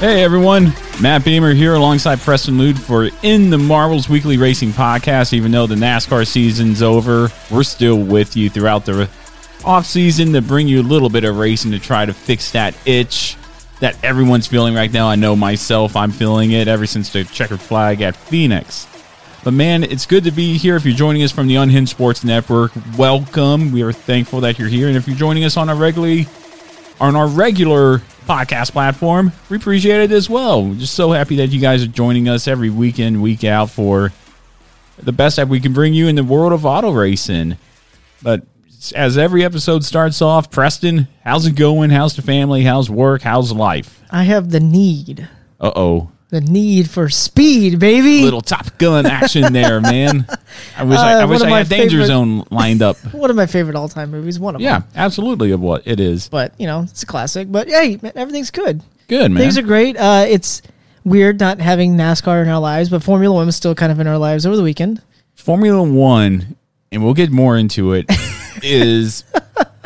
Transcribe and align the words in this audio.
Hey 0.00 0.24
everyone, 0.24 0.72
Matt 1.02 1.26
Beamer 1.26 1.52
here 1.52 1.74
alongside 1.74 2.20
Preston 2.20 2.56
Lude 2.56 2.80
for 2.80 3.10
In 3.22 3.50
the 3.50 3.58
Marbles 3.58 4.08
Weekly 4.08 4.38
Racing 4.38 4.70
Podcast. 4.70 5.34
Even 5.34 5.52
though 5.52 5.66
the 5.66 5.74
NASCAR 5.74 6.26
season's 6.26 6.80
over, 6.80 7.28
we're 7.50 7.62
still 7.62 8.02
with 8.02 8.34
you 8.34 8.48
throughout 8.48 8.86
the 8.86 9.10
off 9.62 9.84
season 9.84 10.32
to 10.32 10.40
bring 10.40 10.66
you 10.66 10.80
a 10.80 10.82
little 10.82 11.10
bit 11.10 11.24
of 11.24 11.36
racing 11.36 11.70
to 11.72 11.78
try 11.78 12.06
to 12.06 12.14
fix 12.14 12.50
that 12.52 12.74
itch 12.86 13.36
that 13.80 14.02
everyone's 14.04 14.46
feeling 14.46 14.74
right 14.74 14.92
now. 14.92 15.08
I 15.08 15.16
know 15.16 15.34
myself, 15.34 15.96
I'm 15.96 16.12
feeling 16.12 16.52
it 16.52 16.68
ever 16.68 16.86
since 16.86 17.12
the 17.12 17.24
checkered 17.24 17.60
flag 17.60 18.00
at 18.02 18.14
Phoenix. 18.14 18.86
But 19.42 19.54
man, 19.54 19.84
it's 19.84 20.04
good 20.04 20.24
to 20.24 20.30
be 20.30 20.58
here. 20.58 20.76
If 20.76 20.84
you're 20.84 20.94
joining 20.94 21.22
us 21.22 21.32
from 21.32 21.48
the 21.48 21.56
Unhinged 21.56 21.90
Sports 21.90 22.22
Network, 22.22 22.72
welcome. 22.98 23.72
We 23.72 23.82
are 23.82 23.92
thankful 23.92 24.40
that 24.42 24.58
you're 24.58 24.68
here. 24.68 24.86
And 24.86 24.96
if 24.96 25.08
you're 25.08 25.16
joining 25.16 25.44
us 25.44 25.56
on 25.56 25.70
our 25.70 25.76
regularly 25.76 26.26
on 27.00 27.16
our 27.16 27.26
regular 27.26 28.00
podcast 28.26 28.72
platform, 28.72 29.32
we 29.48 29.56
appreciate 29.56 30.02
it 30.02 30.12
as 30.12 30.28
well. 30.28 30.62
We're 30.62 30.74
just 30.74 30.94
so 30.94 31.12
happy 31.12 31.36
that 31.36 31.46
you 31.46 31.60
guys 31.60 31.82
are 31.82 31.86
joining 31.86 32.28
us 32.28 32.46
every 32.46 32.68
weekend, 32.68 33.22
week 33.22 33.42
out 33.42 33.70
for 33.70 34.12
the 34.98 35.12
best 35.12 35.36
that 35.36 35.48
we 35.48 35.58
can 35.58 35.72
bring 35.72 35.94
you 35.94 36.06
in 36.08 36.16
the 36.16 36.22
world 36.22 36.52
of 36.52 36.66
auto 36.66 36.92
racing. 36.92 37.56
But 38.22 38.42
as 38.94 39.18
every 39.18 39.44
episode 39.44 39.84
starts 39.84 40.22
off, 40.22 40.50
Preston, 40.50 41.08
how's 41.24 41.46
it 41.46 41.52
going? 41.56 41.90
How's 41.90 42.14
the 42.16 42.22
family? 42.22 42.62
How's 42.62 42.88
work? 42.90 43.22
How's 43.22 43.52
life? 43.52 44.02
I 44.10 44.24
have 44.24 44.50
the 44.50 44.60
need. 44.60 45.28
Uh 45.60 45.72
oh. 45.76 46.10
The 46.30 46.40
need 46.40 46.88
for 46.88 47.08
speed, 47.08 47.80
baby. 47.80 48.22
Little 48.22 48.40
Top 48.40 48.78
Gun 48.78 49.04
action 49.04 49.52
there, 49.52 49.80
man. 49.92 50.26
I 50.76 50.84
wish 50.84 50.96
I, 50.98 51.14
Uh, 51.14 51.20
I 51.22 51.24
wish 51.24 51.40
I 51.42 51.50
had 51.50 51.68
Danger 51.68 51.88
favorite- 51.98 52.06
Zone 52.06 52.44
lined 52.52 52.82
up. 52.82 52.96
One 53.12 53.30
of 53.30 53.36
my 53.36 53.46
favorite 53.46 53.74
all-time 53.74 54.12
movies. 54.12 54.38
One 54.38 54.54
of 54.54 54.60
Yeah, 54.60 54.78
them. 54.80 54.88
Yeah, 54.94 55.04
absolutely. 55.04 55.50
Of 55.50 55.60
what 55.60 55.82
it 55.86 55.98
is. 55.98 56.28
But 56.28 56.54
you 56.58 56.66
know, 56.68 56.82
it's 56.82 57.02
a 57.02 57.06
classic. 57.06 57.50
But 57.50 57.68
hey, 57.68 57.98
man, 58.00 58.12
everything's 58.14 58.52
good. 58.52 58.80
Good 59.08 59.32
man. 59.32 59.42
Things 59.42 59.58
are 59.58 59.62
great. 59.62 59.96
Uh, 59.96 60.24
it's 60.28 60.62
weird 61.04 61.40
not 61.40 61.58
having 61.58 61.96
NASCAR 61.96 62.42
in 62.42 62.48
our 62.48 62.60
lives, 62.60 62.88
but 62.90 63.02
Formula 63.02 63.34
One 63.34 63.46
was 63.46 63.56
still 63.56 63.74
kind 63.74 63.90
of 63.90 63.98
in 63.98 64.06
our 64.06 64.18
lives 64.18 64.46
over 64.46 64.56
the 64.56 64.62
weekend. 64.62 65.02
Formula 65.34 65.82
One, 65.82 66.56
and 66.92 67.02
we'll 67.02 67.14
get 67.14 67.30
more 67.32 67.56
into 67.56 67.92
it. 67.92 68.08
is 68.62 69.24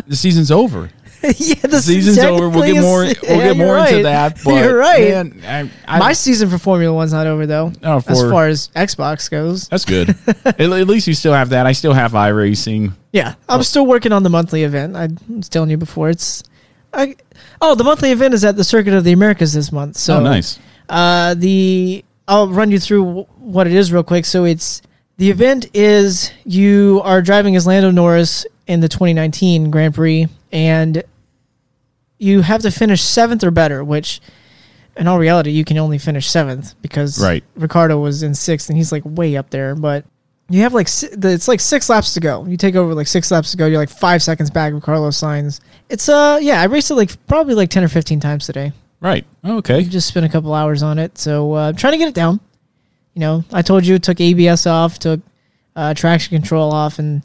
the 0.06 0.16
season's 0.16 0.50
over? 0.50 0.90
yeah, 1.24 1.54
the 1.54 1.68
The 1.68 1.80
season's 1.80 2.18
over. 2.18 2.50
We'll 2.50 2.70
get 2.70 2.82
more. 2.82 3.00
We'll 3.00 3.14
get 3.14 3.56
more 3.56 3.78
into 3.78 4.02
that. 4.02 4.38
But 4.44 4.62
you're 4.62 4.76
right. 4.76 5.08
Man, 5.08 5.70
I, 5.86 5.96
I, 5.96 5.98
My 5.98 6.12
season 6.12 6.50
for 6.50 6.58
Formula 6.58 6.94
One's 6.94 7.14
not 7.14 7.26
over 7.26 7.46
though. 7.46 7.72
Oh, 7.82 8.02
as 8.06 8.20
far 8.20 8.46
as 8.46 8.68
Xbox 8.76 9.30
goes. 9.30 9.68
that's 9.68 9.86
good. 9.86 10.10
at, 10.44 10.60
at 10.60 10.86
least 10.86 11.06
you 11.06 11.14
still 11.14 11.32
have 11.32 11.48
that. 11.50 11.66
I 11.66 11.72
still 11.72 11.94
have 11.94 12.12
iRacing. 12.12 12.92
Yeah, 13.12 13.36
I'm 13.48 13.62
still 13.62 13.86
working 13.86 14.12
on 14.12 14.22
the 14.22 14.28
monthly 14.28 14.64
event. 14.64 14.96
I 14.96 15.08
was 15.28 15.48
telling 15.48 15.70
you 15.70 15.78
before. 15.78 16.10
It's, 16.10 16.42
I, 16.92 17.16
oh, 17.62 17.74
the 17.74 17.84
monthly 17.84 18.10
event 18.10 18.34
is 18.34 18.44
at 18.44 18.56
the 18.56 18.64
Circuit 18.64 18.92
of 18.92 19.04
the 19.04 19.12
Americas 19.12 19.54
this 19.54 19.72
month. 19.72 19.96
So 19.96 20.18
oh, 20.18 20.20
nice. 20.20 20.58
Uh, 20.90 21.32
the 21.34 22.04
I'll 22.28 22.48
run 22.50 22.70
you 22.70 22.78
through 22.78 23.22
what 23.38 23.66
it 23.66 23.72
is 23.72 23.92
real 23.92 24.04
quick. 24.04 24.26
So 24.26 24.44
it's 24.44 24.82
the 25.16 25.30
event 25.30 25.66
is 25.74 26.32
you 26.44 27.00
are 27.04 27.22
driving 27.22 27.56
as 27.56 27.66
Lando 27.66 27.90
Norris 27.90 28.46
in 28.66 28.80
the 28.80 28.88
2019 28.88 29.70
Grand 29.70 29.94
Prix, 29.94 30.26
and 30.52 31.02
you 32.18 32.40
have 32.42 32.62
to 32.62 32.70
finish 32.70 33.02
seventh 33.02 33.44
or 33.44 33.50
better. 33.50 33.84
Which, 33.84 34.20
in 34.96 35.06
all 35.06 35.18
reality, 35.18 35.50
you 35.50 35.64
can 35.64 35.78
only 35.78 35.98
finish 35.98 36.28
seventh 36.28 36.74
because 36.82 37.20
Right. 37.22 37.44
Ricciardo 37.56 37.98
was 38.00 38.22
in 38.22 38.34
sixth, 38.34 38.68
and 38.68 38.76
he's 38.76 38.92
like 38.92 39.02
way 39.04 39.36
up 39.36 39.50
there. 39.50 39.74
But 39.74 40.04
you 40.48 40.60
have 40.62 40.74
like 40.74 40.88
it's 40.88 41.48
like 41.48 41.60
six 41.60 41.88
laps 41.88 42.14
to 42.14 42.20
go. 42.20 42.44
You 42.46 42.56
take 42.56 42.74
over 42.74 42.94
like 42.94 43.06
six 43.06 43.30
laps 43.30 43.50
to 43.52 43.56
go. 43.56 43.66
You're 43.66 43.78
like 43.78 43.90
five 43.90 44.22
seconds 44.22 44.50
back 44.50 44.72
of 44.72 44.82
Carlos 44.82 45.18
Sainz. 45.18 45.60
It's 45.88 46.08
uh 46.08 46.38
yeah, 46.42 46.60
I 46.60 46.64
raced 46.64 46.90
it 46.90 46.94
like 46.94 47.26
probably 47.26 47.54
like 47.54 47.70
ten 47.70 47.84
or 47.84 47.88
fifteen 47.88 48.20
times 48.20 48.46
today 48.46 48.72
Right. 49.00 49.26
Okay. 49.44 49.82
just 49.84 50.08
spent 50.08 50.24
a 50.24 50.28
couple 50.28 50.54
hours 50.54 50.82
on 50.82 50.98
it. 50.98 51.18
So 51.18 51.54
uh, 51.54 51.68
I'm 51.68 51.76
trying 51.76 51.92
to 51.92 51.98
get 51.98 52.08
it 52.08 52.14
down. 52.14 52.40
You 53.14 53.20
know, 53.20 53.44
I 53.52 53.62
told 53.62 53.86
you 53.86 53.98
took 53.98 54.20
ABS 54.20 54.66
off, 54.66 54.98
took 54.98 55.20
uh, 55.76 55.94
traction 55.94 56.36
control 56.36 56.72
off, 56.72 56.98
and 56.98 57.22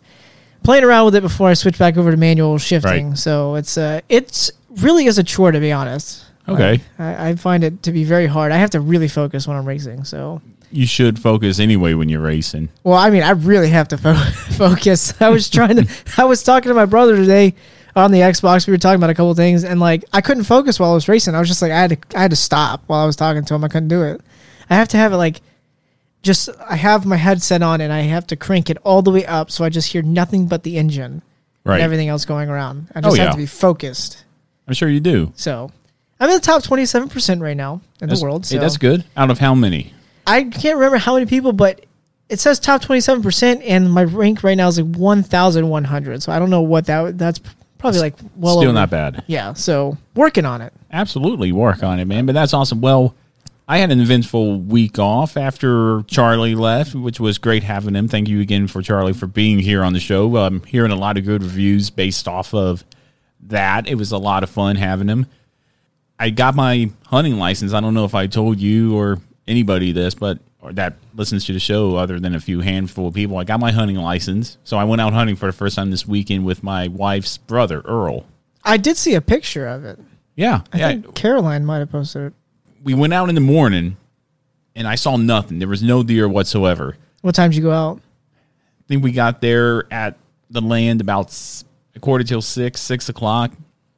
playing 0.63 0.83
around 0.83 1.05
with 1.05 1.15
it 1.15 1.21
before 1.21 1.49
I 1.49 1.53
switched 1.55 1.79
back 1.79 1.97
over 1.97 2.11
to 2.11 2.17
manual 2.17 2.57
shifting. 2.57 3.09
Right. 3.09 3.17
So 3.17 3.55
it's 3.55 3.77
uh, 3.77 4.01
it's 4.09 4.51
really 4.77 5.05
is 5.05 5.17
a 5.17 5.23
chore 5.23 5.51
to 5.51 5.59
be 5.59 5.71
honest. 5.71 6.25
Okay. 6.47 6.79
I, 6.97 7.29
I 7.29 7.35
find 7.35 7.63
it 7.63 7.83
to 7.83 7.91
be 7.91 8.03
very 8.03 8.25
hard. 8.27 8.51
I 8.51 8.57
have 8.57 8.71
to 8.71 8.79
really 8.79 9.07
focus 9.07 9.47
when 9.47 9.55
I'm 9.55 9.65
racing. 9.67 10.03
So, 10.03 10.41
You 10.71 10.87
should 10.87 11.19
focus 11.19 11.59
anyway 11.59 11.93
when 11.93 12.09
you're 12.09 12.21
racing. 12.21 12.69
well, 12.83 12.97
I 12.97 13.11
mean, 13.11 13.21
I 13.21 13.31
really 13.31 13.69
have 13.69 13.87
to 13.89 13.97
fo- 13.99 14.13
focus. 14.57 15.19
I 15.21 15.29
was 15.29 15.49
trying 15.49 15.75
to. 15.75 15.87
I 16.17 16.25
was 16.25 16.41
talking 16.43 16.69
to 16.69 16.75
my 16.75 16.85
brother 16.85 17.15
today 17.15 17.53
on 17.95 18.11
the 18.11 18.19
Xbox. 18.19 18.65
We 18.67 18.71
were 18.73 18.77
talking 18.77 18.95
about 18.97 19.09
a 19.11 19.13
couple 19.15 19.33
things, 19.35 19.63
and 19.63 19.79
like 19.79 20.05
I 20.13 20.21
couldn't 20.21 20.43
focus 20.45 20.79
while 20.79 20.91
I 20.91 20.95
was 20.95 21.07
racing. 21.07 21.33
I 21.35 21.39
was 21.39 21.47
just 21.49 21.61
like, 21.63 21.71
I 21.71 21.79
had 21.81 21.89
to. 22.11 22.17
I 22.17 22.21
had 22.21 22.31
to 22.31 22.37
stop 22.37 22.83
while 22.87 23.01
I 23.03 23.05
was 23.05 23.15
talking 23.15 23.43
to 23.45 23.53
him. 23.55 23.63
I 23.63 23.67
couldn't 23.67 23.89
do 23.89 24.03
it. 24.03 24.21
I 24.69 24.75
have 24.75 24.87
to 24.89 24.97
have 24.97 25.13
it 25.13 25.17
like. 25.17 25.41
Just 26.21 26.49
I 26.69 26.75
have 26.75 27.05
my 27.05 27.15
headset 27.15 27.61
on 27.63 27.79
and 27.81 27.93
I 27.93 28.01
have 28.01 28.27
to 28.27 28.35
crank 28.35 28.69
it 28.69 28.77
all 28.83 29.01
the 29.01 29.11
way 29.11 29.25
up 29.25 29.49
so 29.51 29.63
I 29.63 29.69
just 29.69 29.91
hear 29.91 30.01
nothing 30.01 30.47
but 30.47 30.63
the 30.63 30.77
engine 30.77 31.21
Right. 31.63 31.75
and 31.75 31.83
everything 31.83 32.07
else 32.09 32.25
going 32.25 32.49
around. 32.49 32.87
I 32.95 32.99
oh, 32.99 33.01
just 33.03 33.15
Oh, 33.15 33.19
have 33.19 33.27
yeah. 33.27 33.31
to 33.31 33.37
be 33.37 33.45
focused. 33.45 34.23
I'm 34.67 34.73
sure 34.73 34.89
you 34.89 34.99
do. 34.99 35.31
So 35.35 35.71
I'm 36.19 36.29
in 36.29 36.35
the 36.35 36.41
top 36.41 36.63
27 36.63 37.09
percent 37.09 37.41
right 37.41 37.55
now 37.57 37.75
in 38.01 38.07
That's- 38.07 38.19
the 38.19 38.23
world. 38.25 38.45
hey, 38.47 38.57
that's 38.57 38.77
good. 38.77 39.05
Out 39.15 39.29
of 39.31 39.39
how 39.39 39.55
many? 39.55 39.93
I 40.27 40.43
can't 40.43 40.75
remember 40.77 40.97
how 40.97 41.13
many 41.15 41.25
people, 41.25 41.53
but 41.53 41.85
it 42.27 42.39
says 42.39 42.59
top 42.59 42.81
27 42.81 43.23
percent, 43.23 43.61
and 43.63 43.91
my 43.91 44.03
rank 44.03 44.43
right 44.43 44.55
now 44.55 44.67
is 44.67 44.79
like 44.79 44.95
1,100. 44.95 46.21
So 46.23 46.31
I 46.31 46.39
don't 46.39 46.49
know 46.49 46.61
what 46.61 46.85
that. 46.87 47.17
That's 47.17 47.39
probably 47.77 47.99
like 48.01 48.15
well 48.35 48.57
Still 48.57 48.69
over- 48.69 48.73
not 48.73 48.89
bad. 48.89 49.23
Yeah. 49.27 49.53
So 49.53 49.97
working 50.15 50.45
on 50.45 50.61
it. 50.61 50.73
Absolutely 50.91 51.51
work 51.51 51.81
on 51.83 51.99
it, 51.99 52.05
man. 52.05 52.25
But 52.25 52.33
that's 52.33 52.53
awesome. 52.53 52.81
Well, 52.81 53.15
I 53.69 53.77
had 53.77 53.91
an 53.91 54.01
eventful 54.01 54.61
week 54.61 54.97
off 54.97 55.37
after 55.37 56.01
Charlie 56.07 56.55
left, 56.55 56.95
which 56.95 57.19
was 57.19 57.37
great 57.37 57.61
having 57.61 57.93
him. 57.93 58.07
Thank 58.07 58.27
you 58.27 58.41
again 58.41 58.65
for 58.65 58.81
Charlie 58.81 59.13
for 59.13 59.27
being 59.27 59.59
here 59.59 59.83
on 59.83 59.93
the 59.93 59.99
show. 59.99 60.35
I'm 60.37 60.63
hearing 60.63 60.89
a 60.89 60.95
lot 60.95 61.19
of 61.19 61.25
good 61.25 61.43
reviews 61.43 61.91
based 61.91 62.27
off 62.27 62.51
of 62.55 62.83
that. 63.41 63.87
It 63.87 63.93
was 63.93 64.11
a 64.11 64.17
lot 64.17 64.41
of 64.41 64.49
fun 64.49 64.75
having 64.75 65.07
him. 65.07 65.27
I 66.19 66.31
got 66.31 66.55
my 66.55 66.89
hunting 67.05 67.37
license. 67.37 67.71
I 67.71 67.79
don't 67.79 67.93
know 67.93 68.05
if 68.05 68.15
I 68.15 68.25
told 68.25 68.59
you 68.59 68.97
or 68.97 69.19
anybody 69.47 69.91
this, 69.91 70.15
but 70.15 70.39
or 70.61 70.73
that 70.73 70.95
listens 71.13 71.45
to 71.45 71.53
the 71.53 71.59
show 71.59 71.95
other 71.95 72.19
than 72.19 72.33
a 72.33 72.39
few 72.39 72.61
handful 72.61 73.09
of 73.09 73.13
people. 73.13 73.37
I 73.37 73.43
got 73.43 73.59
my 73.59 73.71
hunting 73.71 73.97
license. 73.97 74.57
So 74.63 74.77
I 74.77 74.83
went 74.83 74.99
out 74.99 75.13
hunting 75.13 75.35
for 75.35 75.45
the 75.45 75.53
first 75.53 75.75
time 75.75 75.91
this 75.91 76.07
weekend 76.07 76.43
with 76.43 76.63
my 76.63 76.87
wife's 76.87 77.37
brother, 77.37 77.81
Earl. 77.81 78.25
I 78.63 78.77
did 78.77 78.97
see 78.97 79.13
a 79.13 79.21
picture 79.21 79.67
of 79.67 79.85
it. 79.85 79.99
Yeah. 80.35 80.61
I 80.73 80.79
yeah. 80.79 80.87
think 80.87 81.13
Caroline 81.13 81.67
might 81.67 81.79
have 81.79 81.91
posted 81.91 82.23
it. 82.23 82.33
We 82.83 82.93
went 82.93 83.13
out 83.13 83.29
in 83.29 83.35
the 83.35 83.41
morning 83.41 83.97
and 84.75 84.87
I 84.87 84.95
saw 84.95 85.17
nothing. 85.17 85.59
There 85.59 85.67
was 85.67 85.83
no 85.83 86.03
deer 86.03 86.27
whatsoever. 86.27 86.97
What 87.21 87.35
time 87.35 87.51
did 87.51 87.57
you 87.57 87.63
go 87.63 87.71
out? 87.71 87.99
I 87.99 88.83
think 88.87 89.03
we 89.03 89.11
got 89.11 89.41
there 89.41 89.91
at 89.91 90.17
the 90.49 90.61
land 90.61 91.01
about 91.01 91.35
a 91.95 91.99
quarter 91.99 92.23
till 92.23 92.41
six, 92.41 92.81
six 92.81 93.09
o'clock 93.09 93.51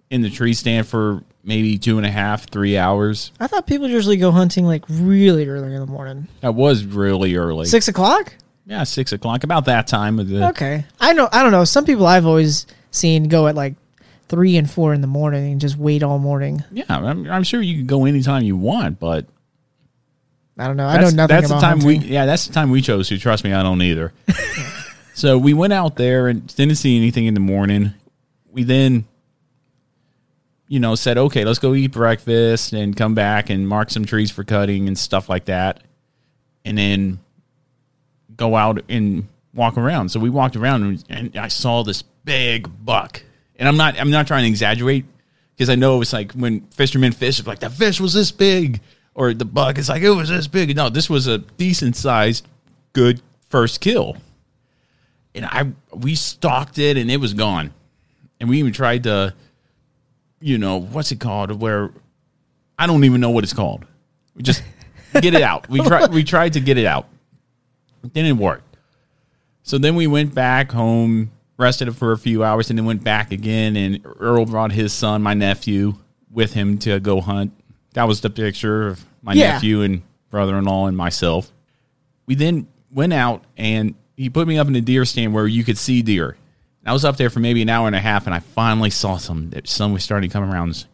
in 0.09 0.21
the 0.21 0.29
tree 0.29 0.53
stand 0.53 0.87
for 0.87 1.23
maybe 1.43 1.77
two 1.77 1.97
and 1.97 2.05
a 2.05 2.11
half, 2.11 2.49
three 2.49 2.77
hours. 2.77 3.31
I 3.39 3.47
thought 3.47 3.67
people 3.67 3.87
usually 3.87 4.17
go 4.17 4.31
hunting 4.31 4.65
like 4.65 4.83
really 4.89 5.47
early 5.47 5.73
in 5.73 5.79
the 5.79 5.87
morning. 5.87 6.27
That 6.41 6.55
was 6.55 6.83
really 6.83 7.35
early. 7.35 7.65
Six 7.65 7.87
o'clock? 7.87 8.35
Yeah, 8.65 8.83
six 8.83 9.11
o'clock, 9.11 9.43
about 9.43 9.65
that 9.65 9.87
time 9.87 10.19
of 10.19 10.29
the. 10.29 10.49
Okay. 10.49 10.85
I 10.99 11.13
know. 11.13 11.27
I 11.31 11.41
don't 11.43 11.51
know. 11.51 11.63
Some 11.63 11.85
people 11.85 12.05
I've 12.05 12.25
always 12.25 12.67
seen 12.91 13.27
go 13.27 13.47
at 13.47 13.55
like 13.55 13.75
three 14.31 14.57
and 14.57 14.71
four 14.71 14.93
in 14.93 15.01
the 15.01 15.07
morning 15.07 15.51
and 15.51 15.61
just 15.61 15.77
wait 15.77 16.01
all 16.01 16.17
morning. 16.17 16.63
Yeah, 16.71 16.85
I'm, 16.87 17.29
I'm 17.29 17.43
sure 17.43 17.61
you 17.61 17.75
can 17.75 17.85
go 17.85 18.05
anytime 18.05 18.43
you 18.43 18.57
want, 18.57 18.97
but 18.97 19.27
I 20.57 20.67
don't 20.67 20.77
know. 20.77 20.87
I 20.87 20.95
know 20.95 21.09
nothing 21.09 21.15
that's 21.27 21.47
about 21.47 21.55
the 21.55 21.61
time 21.61 21.81
hunting. 21.81 22.01
we 22.01 22.07
yeah 22.07 22.25
that's 22.25 22.47
the 22.47 22.53
time 22.53 22.69
we 22.69 22.81
chose 22.81 23.07
to 23.09 23.17
trust 23.17 23.43
me 23.43 23.53
i 23.53 23.63
don't 23.63 23.81
either 23.81 24.13
so 25.13 25.37
we 25.37 25.53
went 25.53 25.73
out 25.73 25.95
there 25.95 26.27
and 26.27 26.45
didn't 26.55 26.75
see 26.75 26.97
anything 26.97 27.25
in 27.25 27.33
the 27.33 27.39
morning 27.39 27.93
we 28.51 28.63
then 28.63 29.05
you 30.67 30.79
know 30.79 30.93
said 30.93 31.17
okay 31.17 31.45
let's 31.45 31.57
go 31.57 31.73
eat 31.73 31.91
breakfast 31.91 32.73
and 32.73 32.95
come 32.95 33.15
back 33.15 33.49
and 33.49 33.67
mark 33.67 33.89
some 33.89 34.05
trees 34.05 34.29
for 34.29 34.43
cutting 34.43 34.87
and 34.87 34.97
stuff 34.99 35.29
like 35.29 35.45
that 35.45 35.81
and 36.63 36.77
then 36.77 37.19
go 38.35 38.55
out 38.55 38.83
and 38.87 39.27
walk 39.55 39.77
around 39.77 40.09
so 40.09 40.19
we 40.19 40.29
walked 40.29 40.55
around 40.55 40.83
and, 40.83 41.03
and 41.09 41.37
i 41.37 41.47
saw 41.47 41.81
this 41.81 42.01
big 42.01 42.69
buck 42.85 43.23
and 43.61 43.69
i'm 43.69 43.77
not 43.77 43.97
i'm 43.97 44.11
not 44.11 44.27
trying 44.27 44.43
to 44.43 44.49
exaggerate 44.49 45.05
because 45.55 45.69
i 45.69 45.75
know 45.75 46.01
it's 46.01 46.11
like 46.11 46.33
when 46.33 46.59
fishermen 46.71 47.13
fish 47.13 47.39
it's 47.39 47.47
like 47.47 47.59
the 47.59 47.69
fish 47.69 48.01
was 48.01 48.13
this 48.13 48.31
big 48.31 48.81
or 49.13 49.33
the 49.33 49.45
buck 49.45 49.77
is 49.77 49.89
like 49.89 50.01
it 50.01 50.09
was 50.09 50.29
this 50.29 50.47
big. 50.47 50.75
No 50.75 50.89
this 50.89 51.09
was 51.09 51.27
a 51.27 51.39
decent 51.39 51.95
sized 51.95 52.47
good 52.93 53.21
first 53.49 53.81
kill. 53.81 54.17
And 55.35 55.45
i 55.45 55.71
we 55.93 56.15
stalked 56.15 56.77
it 56.77 56.97
and 56.97 57.11
it 57.11 57.17
was 57.17 57.33
gone. 57.33 57.73
And 58.39 58.49
we 58.49 58.59
even 58.59 58.73
tried 58.73 59.03
to 59.03 59.33
you 60.39 60.57
know 60.57 60.77
what's 60.77 61.11
it 61.11 61.19
called? 61.19 61.61
Where 61.61 61.91
i 62.77 62.87
don't 62.87 63.03
even 63.03 63.21
know 63.21 63.29
what 63.29 63.43
it's 63.43 63.53
called. 63.53 63.85
We 64.35 64.43
just 64.43 64.63
get 65.13 65.33
it 65.33 65.41
out. 65.41 65.69
We 65.69 65.81
tried 65.81 66.11
we 66.11 66.23
tried 66.23 66.53
to 66.53 66.59
get 66.59 66.77
it 66.77 66.85
out. 66.85 67.07
Didn't 68.13 68.37
work. 68.37 68.63
So 69.63 69.77
then 69.77 69.95
we 69.95 70.07
went 70.07 70.33
back 70.33 70.71
home 70.71 71.31
rested 71.57 71.95
for 71.95 72.11
a 72.11 72.17
few 72.17 72.43
hours 72.43 72.69
and 72.69 72.79
then 72.79 72.85
went 72.85 73.03
back 73.03 73.31
again 73.31 73.75
and 73.75 74.01
earl 74.19 74.45
brought 74.45 74.71
his 74.71 74.91
son 74.93 75.21
my 75.21 75.33
nephew 75.33 75.93
with 76.31 76.53
him 76.53 76.77
to 76.79 76.99
go 76.99 77.21
hunt 77.21 77.53
that 77.93 78.07
was 78.07 78.21
the 78.21 78.29
picture 78.29 78.87
of 78.87 79.05
my 79.21 79.33
Yeah. 79.33 79.53
nephew 79.53 79.81
and 79.81 80.01
brother-in-law 80.29 80.87
and 80.87 80.97
myself 80.97 81.51
we 82.25 82.35
then 82.35 82.67
went 82.91 83.13
out 83.13 83.43
and 83.57 83.95
he 84.15 84.29
put 84.29 84.47
me 84.47 84.57
up 84.57 84.67
in 84.67 84.75
a 84.75 84.81
deer 84.81 85.03
stand 85.05 85.33
where 85.33 85.47
you 85.47 85.63
could 85.63 85.77
see 85.77 86.01
deer. 86.03 86.29
And 86.29 86.89
I 86.89 86.93
was 86.93 87.03
up 87.03 87.17
there 87.17 87.29
for 87.31 87.39
maybe 87.39 87.61
an 87.63 87.69
hour 87.69 87.87
and 87.87 87.95
a 87.95 87.99
half, 87.99 88.27
and 88.27 88.35
I 88.35 88.39
finally 88.39 88.91
saw 88.91 89.17
some. 89.17 89.51
Sun 89.65 89.93
was 89.93 90.03
starting 90.03 90.29
to 90.29 90.33
come 90.33 90.49
around. 90.51 90.85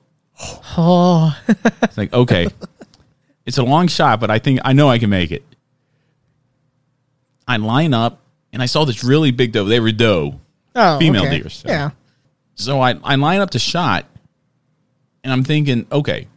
Oh, 0.78 1.38
It's 1.82 1.98
like 1.98 2.10
oh. 2.14 2.22
okay, 2.22 2.48
it's 3.46 3.58
a 3.58 3.64
long 3.64 3.88
shot, 3.88 4.20
but 4.22 4.32
I 4.32 4.40
think 4.40 4.62
I 4.64 4.72
know 4.74 4.88
I 4.90 4.98
can 4.98 5.10
make 5.10 5.32
it. 5.32 5.44
I 7.48 7.58
line 7.58 7.94
up, 7.94 8.22
and 8.54 8.62
I 8.62 8.66
saw 8.66 8.86
this 8.86 9.04
really 9.04 9.32
big 9.32 9.52
doe. 9.52 9.66
They 9.66 9.80
were 9.80 9.92
doe, 9.92 10.40
oh 10.78 11.00
female 11.00 11.24
okay. 11.26 11.40
deer. 11.42 11.50
so- 11.50 11.68
Yeah. 11.70 11.90
So 12.56 12.80
I, 12.82 12.96
I 13.04 13.16
line 13.16 13.40
up 13.42 13.52
to 13.52 13.60
shot, 13.60 14.06
and 15.24 15.32
I'm 15.34 15.44
thinking, 15.44 15.86
okay, 15.92 16.28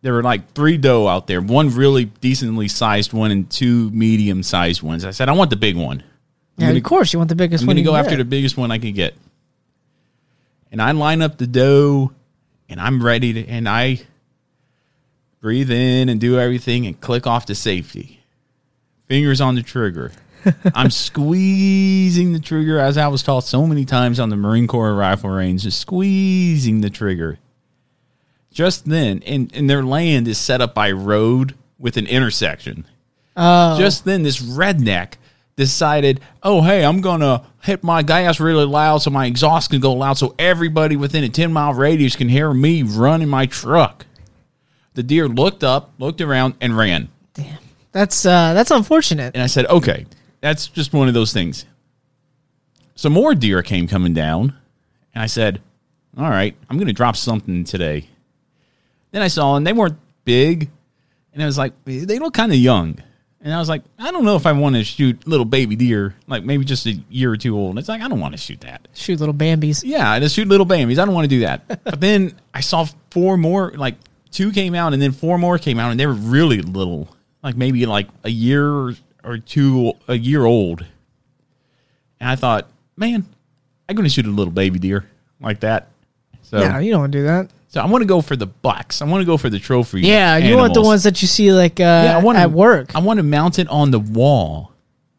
there 0.00 0.12
were 0.14 0.22
like 0.22 0.52
three 0.54 0.78
doe 0.78 1.06
out 1.08 1.26
there, 1.26 1.40
one 1.42 1.68
really 1.74 2.04
decently 2.06 2.68
sized 2.68 3.12
one 3.12 3.30
and 3.32 3.50
two 3.50 3.90
medium 3.90 4.42
sized 4.42 4.80
ones. 4.82 5.04
I 5.04 5.10
said, 5.10 5.28
I 5.28 5.32
want 5.32 5.50
the 5.50 5.56
big 5.56 5.76
one. 5.76 5.98
I'm 6.00 6.04
Yeah, 6.62 6.66
gonna- 6.68 6.78
of 6.78 6.84
course 6.84 7.12
you 7.12 7.18
want 7.18 7.28
the 7.28 7.34
biggest 7.34 7.62
I'm 7.62 7.66
one. 7.66 7.76
going 7.76 7.84
to 7.84 7.90
go 7.90 7.96
after 7.96 8.16
the 8.16 8.24
biggest 8.24 8.56
one 8.56 8.70
I 8.70 8.78
can 8.78 8.92
get. 8.94 9.14
And 10.72 10.80
I 10.80 10.92
line 10.92 11.20
up 11.22 11.36
the 11.38 11.46
doe, 11.46 12.12
and 12.68 12.80
I'm 12.80 13.02
ready 13.04 13.32
to, 13.34 13.46
and 13.46 13.68
I 13.68 14.00
breathe 15.40 15.70
in 15.70 16.08
and 16.08 16.20
do 16.20 16.38
everything 16.38 16.86
and 16.86 17.00
click 17.00 17.26
off 17.26 17.46
to 17.46 17.54
safety. 17.54 18.20
Fingers 19.06 19.40
on 19.40 19.54
the 19.54 19.62
trigger. 19.62 20.12
I'm 20.74 20.90
squeezing 20.90 22.32
the 22.32 22.40
trigger 22.40 22.78
as 22.78 22.96
I 22.96 23.08
was 23.08 23.22
taught 23.22 23.44
so 23.44 23.66
many 23.66 23.84
times 23.84 24.20
on 24.20 24.28
the 24.28 24.36
Marine 24.36 24.66
Corps 24.66 24.94
rifle 24.94 25.30
range, 25.30 25.62
just 25.62 25.80
squeezing 25.80 26.80
the 26.80 26.90
trigger. 26.90 27.38
Just 28.50 28.86
then, 28.86 29.22
and, 29.26 29.54
and 29.54 29.68
their 29.68 29.82
land 29.82 30.26
is 30.26 30.38
set 30.38 30.60
up 30.60 30.74
by 30.74 30.90
road 30.90 31.54
with 31.78 31.96
an 31.96 32.06
intersection. 32.06 32.86
Oh. 33.36 33.78
Just 33.78 34.04
then, 34.04 34.22
this 34.22 34.40
redneck 34.40 35.14
decided, 35.56 36.20
oh, 36.42 36.62
hey, 36.62 36.84
I'm 36.84 37.00
going 37.00 37.20
to 37.20 37.42
hit 37.62 37.84
my 37.84 38.02
gas 38.02 38.40
really 38.40 38.64
loud 38.64 38.98
so 38.98 39.10
my 39.10 39.26
exhaust 39.26 39.70
can 39.70 39.80
go 39.80 39.92
loud 39.92 40.18
so 40.18 40.34
everybody 40.38 40.96
within 40.96 41.24
a 41.24 41.28
10 41.28 41.52
mile 41.52 41.74
radius 41.74 42.16
can 42.16 42.28
hear 42.28 42.52
me 42.52 42.82
running 42.82 43.28
my 43.28 43.46
truck. 43.46 44.06
The 44.94 45.02
deer 45.02 45.28
looked 45.28 45.62
up, 45.62 45.92
looked 45.98 46.20
around, 46.20 46.54
and 46.60 46.76
ran. 46.76 47.08
Damn. 47.34 47.58
That's 47.92 48.26
uh, 48.26 48.52
that's 48.54 48.70
unfortunate. 48.70 49.34
And 49.34 49.42
I 49.42 49.46
said, 49.46 49.66
okay, 49.66 50.06
that's 50.40 50.68
just 50.68 50.92
one 50.92 51.08
of 51.08 51.14
those 51.14 51.32
things. 51.32 51.64
Some 52.94 53.12
more 53.12 53.34
deer 53.34 53.62
came 53.62 53.86
coming 53.86 54.14
down, 54.14 54.54
and 55.14 55.22
I 55.22 55.26
said, 55.26 55.60
all 56.16 56.28
right, 56.28 56.56
I'm 56.68 56.76
going 56.76 56.88
to 56.88 56.92
drop 56.92 57.16
something 57.16 57.64
today. 57.64 58.08
Then 59.12 59.22
I 59.22 59.28
saw, 59.28 59.56
and 59.56 59.66
they 59.66 59.72
weren't 59.72 59.98
big, 60.24 60.68
and 61.32 61.42
I 61.42 61.46
was 61.46 61.58
like, 61.58 61.72
they 61.84 62.18
look 62.18 62.34
kind 62.34 62.52
of 62.52 62.58
young. 62.58 62.98
And 63.40 63.54
I 63.54 63.60
was 63.60 63.68
like, 63.68 63.82
I 63.98 64.10
don't 64.10 64.24
know 64.24 64.34
if 64.34 64.46
I 64.46 64.52
want 64.52 64.74
to 64.74 64.82
shoot 64.82 65.26
little 65.26 65.44
baby 65.44 65.76
deer, 65.76 66.16
like 66.26 66.42
maybe 66.42 66.64
just 66.64 66.86
a 66.86 66.92
year 67.08 67.30
or 67.30 67.36
two 67.36 67.56
old. 67.56 67.70
And 67.70 67.78
it's 67.78 67.88
like, 67.88 68.02
I 68.02 68.08
don't 68.08 68.18
want 68.18 68.32
to 68.32 68.38
shoot 68.38 68.60
that. 68.62 68.88
Shoot 68.94 69.20
little 69.20 69.34
Bambies. 69.34 69.84
Yeah, 69.84 70.10
I 70.10 70.18
just 70.18 70.34
shoot 70.34 70.48
little 70.48 70.66
Bambies. 70.66 70.98
I 70.98 71.04
don't 71.04 71.14
want 71.14 71.26
to 71.26 71.28
do 71.28 71.40
that. 71.40 71.66
but 71.84 72.00
then 72.00 72.34
I 72.52 72.60
saw 72.60 72.86
four 73.10 73.36
more, 73.36 73.70
like 73.76 73.94
two 74.32 74.50
came 74.50 74.74
out, 74.74 74.92
and 74.92 75.00
then 75.00 75.12
four 75.12 75.38
more 75.38 75.56
came 75.56 75.78
out, 75.78 75.92
and 75.92 76.00
they 76.00 76.06
were 76.06 76.14
really 76.14 76.62
little, 76.62 77.14
like 77.42 77.56
maybe 77.56 77.86
like 77.86 78.08
a 78.24 78.30
year 78.30 78.68
or 78.68 78.94
two, 79.38 79.92
a 80.06 80.14
year 80.16 80.44
old. 80.44 80.84
And 82.20 82.28
I 82.30 82.36
thought, 82.36 82.68
man, 82.96 83.26
I'm 83.88 83.94
going 83.96 84.04
to 84.04 84.10
shoot 84.10 84.26
a 84.26 84.30
little 84.30 84.52
baby 84.52 84.78
deer 84.78 85.08
like 85.40 85.60
that. 85.60 85.88
So, 86.42 86.58
No, 86.58 86.78
you 86.78 86.90
don't 86.90 87.00
want 87.00 87.12
to 87.12 87.18
do 87.18 87.24
that. 87.24 87.50
so 87.68 87.80
I 87.80 87.86
want 87.86 88.02
to 88.02 88.06
go 88.06 88.20
for 88.22 88.34
the 88.36 88.46
bucks. 88.46 89.02
I 89.02 89.04
want 89.04 89.20
to 89.20 89.26
go 89.26 89.36
for 89.36 89.50
the 89.50 89.58
trophy. 89.58 90.00
Yeah, 90.00 90.36
you 90.38 90.56
want 90.56 90.74
the 90.74 90.82
ones 90.82 91.02
that 91.04 91.20
you 91.22 91.28
see 91.28 91.52
like 91.52 91.78
uh, 91.78 91.82
Yeah, 91.82 92.16
I 92.18 92.22
want 92.22 92.38
at 92.38 92.50
work. 92.50 92.94
I 92.96 93.00
want 93.00 93.18
to 93.18 93.22
mount 93.22 93.58
it 93.58 93.68
on 93.68 93.90
the 93.90 94.00
wall. 94.00 94.72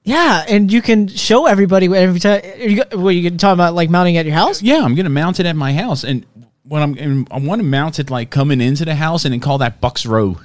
yeah, 0.03 0.43
and 0.49 0.71
you 0.73 0.81
can 0.81 1.07
show 1.07 1.45
everybody 1.45 1.85
every 1.95 2.19
time. 2.19 2.41
Are 2.43 2.57
you, 2.57 2.83
go- 2.83 2.97
what 2.97 3.11
you 3.11 3.29
talking 3.37 3.53
about, 3.53 3.75
like 3.75 3.89
mounting 3.89 4.17
at 4.17 4.25
your 4.25 4.33
house? 4.35 4.61
Yeah, 4.63 4.81
I'm 4.83 4.95
gonna 4.95 5.09
mount 5.09 5.39
it 5.39 5.45
at 5.45 5.55
my 5.55 5.73
house, 5.73 6.03
and 6.03 6.25
when 6.63 6.81
I'm, 6.81 6.97
and 6.97 7.27
I 7.31 7.37
want 7.39 7.59
to 7.59 7.65
mount 7.65 7.99
it 7.99 8.09
like 8.09 8.29
coming 8.31 8.59
into 8.61 8.85
the 8.85 8.95
house, 8.95 9.23
and 9.25 9.33
then 9.33 9.39
call 9.39 9.59
that 9.59 9.79
Bucks 9.81 10.05
Row. 10.05 10.37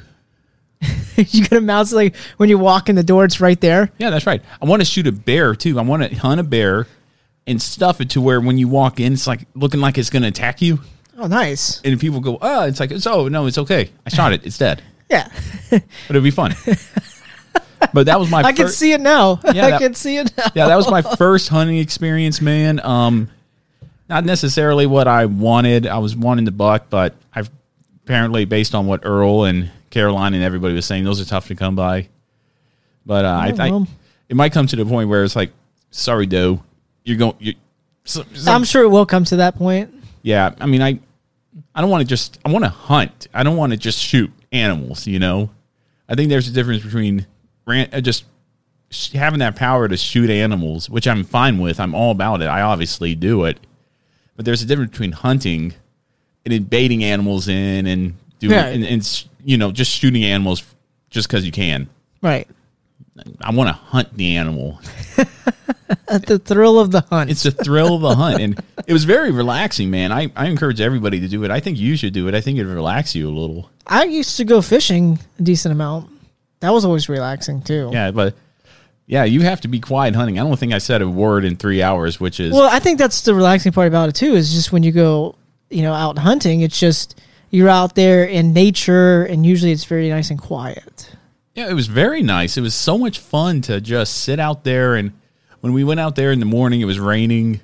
you 1.16 1.60
mount 1.60 1.92
it 1.92 1.94
like 1.94 2.16
when 2.36 2.48
you 2.48 2.58
walk 2.58 2.88
in 2.88 2.96
the 2.96 3.02
door, 3.02 3.24
it's 3.24 3.40
right 3.40 3.60
there. 3.60 3.90
Yeah, 3.98 4.10
that's 4.10 4.26
right. 4.26 4.42
I 4.60 4.64
want 4.66 4.80
to 4.82 4.86
shoot 4.86 5.06
a 5.06 5.12
bear 5.12 5.54
too. 5.54 5.78
I 5.78 5.82
want 5.82 6.02
to 6.02 6.14
hunt 6.16 6.40
a 6.40 6.44
bear 6.44 6.86
and 7.46 7.60
stuff 7.60 8.00
it 8.00 8.10
to 8.10 8.20
where 8.20 8.40
when 8.40 8.58
you 8.58 8.68
walk 8.68 9.00
in, 9.00 9.12
it's 9.12 9.26
like 9.26 9.46
looking 9.54 9.80
like 9.80 9.98
it's 9.98 10.10
gonna 10.10 10.28
attack 10.28 10.62
you, 10.62 10.80
Oh, 11.18 11.26
nice. 11.26 11.80
and 11.84 12.00
people 12.00 12.20
go, 12.20 12.38
"Oh, 12.40 12.64
it's 12.66 12.80
like 12.80 12.90
it's 12.90 13.06
oh 13.06 13.28
no, 13.28 13.46
it's 13.46 13.58
okay. 13.58 13.90
I 14.06 14.10
shot 14.10 14.32
it. 14.32 14.44
It's 14.46 14.58
dead." 14.58 14.82
Yeah, 15.10 15.28
But 15.70 15.82
it'd 16.10 16.22
be 16.24 16.30
fun. 16.30 16.54
but 17.92 18.06
that 18.06 18.18
was 18.18 18.30
my. 18.30 18.42
I 18.42 18.52
can 18.52 18.68
see 18.68 18.92
it 18.92 19.00
now. 19.00 19.38
Yeah, 19.52 19.66
I 19.66 19.70
that- 19.72 19.80
can 19.80 19.94
see 19.94 20.16
it 20.16 20.32
now. 20.36 20.44
yeah, 20.54 20.66
that 20.66 20.76
was 20.76 20.90
my 20.90 21.02
first 21.02 21.48
hunting 21.50 21.76
experience, 21.78 22.40
man. 22.40 22.80
Um, 22.84 23.28
not 24.08 24.24
necessarily 24.24 24.86
what 24.86 25.06
I 25.06 25.26
wanted. 25.26 25.86
I 25.86 25.98
was 25.98 26.16
wanting 26.16 26.46
the 26.46 26.50
buck, 26.52 26.86
but 26.90 27.14
I've 27.34 27.50
apparently, 28.04 28.44
based 28.46 28.74
on 28.74 28.86
what 28.86 29.00
Earl 29.04 29.44
and 29.44 29.70
Caroline 29.94 30.34
and 30.34 30.42
everybody 30.42 30.74
was 30.74 30.84
saying, 30.86 31.04
those 31.04 31.20
are 31.20 31.24
tough 31.24 31.46
to 31.48 31.54
come 31.54 31.76
by. 31.76 32.08
But 33.06 33.24
uh, 33.24 33.28
I, 33.28 33.52
Oh, 33.70 33.82
I, 33.84 33.86
it 34.28 34.34
might 34.36 34.52
come 34.52 34.66
to 34.66 34.76
the 34.76 34.84
point 34.84 35.08
where 35.08 35.22
it's 35.22 35.36
like, 35.36 35.52
sorry, 35.92 36.26
Doe, 36.26 36.62
you're 37.04 37.16
going. 37.16 37.34
You're, 37.38 37.54
so, 38.04 38.24
so- 38.34 38.50
I'm 38.52 38.64
sure 38.64 38.82
it 38.82 38.88
will 38.88 39.06
come 39.06 39.24
to 39.24 39.36
that 39.36 39.56
point. 39.56 39.94
yeah, 40.22 40.52
I 40.60 40.66
mean, 40.66 40.82
I, 40.82 40.98
I 41.74 41.80
don't 41.80 41.90
want 41.90 42.00
to 42.02 42.06
just. 42.08 42.38
I 42.44 42.50
want 42.50 42.64
to 42.64 42.70
hunt. 42.70 43.28
I 43.32 43.42
don't 43.44 43.56
want 43.56 43.72
to 43.72 43.76
just 43.78 43.98
shoot 44.00 44.30
animals. 44.52 45.06
You 45.06 45.18
know, 45.20 45.50
I 46.08 46.14
think 46.14 46.28
there's 46.30 46.48
a 46.48 46.52
difference 46.52 46.82
between 46.82 47.26
ran, 47.66 47.88
uh, 47.92 48.00
just 48.00 48.24
sh- 48.90 49.12
having 49.12 49.38
that 49.40 49.54
power 49.54 49.86
to 49.86 49.96
shoot 49.96 50.30
animals, 50.30 50.88
which 50.90 51.06
I'm 51.06 51.22
fine 51.24 51.58
with. 51.58 51.78
I'm 51.78 51.94
all 51.94 52.10
about 52.10 52.42
it. 52.42 52.46
I 52.46 52.62
obviously 52.62 53.14
do 53.14 53.44
it, 53.44 53.60
but 54.34 54.44
there's 54.44 54.62
a 54.62 54.66
difference 54.66 54.90
between 54.92 55.12
hunting 55.12 55.74
and 56.46 56.68
baiting 56.70 57.04
animals 57.04 57.48
in 57.48 57.86
and 57.86 58.14
doing 58.38 58.52
Yeah. 58.52 58.66
and, 58.66 58.84
and 58.84 59.26
you 59.44 59.56
know 59.56 59.72
just 59.72 59.90
shooting 59.90 60.24
animals 60.24 60.64
just 61.10 61.28
because 61.28 61.44
you 61.44 61.52
can. 61.52 61.88
Right. 62.22 62.48
I 63.40 63.52
want 63.52 63.68
to 63.68 63.74
hunt 63.74 64.16
the 64.16 64.36
animal. 64.36 64.80
The 66.08 66.38
thrill 66.38 66.78
of 66.80 66.90
the 66.90 67.02
hunt. 67.02 67.30
It's 67.30 67.42
the 67.42 67.50
thrill 67.50 67.94
of 67.94 68.00
the 68.00 68.14
hunt, 68.14 68.40
and 68.40 68.62
it 68.86 68.92
was 68.92 69.04
very 69.04 69.30
relaxing, 69.30 69.90
man. 69.90 70.12
I, 70.12 70.30
I 70.34 70.46
encourage 70.46 70.80
everybody 70.80 71.20
to 71.20 71.28
do 71.28 71.44
it. 71.44 71.50
I 71.50 71.60
think 71.60 71.78
you 71.78 71.96
should 71.96 72.12
do 72.12 72.28
it. 72.28 72.34
I 72.34 72.40
think 72.40 72.58
it 72.58 72.64
relax 72.64 73.14
you 73.14 73.28
a 73.28 73.30
little. 73.30 73.70
I 73.86 74.04
used 74.04 74.36
to 74.38 74.44
go 74.44 74.62
fishing 74.62 75.18
a 75.38 75.42
decent 75.42 75.72
amount. 75.72 76.10
That 76.60 76.70
was 76.70 76.84
always 76.84 77.08
relaxing 77.08 77.62
too. 77.62 77.90
Yeah, 77.92 78.10
but 78.10 78.34
yeah, 79.06 79.24
you 79.24 79.42
have 79.42 79.60
to 79.62 79.68
be 79.68 79.80
quiet 79.80 80.14
hunting. 80.14 80.38
I 80.38 80.42
don't 80.42 80.58
think 80.58 80.72
I 80.72 80.78
said 80.78 81.02
a 81.02 81.08
word 81.08 81.44
in 81.44 81.56
three 81.56 81.82
hours, 81.82 82.18
which 82.18 82.40
is 82.40 82.52
Well, 82.52 82.68
I 82.70 82.78
think 82.78 82.98
that's 82.98 83.22
the 83.22 83.34
relaxing 83.34 83.72
part 83.72 83.88
about 83.88 84.08
it 84.08 84.14
too. 84.14 84.34
Is 84.34 84.52
just 84.52 84.72
when 84.72 84.82
you 84.82 84.92
go, 84.92 85.36
you 85.70 85.82
know, 85.82 85.92
out 85.92 86.18
hunting. 86.18 86.62
It's 86.62 86.78
just 86.78 87.20
you're 87.54 87.68
out 87.68 87.94
there 87.94 88.24
in 88.24 88.52
nature, 88.52 89.22
and 89.24 89.46
usually 89.46 89.70
it's 89.70 89.84
very 89.84 90.08
nice 90.08 90.30
and 90.30 90.40
quiet. 90.40 91.14
yeah, 91.54 91.68
it 91.68 91.74
was 91.74 91.86
very 91.86 92.20
nice. 92.22 92.56
It 92.56 92.62
was 92.62 92.74
so 92.74 92.98
much 92.98 93.20
fun 93.20 93.60
to 93.62 93.80
just 93.80 94.22
sit 94.22 94.40
out 94.40 94.64
there, 94.64 94.96
and 94.96 95.12
when 95.60 95.72
we 95.72 95.84
went 95.84 96.00
out 96.00 96.16
there 96.16 96.32
in 96.32 96.40
the 96.40 96.46
morning, 96.46 96.80
it 96.80 96.84
was 96.84 96.98
raining, 96.98 97.60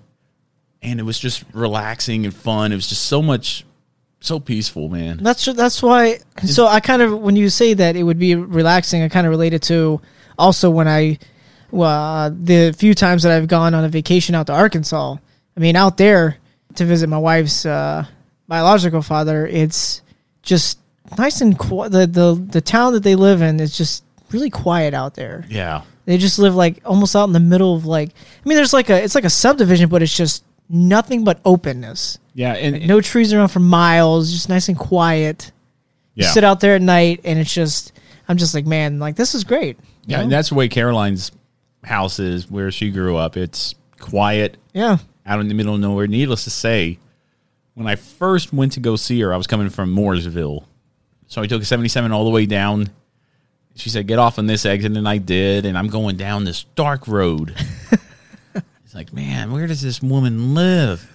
and 0.80 1.00
it 1.00 1.02
was 1.02 1.18
just 1.18 1.44
relaxing 1.52 2.24
and 2.24 2.32
fun. 2.34 2.70
It 2.72 2.76
was 2.76 2.88
just 2.88 3.02
so 3.06 3.20
much, 3.20 3.64
so 4.20 4.38
peaceful, 4.38 4.88
man. 4.88 5.18
That's 5.22 5.44
that's 5.44 5.82
why. 5.82 6.20
So 6.44 6.66
I 6.66 6.78
kind 6.78 7.02
of 7.02 7.20
when 7.20 7.34
you 7.34 7.50
say 7.50 7.74
that 7.74 7.96
it 7.96 8.04
would 8.04 8.18
be 8.18 8.36
relaxing, 8.36 9.02
I 9.02 9.08
kind 9.08 9.26
of 9.26 9.30
related 9.32 9.62
to 9.64 10.00
also 10.38 10.70
when 10.70 10.86
I, 10.86 11.18
well, 11.72 11.90
uh, 11.90 12.30
the 12.30 12.72
few 12.78 12.94
times 12.94 13.24
that 13.24 13.32
I've 13.32 13.48
gone 13.48 13.74
on 13.74 13.84
a 13.84 13.88
vacation 13.88 14.34
out 14.36 14.46
to 14.46 14.52
Arkansas. 14.52 15.16
I 15.56 15.60
mean, 15.60 15.74
out 15.74 15.96
there 15.96 16.36
to 16.76 16.84
visit 16.84 17.08
my 17.08 17.18
wife's 17.18 17.66
uh, 17.66 18.06
biological 18.50 19.00
father, 19.00 19.46
it's 19.46 20.02
just 20.42 20.78
nice 21.16 21.40
and 21.40 21.58
quiet. 21.58 21.92
The, 21.92 22.06
the 22.06 22.34
the 22.34 22.60
town 22.60 22.92
that 22.92 23.02
they 23.02 23.14
live 23.14 23.40
in 23.40 23.60
is 23.60 23.74
just 23.76 24.04
really 24.30 24.50
quiet 24.50 24.92
out 24.92 25.14
there. 25.14 25.46
Yeah, 25.48 25.82
They 26.04 26.18
just 26.18 26.38
live 26.38 26.54
like 26.54 26.82
almost 26.84 27.16
out 27.16 27.24
in 27.24 27.32
the 27.32 27.40
middle 27.40 27.74
of 27.74 27.86
like. 27.86 28.10
I 28.10 28.48
mean, 28.48 28.56
there's 28.56 28.74
like 28.74 28.90
a 28.90 29.02
it's 29.02 29.14
like 29.14 29.24
a 29.24 29.30
subdivision, 29.30 29.88
but 29.88 30.02
it's 30.02 30.14
just 30.14 30.44
nothing 30.68 31.24
but 31.24 31.40
openness. 31.46 32.18
yeah, 32.34 32.52
and 32.52 32.86
No 32.86 33.00
trees 33.00 33.32
around 33.32 33.48
for 33.48 33.60
miles, 33.60 34.30
just 34.30 34.50
nice 34.50 34.68
and 34.68 34.78
quiet 34.78 35.52
yeah. 36.14 36.30
sit 36.30 36.44
out 36.44 36.60
there 36.60 36.74
at 36.74 36.82
night 36.82 37.20
and 37.24 37.38
it's 37.38 37.52
just 37.52 37.92
I'm 38.28 38.36
just 38.36 38.54
like, 38.54 38.66
man, 38.66 38.98
like 38.98 39.16
this 39.16 39.34
is 39.34 39.44
great. 39.44 39.78
Yeah, 40.06 40.18
know? 40.18 40.22
and 40.24 40.32
that's 40.32 40.50
the 40.50 40.54
way 40.54 40.68
Caroline's 40.68 41.32
house 41.84 42.18
is, 42.18 42.50
where 42.50 42.70
she 42.70 42.90
grew 42.90 43.16
up. 43.16 43.36
It's 43.36 43.74
quiet, 43.98 44.56
yeah. 44.72 44.98
out 45.26 45.40
in 45.40 45.48
the 45.48 45.54
middle 45.54 45.74
of 45.74 45.80
nowhere. 45.80 46.06
Needless 46.06 46.44
to 46.44 46.50
say, 46.50 46.98
when 47.74 47.86
I 47.86 47.96
first 47.96 48.52
went 48.52 48.72
to 48.72 48.80
go 48.80 48.96
see 48.96 49.20
her, 49.20 49.32
I 49.32 49.36
was 49.36 49.46
coming 49.46 49.70
from 49.70 49.94
Mooresville. 49.94 50.64
So 51.26 51.42
I 51.42 51.46
took 51.46 51.62
a 51.62 51.64
77 51.64 52.12
all 52.12 52.24
the 52.24 52.30
way 52.30 52.46
down. 52.46 52.90
She 53.76 53.88
said, 53.88 54.06
get 54.06 54.18
off 54.18 54.38
on 54.38 54.46
this 54.46 54.66
exit, 54.66 54.96
and 54.96 55.08
I 55.08 55.18
did. 55.18 55.64
And 55.64 55.78
I'm 55.78 55.88
going 55.88 56.16
down 56.16 56.44
this 56.44 56.64
dark 56.74 57.06
road. 57.06 57.54
it's 58.54 58.94
like, 58.94 59.12
man, 59.12 59.52
where 59.52 59.66
does 59.66 59.80
this 59.80 60.02
woman 60.02 60.54
live? 60.54 61.06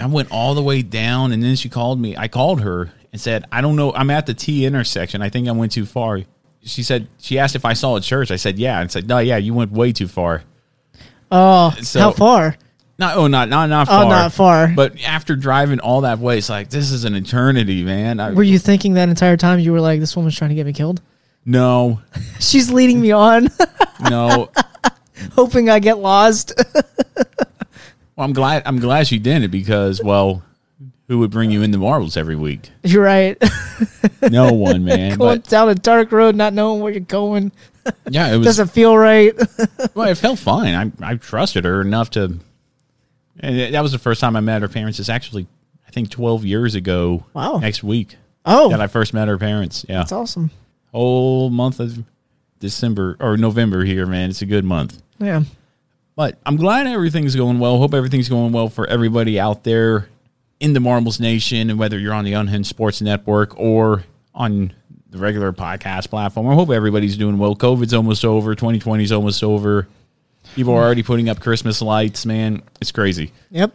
I 0.00 0.06
went 0.06 0.30
all 0.30 0.54
the 0.54 0.62
way 0.62 0.82
down, 0.82 1.32
and 1.32 1.42
then 1.42 1.56
she 1.56 1.68
called 1.68 2.00
me. 2.00 2.16
I 2.16 2.28
called 2.28 2.60
her 2.60 2.92
and 3.12 3.20
said, 3.20 3.46
I 3.52 3.60
don't 3.60 3.76
know. 3.76 3.92
I'm 3.94 4.10
at 4.10 4.26
the 4.26 4.34
T 4.34 4.66
intersection. 4.66 5.22
I 5.22 5.28
think 5.28 5.48
I 5.48 5.52
went 5.52 5.72
too 5.72 5.86
far. 5.86 6.20
She 6.64 6.82
said, 6.82 7.08
she 7.18 7.38
asked 7.38 7.56
if 7.56 7.64
I 7.64 7.72
saw 7.72 7.96
a 7.96 8.00
church. 8.00 8.30
I 8.30 8.36
said, 8.36 8.58
yeah. 8.58 8.80
And 8.80 8.90
said, 8.90 9.08
no, 9.08 9.18
yeah, 9.18 9.36
you 9.36 9.54
went 9.54 9.72
way 9.72 9.92
too 9.92 10.08
far. 10.08 10.42
Oh, 11.30 11.70
So- 11.82 12.00
how 12.00 12.10
far? 12.12 12.56
Not 13.02 13.16
oh 13.16 13.26
not 13.26 13.48
not 13.48 13.68
not 13.68 13.88
Oh, 13.88 14.02
far. 14.02 14.08
not 14.08 14.32
far. 14.32 14.68
But 14.68 15.02
after 15.02 15.34
driving 15.34 15.80
all 15.80 16.02
that 16.02 16.20
way, 16.20 16.38
it's 16.38 16.48
like 16.48 16.70
this 16.70 16.92
is 16.92 17.02
an 17.04 17.16
eternity, 17.16 17.82
man. 17.82 18.20
I, 18.20 18.30
Were 18.30 18.44
you 18.44 18.60
thinking 18.60 18.94
that 18.94 19.08
entire 19.08 19.36
time 19.36 19.58
you 19.58 19.72
were 19.72 19.80
like, 19.80 19.98
this 19.98 20.14
woman's 20.14 20.36
trying 20.36 20.50
to 20.50 20.54
get 20.54 20.66
me 20.66 20.72
killed? 20.72 21.00
no, 21.44 22.00
She's 22.38 22.70
leading 22.70 23.00
me 23.00 23.10
on, 23.10 23.48
no. 24.08 24.50
hoping 25.32 25.68
I 25.68 25.80
get 25.80 25.98
lost. 25.98 26.52
well, 27.16 27.24
I'm 28.18 28.32
glad 28.32 28.62
I'm 28.66 28.78
glad 28.78 29.08
she 29.08 29.18
did 29.18 29.42
it 29.42 29.50
because 29.50 30.00
well, 30.00 30.44
who 31.08 31.18
would 31.18 31.32
bring 31.32 31.50
you 31.50 31.62
into 31.62 31.78
marbles 31.78 32.16
every 32.16 32.36
week? 32.36 32.70
You're 32.84 33.02
right. 33.02 33.36
No 34.30 34.52
one, 34.52 34.84
man. 34.84 35.18
going 35.18 35.40
but 35.40 35.48
down 35.48 35.68
a 35.68 35.74
dark 35.74 36.12
road, 36.12 36.36
not 36.36 36.52
knowing 36.54 36.80
where 36.80 36.92
you're 36.92 37.00
going. 37.00 37.50
yeah, 38.08 38.32
it 38.32 38.36
was. 38.36 38.46
Doesn't 38.46 38.70
feel 38.70 38.96
right. 38.96 39.34
Well, 39.96 40.08
it 40.08 40.14
felt 40.18 40.38
fine. 40.38 40.94
I 41.02 41.12
I 41.12 41.14
trusted 41.16 41.64
her 41.64 41.80
enough 41.80 42.10
to. 42.10 42.38
And 43.42 43.74
that 43.74 43.80
was 43.82 43.92
the 43.92 43.98
first 43.98 44.20
time 44.20 44.36
I 44.36 44.40
met 44.40 44.62
her 44.62 44.68
parents. 44.68 44.98
It's 44.98 45.08
actually 45.08 45.46
I 45.86 45.90
think 45.90 46.10
12 46.10 46.44
years 46.44 46.74
ago. 46.74 47.24
Wow. 47.34 47.58
Next 47.58 47.82
week 47.82 48.16
oh, 48.44 48.70
that 48.70 48.80
I 48.80 48.86
first 48.86 49.12
met 49.12 49.28
her 49.28 49.38
parents. 49.38 49.84
Yeah. 49.88 49.98
that's 49.98 50.12
awesome. 50.12 50.50
Whole 50.92 51.50
month 51.50 51.80
of 51.80 52.02
December 52.60 53.16
or 53.20 53.36
November 53.36 53.84
here, 53.84 54.06
man. 54.06 54.30
It's 54.30 54.42
a 54.42 54.46
good 54.46 54.64
month. 54.64 55.02
Yeah. 55.18 55.42
But 56.14 56.38
I'm 56.44 56.56
glad 56.56 56.86
everything's 56.86 57.34
going 57.34 57.58
well. 57.58 57.78
Hope 57.78 57.94
everything's 57.94 58.28
going 58.28 58.52
well 58.52 58.68
for 58.68 58.86
everybody 58.86 59.40
out 59.40 59.64
there 59.64 60.08
in 60.60 60.74
the 60.74 60.80
Marbles 60.80 61.18
Nation, 61.18 61.70
and 61.70 61.78
whether 61.78 61.98
you're 61.98 62.12
on 62.12 62.24
the 62.24 62.34
Unhinged 62.34 62.68
Sports 62.68 63.00
Network 63.00 63.58
or 63.58 64.04
on 64.34 64.72
the 65.10 65.18
regular 65.18 65.52
podcast 65.52 66.08
platform. 66.08 66.48
I 66.48 66.54
hope 66.54 66.70
everybody's 66.70 67.16
doing 67.16 67.38
well. 67.38 67.54
COVID's 67.54 67.94
almost 67.94 68.24
over. 68.24 68.54
2020 68.54 69.04
is 69.04 69.12
almost 69.12 69.42
over. 69.42 69.88
People 70.54 70.74
are 70.74 70.82
already 70.82 71.02
putting 71.02 71.28
up 71.28 71.40
Christmas 71.40 71.80
lights, 71.80 72.26
man. 72.26 72.62
It's 72.80 72.92
crazy. 72.92 73.32
Yep. 73.50 73.74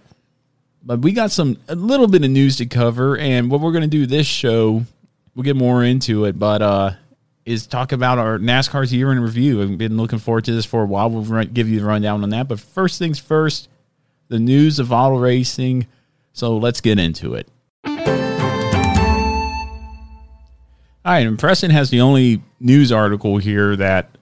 But 0.83 0.99
we 0.99 1.11
got 1.11 1.31
some 1.31 1.57
a 1.67 1.75
little 1.75 2.07
bit 2.07 2.23
of 2.23 2.29
news 2.29 2.57
to 2.57 2.65
cover, 2.65 3.17
and 3.17 3.51
what 3.51 3.61
we're 3.61 3.71
going 3.71 3.81
to 3.81 3.87
do 3.87 4.05
this 4.05 4.27
show, 4.27 4.83
we'll 5.35 5.43
get 5.43 5.55
more 5.55 5.83
into 5.83 6.25
it, 6.25 6.39
but 6.39 6.61
uh, 6.61 6.91
is 7.45 7.65
talk 7.65 7.91
about 7.91 8.17
our 8.19 8.37
NASCAR's 8.37 8.93
year 8.93 9.11
in 9.11 9.19
review. 9.19 9.61
I've 9.61 9.77
been 9.77 9.97
looking 9.97 10.19
forward 10.19 10.45
to 10.45 10.51
this 10.51 10.65
for 10.65 10.83
a 10.83 10.85
while. 10.85 11.09
We'll 11.09 11.23
run, 11.23 11.49
give 11.53 11.69
you 11.69 11.79
the 11.79 11.85
rundown 11.85 12.23
on 12.23 12.29
that. 12.29 12.47
But 12.47 12.59
first 12.59 12.99
things 12.99 13.19
first, 13.19 13.69
the 14.27 14.39
news 14.39 14.79
of 14.79 14.91
auto 14.91 15.17
racing. 15.17 15.87
So 16.33 16.57
let's 16.57 16.81
get 16.81 16.99
into 16.99 17.33
it. 17.33 17.47
All 21.05 21.13
right, 21.13 21.25
and 21.25 21.39
Preston 21.39 21.71
has 21.71 21.89
the 21.89 22.01
only 22.01 22.43
news 22.59 22.91
article 22.91 23.37
here 23.37 23.77
that 23.77 24.16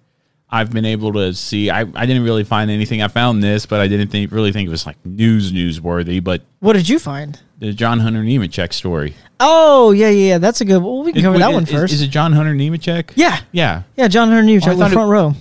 I've 0.55 0.71
been 0.71 0.85
able 0.85 1.13
to 1.13 1.33
see. 1.33 1.69
I, 1.69 1.81
I 1.81 2.05
didn't 2.05 2.24
really 2.24 2.43
find 2.45 2.71
anything. 2.71 3.01
I 3.01 3.07
found 3.09 3.43
this, 3.43 3.65
but 3.65 3.79
I 3.81 3.88
didn't 3.88 4.07
think 4.09 4.31
really 4.31 4.51
think 4.51 4.67
it 4.67 4.71
was 4.71 4.85
like 4.85 4.97
news 5.05 5.51
newsworthy. 5.51 6.24
But 6.24 6.43
What 6.59 6.74
did 6.74 6.88
you 6.88 6.97
find? 7.00 7.39
the 7.59 7.71
John 7.74 8.00
Hunter 8.00 8.21
Nemechek 8.21 8.74
story. 8.74 9.15
Oh, 9.39 9.91
yeah, 9.91 10.09
yeah, 10.09 10.27
yeah. 10.29 10.38
That's 10.39 10.62
a 10.62 10.65
good 10.65 10.79
one. 10.81 11.05
We 11.05 11.13
can 11.13 11.21
cover 11.21 11.35
Is- 11.35 11.41
that 11.41 11.53
one 11.53 11.65
first. 11.65 11.93
is- 11.93 12.01
Is, 12.01 12.07
it 12.07 12.12
John 12.12 12.31
Hunter 12.33 12.53
Nemechek? 12.53 13.12
yeah. 13.15 13.39
Yeah. 13.51 13.83
Yeah, 13.95 14.07
John 14.09 14.27
Hunter 14.29 14.43
New 14.43 14.59
Oh, 14.63 14.67
with 14.69 14.77
thought 14.79 14.91
it- 14.91 14.93
front 14.93 15.09
row. 15.09 15.33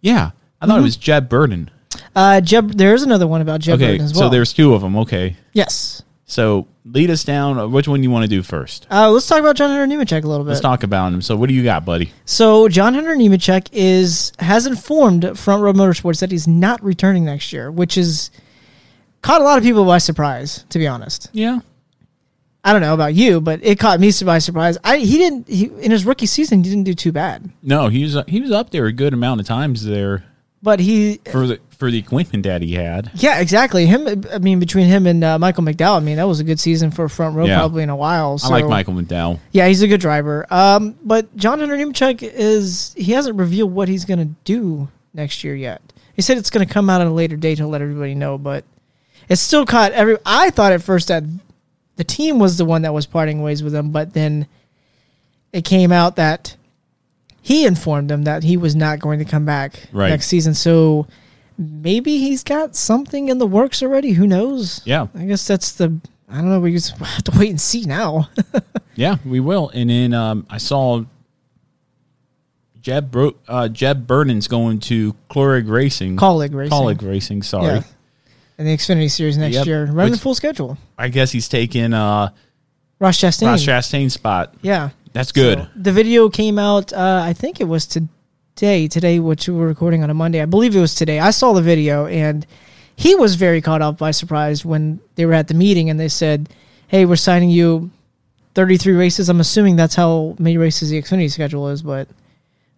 Yeah. 0.00 0.30
I 0.60 0.64
Mm-hmm. 0.64 0.70
thought 0.70 0.78
it 0.80 0.82
was 0.82 0.96
Jeb 0.96 1.28
Burton. 1.28 1.70
Uh, 2.14 2.40
Jeb, 2.40 2.72
there's 2.72 3.02
another 3.02 3.26
one 3.26 3.40
about 3.42 3.60
Jeb 3.60 3.74
okay. 3.74 3.92
Burton 3.92 4.04
as 4.06 4.12
well. 4.14 4.22
So 4.24 4.28
there's 4.30 4.52
two 4.52 4.74
of 4.74 4.80
them. 4.82 4.96
Okay. 4.96 5.36
yes. 5.52 5.95
So 6.26 6.66
lead 6.84 7.08
us 7.10 7.22
down. 7.22 7.56
Uh, 7.58 7.68
Which 7.68 7.86
one 7.86 8.02
you 8.02 8.10
want 8.10 8.24
to 8.24 8.28
do 8.28 8.42
first? 8.42 8.86
Uh, 8.90 9.10
let's 9.10 9.28
talk 9.28 9.38
about 9.38 9.54
John 9.56 9.70
Hunter 9.70 9.86
Nemechek 9.86 10.24
a 10.24 10.26
little 10.26 10.44
bit. 10.44 10.50
Let's 10.50 10.60
talk 10.60 10.82
about 10.82 11.12
him. 11.12 11.22
So 11.22 11.36
what 11.36 11.48
do 11.48 11.54
you 11.54 11.62
got, 11.62 11.84
buddy? 11.84 12.12
So 12.24 12.68
John 12.68 12.94
Hunter 12.94 13.14
Nemechek 13.14 13.68
is 13.72 14.32
has 14.40 14.66
informed 14.66 15.38
Front 15.38 15.62
Row 15.62 15.72
Motorsports 15.72 16.20
that 16.20 16.32
he's 16.32 16.48
not 16.48 16.82
returning 16.82 17.24
next 17.24 17.52
year, 17.52 17.70
which 17.70 17.96
is 17.96 18.32
caught 19.22 19.40
a 19.40 19.44
lot 19.44 19.56
of 19.56 19.64
people 19.64 19.84
by 19.84 19.98
surprise. 19.98 20.64
To 20.70 20.78
be 20.78 20.86
honest, 20.86 21.30
Yeah. 21.32 21.60
I 22.64 22.72
don't 22.72 22.82
know 22.82 22.94
about 22.94 23.14
you, 23.14 23.40
but 23.40 23.60
it 23.62 23.78
caught 23.78 24.00
me 24.00 24.10
by 24.24 24.40
surprise. 24.40 24.76
I 24.82 24.98
he 24.98 25.18
didn't 25.18 25.48
he, 25.48 25.66
in 25.66 25.92
his 25.92 26.04
rookie 26.04 26.26
season 26.26 26.64
he 26.64 26.70
didn't 26.70 26.82
do 26.84 26.94
too 26.94 27.12
bad, 27.12 27.48
No, 27.62 27.86
he 27.86 28.02
was 28.02 28.18
he 28.26 28.40
was 28.40 28.50
up 28.50 28.70
there 28.70 28.86
a 28.86 28.92
good 28.92 29.12
amount 29.14 29.40
of 29.40 29.46
times 29.46 29.84
there 29.84 30.24
but 30.62 30.80
he 30.80 31.20
for 31.30 31.46
the 31.46 31.60
for 31.78 31.90
the 31.90 31.98
equipment 31.98 32.44
that 32.44 32.62
he 32.62 32.72
had. 32.74 33.10
yeah 33.14 33.38
exactly 33.40 33.86
him. 33.86 34.24
I 34.32 34.38
mean 34.38 34.58
between 34.58 34.86
him 34.86 35.06
and 35.06 35.22
uh, 35.22 35.38
Michael 35.38 35.62
McDowell, 35.64 35.96
I 35.96 36.00
mean 36.00 36.16
that 36.16 36.26
was 36.26 36.40
a 36.40 36.44
good 36.44 36.58
season 36.60 36.90
for 36.90 37.08
Front 37.08 37.36
Row 37.36 37.44
Yeah. 37.46 37.58
probably 37.58 37.82
in 37.82 37.90
a 37.90 37.96
while. 37.96 38.38
So. 38.38 38.48
I 38.48 38.60
like 38.60 38.68
Michael 38.68 38.94
McDowell. 38.94 39.38
Yeah, 39.52 39.68
he's 39.68 39.82
a 39.82 39.88
good 39.88 40.00
driver. 40.00 40.46
Um, 40.50 40.96
but 41.02 41.34
John 41.36 41.58
Hunter 41.60 41.76
Nemechek 41.76 42.22
is 42.22 42.94
he 42.96 43.12
hasn't 43.12 43.36
revealed 43.38 43.72
what 43.72 43.88
he's 43.88 44.04
going 44.04 44.18
to 44.20 44.34
do 44.44 44.88
next 45.14 45.44
year 45.44 45.54
yet. 45.54 45.80
He 46.14 46.22
said 46.22 46.38
it's 46.38 46.50
going 46.50 46.66
to 46.66 46.72
come 46.72 46.88
out 46.88 47.00
at 47.02 47.06
a 47.06 47.10
later 47.10 47.36
date 47.36 47.56
to 47.56 47.66
let 47.66 47.82
everybody 47.82 48.14
know, 48.14 48.38
but 48.38 48.64
it's 49.28 49.40
still 49.42 49.66
caught 49.66 49.92
every. 49.92 50.16
I 50.24 50.48
thought 50.50 50.72
at 50.72 50.82
first 50.82 51.08
that 51.08 51.24
the 51.96 52.04
team 52.04 52.38
was 52.38 52.56
the 52.56 52.64
one 52.64 52.82
that 52.82 52.94
was 52.94 53.04
parting 53.06 53.42
ways 53.42 53.62
with 53.62 53.74
him, 53.74 53.90
but 53.90 54.14
then 54.14 54.46
it 55.52 55.64
came 55.64 55.92
out 55.92 56.16
that 56.16 56.56
he 57.42 57.66
informed 57.66 58.08
them 58.10 58.24
that 58.24 58.42
he 58.44 58.56
was 58.56 58.74
not 58.74 58.98
going 58.98 59.18
to 59.18 59.24
come 59.24 59.44
back 59.44 59.88
Right. 59.92 60.08
next 60.08 60.26
season. 60.28 60.54
So 60.54 61.06
maybe 61.58 62.18
he's 62.18 62.42
got 62.44 62.76
something 62.76 63.28
in 63.28 63.38
the 63.38 63.46
works 63.46 63.82
already. 63.82 64.12
Who 64.12 64.26
knows? 64.26 64.82
Yeah. 64.84 65.06
I 65.14 65.24
guess 65.24 65.46
that's 65.46 65.72
the. 65.72 65.98
I 66.28 66.36
don't 66.36 66.50
know. 66.50 66.60
We 66.60 66.72
just 66.72 66.96
have 66.98 67.24
to 67.24 67.38
wait 67.38 67.50
and 67.50 67.60
see 67.60 67.84
now. 67.84 68.28
Yeah, 68.98 69.16
we 69.26 69.40
will. 69.40 69.68
And 69.74 69.90
then 69.90 70.14
um, 70.14 70.46
I 70.48 70.56
saw 70.56 71.04
Jeb 72.80 73.10
Bro- 73.10 73.36
uh, 73.46 73.68
Jeb 73.68 74.06
Burton's 74.06 74.48
going 74.48 74.80
to 74.80 75.12
Clorig 75.30 75.68
Racing. 75.68 76.16
Kaulig 76.16 76.54
racing. 76.54 76.72
Kaulig 76.72 77.02
Racing, 77.06 77.42
sorry. 77.42 77.66
Yeah. 77.76 77.82
In 78.58 78.64
the 78.64 78.74
Xfinity 78.74 79.10
Series 79.10 79.36
next 79.36 79.54
Yep. 79.56 79.66
year, 79.66 79.84
running 79.86 80.12
the 80.12 80.18
full 80.18 80.34
schedule. 80.34 80.78
I 80.96 81.08
guess 81.08 81.30
he's 81.30 81.46
taking 81.46 81.92
uh, 81.92 82.30
Ross 82.98 83.18
Chastain. 83.20 83.48
Ross 83.48 83.62
Chastain's 83.62 84.14
spot. 84.14 84.54
Yeah. 84.62 84.88
That's 85.12 85.30
good. 85.32 85.58
So, 85.58 85.68
the 85.76 85.92
video 85.92 86.30
came 86.30 86.58
out. 86.58 86.92
Uh, 86.92 87.20
I 87.22 87.34
think 87.34 87.60
it 87.60 87.64
was 87.64 87.86
today. 87.86 88.08
Today, 88.56 89.18
which 89.20 89.48
we 89.48 89.54
were 89.54 89.66
recording 89.66 90.02
on 90.02 90.08
a 90.08 90.14
Monday. 90.14 90.40
I 90.40 90.46
believe 90.46 90.74
it 90.74 90.80
was 90.80 90.94
today. 90.94 91.20
I 91.20 91.30
saw 91.30 91.52
the 91.52 91.60
video, 91.60 92.06
and 92.06 92.46
he 92.96 93.14
was 93.14 93.34
very 93.34 93.60
caught 93.60 93.82
up 93.82 93.98
by 93.98 94.12
surprise 94.12 94.64
when 94.64 94.98
they 95.16 95.26
were 95.26 95.34
at 95.34 95.48
the 95.48 95.54
meeting 95.54 95.90
and 95.90 96.00
they 96.00 96.08
said, 96.08 96.48
"Hey, 96.88 97.04
we're 97.04 97.16
signing 97.16 97.50
you 97.50 97.90
33 98.54 98.94
races." 98.94 99.28
I'm 99.28 99.40
assuming 99.40 99.76
that's 99.76 99.94
how 99.94 100.34
many 100.38 100.56
races 100.56 100.88
the 100.88 101.00
Xfinity 101.02 101.30
schedule 101.30 101.68
is, 101.68 101.82
but 101.82 102.08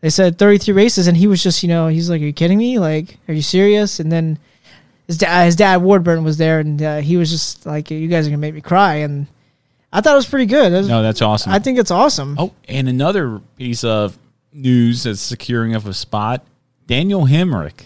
they 0.00 0.10
said 0.10 0.36
33 0.36 0.74
races, 0.74 1.06
and 1.06 1.16
he 1.16 1.28
was 1.28 1.40
just, 1.42 1.62
you 1.62 1.68
know, 1.68 1.86
he's 1.86 2.10
like, 2.10 2.20
"Are 2.20 2.24
you 2.24 2.32
kidding 2.32 2.58
me? 2.58 2.80
Like, 2.80 3.16
are 3.28 3.34
you 3.34 3.42
serious?" 3.42 4.00
And 4.00 4.10
then 4.10 4.38
his 5.06 5.16
dad, 5.16 5.44
his 5.44 5.54
dad 5.54 5.80
Ward 5.80 6.02
Burton 6.02 6.24
was 6.24 6.38
there, 6.38 6.58
and 6.58 6.82
uh, 6.82 6.96
he 6.98 7.16
was 7.16 7.30
just 7.30 7.66
like, 7.66 7.88
"You 7.92 8.08
guys 8.08 8.26
are 8.26 8.30
gonna 8.30 8.38
make 8.38 8.54
me 8.54 8.60
cry." 8.60 8.96
And 8.96 9.28
I 9.92 10.00
thought 10.00 10.14
it 10.14 10.16
was 10.16 10.26
pretty 10.26 10.46
good. 10.46 10.72
Was- 10.72 10.88
No, 10.88 11.02
that's 11.04 11.22
awesome. 11.22 11.52
I 11.52 11.60
think 11.60 11.78
it's 11.78 11.92
awesome. 11.92 12.34
oh, 12.36 12.52
and 12.68 12.88
another 12.88 13.40
piece 13.56 13.84
of 13.84 14.18
news 14.52 15.02
that's 15.04 15.20
securing 15.20 15.74
of 15.74 15.86
a 15.86 15.94
spot 15.94 16.46
Daniel 16.86 17.26
Hemric 17.26 17.82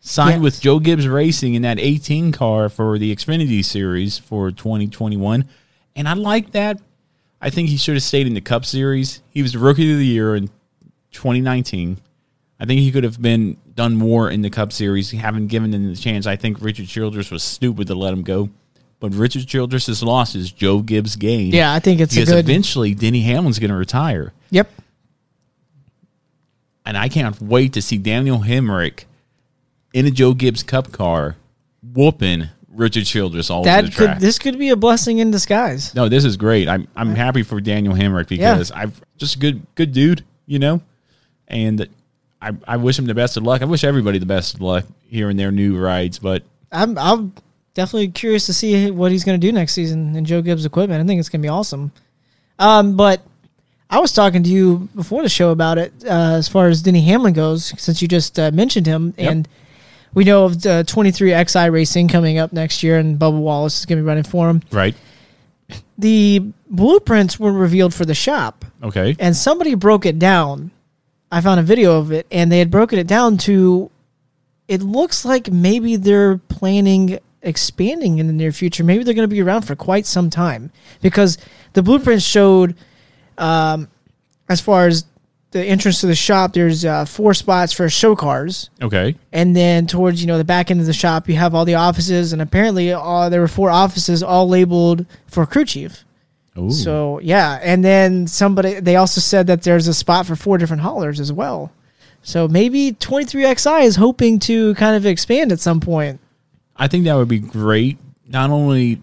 signed 0.00 0.42
Yes. 0.42 0.42
with 0.42 0.60
Joe 0.60 0.78
Gibbs 0.78 1.08
Racing 1.08 1.54
in 1.54 1.62
that 1.62 1.78
18 1.80 2.30
car 2.32 2.68
for 2.68 2.96
the 2.98 3.14
Xfinity 3.14 3.64
Series 3.64 4.18
for 4.18 4.50
2021. 4.52 5.44
And 5.96 6.08
I 6.08 6.12
like 6.12 6.52
that. 6.52 6.80
I 7.40 7.50
think 7.50 7.68
he 7.70 7.76
should 7.76 7.94
have 7.94 8.04
stayed 8.04 8.26
in 8.28 8.34
the 8.34 8.40
Cup 8.40 8.64
Series. 8.64 9.20
He 9.30 9.42
was 9.42 9.56
Rookie 9.56 9.90
of 9.92 9.98
the 9.98 10.06
Year 10.06 10.36
in 10.36 10.48
2019. 11.10 11.98
I 12.58 12.64
think 12.64 12.80
he 12.80 12.90
could 12.92 13.04
have 13.04 13.20
been 13.20 13.56
done 13.74 13.96
more 13.96 14.30
in 14.30 14.42
the 14.42 14.48
Cup 14.50 14.72
Series, 14.72 15.10
haven't 15.10 15.48
given 15.48 15.74
him 15.74 15.90
the 15.92 15.96
chance. 15.96 16.26
I 16.26 16.36
think 16.36 16.60
Richard 16.62 16.86
Childress 16.86 17.30
was 17.30 17.42
stupid 17.42 17.88
to 17.88 17.94
let 17.94 18.12
him 18.12 18.22
go. 18.22 18.48
But 19.00 19.12
Richard 19.14 19.46
Childress's 19.46 20.02
loss 20.02 20.34
is 20.34 20.50
Joe 20.52 20.80
Gibbs' 20.80 21.16
gain. 21.16 21.52
Yeah, 21.52 21.72
I 21.72 21.80
think 21.80 22.00
it's 22.00 22.14
a 22.14 22.20
because 22.20 22.30
good. 22.32 22.38
eventually 22.48 22.94
Denny 22.94 23.20
Hamlin's 23.22 23.58
going 23.58 23.70
to 23.70 23.76
retire, 23.76 24.32
Yep. 24.50 24.70
And 26.86 26.96
I 26.96 27.08
can't 27.08 27.38
wait 27.42 27.72
to 27.74 27.82
see 27.82 27.98
Daniel 27.98 28.38
Hemric 28.38 29.04
in 29.92 30.06
a 30.06 30.10
Joe 30.10 30.32
Gibbs 30.34 30.62
Cup 30.62 30.92
car 30.92 31.36
whooping 31.82 32.44
Richard 32.68 33.04
Childress 33.06 33.50
all 33.50 33.60
over 33.60 33.66
That 33.66 33.86
the 33.86 33.90
could 33.90 34.04
track. 34.06 34.18
this 34.20 34.38
could 34.38 34.58
be 34.58 34.68
a 34.70 34.76
blessing 34.76 35.18
in 35.18 35.30
disguise. 35.30 35.94
no, 35.94 36.08
this 36.08 36.24
is 36.24 36.36
great. 36.36 36.68
I'm 36.68 36.86
I'm 36.94 37.14
happy 37.14 37.42
for 37.42 37.60
Daniel 37.60 37.94
Hemric 37.94 38.28
because 38.28 38.70
I've 38.70 39.00
just 39.16 39.36
a 39.36 39.38
good 39.38 39.66
good 39.74 39.92
dude, 39.92 40.24
you 40.46 40.58
know, 40.58 40.80
and 41.48 41.88
I 42.40 42.52
I 42.68 42.76
wish 42.76 42.98
him 42.98 43.06
the 43.06 43.14
best 43.14 43.36
of 43.36 43.42
luck. 43.42 43.62
I 43.62 43.64
wish 43.64 43.82
everybody 43.82 44.18
the 44.18 44.26
best 44.26 44.54
of 44.54 44.60
luck 44.60 44.84
here 45.08 45.28
in 45.30 45.36
their 45.36 45.50
new 45.50 45.76
rides, 45.78 46.18
but 46.18 46.44
I'm 46.70 46.96
I'm 46.98 47.32
definitely 47.74 48.08
curious 48.08 48.46
to 48.46 48.52
see 48.52 48.90
what 48.90 49.10
he's 49.10 49.24
going 49.24 49.40
to 49.40 49.44
do 49.46 49.52
next 49.52 49.72
season 49.72 50.14
in 50.14 50.24
Joe 50.24 50.42
Gibbs 50.42 50.64
equipment. 50.66 51.02
I 51.02 51.06
think 51.06 51.18
it's 51.18 51.28
going 51.28 51.40
to 51.40 51.46
be 51.46 51.50
awesome. 51.50 51.90
Um, 52.58 52.96
but 52.96 53.22
I 53.88 54.00
was 54.00 54.12
talking 54.12 54.42
to 54.42 54.48
you 54.50 54.88
before 54.94 55.22
the 55.22 55.28
show 55.28 55.50
about 55.50 55.78
it 55.78 55.92
uh, 56.04 56.08
as 56.34 56.48
far 56.48 56.68
as 56.68 56.82
Denny 56.82 57.02
Hamlin 57.02 57.34
goes, 57.34 57.72
since 57.80 58.02
you 58.02 58.08
just 58.08 58.38
uh, 58.38 58.50
mentioned 58.50 58.86
him, 58.86 59.14
Yep. 59.16 59.30
and 59.32 59.48
we 60.12 60.24
know 60.24 60.44
of 60.44 60.60
the 60.62 60.82
23 60.86 61.44
XI 61.46 61.70
Racing 61.70 62.08
coming 62.08 62.38
up 62.38 62.52
next 62.52 62.82
year, 62.82 62.98
and 62.98 63.18
Bubba 63.18 63.38
Wallace 63.38 63.78
is 63.80 63.86
going 63.86 63.98
to 63.98 64.02
be 64.02 64.06
running 64.06 64.24
for 64.24 64.48
him. 64.50 64.62
right, 64.72 64.94
The 65.98 66.42
blueprints 66.68 67.38
were 67.38 67.52
revealed 67.52 67.94
for 67.94 68.04
the 68.04 68.14
shop. 68.14 68.64
okay, 68.82 69.14
and 69.18 69.36
somebody 69.36 69.74
broke 69.74 70.04
it 70.06 70.18
down. 70.18 70.70
I 71.30 71.40
found 71.40 71.60
a 71.60 71.62
video 71.62 71.98
of 71.98 72.12
it, 72.12 72.26
and 72.30 72.50
they 72.50 72.58
had 72.58 72.70
broken 72.70 72.98
it 72.98 73.06
down 73.06 73.36
to. 73.38 73.90
It 74.68 74.82
looks 74.82 75.24
like 75.24 75.50
maybe 75.52 75.94
they're 75.96 76.38
planning 76.38 77.18
expanding 77.42 78.18
in 78.18 78.26
the 78.26 78.32
near 78.32 78.50
future. 78.50 78.82
Maybe 78.82 79.04
they're 79.04 79.14
going 79.14 79.28
to 79.28 79.32
be 79.32 79.40
around 79.42 79.62
for 79.62 79.76
quite 79.76 80.06
some 80.06 80.28
time 80.30 80.72
because 81.02 81.38
the 81.74 81.82
blueprints 81.84 82.24
showed, 82.24 82.74
um, 83.38 83.88
as 84.48 84.60
far 84.60 84.86
as 84.86 85.04
the 85.50 85.64
entrance 85.64 86.00
to 86.00 86.06
the 86.06 86.14
shop, 86.14 86.52
there's 86.52 86.84
uh, 86.84 87.04
four 87.04 87.34
spots 87.34 87.72
for 87.72 87.88
show 87.88 88.14
cars, 88.16 88.70
okay, 88.82 89.16
and 89.32 89.54
then 89.56 89.86
towards 89.86 90.20
you 90.20 90.26
know 90.26 90.38
the 90.38 90.44
back 90.44 90.70
end 90.70 90.80
of 90.80 90.86
the 90.86 90.92
shop, 90.92 91.28
you 91.28 91.36
have 91.36 91.54
all 91.54 91.64
the 91.64 91.74
offices, 91.74 92.32
and 92.32 92.42
apparently 92.42 92.92
all, 92.92 93.30
there 93.30 93.40
were 93.40 93.48
four 93.48 93.70
offices 93.70 94.22
all 94.22 94.48
labeled 94.48 95.06
for 95.26 95.46
crew 95.46 95.64
chief. 95.64 96.04
Ooh. 96.58 96.70
So 96.70 97.20
yeah, 97.20 97.58
and 97.62 97.84
then 97.84 98.26
somebody 98.26 98.80
they 98.80 98.96
also 98.96 99.20
said 99.20 99.46
that 99.48 99.62
there's 99.62 99.88
a 99.88 99.94
spot 99.94 100.26
for 100.26 100.36
four 100.36 100.58
different 100.58 100.82
haulers 100.82 101.20
as 101.20 101.32
well. 101.32 101.72
So 102.22 102.48
maybe 102.48 102.90
23XI 102.90 103.84
is 103.84 103.94
hoping 103.94 104.40
to 104.40 104.74
kind 104.74 104.96
of 104.96 105.06
expand 105.06 105.52
at 105.52 105.60
some 105.60 105.78
point. 105.78 106.18
I 106.74 106.88
think 106.88 107.04
that 107.04 107.14
would 107.14 107.28
be 107.28 107.38
great. 107.38 107.98
Not 108.26 108.50
only 108.50 109.00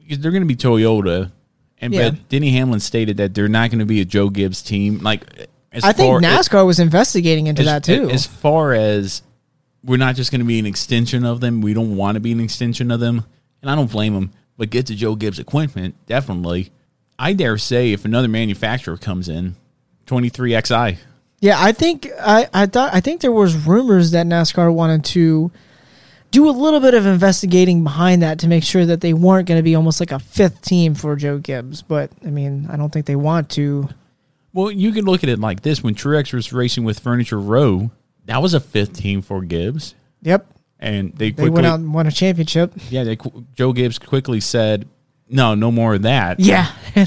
because 0.00 0.18
they're 0.18 0.32
going 0.32 0.42
to 0.42 0.48
be 0.48 0.56
Toyota, 0.56 1.30
and 1.82 1.92
Yeah. 1.92 2.10
but 2.10 2.28
Denny 2.30 2.52
Hamlin 2.52 2.80
stated 2.80 3.18
that 3.18 3.34
they're 3.34 3.48
not 3.48 3.70
going 3.70 3.80
to 3.80 3.84
be 3.84 4.00
a 4.00 4.04
Joe 4.06 4.30
Gibbs 4.30 4.62
team. 4.62 5.00
Like, 5.00 5.48
as 5.72 5.84
I 5.84 5.92
think 5.92 6.22
NASCAR 6.22 6.64
was 6.64 6.78
investigating 6.78 7.48
into 7.48 7.62
as, 7.62 7.66
that 7.66 7.84
too. 7.84 8.08
As 8.08 8.24
far 8.24 8.72
as 8.72 9.22
we're 9.84 9.96
not 9.98 10.14
just 10.14 10.30
going 10.30 10.40
to 10.40 10.46
be 10.46 10.58
an 10.58 10.66
extension 10.66 11.24
of 11.26 11.40
them, 11.40 11.60
we 11.60 11.74
don't 11.74 11.96
want 11.96 12.14
to 12.14 12.20
be 12.20 12.32
an 12.32 12.40
extension 12.40 12.90
of 12.90 13.00
them, 13.00 13.24
and 13.60 13.70
I 13.70 13.74
don't 13.74 13.90
blame 13.90 14.14
them. 14.14 14.32
But 14.56 14.70
get 14.70 14.86
to 14.86 14.94
Joe 14.94 15.16
Gibbs 15.16 15.38
equipment, 15.38 15.94
definitely. 16.06 16.70
I 17.18 17.32
dare 17.32 17.58
say, 17.58 17.92
if 17.92 18.04
another 18.04 18.28
manufacturer 18.28 18.96
comes 18.96 19.28
in, 19.28 19.56
23XI. 20.06 20.98
yeah, 21.40 21.56
I 21.58 21.72
think 21.72 22.08
I, 22.20 22.48
I 22.52 22.66
thought 22.66 22.94
I 22.94 23.00
think 23.00 23.20
there 23.22 23.32
was 23.32 23.54
rumors 23.66 24.10
that 24.12 24.26
NASCAR 24.26 24.72
wanted 24.72 25.04
to 25.06 25.50
do 26.32 26.48
a 26.48 26.50
little 26.50 26.80
bit 26.80 26.94
of 26.94 27.06
investigating 27.06 27.84
behind 27.84 28.22
that 28.22 28.40
to 28.40 28.48
make 28.48 28.64
sure 28.64 28.84
that 28.86 29.00
they 29.00 29.12
weren't 29.12 29.46
going 29.46 29.58
to 29.58 29.62
be 29.62 29.74
almost 29.76 30.00
like 30.00 30.10
a 30.10 30.18
fifth 30.18 30.62
team 30.62 30.94
for 30.94 31.14
Joe 31.14 31.38
Gibbs. 31.38 31.82
But 31.82 32.10
I 32.26 32.30
mean, 32.30 32.66
I 32.70 32.76
don't 32.76 32.90
think 32.92 33.06
they 33.06 33.14
want 33.16 33.50
to. 33.50 33.88
Well, 34.52 34.70
you 34.70 34.90
can 34.92 35.04
look 35.04 35.22
at 35.22 35.28
it 35.30 35.38
like 35.38 35.62
this: 35.62 35.82
when 35.82 35.94
Truex 35.94 36.32
was 36.32 36.52
racing 36.52 36.82
with 36.84 36.98
Furniture 36.98 37.38
Row, 37.40 37.90
that 38.24 38.42
was 38.42 38.54
a 38.54 38.60
fifth 38.60 38.94
team 38.94 39.22
for 39.22 39.42
Gibbs, 39.42 39.94
Yep, 40.22 40.46
and 40.80 41.12
they 41.14 41.30
they 41.30 41.48
went 41.48 41.66
out 41.66 41.78
and 41.78 41.94
won 41.94 42.06
a 42.06 42.10
championship. 42.10 42.72
yeah, 42.90 43.04
they, 43.04 43.16
Joe 43.54 43.72
Gibbs 43.72 43.98
quickly 43.98 44.40
said, 44.40 44.86
"No, 45.28 45.54
no 45.54 45.70
more 45.70 45.94
of 45.94 46.02
that." 46.02 46.38
Yeah, 46.40 46.70
they 46.94 47.04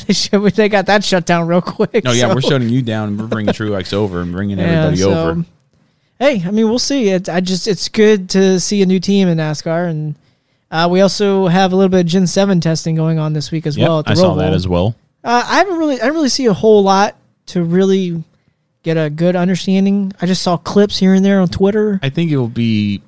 they 0.49 0.69
got 0.69 0.85
that 0.87 1.03
shut 1.03 1.25
down 1.25 1.47
real 1.47 1.61
quick. 1.61 2.03
No, 2.03 2.11
yeah, 2.11 2.27
so- 2.29 2.35
we're 2.35 2.41
shutting 2.41 2.69
you 2.69 2.81
down, 2.81 3.09
and 3.09 3.19
we're 3.19 3.27
bringing 3.27 3.53
Truex 3.55 3.93
over 3.93 4.21
and 4.21 4.31
bringing 4.31 4.57
Yeah, 4.59 4.65
everybody 4.87 4.97
so- 4.97 5.29
over. 5.29 5.45
Hey, 6.19 6.41
I 6.45 6.51
mean, 6.51 6.69
we'll 6.69 6.79
see. 6.79 7.09
It, 7.09 7.27
I 7.27 7.41
just 7.41 7.67
it's 7.67 7.89
good 7.89 8.29
to 8.31 8.59
see 8.59 8.81
a 8.81 8.85
new 8.85 8.99
team 8.99 9.27
in 9.27 9.37
NASCAR, 9.37 9.89
and 9.89 10.15
uh, 10.71 10.87
we 10.89 11.01
also 11.01 11.47
have 11.47 11.73
a 11.73 11.75
little 11.75 11.89
bit 11.89 12.01
of 12.01 12.05
Gen 12.05 12.27
Seven 12.27 12.61
testing 12.61 12.95
going 12.95 13.19
on 13.19 13.33
this 13.33 13.51
week 13.51 13.67
as 13.67 13.77
Yep, 13.77 13.87
well. 13.87 13.99
At 13.99 14.05
the 14.05 14.11
I 14.11 14.15
saw 14.15 14.35
that 14.35 14.53
as 14.53 14.67
well. 14.67 14.95
Uh, 15.23 15.43
I 15.45 15.57
haven't 15.57 15.77
really, 15.77 15.99
I 15.99 16.05
don't 16.05 16.15
really 16.15 16.29
see 16.29 16.45
a 16.45 16.53
whole 16.53 16.83
lot 16.83 17.15
to 17.47 17.63
really 17.63 18.23
get 18.83 18.95
a 18.97 19.09
good 19.09 19.35
understanding. 19.35 20.13
I 20.21 20.25
just 20.25 20.41
saw 20.41 20.57
clips 20.57 20.97
here 20.97 21.13
and 21.13 21.25
there 21.25 21.41
on 21.41 21.47
Twitter. 21.47 21.99
I 22.01 22.09
think 22.09 22.31
it 22.31 22.37
will 22.37 22.47
be 22.47 23.01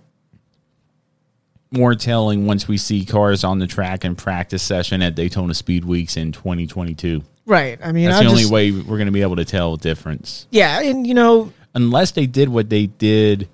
more 1.71 1.95
telling 1.95 2.45
once 2.45 2.67
we 2.67 2.77
see 2.77 3.05
cars 3.05 3.43
on 3.43 3.59
the 3.59 3.67
track 3.67 4.03
and 4.03 4.17
practice 4.17 4.63
session 4.63 5.01
at 5.01 5.15
Daytona 5.15 5.53
Speed 5.53 5.85
Weeks 5.85 6.17
in 6.17 6.31
2022. 6.31 7.23
Right. 7.45 7.79
I 7.83 7.91
mean, 7.91 8.05
That's 8.05 8.21
I 8.21 8.23
the 8.23 8.29
only 8.29 8.45
way 8.45 8.71
we're 8.71 8.97
going 8.97 9.05
to 9.05 9.11
be 9.11 9.21
able 9.21 9.35
to 9.37 9.45
tell 9.45 9.77
the 9.77 9.83
difference. 9.83 10.47
Yeah, 10.49 10.81
and 10.81 11.05
you 11.05 11.13
know, 11.13 11.53
Unless 11.77 12.11
they 12.11 12.25
did 12.25 12.49
what 12.49 12.69
they 12.69 12.87
did 12.87 13.47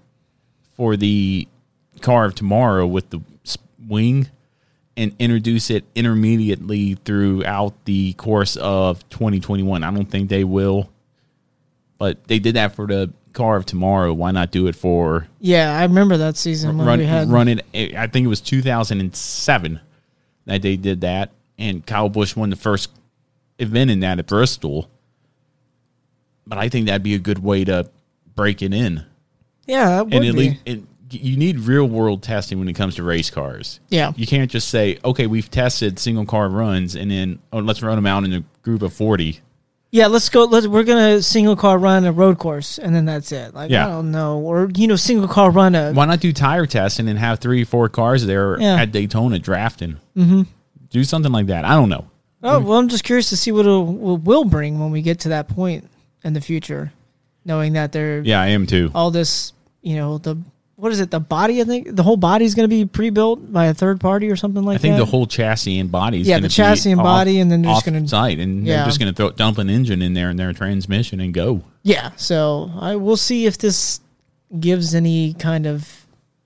for 0.77 0.95
the 0.95 1.45
car 1.99 2.23
of 2.23 2.35
tomorrow 2.35 2.87
with 2.87 3.09
the 3.09 3.19
wing 3.85 4.29
and 4.95 5.13
introduce 5.19 5.69
it 5.69 5.83
intermediately 5.93 6.95
throughout 6.95 7.73
the 7.83 8.13
course 8.13 8.55
of 8.55 9.07
2021. 9.09 9.83
I 9.83 9.91
don't 9.91 10.05
think 10.05 10.29
they 10.29 10.45
will. 10.45 10.89
But 11.97 12.25
they 12.27 12.39
did 12.39 12.55
that 12.55 12.75
for 12.75 12.87
the 12.87 13.11
car 13.33 13.57
of 13.57 13.65
tomorrow. 13.65 14.13
Why 14.13 14.31
not 14.31 14.51
do 14.51 14.67
it 14.67 14.75
for 14.75 15.27
yeah, 15.39 15.77
I 15.77 15.83
remember 15.83 16.17
that 16.17 16.37
season 16.37 16.77
when 16.77 16.87
run, 16.87 16.99
we 16.99 17.05
had 17.05 17.29
run 17.29 17.47
it. 17.49 17.65
Eh, 17.73 17.91
I 17.97 18.07
think 18.07 18.25
it 18.25 18.29
was 18.29 18.41
2007 18.41 19.81
that 20.45 20.61
they 20.61 20.77
did 20.77 21.01
that, 21.01 21.31
and 21.57 21.85
Kyle 21.85 22.09
Busch 22.09 22.35
won 22.37 22.49
the 22.49 22.55
first 22.55 22.89
event 23.59 23.91
in 23.91 23.99
that 24.01 24.19
at 24.19 24.27
Bristol. 24.27 24.89
But 26.47 26.57
I 26.57 26.69
think 26.69 26.87
that'd 26.87 27.03
be 27.03 27.15
a 27.15 27.19
good 27.19 27.39
way 27.39 27.63
to 27.65 27.89
break 28.35 28.61
it 28.61 28.73
in, 28.73 29.03
Yeah, 29.65 30.01
and 30.01 30.13
at 30.13 30.21
be. 30.21 30.31
least 30.31 30.61
it, 30.65 30.81
you 31.09 31.37
need 31.37 31.59
real 31.59 31.85
world 31.85 32.23
testing 32.23 32.57
when 32.59 32.67
it 32.67 32.73
comes 32.73 32.95
to 32.95 33.03
race 33.03 33.29
cars. 33.29 33.79
Yeah. 33.89 34.13
You 34.15 34.25
can't 34.25 34.49
just 34.49 34.69
say, 34.69 34.97
okay, 35.05 35.27
we've 35.27 35.49
tested 35.51 35.99
single 35.99 36.25
car 36.25 36.49
runs 36.49 36.95
and 36.95 37.11
then 37.11 37.39
oh, 37.51 37.59
let's 37.59 37.83
run 37.83 37.95
them 37.97 38.07
out 38.07 38.23
in 38.23 38.33
a 38.33 38.43
group 38.63 38.81
of 38.81 38.93
40. 38.93 39.39
Yeah, 39.91 40.07
let's 40.07 40.27
go. 40.29 40.45
Let's, 40.45 40.65
we're 40.65 40.83
gonna 40.83 41.21
single 41.21 41.55
car 41.55 41.77
run 41.77 42.03
a 42.05 42.11
road 42.11 42.39
course, 42.39 42.79
and 42.79 42.95
then 42.95 43.05
that's 43.05 43.31
it. 43.31 43.53
Like 43.53 43.69
Yeah. 43.69 43.85
I 43.85 43.89
don't 43.91 44.09
know, 44.11 44.39
or 44.39 44.71
you 44.75 44.87
know, 44.87 44.95
single 44.95 45.27
car 45.27 45.51
run 45.51 45.75
a. 45.75 45.93
Why 45.93 46.05
not 46.07 46.19
do 46.19 46.33
tire 46.33 46.65
testing 46.65 47.03
and 47.07 47.09
then 47.09 47.17
have 47.23 47.37
three, 47.39 47.63
four 47.63 47.89
cars 47.89 48.25
there 48.25 48.59
Yeah. 48.59 48.77
at 48.81 48.91
Daytona 48.91 49.37
drafting? 49.37 49.97
Mm-hmm. 50.17 50.41
Do 50.89 51.03
something 51.03 51.31
like 51.31 51.45
that. 51.47 51.63
I 51.63 51.75
don't 51.75 51.89
know. 51.89 52.07
Oh 52.41 52.59
well, 52.59 52.79
I'm 52.79 52.89
just 52.89 53.03
curious 53.03 53.29
to 53.29 53.37
see 53.37 53.51
what 53.51 53.67
it'll, 53.67 53.85
will 53.85 54.45
bring 54.45 54.79
when 54.79 54.89
we 54.89 55.03
get 55.03 55.19
to 55.21 55.29
that 55.29 55.47
point 55.47 55.87
in 56.23 56.33
the 56.33 56.41
future, 56.41 56.91
knowing 57.45 57.73
that 57.73 57.91
they're 57.91 58.21
Yeah, 58.21 58.41
I 58.41 58.47
am 58.47 58.65
too. 58.67 58.91
all 58.95 59.11
this. 59.11 59.53
You 59.81 59.95
know 59.97 60.17
the 60.17 60.37
what 60.75 60.91
is 60.91 60.99
it? 60.99 61.11
The 61.11 61.19
body, 61.19 61.61
I 61.61 61.65
think 61.65 61.95
the 61.95 62.03
whole 62.03 62.17
body 62.17 62.43
is 62.45 62.55
going 62.55 62.63
to 62.69 62.75
be 62.75 62.85
pre-built 62.85 63.53
by 63.53 63.65
a 63.67 63.73
third 63.73 64.01
party 64.01 64.29
or 64.29 64.35
something 64.35 64.63
like 64.63 64.81
that? 64.81 64.87
I 64.87 64.91
think 64.91 64.97
the 64.97 65.09
whole 65.09 65.25
chassis 65.27 65.79
and 65.79 65.89
body 65.91 66.21
is 66.21 66.27
Yeah, 66.27 66.39
the 66.39 66.49
chassis 66.49 66.91
and 66.91 66.99
off- 66.99 67.05
body, 67.05 67.39
and 67.39 67.49
then 67.51 67.61
they're 67.61 67.71
just 67.71 67.87
off 67.87 67.93
gonna- 67.93 68.07
site 68.07 68.39
and 68.39 68.65
Yeah. 68.65 68.77
they're 68.77 68.85
just 68.87 68.99
going 68.99 69.13
to 69.13 69.15
throw 69.15 69.29
dump 69.31 69.59
an 69.59 69.69
engine 69.69 70.01
in 70.01 70.13
there 70.13 70.29
and 70.29 70.37
their 70.37 70.51
transmission 70.51 71.19
and 71.21 71.33
go. 71.33 71.61
Yeah, 71.83 72.09
so 72.17 72.71
I 72.79 72.95
will 72.97 73.15
see 73.17 73.45
if 73.45 73.57
this 73.57 73.99
gives 74.59 74.93
any 74.95 75.33
kind 75.35 75.65
of 75.67 76.02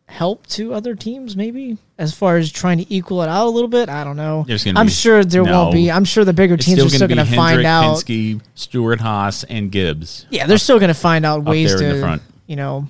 help 0.07 0.47
to 0.47 0.73
other 0.73 0.95
teams, 0.95 1.35
maybe 1.35 1.77
as 1.97 2.13
far 2.13 2.37
as 2.37 2.51
trying 2.51 2.77
to 2.77 2.93
equal 2.93 3.21
it 3.23 3.29
out 3.29 3.45
a 3.47 3.49
little 3.49 3.67
bit. 3.67 3.89
I 3.89 4.03
don't 4.03 4.15
know. 4.17 4.45
I'm 4.75 4.85
be- 4.87 4.91
sure 4.91 5.23
there 5.23 5.43
no. 5.43 5.63
won't 5.63 5.73
be. 5.73 5.91
I'm 5.91 6.05
sure 6.05 6.23
the 6.23 6.33
bigger 6.33 6.57
teams 6.57 6.79
are 6.79 6.87
still 6.87 6.89
still 6.89 7.07
going 7.07 7.25
to 7.25 7.35
find 7.35 7.65
out. 7.65 7.97
Penske, 7.97 8.41
Stewart 8.55 8.99
Haas, 9.01 9.43
and 9.43 9.71
Gibbs. 9.71 10.25
Yeah, 10.29 10.47
they're 10.47 10.57
still 10.57 10.79
going 10.79 10.89
to 10.89 10.93
find 10.99 11.25
out 11.25 11.43
ways 11.43 11.75
to, 11.75 12.19
you 12.47 12.55
know, 12.55 12.87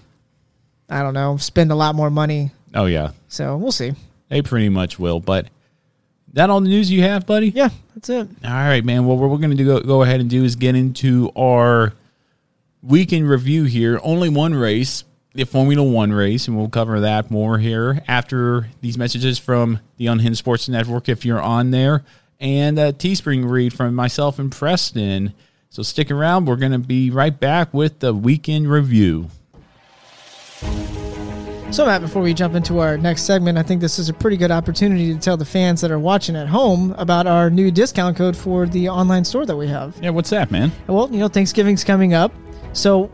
I 0.89 1.01
don't 1.01 1.13
know, 1.13 1.37
spend 1.37 1.71
a 1.71 1.75
lot 1.75 1.95
more 1.95 2.09
money. 2.09 2.51
Oh 2.75 2.85
yeah, 2.85 3.11
So 3.29 3.57
we'll 3.57 3.71
see. 3.71 3.93
they 4.29 4.41
pretty 4.41 4.69
much 4.69 4.99
will. 4.99 5.19
But 5.19 5.47
that 6.33 6.49
all 6.49 6.61
the 6.61 6.69
news 6.69 6.91
you 6.91 7.01
have, 7.01 7.25
buddy? 7.25 7.49
Yeah, 7.49 7.69
that's 7.95 8.09
it. 8.09 8.27
All 8.43 8.51
right, 8.51 8.85
man. 8.85 9.05
Well, 9.07 9.17
what 9.17 9.29
we're 9.29 9.37
going 9.37 9.49
to 9.51 9.55
do, 9.57 9.65
go, 9.65 9.79
go 9.79 10.03
ahead 10.03 10.19
and 10.21 10.29
do 10.29 10.43
is 10.43 10.55
get 10.55 10.75
into 10.75 11.31
our 11.35 11.93
weekend 12.83 13.27
review 13.27 13.63
here. 13.63 13.99
Only 14.03 14.29
one 14.29 14.53
race, 14.53 15.03
the 15.33 15.45
Formula 15.45 15.83
One 15.83 16.11
race, 16.11 16.47
and 16.47 16.57
we'll 16.57 16.69
cover 16.69 16.99
that 17.01 17.29
more 17.29 17.57
here 17.57 18.03
after 18.07 18.69
these 18.81 18.97
messages 18.97 19.37
from 19.37 19.79
the 19.97 20.07
Unhinged 20.07 20.37
Sports 20.39 20.67
Network 20.67 21.09
if 21.09 21.25
you're 21.25 21.41
on 21.41 21.71
there, 21.71 22.03
and 22.39 22.79
a 22.79 22.93
Teespring 22.93 23.49
read 23.49 23.73
from 23.73 23.93
myself 23.95 24.39
and 24.39 24.51
Preston. 24.51 25.33
So 25.69 25.83
stick 25.83 26.09
around. 26.09 26.45
We're 26.45 26.55
going 26.55 26.71
to 26.71 26.79
be 26.79 27.11
right 27.11 27.37
back 27.37 27.73
with 27.73 27.99
the 27.99 28.13
weekend 28.13 28.69
review. 28.69 29.29
So, 31.69 31.85
Matt, 31.85 31.99
before 31.99 32.21
we 32.21 32.33
jump 32.33 32.55
into 32.55 32.79
our 32.79 32.97
next 32.97 33.23
segment, 33.23 33.57
I 33.57 33.63
think 33.63 33.81
this 33.81 33.99
is 33.99 34.07
a 34.07 34.13
pretty 34.13 34.37
good 34.37 34.51
opportunity 34.51 35.13
to 35.13 35.19
tell 35.19 35.35
the 35.35 35.45
fans 35.45 35.81
that 35.81 35.91
are 35.91 35.99
watching 35.99 36.37
at 36.37 36.47
home 36.47 36.95
about 36.97 37.27
our 37.27 37.49
new 37.49 37.71
discount 37.71 38.15
code 38.15 38.37
for 38.37 38.65
the 38.65 38.87
online 38.87 39.25
store 39.25 39.45
that 39.45 39.55
we 39.55 39.67
have. 39.67 39.93
Yeah, 40.01 40.11
what's 40.11 40.29
that, 40.29 40.49
man? 40.49 40.71
Well, 40.87 41.09
you 41.11 41.19
know, 41.19 41.27
Thanksgiving's 41.27 41.83
coming 41.83 42.13
up. 42.13 42.33
So, 42.71 43.11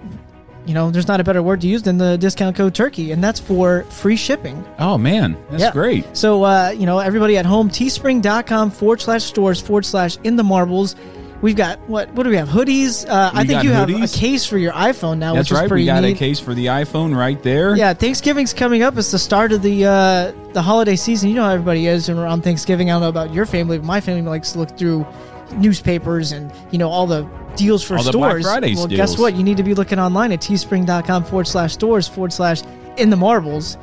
you 0.65 0.73
know, 0.73 0.89
there's 0.91 1.07
not 1.07 1.19
a 1.19 1.23
better 1.23 1.41
word 1.43 1.61
to 1.61 1.67
use 1.67 1.83
than 1.83 1.97
the 1.97 2.17
discount 2.17 2.55
code 2.55 2.73
turkey, 2.73 3.11
and 3.11 3.23
that's 3.23 3.39
for 3.39 3.83
free 3.89 4.15
shipping. 4.15 4.63
Oh 4.79 4.97
man, 4.97 5.37
that's 5.49 5.63
Yeah. 5.63 5.71
great. 5.71 6.05
So, 6.15 6.43
uh, 6.43 6.73
you 6.77 6.85
know, 6.85 6.99
everybody 6.99 7.37
at 7.37 7.45
home, 7.45 7.69
teespring.com 7.69 8.71
forward 8.71 9.01
slash 9.01 9.23
stores 9.23 9.59
forward 9.61 9.85
slash 9.85 10.17
in 10.23 10.35
the 10.35 10.43
marbles. 10.43 10.95
We've 11.41 11.57
got 11.57 11.77
what? 11.89 12.09
What 12.13 12.23
do 12.23 12.29
we 12.29 12.37
have? 12.37 12.47
Hoodies. 12.47 13.05
Uh, 13.09 13.31
I 13.33 13.43
think 13.43 13.63
you 13.63 13.71
have 13.71 13.89
a 13.89 14.07
case 14.07 14.45
for 14.45 14.57
your 14.57 14.71
iPhone 14.71 15.17
now, 15.17 15.33
That's 15.33 15.49
which 15.49 15.57
is 15.57 15.59
right. 15.59 15.67
pretty 15.67 15.81
We 15.83 15.87
got 15.87 16.03
neat. 16.03 16.13
a 16.13 16.17
case 16.17 16.39
for 16.39 16.53
the 16.53 16.67
iPhone 16.67 17.13
right 17.13 17.43
there. 17.43 17.75
Yeah, 17.75 17.93
Thanksgiving's 17.93 18.53
coming 18.53 18.81
up. 18.81 18.97
It's 18.97 19.11
the 19.11 19.19
start 19.19 19.51
of 19.51 19.61
the 19.61 19.83
uh, 19.85 20.31
the 20.53 20.61
holiday 20.61 20.95
season. 20.95 21.27
You 21.27 21.35
know 21.35 21.43
how 21.43 21.49
everybody 21.51 21.87
is 21.87 22.07
around 22.07 22.43
Thanksgiving. 22.43 22.89
I 22.89 22.93
don't 22.93 23.01
know 23.01 23.09
about 23.09 23.33
your 23.33 23.45
family, 23.45 23.77
but 23.77 23.85
my 23.85 23.99
family 23.99 24.21
likes 24.21 24.53
to 24.53 24.59
look 24.59 24.77
through 24.77 25.05
newspapers 25.57 26.31
and 26.31 26.51
you 26.71 26.77
know 26.77 26.89
all 26.89 27.05
the 27.07 27.23
deals 27.55 27.83
for 27.83 27.97
All 27.97 28.03
stores. 28.03 28.45
Well, 28.45 28.87
guess 28.87 29.17
what? 29.17 29.35
You 29.35 29.43
need 29.43 29.57
to 29.57 29.63
be 29.63 29.73
looking 29.73 29.99
online 29.99 30.31
at 30.31 30.39
teespring.com 30.41 31.23
forward 31.25 31.47
slash 31.47 31.73
stores 31.73 32.07
forward 32.07 32.33
slash 32.33 32.61
in 32.97 33.09
the 33.09 33.15
marbles 33.15 33.77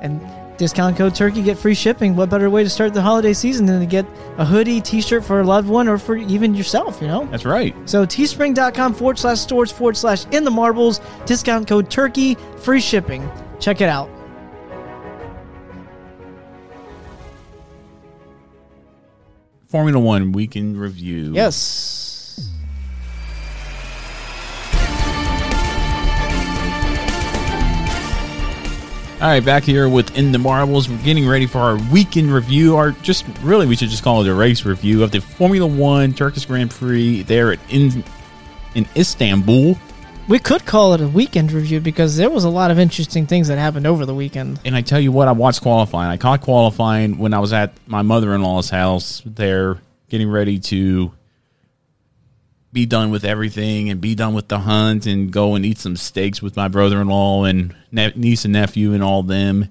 and 0.00 0.20
discount 0.56 0.96
code 0.96 1.14
turkey 1.14 1.42
get 1.42 1.58
free 1.58 1.74
shipping. 1.74 2.14
What 2.16 2.30
better 2.30 2.48
way 2.48 2.62
to 2.62 2.70
start 2.70 2.94
the 2.94 3.02
holiday 3.02 3.32
season 3.32 3.66
than 3.66 3.80
to 3.80 3.86
get 3.86 4.06
a 4.38 4.44
hoodie, 4.44 4.80
t-shirt 4.80 5.24
for 5.24 5.40
a 5.40 5.44
loved 5.44 5.68
one, 5.68 5.88
or 5.88 5.98
for 5.98 6.16
even 6.16 6.54
yourself? 6.54 7.00
You 7.00 7.08
know. 7.08 7.26
That's 7.26 7.44
right. 7.44 7.74
So 7.88 8.06
teespring.com 8.06 8.94
forward 8.94 9.18
slash 9.18 9.40
stores 9.40 9.72
forward 9.72 9.96
slash 9.96 10.24
in 10.26 10.44
the 10.44 10.50
marbles, 10.50 11.00
discount 11.26 11.68
code 11.68 11.90
turkey, 11.90 12.36
free 12.58 12.80
shipping. 12.80 13.28
Check 13.60 13.80
it 13.80 13.88
out. 13.88 14.10
Formula 19.66 19.98
One 19.98 20.30
weekend 20.30 20.78
review. 20.78 21.32
Yes. 21.32 22.03
All 29.20 29.30
right, 29.30 29.42
back 29.42 29.62
here 29.62 29.88
with 29.88 30.18
In 30.18 30.32
the 30.32 30.38
Marbles. 30.38 30.88
We're 30.88 30.98
getting 30.98 31.26
ready 31.26 31.46
for 31.46 31.58
our 31.58 31.76
weekend 31.90 32.30
review, 32.30 32.74
or 32.74 32.90
just 33.02 33.24
really, 33.42 33.64
we 33.64 33.76
should 33.76 33.88
just 33.88 34.02
call 34.02 34.22
it 34.22 34.28
a 34.28 34.34
race 34.34 34.64
review 34.64 35.02
of 35.02 35.12
the 35.12 35.20
Formula 35.20 35.66
One 35.66 36.12
Turkish 36.12 36.44
Grand 36.44 36.70
Prix 36.72 37.22
there 37.22 37.52
at 37.52 37.60
in 37.70 38.04
in 38.74 38.86
Istanbul. 38.96 39.78
We 40.26 40.38
could 40.40 40.66
call 40.66 40.94
it 40.94 41.00
a 41.00 41.08
weekend 41.08 41.52
review 41.52 41.80
because 41.80 42.16
there 42.16 42.28
was 42.28 42.44
a 42.44 42.50
lot 42.50 42.70
of 42.70 42.78
interesting 42.78 43.26
things 43.26 43.48
that 43.48 43.56
happened 43.56 43.86
over 43.86 44.04
the 44.04 44.14
weekend. 44.14 44.60
And 44.64 44.74
I 44.74 44.82
tell 44.82 45.00
you 45.00 45.12
what, 45.12 45.28
I 45.28 45.32
watched 45.32 45.62
qualifying. 45.62 46.10
I 46.10 46.16
caught 46.16 46.40
qualifying 46.40 47.16
when 47.16 47.32
I 47.32 47.38
was 47.38 47.52
at 47.52 47.72
my 47.86 48.02
mother 48.02 48.34
in 48.34 48.42
law's 48.42 48.68
house 48.68 49.22
there, 49.24 49.78
getting 50.08 50.28
ready 50.28 50.58
to 50.58 51.12
be 52.74 52.84
done 52.84 53.10
with 53.10 53.24
everything 53.24 53.88
and 53.88 54.00
be 54.00 54.14
done 54.16 54.34
with 54.34 54.48
the 54.48 54.58
hunt 54.58 55.06
and 55.06 55.32
go 55.32 55.54
and 55.54 55.64
eat 55.64 55.78
some 55.78 55.96
steaks 55.96 56.42
with 56.42 56.56
my 56.56 56.66
brother 56.68 57.00
in 57.00 57.06
law 57.06 57.44
and 57.44 57.74
ne- 57.92 58.12
niece 58.16 58.44
and 58.44 58.52
nephew 58.52 58.92
and 58.92 59.02
all 59.02 59.22
them. 59.22 59.70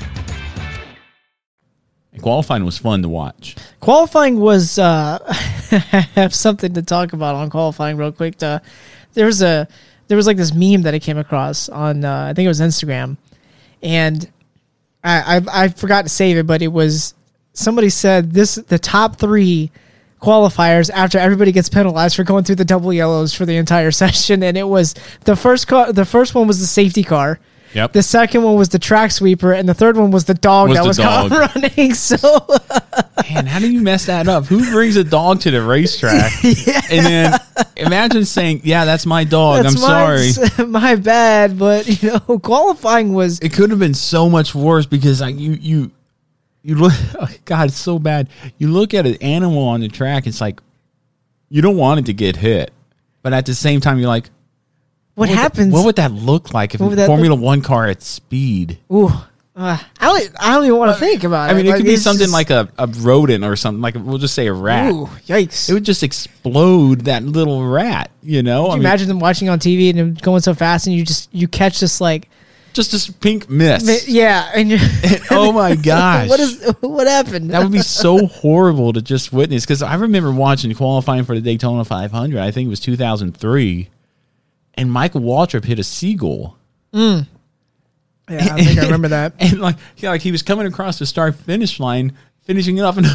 And 2.13 2.21
qualifying 2.21 2.65
was 2.65 2.77
fun 2.77 3.01
to 3.03 3.09
watch. 3.09 3.55
Qualifying 3.79 4.39
was 4.39 4.77
uh 4.77 5.19
I 5.71 6.07
have 6.15 6.35
something 6.35 6.73
to 6.73 6.81
talk 6.81 7.13
about 7.13 7.35
on 7.35 7.49
qualifying 7.49 7.97
real 7.97 8.11
quick. 8.11 8.37
There 8.37 8.61
was 9.15 9.41
a 9.41 9.67
there 10.11 10.17
was 10.17 10.27
like 10.27 10.35
this 10.35 10.53
meme 10.53 10.81
that 10.81 10.93
I 10.93 10.99
came 10.99 11.17
across 11.17 11.69
on 11.69 12.03
uh, 12.03 12.25
I 12.25 12.33
think 12.33 12.45
it 12.45 12.49
was 12.49 12.59
Instagram, 12.59 13.15
and 13.81 14.29
I, 15.05 15.37
I 15.37 15.63
I 15.63 15.67
forgot 15.69 16.01
to 16.01 16.09
save 16.09 16.37
it, 16.37 16.45
but 16.45 16.61
it 16.61 16.67
was 16.67 17.13
somebody 17.53 17.89
said 17.89 18.33
this 18.33 18.55
the 18.55 18.77
top 18.77 19.15
three 19.15 19.71
qualifiers 20.21 20.89
after 20.91 21.17
everybody 21.17 21.53
gets 21.53 21.69
penalized 21.69 22.17
for 22.17 22.25
going 22.25 22.43
through 22.43 22.55
the 22.55 22.65
double 22.65 22.91
yellows 22.91 23.33
for 23.33 23.45
the 23.45 23.55
entire 23.55 23.91
session, 24.03 24.43
and 24.43 24.57
it 24.57 24.67
was 24.67 24.95
the 25.23 25.35
first 25.37 25.67
car. 25.67 25.93
The 25.93 26.05
first 26.05 26.35
one 26.35 26.45
was 26.45 26.59
the 26.59 26.67
safety 26.67 27.03
car. 27.03 27.39
Yep. 27.73 27.93
The 27.93 28.03
second 28.03 28.43
one 28.43 28.55
was 28.55 28.69
the 28.69 28.79
track 28.79 29.11
sweeper, 29.11 29.53
and 29.53 29.67
the 29.67 29.73
third 29.73 29.97
one 29.97 30.11
was 30.11 30.25
the 30.25 30.33
dog 30.33 30.69
Was 30.69 30.77
that 30.77 30.83
the 30.83 30.87
was 30.87 30.97
caught 30.97 31.31
running. 31.65 31.93
So 31.93 32.17
Man, 33.33 33.45
how 33.45 33.59
do 33.59 33.71
you 33.71 33.81
mess 33.81 34.07
that 34.07 34.27
up? 34.27 34.45
Who 34.45 34.69
brings 34.71 34.97
a 34.97 35.03
dog 35.03 35.41
to 35.41 35.51
the 35.51 35.61
racetrack? 35.61 36.31
And 36.91 37.05
then 37.05 37.39
imagine 37.77 38.25
saying, 38.25 38.61
"Yeah, 38.65 38.83
that's 38.83 39.05
my 39.05 39.23
dog. 39.23 39.65
I'm 39.65 39.71
sorry." 39.71 40.31
my, 40.57 40.65
my 40.65 40.95
bad, 40.95 41.57
but 41.57 41.87
you 42.03 42.09
know, 42.09 42.39
qualifying 42.39 43.13
was 43.13 43.39
It 43.39 43.53
could 43.53 43.69
have 43.69 43.79
been 43.79 43.93
so 43.93 44.29
much 44.29 44.53
worse 44.53 44.85
because 44.85 45.21
like 45.21 45.39
you 45.39 45.53
you 45.53 45.91
you 46.63 46.75
look. 46.75 46.91
Oh 47.19 47.29
God, 47.45 47.69
it's 47.69 47.77
so 47.77 47.97
bad. 47.97 48.27
You 48.57 48.67
look 48.67 48.93
at 48.93 49.05
an 49.05 49.15
animal 49.21 49.63
on 49.63 49.79
the 49.79 49.87
track. 49.87 50.27
It's 50.27 50.41
like 50.41 50.59
you 51.47 51.61
don't 51.61 51.77
want 51.77 52.01
it 52.01 52.05
to 52.07 52.13
get 52.13 52.35
hit, 52.35 52.71
but 53.21 53.31
at 53.31 53.45
the 53.45 53.55
same 53.55 53.79
time, 53.79 53.99
you're 53.99 54.09
like, 54.09 54.29
what, 55.15 55.29
that- 55.29 55.35
happens. 55.35 55.73
what 55.73 55.85
would 55.85 55.95
that 55.97 56.11
look 56.11 56.53
like 56.53 56.73
if 56.75 56.81
a 56.81 57.05
Formula 57.05 57.35
One 57.35 57.61
car 57.61 57.87
at 57.87 58.01
speed? 58.01 58.77
Ooh, 58.91 59.07
uh, 59.53 59.77
I 59.99 60.05
don't. 60.05 60.31
I 60.39 60.53
don't 60.55 60.65
even 60.65 60.77
want 60.77 60.93
to 60.97 60.99
think 60.99 61.23
about 61.25 61.49
it. 61.49 61.53
I 61.53 61.57
mean, 61.57 61.65
it 61.65 61.69
Like, 61.69 61.77
could 61.77 61.85
be 61.85 61.97
something 61.97 62.21
just- 62.27 62.33
like 62.33 62.49
a, 62.49 62.69
a 62.77 62.87
rodent 62.87 63.43
or 63.43 63.55
something. 63.55 63.81
Like 63.81 63.95
we'll 63.95 64.17
just 64.17 64.33
say 64.33 64.47
a 64.47 64.53
rat. 64.53 64.91
Ooh, 64.91 65.07
yikes! 65.27 65.69
It 65.69 65.73
would 65.73 65.83
just 65.83 66.03
explode 66.03 67.01
that 67.01 67.23
little 67.23 67.65
rat. 67.67 68.09
You 68.23 68.43
know, 68.43 68.63
Could 68.63 68.67
you 68.67 68.71
I 68.71 68.75
mean, 68.75 68.85
imagine 68.85 69.07
them 69.09 69.19
watching 69.19 69.49
on 69.49 69.59
TV 69.59 69.89
and 69.89 69.99
them 69.99 70.13
going 70.15 70.41
so 70.41 70.53
fast, 70.53 70.87
and 70.87 70.95
you 70.95 71.03
just 71.05 71.27
you 71.33 71.47
catch 71.49 71.79
this 71.81 71.99
like, 71.99 72.29
just 72.71 72.93
this 72.93 73.09
pink 73.09 73.49
mist. 73.49 73.85
mi- 73.85 73.99
yeah, 74.07 74.49
and 74.55 74.71
oh 75.31 75.51
my 75.51 75.75
gosh, 75.83 76.29
what 76.29 76.39
is 76.39 76.73
what 76.79 77.07
happened? 77.07 77.51
that 77.51 77.61
would 77.61 77.73
be 77.73 77.79
so 77.81 78.25
horrible 78.27 78.93
to 78.93 79.01
just 79.01 79.33
witness 79.33 79.65
because 79.65 79.81
I 79.83 79.95
remember 79.95 80.31
watching 80.31 80.73
qualifying 80.73 81.25
for 81.25 81.35
the 81.35 81.41
Daytona 81.41 81.83
500. 81.83 82.39
I 82.39 82.51
think 82.51 82.67
it 82.67 82.69
was 82.69 82.79
2003, 82.79 83.89
and 84.75 84.91
Michael 84.91 85.21
Waltrip 85.21 85.65
hit 85.65 85.79
a 85.79 85.83
seagull, 85.83 86.57
yeah, 86.93 87.23
I 88.29 88.63
think 88.63 88.79
I 88.79 88.83
remember 88.83 89.09
that. 89.09 89.33
and 89.39 89.59
like 89.59 89.75
yeah, 89.97 90.09
like 90.09 90.21
he 90.21 90.31
was 90.31 90.41
coming 90.41 90.65
across 90.67 90.99
the 90.99 91.05
start 91.05 91.35
finish 91.35 91.79
line, 91.79 92.13
finishing 92.43 92.77
it 92.77 92.81
off, 92.81 92.97
and 92.97 93.05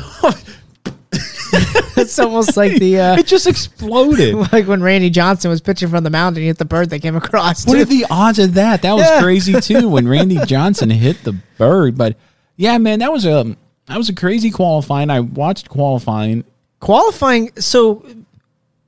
It's 1.99 2.19
almost 2.19 2.57
like 2.57 2.79
the 2.79 3.01
uh, 3.01 3.16
it 3.16 3.27
just 3.27 3.47
exploded. 3.47 4.35
like 4.53 4.66
when 4.66 4.83
Randy 4.83 5.11
Johnson 5.11 5.51
was 5.51 5.61
pitching 5.61 5.88
from 5.88 6.05
the 6.05 6.11
mound 6.11 6.37
and 6.37 6.42
he 6.42 6.47
hit 6.49 6.59
the 6.59 6.64
bird 6.64 6.90
that 6.90 7.01
came 7.01 7.16
across. 7.16 7.66
What 7.66 7.75
too. 7.75 7.81
are 7.83 7.85
the 7.87 8.07
odds 8.11 8.38
of 8.38 8.55
that? 8.55 8.83
That 8.83 8.92
was 8.92 9.05
Yeah. 9.07 9.23
crazy 9.23 9.61
too 9.61 9.88
when 9.88 10.07
Randy 10.07 10.38
Johnson 10.45 10.90
hit 10.90 11.23
the 11.25 11.33
bird. 11.57 11.97
But 11.97 12.16
yeah, 12.57 12.77
man, 12.79 12.99
that 12.99 13.12
was 13.12 13.25
a 13.25 13.57
that 13.87 13.97
was 13.97 14.09
a 14.09 14.14
crazy 14.14 14.51
qualifying. 14.51 15.09
I 15.11 15.21
watched 15.21 15.69
qualifying. 15.69 16.45
qualifying? 16.81 17.51
So 17.59 18.05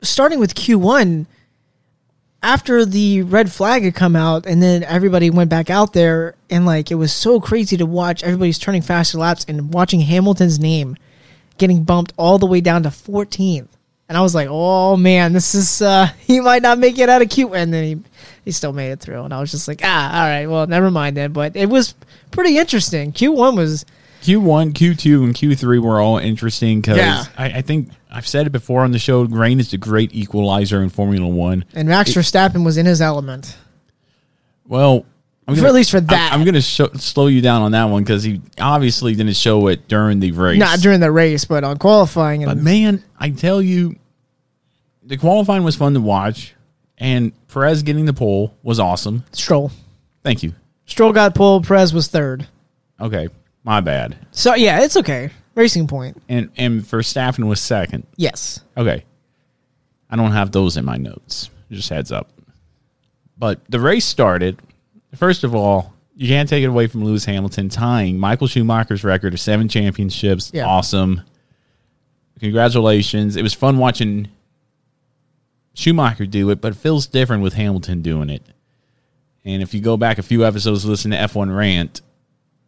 starting 0.02 0.38
with 0.38 0.54
Q 0.54 0.78
one, 0.78 1.26
after 2.42 2.84
the 2.84 3.22
red 3.22 3.50
flag 3.50 3.82
had 3.82 3.94
come 3.94 4.14
out, 4.14 4.46
and 4.46 4.62
then 4.62 4.84
everybody 4.84 5.30
went 5.30 5.50
back 5.50 5.70
out 5.70 5.92
there, 5.92 6.34
and 6.50 6.66
like 6.66 6.90
it 6.90 6.96
was 6.96 7.12
so 7.12 7.40
crazy 7.40 7.76
to 7.76 7.86
watch. 7.86 8.22
Everybody's 8.22 8.58
turning 8.58 8.82
faster 8.82 9.18
laps 9.18 9.44
and 9.48 9.72
watching 9.72 10.00
Hamilton's 10.00 10.58
name 10.58 10.96
getting 11.58 11.82
bumped 11.82 12.12
all 12.16 12.38
the 12.38 12.46
way 12.46 12.60
down 12.60 12.84
to 12.84 12.88
14th. 12.88 13.68
And 14.08 14.16
I 14.16 14.22
was 14.22 14.34
like, 14.34 14.48
oh 14.50 14.96
man, 14.96 15.32
this 15.32 15.54
is 15.54 15.82
uh 15.82 16.06
he 16.20 16.40
might 16.40 16.62
not 16.62 16.78
make 16.78 16.98
it 16.98 17.08
out 17.08 17.20
of 17.20 17.28
Q 17.28 17.54
and 17.54 17.74
then 17.74 17.84
he 17.84 18.02
he 18.44 18.52
still 18.52 18.72
made 18.72 18.92
it 18.92 19.00
through. 19.00 19.22
And 19.22 19.34
I 19.34 19.40
was 19.40 19.50
just 19.50 19.68
like, 19.68 19.80
ah, 19.84 20.22
all 20.22 20.28
right, 20.28 20.46
well, 20.46 20.66
never 20.66 20.90
mind 20.90 21.16
then. 21.16 21.32
But 21.32 21.56
it 21.56 21.68
was 21.68 21.94
pretty 22.30 22.56
interesting. 22.56 23.12
Q 23.12 23.32
one 23.32 23.56
was 23.56 23.84
Q 24.28 24.40
one, 24.40 24.74
Q 24.74 24.94
two, 24.94 25.24
and 25.24 25.34
Q 25.34 25.56
three 25.56 25.78
were 25.78 26.02
all 26.02 26.18
interesting 26.18 26.82
because 26.82 26.98
Yeah. 26.98 27.24
I, 27.38 27.46
I 27.46 27.62
think 27.62 27.88
I've 28.10 28.28
said 28.28 28.46
it 28.46 28.50
before 28.50 28.84
on 28.84 28.90
the 28.90 28.98
show. 28.98 29.22
Rain 29.22 29.58
is 29.58 29.70
the 29.70 29.78
great 29.78 30.14
equalizer 30.14 30.82
in 30.82 30.90
Formula 30.90 31.26
One. 31.26 31.64
and 31.72 31.88
Max 31.88 32.12
Verstappen 32.12 32.62
was 32.62 32.76
in 32.76 32.84
his 32.84 33.00
element. 33.00 33.56
Well, 34.66 35.06
I'm 35.46 35.56
For 35.56 35.66
at 35.66 35.72
least 35.72 35.90
for 35.90 36.00
that. 36.00 36.32
I'm, 36.34 36.40
I'm 36.40 36.44
going 36.44 36.60
to 36.60 36.60
slow 36.60 37.28
you 37.28 37.40
down 37.40 37.62
on 37.62 37.72
that 37.72 37.84
one 37.84 38.04
because 38.04 38.22
he 38.22 38.42
obviously 38.60 39.14
didn't 39.14 39.34
show 39.34 39.66
it 39.68 39.88
during 39.88 40.20
the 40.20 40.32
race. 40.32 40.58
Not 40.58 40.80
during 40.80 41.00
the 41.00 41.10
race, 41.10 41.46
but 41.46 41.64
on 41.64 41.78
qualifying 41.78 42.44
and 42.44 42.50
But 42.50 42.62
man, 42.62 43.02
I 43.18 43.30
tell 43.30 43.62
you, 43.62 43.96
the 45.04 45.16
qualifying 45.16 45.64
was 45.64 45.74
fun 45.74 45.94
to 45.94 46.00
watch, 46.00 46.54
and 46.98 47.32
Perez 47.48 47.82
getting 47.82 48.04
the 48.04 48.12
pole 48.12 48.54
was 48.62 48.78
awesome. 48.78 49.24
Stroll. 49.32 49.70
Thank 50.22 50.42
you. 50.42 50.52
Stroll 50.84 51.14
got 51.14 51.34
pole. 51.34 51.62
Perez 51.62 51.94
was 51.94 52.08
third. 52.08 52.46
Okay, 53.00 53.28
my 53.68 53.82
bad. 53.82 54.16
So 54.30 54.54
yeah, 54.54 54.82
it's 54.82 54.96
okay. 54.96 55.30
Racing 55.54 55.86
point. 55.88 56.20
And 56.28 56.50
and 56.56 56.80
Verstappen 56.80 57.46
was 57.46 57.60
second. 57.60 58.06
Yes. 58.16 58.60
Okay, 58.78 59.04
I 60.08 60.16
don't 60.16 60.32
have 60.32 60.52
those 60.52 60.78
in 60.78 60.86
my 60.86 60.96
notes. 60.96 61.50
Just 61.70 61.90
heads 61.90 62.10
up. 62.10 62.30
But 63.36 63.60
the 63.68 63.78
race 63.78 64.06
started. 64.06 64.58
First 65.14 65.44
of 65.44 65.54
all, 65.54 65.92
you 66.16 66.28
can't 66.28 66.48
take 66.48 66.64
it 66.64 66.68
away 66.68 66.86
from 66.86 67.04
Lewis 67.04 67.26
Hamilton 67.26 67.68
tying 67.68 68.18
Michael 68.18 68.46
Schumacher's 68.46 69.04
record 69.04 69.34
of 69.34 69.40
seven 69.40 69.68
championships. 69.68 70.50
Yeah. 70.54 70.66
Awesome. 70.66 71.20
Congratulations. 72.40 73.36
It 73.36 73.42
was 73.42 73.52
fun 73.52 73.76
watching 73.76 74.28
Schumacher 75.74 76.24
do 76.24 76.48
it, 76.50 76.62
but 76.62 76.72
it 76.72 76.76
feels 76.76 77.06
different 77.06 77.42
with 77.42 77.52
Hamilton 77.52 78.00
doing 78.00 78.30
it. 78.30 78.42
And 79.44 79.62
if 79.62 79.74
you 79.74 79.80
go 79.80 79.98
back 79.98 80.18
a 80.18 80.22
few 80.22 80.46
episodes, 80.46 80.84
listen 80.86 81.10
to 81.10 81.16
F1 81.18 81.54
Rant, 81.54 82.00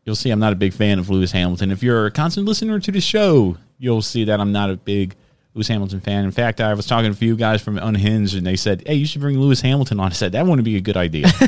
you'll 0.05 0.15
see 0.17 0.31
I'm 0.31 0.41
not 0.41 0.53
a 0.53 0.57
big 0.57 0.73
fan 0.73 0.99
of 0.99 1.09
Lewis 1.11 1.33
Hamilton. 1.33 1.71
If 1.71 1.83
you're 1.83 2.07
a 2.07 2.11
constant 2.11 2.47
listener 2.47 2.79
to 2.81 2.91
the 2.93 3.01
show, 3.01 3.57
you'll 3.79 4.03
see 4.03 4.25
that 4.25 4.41
I'm 4.41 4.53
not 4.53 4.71
a 4.71 4.77
big 4.77 5.15
Lewis 5.55 5.69
Hamilton 5.69 6.01
fan. 6.01 6.25
In 6.25 6.31
fact, 6.31 6.61
I 6.61 6.75
was 6.75 6.87
talking 6.87 7.07
to 7.07 7.11
a 7.11 7.15
few 7.15 7.37
guys 7.37 7.61
from 7.63 7.77
Unhinged, 7.79 8.35
and 8.37 8.47
they 8.47 8.57
said, 8.57 8.83
"Hey, 8.87 8.95
you 8.95 9.07
should 9.07 9.21
bring 9.21 9.39
Lewis 9.39 9.61
Hamilton 9.61 9.99
on." 10.01 10.11
I 10.11 10.15
said 10.15 10.33
that 10.33 10.47
wouldn't 10.47 10.65
be 10.65 10.77
a 10.77 10.81
good 10.81 10.97
idea. 10.97 11.27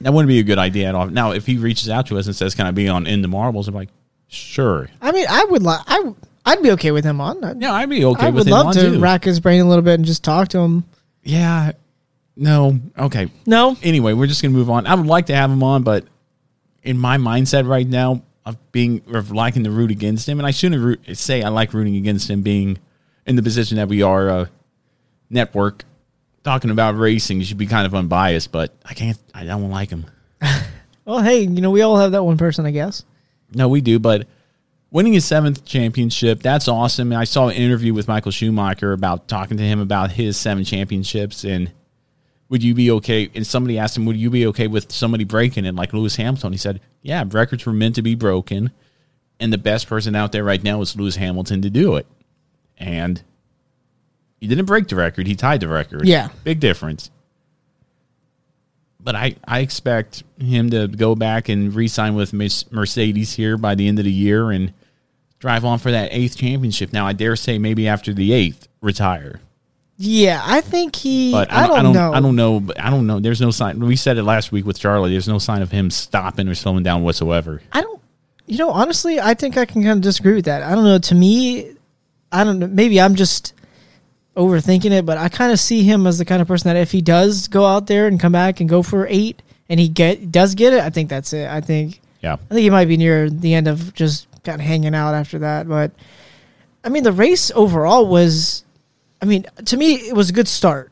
that 0.00 0.12
wouldn't 0.12 0.28
be 0.28 0.38
a 0.38 0.42
good 0.42 0.58
idea 0.58 0.88
at 0.88 0.94
all. 0.94 1.06
Now, 1.08 1.32
if 1.32 1.46
he 1.46 1.56
reaches 1.58 1.88
out 1.88 2.06
to 2.08 2.18
us 2.18 2.26
and 2.26 2.34
says, 2.34 2.54
"Can 2.54 2.66
I 2.66 2.70
be 2.70 2.88
on 2.88 3.06
In 3.06 3.22
the 3.22 3.28
Marbles?" 3.28 3.68
I'm 3.68 3.74
like, 3.74 3.90
"Sure." 4.28 4.88
I 5.00 5.12
mean, 5.12 5.26
I 5.28 5.44
would 5.44 5.62
like 5.62 5.80
I 5.86 6.12
I'd 6.46 6.62
be 6.62 6.70
okay 6.72 6.90
with 6.90 7.04
him 7.04 7.20
on. 7.20 7.42
I'd, 7.44 7.60
Yeah, 7.60 7.72
I'd 7.74 7.90
be 7.90 8.04
okay 8.04 8.26
I 8.26 8.30
with 8.30 8.46
would 8.46 8.50
love 8.52 8.74
to 8.74 8.80
too. 8.92 8.98
rack 9.00 9.24
his 9.24 9.40
brain 9.40 9.60
a 9.60 9.68
little 9.68 9.82
bit 9.84 9.94
and 9.94 10.04
just 10.04 10.24
talk 10.24 10.48
to 10.48 10.58
him. 10.58 10.84
yeah, 11.22 11.72
no, 12.36 12.80
okay. 12.98 13.28
No, 13.46 13.76
Anyway, 13.82 14.14
we're 14.14 14.26
just 14.26 14.40
gonna 14.42 14.54
move 14.54 14.70
on. 14.70 14.86
I 14.86 14.94
would 14.94 15.06
like 15.06 15.26
to 15.26 15.34
have 15.34 15.50
him 15.50 15.62
on, 15.62 15.82
but 15.82 16.04
in 16.82 16.98
my 16.98 17.16
mindset 17.16 17.68
right 17.68 17.86
now 17.86 18.22
of 18.44 18.72
being 18.72 19.02
of 19.12 19.30
liking 19.30 19.64
to 19.64 19.70
root 19.70 19.90
against 19.90 20.28
him, 20.28 20.38
and 20.38 20.46
I 20.46 20.50
shouldn't 20.50 20.82
root, 20.82 21.16
say 21.16 21.42
I 21.42 21.48
like 21.48 21.74
rooting 21.74 21.96
against 21.96 22.28
him, 22.30 22.42
being 22.42 22.78
in 23.26 23.36
the 23.36 23.42
position 23.42 23.76
that 23.76 23.88
we 23.88 24.02
are, 24.02 24.30
uh, 24.30 24.46
network 25.28 25.84
talking 26.42 26.70
about 26.70 26.96
racing. 26.96 27.38
You 27.38 27.44
should 27.44 27.58
be 27.58 27.66
kind 27.66 27.86
of 27.86 27.94
unbiased, 27.94 28.50
but 28.50 28.74
I 28.84 28.94
can't. 28.94 29.18
I 29.34 29.44
don't 29.44 29.70
like 29.70 29.90
him. 29.90 30.06
well, 31.04 31.22
hey, 31.22 31.42
you 31.42 31.60
know 31.60 31.70
we 31.70 31.82
all 31.82 31.96
have 31.96 32.12
that 32.12 32.24
one 32.24 32.38
person, 32.38 32.66
I 32.66 32.70
guess. 32.70 33.04
No, 33.52 33.68
we 33.68 33.80
do, 33.80 33.98
but 33.98 34.26
winning 34.90 35.12
his 35.12 35.24
seventh 35.24 35.64
championship, 35.64 36.40
that's 36.40 36.68
awesome. 36.68 37.12
I 37.12 37.24
saw 37.24 37.48
an 37.48 37.56
interview 37.56 37.94
with 37.94 38.08
Michael 38.08 38.32
Schumacher 38.32 38.92
about 38.92 39.28
talking 39.28 39.56
to 39.56 39.62
him 39.62 39.80
about 39.80 40.12
his 40.12 40.36
seven 40.36 40.64
championships 40.64 41.44
and 41.44 41.72
would 42.50 42.62
you 42.64 42.74
be 42.74 42.90
okay? 42.90 43.30
And 43.34 43.46
somebody 43.46 43.78
asked 43.78 43.96
him, 43.96 44.04
would 44.04 44.16
you 44.16 44.28
be 44.28 44.46
okay 44.48 44.66
with 44.66 44.92
somebody 44.92 45.24
breaking 45.24 45.64
it 45.64 45.74
like 45.76 45.92
Lewis 45.94 46.16
Hamilton? 46.16 46.52
He 46.52 46.58
said, 46.58 46.80
yeah, 47.00 47.24
records 47.26 47.64
were 47.64 47.72
meant 47.72 47.94
to 47.94 48.02
be 48.02 48.16
broken. 48.16 48.72
And 49.38 49.52
the 49.52 49.58
best 49.58 49.86
person 49.86 50.14
out 50.14 50.32
there 50.32 50.44
right 50.44 50.62
now 50.62 50.82
is 50.82 50.96
Lewis 50.96 51.16
Hamilton 51.16 51.62
to 51.62 51.70
do 51.70 51.94
it. 51.94 52.06
And 52.76 53.22
he 54.40 54.48
didn't 54.48 54.66
break 54.66 54.88
the 54.88 54.96
record, 54.96 55.26
he 55.26 55.36
tied 55.36 55.60
the 55.60 55.68
record. 55.68 56.06
Yeah. 56.06 56.28
Big 56.42 56.58
difference. 56.60 57.10
But 58.98 59.14
I, 59.14 59.36
I 59.46 59.60
expect 59.60 60.24
him 60.38 60.70
to 60.70 60.88
go 60.88 61.14
back 61.14 61.48
and 61.48 61.72
re 61.74 61.88
sign 61.88 62.16
with 62.16 62.34
Mercedes 62.34 63.32
here 63.32 63.56
by 63.56 63.74
the 63.74 63.86
end 63.86 63.98
of 63.98 64.04
the 64.04 64.12
year 64.12 64.50
and 64.50 64.74
drive 65.38 65.64
on 65.64 65.78
for 65.78 65.90
that 65.92 66.10
eighth 66.12 66.36
championship. 66.36 66.92
Now, 66.92 67.06
I 67.06 67.12
dare 67.12 67.36
say 67.36 67.58
maybe 67.58 67.88
after 67.88 68.12
the 68.12 68.32
eighth, 68.32 68.68
retire. 68.82 69.40
Yeah, 70.02 70.40
I 70.42 70.62
think 70.62 70.96
he. 70.96 71.30
But 71.30 71.52
I, 71.52 71.66
don't 71.66 71.78
I 71.78 71.82
don't 71.82 71.92
know. 71.92 72.12
I 72.14 72.20
don't 72.20 72.34
know. 72.34 72.58
But 72.58 72.80
I 72.80 72.88
don't 72.88 73.06
know. 73.06 73.20
There's 73.20 73.42
no 73.42 73.50
sign. 73.50 73.78
We 73.80 73.96
said 73.96 74.16
it 74.16 74.22
last 74.22 74.50
week 74.50 74.64
with 74.64 74.78
Charlie. 74.78 75.10
There's 75.10 75.28
no 75.28 75.38
sign 75.38 75.60
of 75.60 75.70
him 75.70 75.90
stopping 75.90 76.48
or 76.48 76.54
slowing 76.54 76.82
down 76.82 77.02
whatsoever. 77.02 77.60
I 77.70 77.82
don't. 77.82 78.00
You 78.46 78.56
know, 78.56 78.70
honestly, 78.70 79.20
I 79.20 79.34
think 79.34 79.58
I 79.58 79.66
can 79.66 79.82
kind 79.82 79.98
of 79.98 80.00
disagree 80.00 80.34
with 80.34 80.46
that. 80.46 80.62
I 80.62 80.74
don't 80.74 80.84
know. 80.84 80.98
To 80.98 81.14
me, 81.14 81.74
I 82.32 82.44
don't 82.44 82.58
know. 82.60 82.66
Maybe 82.66 82.98
I'm 82.98 83.14
just 83.14 83.52
overthinking 84.36 84.90
it, 84.90 85.04
but 85.04 85.18
I 85.18 85.28
kind 85.28 85.52
of 85.52 85.60
see 85.60 85.82
him 85.82 86.06
as 86.06 86.16
the 86.16 86.24
kind 86.24 86.40
of 86.40 86.48
person 86.48 86.72
that 86.72 86.80
if 86.80 86.90
he 86.90 87.02
does 87.02 87.48
go 87.48 87.66
out 87.66 87.86
there 87.86 88.06
and 88.06 88.18
come 88.18 88.32
back 88.32 88.60
and 88.60 88.70
go 88.70 88.82
for 88.82 89.06
eight, 89.06 89.42
and 89.68 89.78
he 89.78 89.88
get 89.88 90.32
does 90.32 90.54
get 90.54 90.72
it, 90.72 90.80
I 90.80 90.88
think 90.88 91.10
that's 91.10 91.34
it. 91.34 91.46
I 91.46 91.60
think. 91.60 92.00
Yeah. 92.22 92.34
I 92.34 92.54
think 92.54 92.60
he 92.62 92.70
might 92.70 92.88
be 92.88 92.96
near 92.96 93.28
the 93.28 93.52
end 93.52 93.68
of 93.68 93.92
just 93.92 94.28
kind 94.44 94.62
of 94.62 94.66
hanging 94.66 94.94
out 94.94 95.12
after 95.12 95.40
that. 95.40 95.68
But 95.68 95.92
I 96.82 96.88
mean, 96.88 97.02
the 97.02 97.12
race 97.12 97.52
overall 97.54 98.06
was, 98.06 98.64
I 99.22 99.26
mean, 99.26 99.44
to 99.66 99.76
me, 99.76 99.94
it 99.94 100.14
was 100.14 100.30
a 100.30 100.32
good 100.32 100.48
start. 100.48 100.90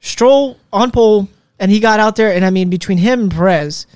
Stroll 0.00 0.58
on 0.72 0.90
pole, 0.90 1.28
and 1.58 1.70
he 1.70 1.80
got 1.80 1.98
out 2.00 2.16
there, 2.16 2.32
and 2.32 2.44
I 2.44 2.50
mean, 2.50 2.70
between 2.70 2.98
him 2.98 3.22
and 3.22 3.30
Perez, 3.30 3.86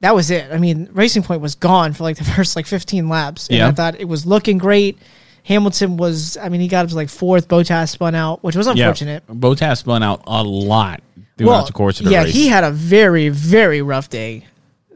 that 0.00 0.14
was 0.14 0.30
it. 0.30 0.52
I 0.52 0.58
mean, 0.58 0.88
Racing 0.92 1.22
Point 1.22 1.40
was 1.40 1.54
gone 1.54 1.92
for 1.94 2.02
like 2.04 2.16
the 2.18 2.24
first 2.36 2.54
like 2.56 2.66
15 2.66 3.08
laps. 3.08 3.48
And 3.48 3.58
Yeah. 3.58 3.68
I 3.68 3.72
thought 3.72 3.98
it 3.98 4.04
was 4.06 4.26
looking 4.26 4.58
great. 4.58 4.98
Hamilton 5.44 5.96
was, 5.96 6.36
I 6.36 6.48
mean, 6.48 6.60
he 6.60 6.68
got 6.68 6.84
up 6.84 6.90
to 6.90 6.96
like 6.96 7.08
fourth. 7.08 7.48
Bottas 7.48 7.90
spun 7.90 8.14
out, 8.14 8.42
which 8.42 8.56
was 8.56 8.66
unfortunate. 8.66 9.22
Yeah. 9.28 9.34
Bottas 9.34 9.78
spun 9.78 10.02
out 10.02 10.22
a 10.26 10.42
lot. 10.42 11.02
throughout 11.36 11.66
the 11.66 11.72
course 11.72 11.98
of 12.00 12.06
the 12.06 12.12
yeah, 12.12 12.24
race. 12.24 12.32
he 12.34 12.46
had 12.48 12.64
a 12.64 12.70
very, 12.70 13.28
very 13.30 13.82
rough 13.82 14.08
day, 14.08 14.46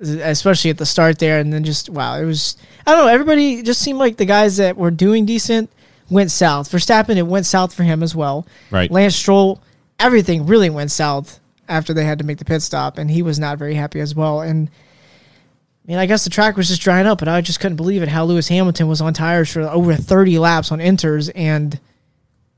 especially 0.00 0.70
at 0.70 0.78
the 0.78 0.86
start 0.86 1.18
there, 1.18 1.38
and 1.40 1.52
then 1.52 1.64
just 1.64 1.90
wow, 1.90 2.16
it 2.16 2.24
was. 2.24 2.56
I 2.86 2.94
don't 2.94 3.04
know. 3.06 3.12
Everybody 3.12 3.62
just 3.62 3.80
seemed 3.82 3.98
like 3.98 4.16
the 4.16 4.24
guys 4.24 4.56
that 4.58 4.76
were 4.76 4.90
doing 4.90 5.26
decent 5.26 5.70
went 6.10 6.30
south. 6.30 6.70
Verstappen, 6.70 7.16
it 7.16 7.26
went 7.26 7.46
south 7.46 7.74
for 7.74 7.82
him 7.82 8.02
as 8.02 8.14
well. 8.14 8.46
Right. 8.70 8.90
Lance 8.90 9.16
Stroll, 9.16 9.60
everything 9.98 10.46
really 10.46 10.70
went 10.70 10.90
south 10.90 11.40
after 11.68 11.92
they 11.92 12.04
had 12.04 12.18
to 12.18 12.24
make 12.24 12.38
the 12.38 12.44
pit 12.44 12.62
stop, 12.62 12.98
and 12.98 13.10
he 13.10 13.22
was 13.22 13.38
not 13.38 13.58
very 13.58 13.74
happy 13.74 14.00
as 14.00 14.14
well. 14.14 14.40
And 14.40 14.68
I 14.68 15.90
mean, 15.90 15.98
I 15.98 16.06
guess 16.06 16.24
the 16.24 16.30
track 16.30 16.56
was 16.56 16.68
just 16.68 16.82
drying 16.82 17.06
up, 17.06 17.18
but 17.18 17.28
I 17.28 17.40
just 17.40 17.60
couldn't 17.60 17.76
believe 17.76 18.02
it 18.02 18.08
how 18.08 18.24
Lewis 18.24 18.48
Hamilton 18.48 18.88
was 18.88 19.00
on 19.00 19.14
tires 19.14 19.52
for 19.52 19.62
over 19.62 19.94
30 19.94 20.38
laps 20.38 20.72
on 20.72 20.78
inters, 20.78 21.30
and 21.34 21.78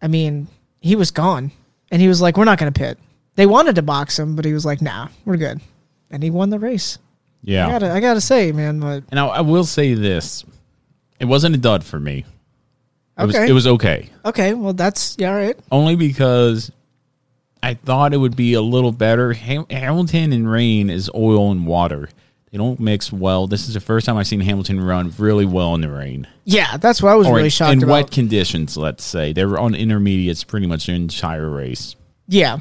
I 0.02 0.08
mean, 0.08 0.48
he 0.80 0.96
was 0.96 1.10
gone, 1.10 1.52
and 1.90 2.00
he 2.00 2.08
was 2.08 2.20
like, 2.20 2.36
"We're 2.36 2.44
not 2.44 2.58
going 2.58 2.72
to 2.72 2.78
pit." 2.78 2.98
They 3.36 3.46
wanted 3.46 3.76
to 3.76 3.82
box 3.82 4.18
him, 4.18 4.36
but 4.36 4.44
he 4.44 4.52
was 4.52 4.64
like, 4.64 4.82
"Nah, 4.82 5.08
we're 5.24 5.36
good," 5.36 5.60
and 6.10 6.22
he 6.22 6.30
won 6.30 6.50
the 6.50 6.58
race. 6.58 6.98
yeah. 7.42 7.66
I 7.66 7.70
gotta, 7.70 7.92
I 7.92 8.00
gotta 8.00 8.20
say, 8.20 8.52
man, 8.52 8.80
but 8.80 9.04
and 9.10 9.20
I, 9.20 9.26
I 9.26 9.40
will 9.42 9.64
say 9.64 9.94
this: 9.94 10.44
it 11.18 11.26
wasn't 11.26 11.54
a 11.54 11.58
dud 11.58 11.84
for 11.84 12.00
me. 12.00 12.24
It 13.22 13.26
was 13.26 13.36
Okay. 13.36 13.48
it 13.48 13.52
was 13.52 13.66
okay. 13.66 14.08
okay, 14.24 14.54
well, 14.54 14.72
that's 14.72 15.16
yeah, 15.18 15.30
all 15.30 15.36
right. 15.36 15.56
Only 15.70 15.96
because 15.96 16.70
I 17.62 17.74
thought 17.74 18.14
it 18.14 18.16
would 18.18 18.36
be 18.36 18.54
a 18.54 18.62
little 18.62 18.92
better. 18.92 19.32
Ham- 19.32 19.66
Hamilton 19.70 20.32
and 20.32 20.50
rain 20.50 20.88
is 20.90 21.10
oil 21.14 21.50
and 21.52 21.66
water. 21.66 22.08
They 22.50 22.58
don't 22.58 22.80
mix 22.80 23.12
well. 23.12 23.46
This 23.46 23.68
is 23.68 23.74
the 23.74 23.80
first 23.80 24.06
time 24.06 24.16
I've 24.16 24.26
seen 24.26 24.40
Hamilton 24.40 24.80
run 24.80 25.12
really 25.18 25.44
well 25.46 25.74
in 25.76 25.82
the 25.82 25.90
rain. 25.90 26.26
Yeah, 26.44 26.78
that's 26.78 27.00
what 27.00 27.12
I 27.12 27.14
was 27.14 27.28
or 27.28 27.34
really 27.34 27.44
in, 27.44 27.50
shocked 27.50 27.72
in 27.74 27.82
about. 27.84 27.92
wet 27.92 28.10
conditions. 28.10 28.76
Let's 28.76 29.04
say 29.04 29.32
they 29.32 29.44
were 29.44 29.58
on 29.58 29.74
intermediates 29.76 30.42
pretty 30.42 30.66
much 30.66 30.86
the 30.86 30.92
entire 30.94 31.48
race. 31.48 31.94
yeah, 32.26 32.58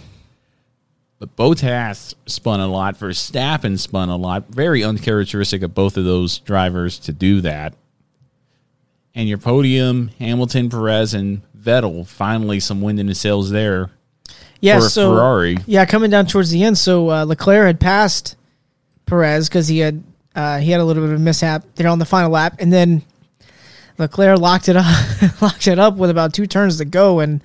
But 1.17 1.35
Bottas 1.35 2.13
spun 2.27 2.59
a 2.59 2.67
lot. 2.67 2.99
Verstappen 2.99 3.79
spun 3.79 4.09
a 4.09 4.15
lot. 4.17 4.47
Very 4.49 4.83
uncharacteristic 4.83 5.63
of 5.63 5.73
both 5.73 5.97
of 5.97 6.05
those 6.05 6.37
drivers 6.39 6.99
to 6.99 7.11
do 7.11 7.41
that. 7.41 7.73
And 9.15 9.27
your 9.27 9.37
podium, 9.37 10.11
Hamilton, 10.19 10.69
Perez, 10.69 11.13
and 11.13 11.41
Vettel, 11.57 12.07
finally 12.07 12.59
some 12.59 12.81
wind 12.81 12.99
in 12.99 13.07
the 13.07 13.15
sails 13.15 13.49
there 13.49 13.89
yeah. 14.61 14.79
so 14.79 15.13
Ferrari. 15.13 15.57
yeah, 15.65 15.85
coming 15.85 16.09
down 16.09 16.25
towards 16.25 16.51
the 16.51 16.63
end, 16.63 16.77
so 16.77 17.09
uh, 17.09 17.23
Leclerc 17.23 17.65
had 17.65 17.79
passed 17.79 18.35
Perez 19.05 19.47
because 19.47 19.67
he 19.67 19.79
had 19.79 20.03
uh, 20.35 20.59
he 20.59 20.71
had 20.71 20.81
a 20.81 20.85
little 20.85 21.03
bit 21.03 21.11
of 21.11 21.19
a 21.19 21.23
mishap 21.23 21.63
there 21.75 21.87
on 21.87 21.99
the 21.99 22.05
final 22.05 22.31
lap, 22.31 22.55
and 22.59 22.71
then 22.71 23.01
Leclerc 23.97 24.39
locked 24.39 24.69
it 24.69 24.75
up, 24.75 24.85
locked 25.41 25.67
it 25.67 25.79
up 25.79 25.95
with 25.95 26.09
about 26.09 26.33
two 26.33 26.45
turns 26.45 26.77
to 26.77 26.85
go, 26.85 27.19
and 27.19 27.41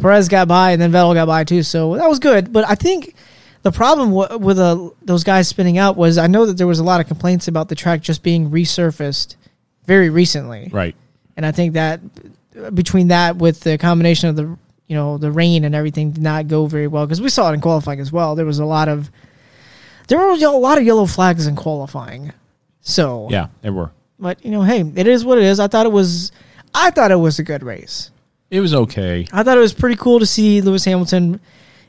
Perez 0.00 0.28
got 0.28 0.48
by, 0.48 0.72
and 0.72 0.80
then 0.80 0.92
Vettel 0.92 1.14
got 1.14 1.26
by 1.26 1.44
too. 1.44 1.62
So 1.62 1.96
that 1.96 2.08
was 2.08 2.18
good. 2.18 2.52
But 2.52 2.68
I 2.68 2.74
think 2.74 3.14
the 3.62 3.72
problem 3.72 4.12
w- 4.12 4.38
with 4.38 4.58
uh, 4.58 4.90
those 5.02 5.24
guys 5.24 5.48
spinning 5.48 5.78
out 5.78 5.96
was 5.96 6.18
I 6.18 6.26
know 6.26 6.46
that 6.46 6.56
there 6.56 6.66
was 6.66 6.78
a 6.78 6.84
lot 6.84 7.00
of 7.00 7.06
complaints 7.06 7.48
about 7.48 7.68
the 7.68 7.74
track 7.74 8.00
just 8.00 8.22
being 8.22 8.50
resurfaced 8.50 9.36
very 9.86 10.10
recently, 10.10 10.68
Right. 10.72 10.94
and 11.36 11.44
I 11.46 11.52
think 11.52 11.74
that 11.74 12.00
uh, 12.60 12.70
between 12.70 13.08
that 13.08 13.36
with 13.36 13.60
the 13.60 13.78
combination 13.78 14.28
of 14.28 14.36
the 14.36 14.56
you 14.88 14.94
know 14.96 15.18
the 15.18 15.30
rain 15.32 15.64
and 15.64 15.74
everything 15.74 16.12
did 16.12 16.22
not 16.22 16.48
go 16.48 16.66
very 16.66 16.86
well 16.86 17.06
because 17.06 17.20
we 17.20 17.28
saw 17.28 17.50
it 17.50 17.54
in 17.54 17.60
qualifying 17.60 18.00
as 18.00 18.12
well. 18.12 18.34
There 18.36 18.46
was 18.46 18.58
a 18.58 18.64
lot 18.64 18.88
of 18.88 19.10
there 20.08 20.18
were 20.18 20.30
a 20.32 20.50
lot 20.50 20.78
of 20.78 20.84
yellow 20.84 21.06
flags 21.06 21.46
in 21.46 21.56
qualifying. 21.56 22.32
So 22.80 23.26
Yeah, 23.30 23.48
there 23.62 23.72
were. 23.72 23.90
but 24.18 24.44
you 24.44 24.52
know, 24.52 24.62
hey, 24.62 24.80
it 24.94 25.08
is 25.08 25.24
what 25.24 25.38
it 25.38 25.44
is. 25.44 25.58
I 25.58 25.66
thought 25.66 25.86
it 25.86 25.92
was, 25.92 26.30
I 26.72 26.90
thought 26.90 27.10
it 27.10 27.16
was 27.16 27.40
a 27.40 27.42
good 27.42 27.64
race. 27.64 28.10
It 28.48 28.60
was 28.60 28.72
okay. 28.74 29.26
I 29.32 29.42
thought 29.42 29.56
it 29.56 29.60
was 29.60 29.72
pretty 29.74 29.96
cool 29.96 30.20
to 30.20 30.26
see 30.26 30.60
Lewis 30.60 30.84
Hamilton, 30.84 31.40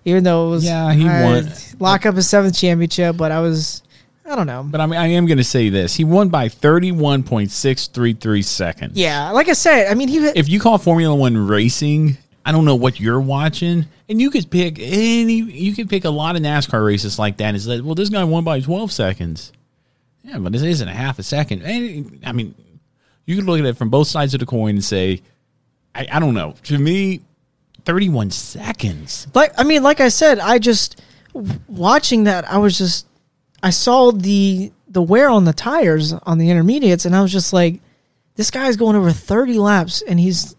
even 0.06 0.24
though 0.24 0.48
it 0.48 0.50
was 0.50 0.66
Yeah, 0.66 0.92
he 0.94 1.08
I- 1.08 1.24
won. 1.24 1.52
lock 1.80 2.08
up 2.08 2.16
his 2.16 2.28
seventh 2.28 2.58
championship. 2.58 3.16
But 3.16 3.32
I 3.32 3.40
was, 3.42 3.84
I 4.28 4.36
don't 4.36 4.48
know. 4.48 4.64
But 4.70 4.82
I 4.82 4.86
mean, 4.86 5.00
I 5.00 5.08
am 5.08 5.26
going 5.26 5.38
to 5.38 5.44
say 5.44 5.70
this: 5.70 5.96
he 5.96 6.04
won 6.04 6.30
by 6.30 6.50
thirty-one 6.50 7.24
point 7.24 7.50
six 7.50 7.88
three 7.88 8.14
three 8.14 8.42
seconds. 8.42 8.98
Yeah, 8.98 9.32
like 9.32 9.48
I 9.48 9.54
said, 9.54 9.90
I 9.90 9.94
mean, 9.94 10.10
he 10.10 10.18
If 10.18 10.50
you 10.50 10.60
call 10.60 10.78
Formula 10.78 11.16
One 11.16 11.38
racing, 11.48 12.18
I 12.46 12.52
don't 12.52 12.66
know 12.66 12.76
what 12.76 13.00
you're 13.00 13.22
watching, 13.22 13.86
and 14.10 14.20
you 14.20 14.30
could 14.30 14.52
pick 14.52 14.80
any. 14.80 15.36
You 15.36 15.74
could 15.74 15.90
pick 15.90 16.04
a 16.04 16.10
lot 16.10 16.36
of 16.36 16.42
NASCAR 16.42 16.86
races 16.86 17.18
like 17.18 17.38
that. 17.38 17.56
Is 17.56 17.66
that 17.66 17.84
well? 17.84 17.96
This 17.96 18.10
guy 18.10 18.24
won 18.26 18.44
by 18.44 18.60
twelve 18.60 18.92
seconds. 18.92 19.54
Yeah, 20.24 20.40
but 20.40 20.52
this 20.52 20.62
isn't 20.62 20.88
a 20.90 20.94
half 20.94 21.20
a 21.20 21.24
second. 21.24 21.62
And, 21.62 22.20
I 22.26 22.34
mean, 22.34 22.54
you 23.26 23.38
could 23.38 23.46
look 23.46 23.60
at 23.60 23.66
it 23.66 23.78
from 23.78 23.90
both 23.90 24.08
sides 24.08 24.34
of 24.34 24.42
the 24.42 24.46
coin 24.46 24.72
and 24.72 24.84
say, 24.84 25.22
I, 25.96 26.06
I 26.12 26.20
don't 26.20 26.34
know. 26.34 26.54
To 26.64 26.78
me, 26.78 27.22
thirty-one 27.86 28.32
seconds. 28.32 29.28
like 29.34 29.54
I 29.58 29.64
mean, 29.64 29.84
like 29.84 30.02
I 30.02 30.10
said, 30.10 30.40
I 30.40 30.60
just 30.60 31.02
watching 31.70 32.26
that. 32.26 32.50
I 32.52 32.58
was 32.58 32.78
just, 32.78 33.08
I 33.64 33.70
saw 33.72 34.12
the 34.12 34.72
the 34.90 35.02
wear 35.02 35.30
on 35.30 35.44
the 35.46 35.54
tires 35.54 36.14
on 36.14 36.38
the 36.38 36.50
intermediates, 36.50 37.06
and 37.06 37.16
I 37.16 37.22
was 37.22 37.32
just 37.32 37.52
like, 37.54 37.82
this 38.36 38.52
guy's 38.52 38.78
going 38.78 38.96
over 38.96 39.12
thirty 39.12 39.56
laps, 39.58 40.02
and 40.02 40.20
he's 40.20 40.56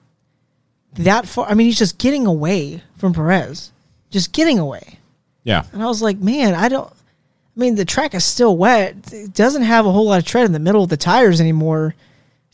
that 0.95 1.27
far. 1.27 1.47
I 1.49 1.55
mean, 1.55 1.67
he's 1.67 1.79
just 1.79 1.99
getting 1.99 2.27
away 2.27 2.83
from 2.97 3.13
Perez, 3.15 3.73
just 4.11 4.33
getting 4.33 4.59
away. 4.59 4.99
Yeah, 5.45 5.63
And 5.73 5.83
I 5.83 5.87
was 5.87 6.03
like, 6.03 6.19
man, 6.19 6.55
I 6.55 6.69
don't. 6.69 6.89
I 6.91 7.61
mean, 7.61 7.75
the 7.75 7.85
track 7.87 8.15
is 8.15 8.25
still 8.25 8.57
wet. 8.57 8.97
It 9.13 9.33
doesn't 9.33 9.63
have 9.63 9.87
a 9.87 9.91
whole 9.93 10.05
lot 10.07 10.19
of 10.19 10.25
tread 10.27 10.45
in 10.45 10.53
the 10.53 10.59
middle 10.59 10.83
of 10.83 10.91
the 10.91 10.97
tires 10.97 11.41
anymore 11.41 11.95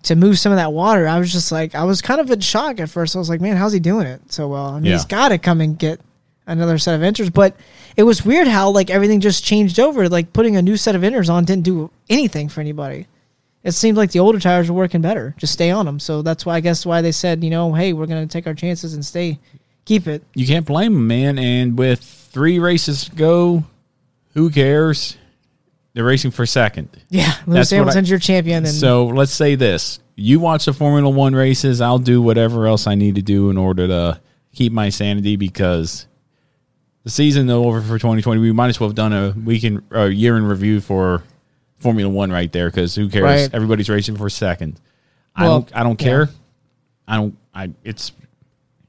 to 0.05 0.15
move 0.17 0.39
some 0.39 0.53
of 0.53 0.57
that 0.57 0.73
water. 0.73 1.07
I 1.09 1.19
was 1.19 1.33
just 1.33 1.51
like, 1.51 1.75
I 1.75 1.85
was 1.85 2.01
kind 2.01 2.21
of 2.21 2.31
in 2.31 2.41
shock 2.41 2.79
at 2.81 2.89
first. 2.89 3.17
I 3.17 3.19
was 3.19 3.29
like, 3.29 3.41
man, 3.41 3.57
how's 3.57 3.73
he 3.73 3.81
doing 3.81 4.07
it 4.07 4.33
so 4.33 4.49
well? 4.49 4.67
I 4.67 4.75
mean, 4.77 4.85
Yeah. 4.85 4.93
he's 4.93 5.05
got 5.07 5.31
to 5.31 5.39
come 5.39 5.61
and 5.61 5.79
get 5.79 6.01
another 6.47 6.79
set 6.79 6.95
of 6.95 7.01
inters. 7.01 7.33
But 7.33 7.57
it 7.97 8.03
was 8.03 8.25
weird 8.25 8.49
how 8.49 8.71
like 8.71 8.91
everything 8.91 9.21
just 9.21 9.45
changed 9.45 9.79
over. 9.81 10.09
Like 10.09 10.33
putting 10.33 10.57
a 10.57 10.63
new 10.63 10.77
set 10.77 10.95
of 10.95 11.03
inners 11.03 11.29
on 11.31 11.45
didn't 11.45 11.65
do 11.65 11.91
anything 12.09 12.49
for 12.49 12.61
anybody. 12.61 13.07
It 13.63 13.73
seemed 13.73 13.97
like 13.97 14.11
the 14.11 14.19
older 14.21 14.39
tires 14.39 14.69
were 14.71 14.77
working 14.77 15.01
better. 15.01 15.35
Just 15.39 15.53
stay 15.55 15.71
on 15.71 15.87
them. 15.87 15.99
So 15.99 16.21
that's 16.23 16.45
why 16.45 16.57
I 16.57 16.61
guess 16.61 16.85
why 16.85 17.01
they 17.01 17.13
said, 17.13 17.43
you 17.43 17.51
know, 17.51 17.73
hey, 17.73 17.93
we're 17.93 18.07
gonna 18.07 18.27
take 18.27 18.47
our 18.47 18.55
chances 18.55 18.95
and 18.95 19.05
stay, 19.05 19.39
keep 19.87 20.07
it. 20.07 20.23
you 20.35 20.47
can't 20.47 20.67
blame 20.67 20.93
them, 20.95 21.07
man. 21.07 21.39
And 21.39 21.79
with 21.79 22.01
three 22.01 22.59
races 22.59 23.07
to 23.07 23.13
go, 23.13 23.65
who 24.35 24.51
cares? 24.51 25.17
They're 25.95 26.05
racing 26.05 26.33
for 26.33 26.45
second. 26.45 26.89
Yeah, 27.09 27.27
That's 27.29 27.47
Lewis 27.47 27.73
I- 27.73 27.77
Hamilton's 27.77 28.11
your 28.11 28.19
champion. 28.19 28.65
And 28.65 28.75
So 28.75 29.07
let's 29.07 29.33
say 29.33 29.55
this: 29.55 30.01
you 30.17 30.41
watch 30.41 30.65
the 30.65 30.73
Formula 30.73 31.09
One 31.09 31.35
races. 31.37 31.81
I'll 31.81 32.01
do 32.01 32.21
whatever 32.21 32.67
else 32.67 32.87
I 32.89 32.97
need 32.97 33.15
to 33.15 33.23
do 33.23 33.49
in 33.49 33.57
order 33.57 33.87
to 33.87 34.21
keep 34.53 34.73
my 34.73 34.89
sanity 34.89 35.37
because 35.37 36.07
the 37.05 37.11
season 37.11 37.49
over 37.51 37.81
for 37.81 37.99
2020. 37.99 38.41
We 38.41 38.53
might 38.53 38.69
as 38.69 38.81
well 38.81 38.89
have 38.89 38.97
done 38.97 39.13
a 39.13 39.31
weekend, 39.31 39.83
a 39.91 40.09
year 40.09 40.37
in 40.37 40.45
review 40.45 40.81
for 40.81 41.23
Formula 41.79 42.11
One 42.11 42.31
right 42.33 42.51
there 42.53 42.69
because 42.71 42.95
who 42.95 43.09
cares? 43.09 43.23
Right. 43.23 43.51
Everybody's 43.55 43.89
racing 43.89 44.17
for 44.17 44.29
second. 44.31 44.81
I 45.37 45.45
don't. 45.45 45.71
I 45.77 45.83
don't 45.83 45.97
care. 45.97 46.29
I 47.07 47.17
don't. 47.17 47.37
I. 47.55 47.71
It's 47.85 48.13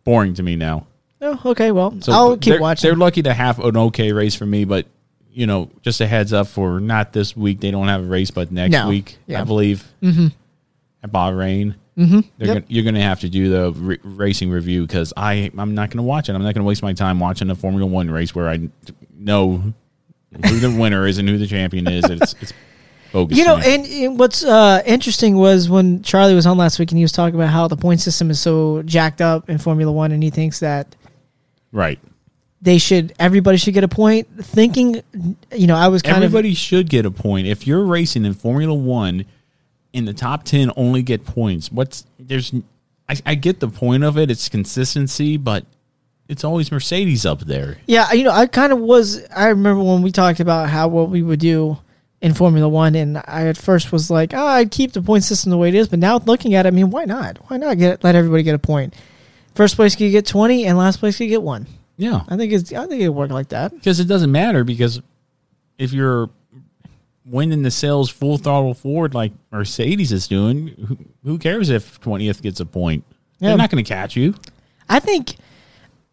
boring 0.04 0.34
to 0.36 0.44
me 0.44 0.56
now. 0.56 0.88
Oh, 1.22 1.40
okay. 1.46 1.72
Well, 1.72 2.00
So 2.02 2.12
I'll 2.12 2.38
keep 2.38 2.54
they're- 2.54 2.62
watching. 2.62 2.88
They're 2.88 2.98
lucky 2.98 3.24
to 3.24 3.34
have 3.34 3.60
an 3.60 3.76
okay 3.78 4.12
race 4.12 4.36
for 4.36 4.46
me, 4.46 4.64
but 4.66 4.86
you 5.32 5.48
know, 5.48 5.70
just 5.82 6.00
a 6.02 6.08
heads 6.08 6.32
up 6.32 6.48
for 6.48 6.80
not 6.80 7.12
this 7.14 7.36
week. 7.36 7.60
They 7.60 7.72
don't 7.72 7.88
have 7.90 8.02
a 8.02 8.08
race, 8.08 8.32
but 8.32 8.52
next 8.52 8.72
No. 8.72 8.88
week, 8.88 9.18
Yeah. 9.28 9.42
I 9.42 9.44
believe, 9.44 9.84
Mhm. 10.02 10.32
at 11.04 11.12
Bahrain. 11.12 11.76
Mhm. 11.98 12.26
They're 12.38 12.48
Yep. 12.48 12.56
gonna, 12.56 12.66
you're 12.68 12.84
going 12.84 12.96
to 12.96 13.02
have 13.02 13.22
to 13.22 13.30
do 13.30 13.50
the 13.50 13.88
r- 13.90 13.98
racing 14.04 14.50
review 14.50 14.82
because 14.82 15.14
I 15.16 15.50
I'm 15.58 15.74
not 15.76 15.90
going 15.90 15.98
to 15.98 16.04
watch 16.04 16.28
it. 16.30 16.34
I'm 16.36 16.42
not 16.44 16.54
going 16.54 16.64
to 16.64 16.68
waste 16.68 16.84
my 16.84 16.94
time 16.94 17.20
watching 17.20 17.50
a 17.50 17.56
Formula 17.56 17.86
One 17.90 18.12
race 18.12 18.36
where 18.36 18.50
I 18.50 18.70
know 19.18 19.74
who 20.46 20.60
the 20.60 20.70
winner 20.80 21.08
is 21.08 21.18
and 21.18 21.30
who 21.30 21.38
the 21.38 21.48
champion 21.48 21.88
is. 21.88 22.04
It's 22.04 22.36
it's 22.42 22.54
bogus. 23.14 23.38
You 23.38 23.46
know, 23.46 23.58
and, 23.58 23.86
and 23.86 24.20
what's 24.20 24.44
uh, 24.44 24.82
interesting 24.86 25.38
was 25.38 25.70
when 25.70 26.02
Charlie 26.04 26.36
was 26.36 26.46
on 26.46 26.58
last 26.58 26.80
week 26.80 26.92
and 26.92 26.98
he 26.98 27.04
was 27.04 27.14
talking 27.14 27.36
about 27.36 27.50
how 27.50 27.68
the 27.70 27.78
point 27.78 28.02
system 28.02 28.30
is 28.30 28.42
so 28.42 28.82
jacked 28.84 29.22
up 29.22 29.50
in 29.50 29.58
Formula 29.58 29.90
One, 29.92 30.12
and 30.12 30.22
he 30.22 30.30
thinks 30.30 30.60
that 30.60 30.94
right. 31.72 31.98
they 32.62 32.78
should, 32.78 33.14
everybody 33.20 33.56
should 33.58 33.74
get 33.74 33.86
a 33.86 33.88
point. 33.88 34.28
Thinking, 34.44 35.02
you 35.56 35.68
know, 35.68 35.76
I 35.78 35.88
was 35.88 36.02
kind 36.02 36.18
of 36.18 36.24
Everybody 36.24 36.54
should 36.56 36.90
get 36.90 37.06
a 37.06 37.12
point. 37.12 37.48
If 37.48 37.66
you're 37.66 37.86
racing 37.86 38.26
in 38.26 38.34
Formula 38.34 38.74
One, 38.74 39.24
in 39.96 40.06
the 40.06 40.14
top 40.14 40.44
ten, 40.44 40.72
only 40.76 41.02
get 41.02 41.26
points. 41.26 41.72
What's 41.72 42.06
there's, 42.20 42.54
I, 43.10 43.16
I 43.26 43.36
get 43.36 43.60
the 43.60 43.68
point 43.70 44.04
of 44.04 44.18
it. 44.18 44.30
It's 44.30 44.50
consistency, 44.50 45.38
but 45.38 45.66
it's 46.28 46.44
always 46.44 46.72
Mercedes 46.72 47.26
up 47.26 47.42
there. 47.42 47.78
yeah, 47.88 48.12
you 48.12 48.24
know, 48.24 48.32
I 48.32 48.48
kind 48.48 48.74
of 48.74 48.80
was. 48.80 49.24
I 49.36 49.48
remember 49.48 49.84
when 49.84 50.02
we 50.02 50.12
talked 50.12 50.40
about 50.40 50.70
how 50.70 50.88
what 50.88 51.10
we 51.10 51.22
would 51.22 51.40
do 51.40 51.78
in 52.22 52.34
Formula 52.34 52.68
One, 52.68 52.96
and 52.96 53.18
I 53.26 53.48
at 53.48 53.58
first 53.58 53.92
was 53.92 54.10
like, 54.10 54.34
oh, 54.34 54.46
I'd 54.46 54.72
keep 54.72 54.94
the 54.94 55.02
point 55.02 55.24
system 55.24 55.52
the 55.52 55.58
way 55.58 55.70
it 55.70 55.76
is, 55.76 55.88
but 55.88 56.00
now 56.00 56.18
looking 56.18 56.56
at 56.56 56.66
it, 56.66 56.70
I 56.70 56.72
mean, 56.72 56.90
why 56.90 57.06
not? 57.06 57.38
Why 57.50 57.58
not 57.58 57.78
get 57.78 58.04
let 58.04 58.16
everybody 58.16 58.44
get 58.44 58.56
a 58.56 58.60
point? 58.60 58.94
First 59.54 59.76
place 59.76 59.96
could 59.96 60.12
get 60.12 60.26
twenty, 60.26 60.66
and 60.66 60.78
last 60.78 61.00
place 61.00 61.18
could 61.18 61.30
get 61.30 61.42
one. 61.42 61.68
Yeah, 61.98 62.24
I 62.28 62.36
think 62.36 62.52
it's. 62.52 62.74
I 62.74 62.88
think 62.88 63.02
it 63.02 63.10
work 63.10 63.32
like 63.32 63.50
that. 63.50 63.72
because 63.72 64.00
it 64.00 64.06
doesn't 64.06 64.32
matter 64.32 64.64
because 64.64 65.02
if 65.78 65.94
you're 65.94 66.30
winning 67.26 67.64
the 67.64 67.72
sales 67.72 68.10
full 68.10 68.38
throttle 68.38 68.74
forward 68.74 69.14
like 69.14 69.32
Mercedes 69.52 70.12
is 70.12 70.28
doing, 70.28 70.68
who, 70.88 70.98
who 71.24 71.38
cares 71.38 71.70
if 71.70 72.00
twentieth 72.00 72.42
gets 72.42 72.60
a 72.60 72.66
point? 72.66 73.04
Yeah. 73.40 73.50
They're 73.50 73.58
not 73.58 73.70
going 73.72 73.84
to 73.84 73.88
catch 73.88 74.16
you. 74.16 74.36
I 74.88 75.00
think 75.00 75.36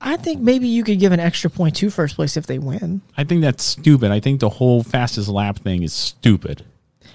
I 0.00 0.16
think 0.16 0.40
maybe 0.40 0.66
you 0.66 0.82
could 0.82 0.98
give 0.98 1.12
an 1.12 1.20
extra 1.20 1.48
point 1.50 1.76
to 1.76 1.90
first 1.90 2.16
place 2.16 2.36
if 2.36 2.46
they 2.46 2.58
win. 2.58 3.02
I 3.16 3.24
think 3.24 3.42
that's 3.42 3.62
stupid. 3.62 4.10
I 4.10 4.18
think 4.20 4.40
the 4.40 4.48
whole 4.48 4.82
fastest 4.82 5.28
lap 5.28 5.58
thing 5.58 5.82
is 5.82 5.92
stupid. 5.92 6.64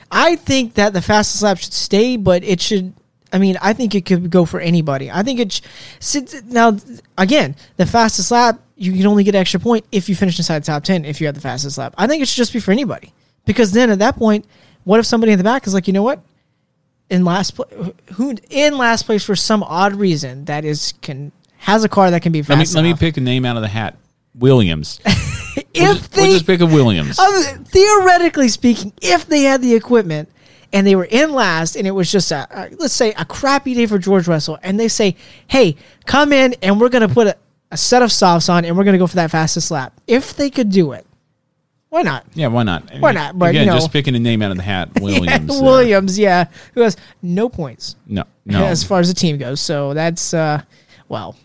I 0.10 0.38
think 0.38 0.76
that 0.76 0.93
the 0.93 1.02
fastest 1.02 1.43
lap 1.43 1.58
should 1.58 1.74
stay, 1.74 2.16
but 2.16 2.43
it 2.43 2.62
should. 2.62 2.93
I 3.34 3.39
mean, 3.39 3.58
I 3.62 3.74
think 3.74 3.93
it 3.93 4.06
could 4.06 4.30
go 4.30 4.45
for 4.45 4.62
anybody. 4.62 5.12
I 5.12 5.22
think 5.24 5.39
it. 5.41 5.52
Sh- 5.52 5.62
since- 6.00 6.41
now, 6.43 6.78
again, 7.18 7.58
the 7.76 7.86
fastest 7.86 8.32
lap 8.32 8.62
you 8.78 8.93
can 8.93 9.06
only 9.08 9.26
get 9.26 9.36
an 9.36 9.41
extra 9.41 9.60
point 9.60 9.86
if 9.91 10.08
you 10.08 10.16
finish 10.16 10.38
inside 10.38 10.60
the 10.64 10.68
top 10.68 10.84
ten. 10.86 11.04
If 11.04 11.20
you 11.20 11.28
have 11.28 11.36
the 11.36 11.41
fastest 11.41 11.78
lap, 11.78 11.93
I 11.98 12.08
think 12.08 12.22
it 12.22 12.28
should 12.30 12.38
just 12.38 12.54
be 12.54 12.62
for 12.62 12.72
anybody. 12.72 13.12
Because 13.48 13.72
then 13.72 13.89
at 13.89 14.00
that 14.00 14.16
point, 14.16 14.45
what 14.84 15.00
if 15.00 15.08
somebody 15.08 15.32
in 15.32 15.39
the 15.39 15.43
back 15.43 15.66
is 15.66 15.74
like, 15.74 15.88
you 15.88 15.93
know 15.93 16.04
what, 16.04 16.22
in 17.10 17.26
last 17.26 17.52
place, 17.52 17.93
who 18.14 18.36
in 18.50 18.78
last 18.78 19.04
place 19.04 19.24
for 19.24 19.36
some 19.36 19.64
odd 19.64 19.95
reason 19.95 20.45
that 20.45 20.64
is 20.66 20.93
can 21.02 21.32
has 21.58 21.84
a 21.84 21.89
car 21.89 22.12
that 22.12 22.22
can 22.22 22.32
be 22.32 22.41
fast. 22.41 22.76
Let 22.76 22.84
me 22.84 22.89
let 22.89 22.95
me 22.95 23.00
pick 23.00 23.18
a 23.18 23.22
name 23.22 23.45
out 23.45 23.56
of 23.56 23.62
the 23.62 23.68
hat. 23.68 23.98
Williams. 24.36 25.00
if 25.06 25.74
we'll, 25.76 25.93
just, 25.95 26.12
they 26.12 26.22
we'll 26.24 26.32
just 26.34 26.45
pick 26.45 26.62
a 26.62 26.66
Williams. 26.66 27.18
Um, 27.18 27.66
theoretically 27.66 28.50
speaking, 28.50 28.93
if 29.02 29.26
they 29.26 29.41
had 29.41 29.62
the 29.62 29.74
equipment 29.74 30.30
and 30.74 30.86
they 30.86 30.95
were 30.95 31.06
in 31.06 31.34
last, 31.34 31.76
and 31.76 31.88
it 31.88 31.91
was 31.91 32.12
just 32.12 32.32
a, 32.32 32.48
a 32.52 32.70
let's 32.78 32.93
say 32.93 33.14
a 33.14 33.26
crappy 33.26 33.74
day 33.74 33.86
for 33.86 33.98
George 33.98 34.28
Russell, 34.28 34.60
and 34.62 34.80
they 34.80 34.88
say, 34.88 35.16
"Hey, 35.48 35.76
come 36.06 36.32
in, 36.34 36.56
and 36.62 36.80
we're 36.80 36.89
gonna 36.89 37.10
put 37.10 37.28
a, 37.28 37.38
a 37.72 37.78
set 37.78 38.02
of 38.02 38.12
softs 38.12 38.50
on, 38.50 38.66
and 38.66 38.78
we're 38.78 38.84
gonna 38.84 38.98
go 38.98 39.08
for 39.08 39.16
that 39.16 39.32
fastest 39.32 39.72
lap." 39.72 39.93
If 40.08 40.36
they 40.36 40.50
could 40.50 40.70
do 40.70 40.91
it, 40.91 41.06
why 41.98 42.04
not? 42.04 42.26
yeah, 42.36 42.45
why 42.45 42.62
not? 42.62 42.91
Why 43.00 43.12
not? 43.12 43.39
But, 43.39 43.50
again, 43.50 43.62
you 43.66 43.72
know- 43.72 43.78
just 43.78 43.91
picking 43.91 44.16
a 44.16 44.20
name 44.20 44.43
out 44.43 44.52
of 44.52 44.58
the 44.58 44.64
hat. 44.64 44.89
Williams. 45.02 45.50
Uh, 45.50 45.64
Williams, 45.64 46.20
yeah, 46.20 46.45
who 46.76 46.82
has 46.82 46.95
no 47.24 47.50
points 47.50 47.95
no, 48.06 48.24
no, 48.45 48.64
as 48.64 48.84
far 48.84 49.00
as 49.00 49.08
the 49.08 49.16
team 49.16 49.39
goes. 49.39 49.60
So 49.62 49.95
that's 49.95 50.32
uh, 50.32 50.62
well, 51.10 51.36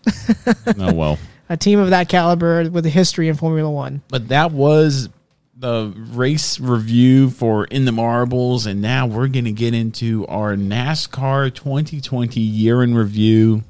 no. 0.77 0.93
Well, 0.93 1.17
a 1.49 1.57
team 1.57 1.79
of 1.79 1.89
that 1.89 2.07
caliber 2.07 2.69
with 2.69 2.85
a 2.85 2.89
history 2.89 3.29
in 3.29 3.35
Formula 3.35 3.69
One. 3.69 4.03
but 4.09 4.27
that 4.27 4.51
was 4.51 5.09
the 5.57 5.91
race 6.11 6.59
review 6.59 7.31
for 7.31 7.65
In 7.65 7.85
the 7.85 7.91
Marbles, 7.91 8.67
and 8.67 8.79
now 8.79 9.07
we're 9.07 9.27
going 9.27 9.45
to 9.45 9.51
get 9.51 9.73
into 9.73 10.27
our 10.27 10.55
NASCAR 10.55 11.51
2020 11.53 12.39
year 12.39 12.83
in 12.83 12.93
review. 12.93 13.63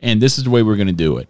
And 0.00 0.22
this 0.22 0.38
is 0.38 0.44
the 0.44 0.50
way 0.50 0.62
we're 0.62 0.76
going 0.76 0.86
to 0.86 0.92
do 0.92 1.16
it. 1.18 1.28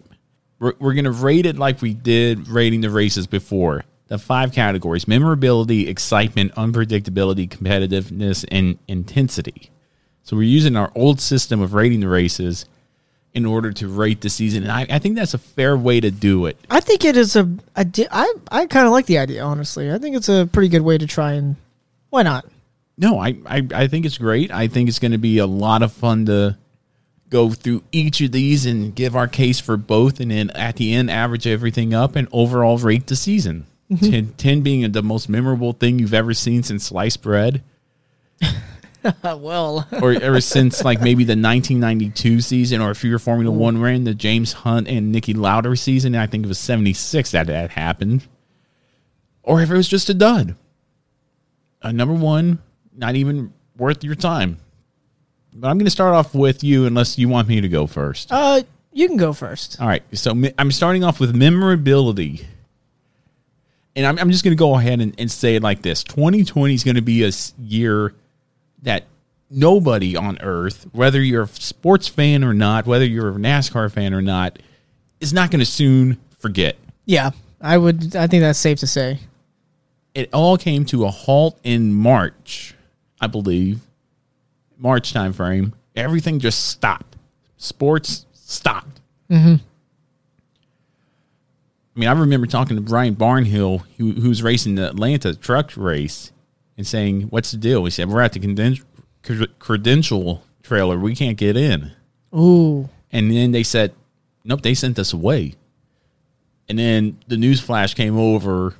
We're, 0.59 0.73
we're 0.77 0.93
going 0.93 1.05
to 1.05 1.11
rate 1.11 1.45
it 1.47 1.57
like 1.57 1.81
we 1.81 1.93
did 1.95 2.47
rating 2.47 2.81
the 2.81 2.89
races 2.91 3.25
before. 3.25 3.83
The 4.07 4.17
five 4.17 4.53
categories 4.53 5.07
memorability, 5.07 5.87
excitement, 5.87 6.53
unpredictability, 6.55 7.49
competitiveness, 7.49 8.45
and 8.49 8.77
intensity. 8.87 9.69
So 10.23 10.35
we're 10.35 10.43
using 10.43 10.75
our 10.75 10.91
old 10.95 11.19
system 11.21 11.61
of 11.61 11.73
rating 11.73 12.01
the 12.01 12.07
races 12.07 12.65
in 13.33 13.45
order 13.45 13.71
to 13.71 13.87
rate 13.87 14.21
the 14.21 14.29
season. 14.29 14.63
And 14.63 14.71
I, 14.71 14.85
I 14.89 14.99
think 14.99 15.15
that's 15.15 15.33
a 15.33 15.37
fair 15.37 15.77
way 15.77 15.99
to 15.99 16.09
do 16.09 16.45
it. 16.47 16.57
I 16.69 16.79
think 16.79 17.05
it 17.05 17.15
is 17.15 17.35
a, 17.35 17.49
a 17.75 17.85
di- 17.85 18.07
I 18.09 18.33
I 18.49 18.65
kind 18.65 18.85
of 18.87 18.91
like 18.91 19.05
the 19.05 19.19
idea 19.19 19.43
honestly. 19.43 19.91
I 19.91 19.97
think 19.99 20.15
it's 20.15 20.29
a 20.29 20.49
pretty 20.51 20.69
good 20.69 20.81
way 20.81 20.97
to 20.97 21.05
try 21.05 21.33
and 21.33 21.55
why 22.09 22.23
not? 22.23 22.45
No, 22.97 23.19
I, 23.19 23.37
I, 23.45 23.67
I 23.73 23.87
think 23.87 24.05
it's 24.05 24.17
great. 24.17 24.51
I 24.51 24.67
think 24.67 24.89
it's 24.89 24.99
going 24.99 25.11
to 25.11 25.17
be 25.17 25.37
a 25.37 25.45
lot 25.45 25.83
of 25.83 25.93
fun 25.93 26.25
to 26.25 26.57
go 27.29 27.51
through 27.51 27.83
each 27.91 28.21
of 28.21 28.31
these 28.31 28.65
and 28.65 28.95
give 28.95 29.15
our 29.15 29.27
case 29.27 29.59
for 29.59 29.77
both, 29.77 30.19
and 30.19 30.31
then 30.31 30.49
at 30.51 30.77
the 30.77 30.93
end, 30.93 31.11
average 31.11 31.45
everything 31.45 31.93
up 31.93 32.15
and 32.15 32.27
overall 32.31 32.77
rate 32.77 33.05
the 33.07 33.15
season. 33.15 33.67
Mhm. 33.91 34.11
10, 34.11 34.33
10 34.37 34.61
being 34.61 34.91
the 34.91 35.01
most 35.01 35.29
memorable 35.29 35.71
thing 35.73 35.97
you've 35.99 36.13
ever 36.13 36.33
seen 36.33 36.61
since 36.63 36.85
sliced 36.85 37.21
bread, 37.21 37.63
well, 39.23 39.87
or 40.01 40.11
ever 40.13 40.41
since 40.41 40.83
like 40.83 40.99
maybe 41.01 41.23
the 41.23 41.31
1992 41.31 42.41
season, 42.41 42.81
or 42.81 42.91
if 42.91 43.03
you're 43.03 43.19
Formula 43.19 43.49
One 43.55 43.79
ran 43.79 44.03
the 44.03 44.13
James 44.13 44.51
Hunt 44.53 44.87
and 44.87 45.13
Niki 45.15 45.35
Lauda 45.35 45.75
season, 45.77 46.15
I 46.15 46.27
think 46.27 46.45
it 46.45 46.47
was 46.47 46.59
76 46.59 47.31
that 47.31 47.47
that 47.47 47.71
happened, 47.71 48.27
or 49.43 49.61
if 49.61 49.69
it 49.71 49.77
was 49.77 49.87
just 49.87 50.09
a 50.09 50.13
dud. 50.13 50.55
A 51.83 51.93
number 51.93 52.13
one, 52.13 52.59
not 52.95 53.15
even 53.15 53.53
worth 53.77 54.03
your 54.03 54.15
time. 54.15 54.57
But 55.53 55.69
I'm 55.69 55.77
going 55.77 55.85
to 55.85 55.91
start 55.91 56.13
off 56.13 56.33
with 56.35 56.63
you, 56.63 56.85
unless 56.87 57.17
you 57.17 57.29
want 57.29 57.47
me 57.47 57.61
to 57.61 57.69
go 57.69 57.87
first. 57.87 58.31
uh, 58.31 58.61
you 58.91 59.07
can 59.07 59.17
go 59.17 59.31
first. 59.31 59.79
All 59.79 59.87
right. 59.87 60.01
So 60.13 60.33
I'm 60.57 60.71
starting 60.71 61.03
off 61.03 61.19
with 61.19 61.35
memorability. 61.35 62.45
And 63.97 64.05
I'm, 64.05 64.17
I'm 64.19 64.31
just 64.31 64.45
going 64.45 64.55
to 64.55 64.59
go 64.59 64.75
ahead 64.75 65.01
and, 65.01 65.13
and 65.19 65.29
say 65.29 65.55
it 65.55 65.63
like 65.63 65.81
this 65.81 66.03
2020 66.05 66.73
is 66.73 66.83
going 66.85 66.95
to 66.95 67.01
be 67.01 67.25
a 67.25 67.31
year 67.59 68.13
that 68.83 69.03
nobody 69.49 70.15
on 70.15 70.39
earth, 70.41 70.85
whether 70.91 71.21
you're 71.21 71.43
a 71.43 71.47
sports 71.47 72.07
fan 72.07 72.43
or 72.43 72.53
not, 72.53 72.85
whether 72.85 73.05
you're 73.05 73.29
a 73.29 73.33
NASCAR 73.33 73.91
fan 73.91 74.13
or 74.13 74.21
not, 74.21 74.59
is 75.19 75.33
not 75.33 75.51
going 75.51 75.59
to 75.59 75.65
soon 75.65 76.19
forget. 76.37 76.77
Yeah, 77.05 77.31
I 77.59 77.77
would. 77.77 78.15
I 78.15 78.27
think 78.27 78.41
that's 78.41 78.59
safe 78.59 78.79
to 78.79 78.87
say. 78.87 79.19
It 80.13 80.29
all 80.31 80.57
came 80.57 80.85
to 80.85 81.05
a 81.05 81.09
halt 81.09 81.59
in 81.63 81.93
March, 81.93 82.75
I 83.19 83.27
believe. 83.27 83.81
March 84.77 85.11
time 85.11 85.33
frame. 85.33 85.73
Everything 85.95 86.39
just 86.39 86.69
stopped. 86.69 87.15
Sports 87.57 88.27
stopped. 88.33 89.01
Mm-hmm. 89.29 89.55
I 91.97 91.99
mean, 91.99 92.09
I 92.09 92.11
remember 92.11 92.45
talking 92.45 92.77
to 92.77 92.81
Brian 92.81 93.15
Barnhill, 93.15 93.81
who, 93.97 94.29
was 94.29 94.43
racing 94.43 94.75
the 94.75 94.87
Atlanta 94.87 95.33
truck 95.33 95.75
race, 95.75 96.31
and 96.77 96.85
saying, 96.85 97.23
"What's 97.23 97.49
the 97.49 97.57
deal?" 97.57 97.83
He 97.85 97.89
said, 97.89 98.07
"We're 98.07 98.21
at 98.21 98.33
the 98.33 98.39
cred- 98.39 99.49
credential 99.57 100.43
trailer. 100.61 100.99
We 100.99 101.15
can't 101.15 101.37
get 101.37 101.57
in." 101.57 101.93
Ooh, 102.35 102.87
And 103.11 103.31
then 103.31 103.51
they 103.51 103.63
said, 103.63 103.93
"Nope, 104.43 104.61
they 104.61 104.75
sent 104.75 104.99
us 104.99 105.11
away." 105.11 105.55
And 106.69 106.77
then 106.77 107.17
the 107.29 107.37
news 107.37 107.59
flash 107.59 107.95
came 107.95 108.15
over 108.15 108.75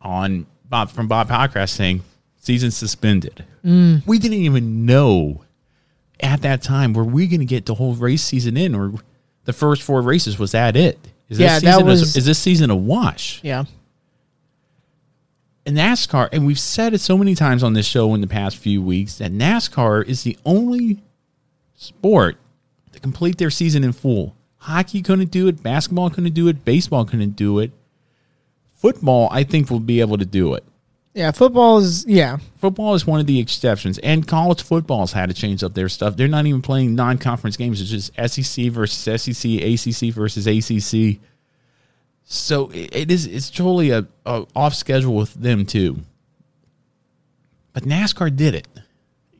on 0.00 0.46
Bob 0.64 0.90
from 0.90 1.08
Bob 1.08 1.28
Pockrass 1.28 1.70
saying, 1.70 2.02
"Season 2.36 2.70
suspended." 2.70 3.44
Mm. 3.64 4.06
We 4.06 4.20
didn't 4.20 4.38
even 4.38 4.86
know 4.86 5.42
at 6.20 6.42
that 6.42 6.62
time 6.62 6.92
were 6.92 7.02
we 7.02 7.26
going 7.26 7.40
to 7.40 7.46
get 7.46 7.66
the 7.66 7.74
whole 7.74 7.94
race 7.94 8.22
season 8.22 8.56
in, 8.56 8.76
or 8.76 8.92
the 9.44 9.52
first 9.52 9.82
four 9.82 10.02
races 10.02 10.38
was 10.38 10.52
that 10.52 10.76
it? 10.76 11.00
Is 11.28 11.38
Yeah, 11.38 11.54
this 11.58 11.62
that 11.64 11.82
a- 11.82 11.84
was- 11.84 12.16
is 12.16 12.24
this 12.24 12.38
season 12.38 12.70
a 12.70 12.76
wash? 12.76 13.40
yeah. 13.42 13.64
And 15.66 15.76
NASCAR, 15.76 16.30
and 16.32 16.46
we've 16.46 16.58
said 16.58 16.94
it 16.94 17.00
so 17.00 17.18
many 17.18 17.34
times 17.34 17.62
on 17.62 17.74
this 17.74 17.84
show 17.86 18.14
in 18.14 18.22
the 18.22 18.26
past 18.26 18.56
few 18.56 18.80
weeks 18.80 19.18
that 19.18 19.32
NASCAR 19.32 20.02
is 20.06 20.22
the 20.22 20.38
only 20.46 21.02
sport 21.76 22.38
to 22.92 23.00
complete 23.00 23.36
their 23.36 23.50
season 23.50 23.84
in 23.84 23.92
full. 23.92 24.34
Hockey 24.56 25.02
couldn't 25.02 25.30
do 25.30 25.46
it, 25.46 25.62
basketball 25.62 26.08
couldn't 26.08 26.32
do 26.32 26.48
it, 26.48 26.64
baseball 26.64 27.04
couldn't 27.04 27.36
do 27.36 27.58
it. 27.58 27.72
Football, 28.76 29.28
I 29.30 29.44
think, 29.44 29.68
will 29.70 29.80
be 29.80 30.00
able 30.00 30.16
to 30.16 30.24
do 30.24 30.54
it. 30.54 30.64
Yeah, 31.18 31.32
football 31.32 31.78
is 31.78 32.06
yeah. 32.06 32.36
Football 32.58 32.94
is 32.94 33.04
one 33.04 33.18
of 33.18 33.26
the 33.26 33.40
exceptions, 33.40 33.98
and 33.98 34.24
college 34.24 34.62
football's 34.62 35.10
had 35.10 35.28
to 35.30 35.34
change 35.34 35.64
up 35.64 35.74
their 35.74 35.88
stuff. 35.88 36.16
They're 36.16 36.28
not 36.28 36.46
even 36.46 36.62
playing 36.62 36.94
non-conference 36.94 37.56
games; 37.56 37.80
it's 37.80 37.90
just 37.90 38.44
SEC 38.44 38.66
versus 38.66 39.20
SEC, 39.20 39.50
ACC 39.50 40.14
versus 40.14 40.46
ACC. 40.46 41.18
So 42.22 42.70
it 42.72 43.10
is 43.10 43.26
it's 43.26 43.50
totally 43.50 43.90
a, 43.90 44.06
a 44.24 44.46
off 44.54 44.74
schedule 44.74 45.16
with 45.16 45.34
them 45.34 45.66
too. 45.66 45.98
But 47.72 47.82
NASCAR 47.82 48.36
did 48.36 48.54
it. 48.54 48.68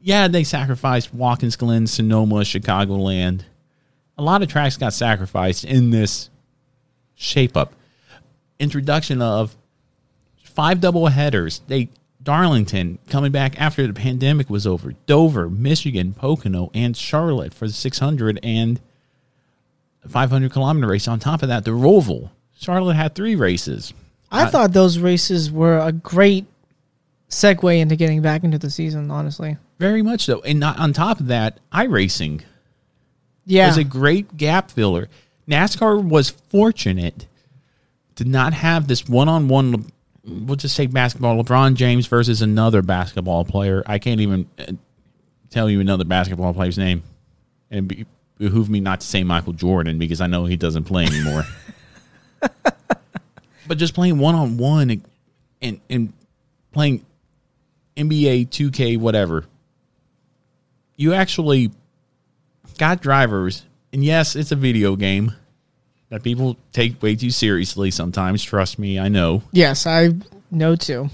Yeah, 0.03 0.27
they 0.27 0.43
sacrificed 0.43 1.15
Watkins 1.15 1.55
Glen, 1.55 1.87
Sonoma, 1.87 2.41
Chicagoland. 2.41 3.43
A 4.17 4.23
lot 4.25 4.43
of 4.43 4.49
tracks 4.49 4.77
got 4.77 4.95
sacrificed 4.95 5.65
in 5.65 5.91
this 5.91 6.29
shape 7.15 7.57
up. 7.57 7.73
Introduction 8.59 9.23
of 9.23 9.57
five 10.59 10.81
double 10.81 11.07
headers. 11.07 11.61
They 11.69 11.89
Darlington 12.21 12.99
coming 13.09 13.31
back 13.31 13.61
after 13.61 13.87
the 13.87 13.93
pandemic 13.93 14.51
was 14.51 14.67
over. 14.67 14.93
Dover, 15.07 15.49
Michigan, 15.49 16.15
Pocono, 16.15 16.73
and 16.75 16.97
Charlotte 16.97 17.55
for 17.55 17.69
the 17.69 17.73
600 17.73 18.41
and 18.43 18.81
500 20.09 20.53
kilometer 20.53 20.89
race. 20.89 21.07
On 21.07 21.21
top 21.21 21.45
of 21.45 21.49
that, 21.49 21.65
the 21.65 21.71
Roval. 21.71 22.31
Charlotte 22.59 22.95
had 22.97 23.15
three 23.15 23.37
races. 23.37 23.95
I 24.33 24.43
Uh, 24.43 24.51
thought 24.51 24.73
those 24.73 24.99
races 24.99 25.49
were 25.49 25.79
a 25.79 25.93
great 25.93 26.47
segue 27.31 27.79
into 27.79 27.95
getting 27.95 28.21
back 28.21 28.43
into 28.43 28.59
the 28.59 28.69
season. 28.69 29.13
Honestly, 29.13 29.59
Very 29.79 30.03
much 30.03 30.23
so. 30.23 30.41
And 30.43 30.59
not, 30.59 30.77
on 30.81 30.93
top 30.93 31.21
of 31.21 31.29
that, 31.29 31.61
iRacing 31.73 32.43
yeah. 33.47 33.69
was 33.69 33.77
a 33.77 33.85
great 33.85 34.37
gap 34.37 34.73
filler. 34.73 35.09
NASCAR 35.49 36.03
was 36.03 36.31
fortunate 36.31 37.29
to 38.17 38.25
not 38.25 38.55
have 38.55 38.89
this 38.89 39.09
one 39.09 39.29
on 39.29 39.47
one, 39.47 39.93
we'll 40.29 40.57
just 40.57 40.75
say 40.75 40.87
basketball, 40.87 41.43
LeBron 41.43 41.75
James 41.75 42.07
versus 42.07 42.43
another 42.43 42.83
basketball 42.83 43.45
player. 43.45 43.83
I 43.87 43.99
can't 43.99 44.21
even 44.21 44.49
uh, 44.59 44.73
tell 45.51 45.71
you 45.71 45.81
another 45.81 46.05
basketball 46.05 46.53
player's 46.55 46.79
name. 46.79 47.03
And 47.71 47.91
it 47.91 47.97
be, 47.97 48.07
behoove 48.39 48.69
me 48.69 48.81
not 48.81 49.01
to 49.01 49.07
say 49.07 49.25
Michael 49.25 49.53
Jordan 49.53 49.99
because 49.99 50.21
I 50.21 50.27
know 50.27 50.45
he 50.45 50.57
doesn't 50.57 50.85
play 50.85 51.07
anymore. 51.07 51.45
but 53.67 53.79
just 53.79 53.95
playing 53.95 54.19
one 54.19 54.35
on 54.35 54.57
one 54.57 55.03
and 55.61 55.81
and 55.91 56.13
playing 56.73 57.05
NBA 57.97 58.49
2K 58.49 58.99
whatever. 58.99 59.45
You 60.97 61.15
actually 61.15 61.71
got 62.79 63.01
drivers 63.01 63.65
and 63.93 64.05
yes, 64.05 64.37
it's 64.37 64.53
a 64.53 64.57
video 64.57 64.97
game, 64.97 65.33
that 66.11 66.23
people 66.23 66.57
take 66.73 67.03
way 67.03 67.15
too 67.17 67.31
seriously 67.31 67.91
sometimes. 67.91 68.43
Trust 68.43 68.79
me, 68.79 68.99
I 68.99 69.09
know. 69.09 69.43
Yes, 69.53 69.87
I 69.87 70.11
know 70.51 70.77
too. 70.77 71.11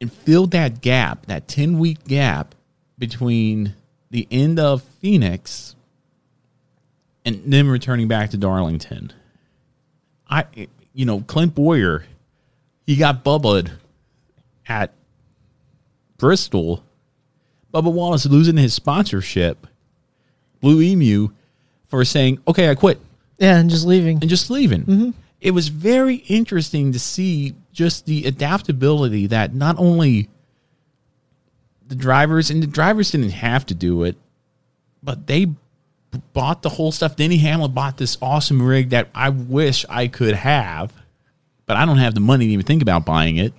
And 0.00 0.12
fill 0.12 0.46
that 0.48 0.80
gap, 0.80 1.26
that 1.26 1.48
10 1.48 1.78
week 1.78 2.04
gap 2.04 2.54
between 2.98 3.74
the 4.10 4.26
end 4.30 4.58
of 4.58 4.82
Phoenix 4.82 5.74
and 7.24 7.52
them 7.52 7.68
returning 7.68 8.08
back 8.08 8.30
to 8.30 8.36
Darlington. 8.36 9.12
I, 10.28 10.44
you 10.92 11.06
know, 11.06 11.20
Clint 11.20 11.54
Bowyer, 11.54 12.04
he 12.86 12.96
got 12.96 13.22
bubbled 13.22 13.70
at 14.66 14.92
Bristol. 16.16 16.84
Bubba 17.72 17.92
Wallace 17.92 18.26
losing 18.26 18.56
his 18.56 18.74
sponsorship, 18.74 19.66
Blue 20.60 20.82
Emu, 20.82 21.28
for 21.92 22.04
saying, 22.06 22.38
"Okay, 22.48 22.70
I 22.70 22.74
quit." 22.74 22.98
Yeah, 23.38 23.58
and 23.58 23.68
just 23.68 23.86
leaving. 23.86 24.18
and 24.20 24.30
just 24.30 24.50
leaving. 24.50 24.80
Mm-hmm. 24.82 25.10
It 25.42 25.50
was 25.50 25.68
very 25.68 26.16
interesting 26.16 26.92
to 26.92 26.98
see 26.98 27.54
just 27.72 28.06
the 28.06 28.24
adaptability 28.24 29.26
that 29.26 29.54
not 29.54 29.78
only 29.78 30.30
the 31.86 31.94
drivers 31.94 32.50
and 32.50 32.62
the 32.62 32.66
drivers 32.66 33.10
didn't 33.10 33.30
have 33.30 33.66
to 33.66 33.74
do 33.74 34.04
it, 34.04 34.16
but 35.02 35.26
they 35.26 35.48
bought 36.32 36.62
the 36.62 36.70
whole 36.70 36.92
stuff. 36.92 37.16
Denny 37.16 37.36
Hamlin 37.36 37.72
bought 37.72 37.98
this 37.98 38.16
awesome 38.22 38.62
rig 38.62 38.90
that 38.90 39.08
I 39.14 39.28
wish 39.28 39.84
I 39.90 40.08
could 40.08 40.34
have, 40.34 40.92
but 41.66 41.76
I 41.76 41.84
don't 41.84 41.98
have 41.98 42.14
the 42.14 42.20
money 42.20 42.46
to 42.46 42.52
even 42.52 42.64
think 42.64 42.80
about 42.80 43.04
buying 43.04 43.36
it. 43.36 43.52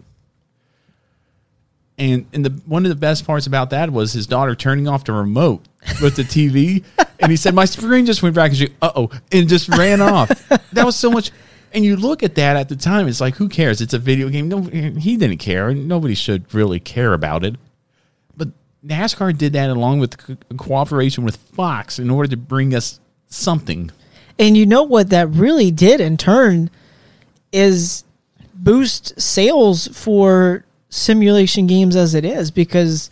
And 1.98 2.26
and 2.34 2.44
the 2.44 2.50
one 2.66 2.86
of 2.86 2.90
the 2.90 2.96
best 2.96 3.26
parts 3.26 3.46
about 3.46 3.70
that 3.70 3.92
was 3.92 4.14
his 4.14 4.26
daughter 4.26 4.56
turning 4.56 4.88
off 4.88 5.04
the 5.04 5.14
remote 5.14 5.64
with 6.02 6.16
the 6.16 6.24
TV, 6.24 6.84
and 7.20 7.32
he 7.32 7.38
said, 7.38 7.54
"My 7.54 7.66
screen 7.66 8.06
just 8.06 8.24
went 8.24 8.34
back," 8.36 8.50
and 8.50 8.58
she, 8.58 8.70
"Uh 8.82 8.92
oh," 8.96 9.10
and 9.32 9.48
just 9.48 9.70
ran 9.70 10.02
off. 10.02 10.30
That 10.72 10.86
was 10.86 10.96
so 10.96 11.12
much. 11.12 11.32
And 11.72 11.84
you 11.84 11.96
look 11.96 12.24
at 12.24 12.36
that 12.36 12.56
at 12.56 12.70
the 12.70 12.76
time, 12.76 13.08
it's 13.08 13.20
like, 13.20 13.36
who 13.36 13.50
cares? 13.50 13.82
It's 13.82 13.96
a 13.96 14.00
video 14.00 14.30
game. 14.30 14.48
No, 14.48 14.62
he 14.62 15.18
didn't 15.18 15.38
care, 15.40 15.70
and 15.70 15.88
nobody 15.88 16.14
should 16.14 16.52
really 16.54 16.80
care 16.80 17.14
about 17.14 17.44
it. 17.44 17.56
But 18.38 18.50
NASCAR 18.86 19.36
did 19.36 19.54
that 19.54 19.72
along 19.72 20.00
with 20.00 20.18
co- 20.18 20.38
cooperation 20.58 21.24
with 21.24 21.38
Fox 21.38 21.98
in 21.98 22.12
order 22.12 22.30
to 22.30 22.38
bring 22.38 22.76
us 22.76 23.00
something. 23.28 23.90
And 24.38 24.56
you 24.56 24.68
know 24.68 24.84
what 24.84 25.10
that 25.10 25.30
really 25.30 25.72
did 25.72 26.00
in 26.00 26.18
turn 26.18 26.70
is 27.52 28.04
boost 28.54 29.20
sales 29.20 29.88
for 29.88 30.66
simulation 30.94 31.66
games 31.66 31.96
as 31.96 32.14
it 32.14 32.24
is 32.24 32.52
because 32.52 33.10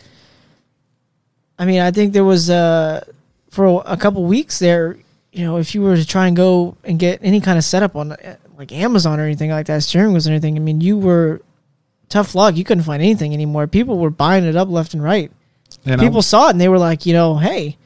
I 1.58 1.66
mean, 1.66 1.82
I 1.82 1.92
think 1.92 2.14
there 2.14 2.24
was 2.24 2.50
uh 2.50 3.04
for 3.50 3.84
a 3.86 3.98
couple 3.98 4.24
weeks 4.24 4.60
there, 4.60 4.98
you 5.32 5.44
know, 5.44 5.58
if 5.58 5.74
you 5.74 5.82
were 5.82 5.96
to 5.96 6.06
try 6.06 6.28
and 6.28 6.36
go 6.36 6.78
and 6.84 7.00
get 7.00 7.20
any 7.24 7.42
kind 7.42 7.58
of 7.58 7.64
setup 7.64 7.96
on 7.96 8.12
uh, 8.12 8.36
like 8.58 8.72
Amazon 8.72 9.20
or 9.20 9.24
anything 9.24 9.50
like 9.50 9.66
that, 9.66 9.84
steering 9.84 10.12
wheels 10.12 10.28
or 10.28 10.32
anything, 10.32 10.56
I 10.56 10.60
mean, 10.60 10.80
you 10.80 10.98
were 10.98 11.42
tough 12.08 12.36
luck. 12.36 12.56
You 12.56 12.64
couldn't 12.64 12.84
find 12.84 13.02
anything 13.02 13.34
anymore. 13.34 13.66
People 13.68 13.98
were 13.98 14.10
buying 14.12 14.44
it 14.44 14.56
up 14.56 14.70
left 14.70 14.94
and 14.94 15.04
right. 15.04 15.32
And 15.86 16.00
People 16.00 16.22
saw 16.22 16.48
it 16.48 16.52
and 16.52 16.62
they 16.62 16.70
were 16.70 16.78
like, 16.78 17.08
you 17.08 17.14
know, 17.14 17.38
hey, 17.38 17.78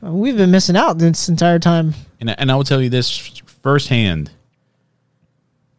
we've 0.00 0.36
been 0.36 0.50
missing 0.50 0.76
out 0.76 0.98
this 0.98 1.28
entire 1.28 1.58
time. 1.58 1.94
And, 2.20 2.30
and 2.38 2.50
I 2.50 2.56
will 2.56 2.64
tell 2.64 2.80
you 2.80 2.88
this 2.88 3.42
firsthand. 3.62 4.30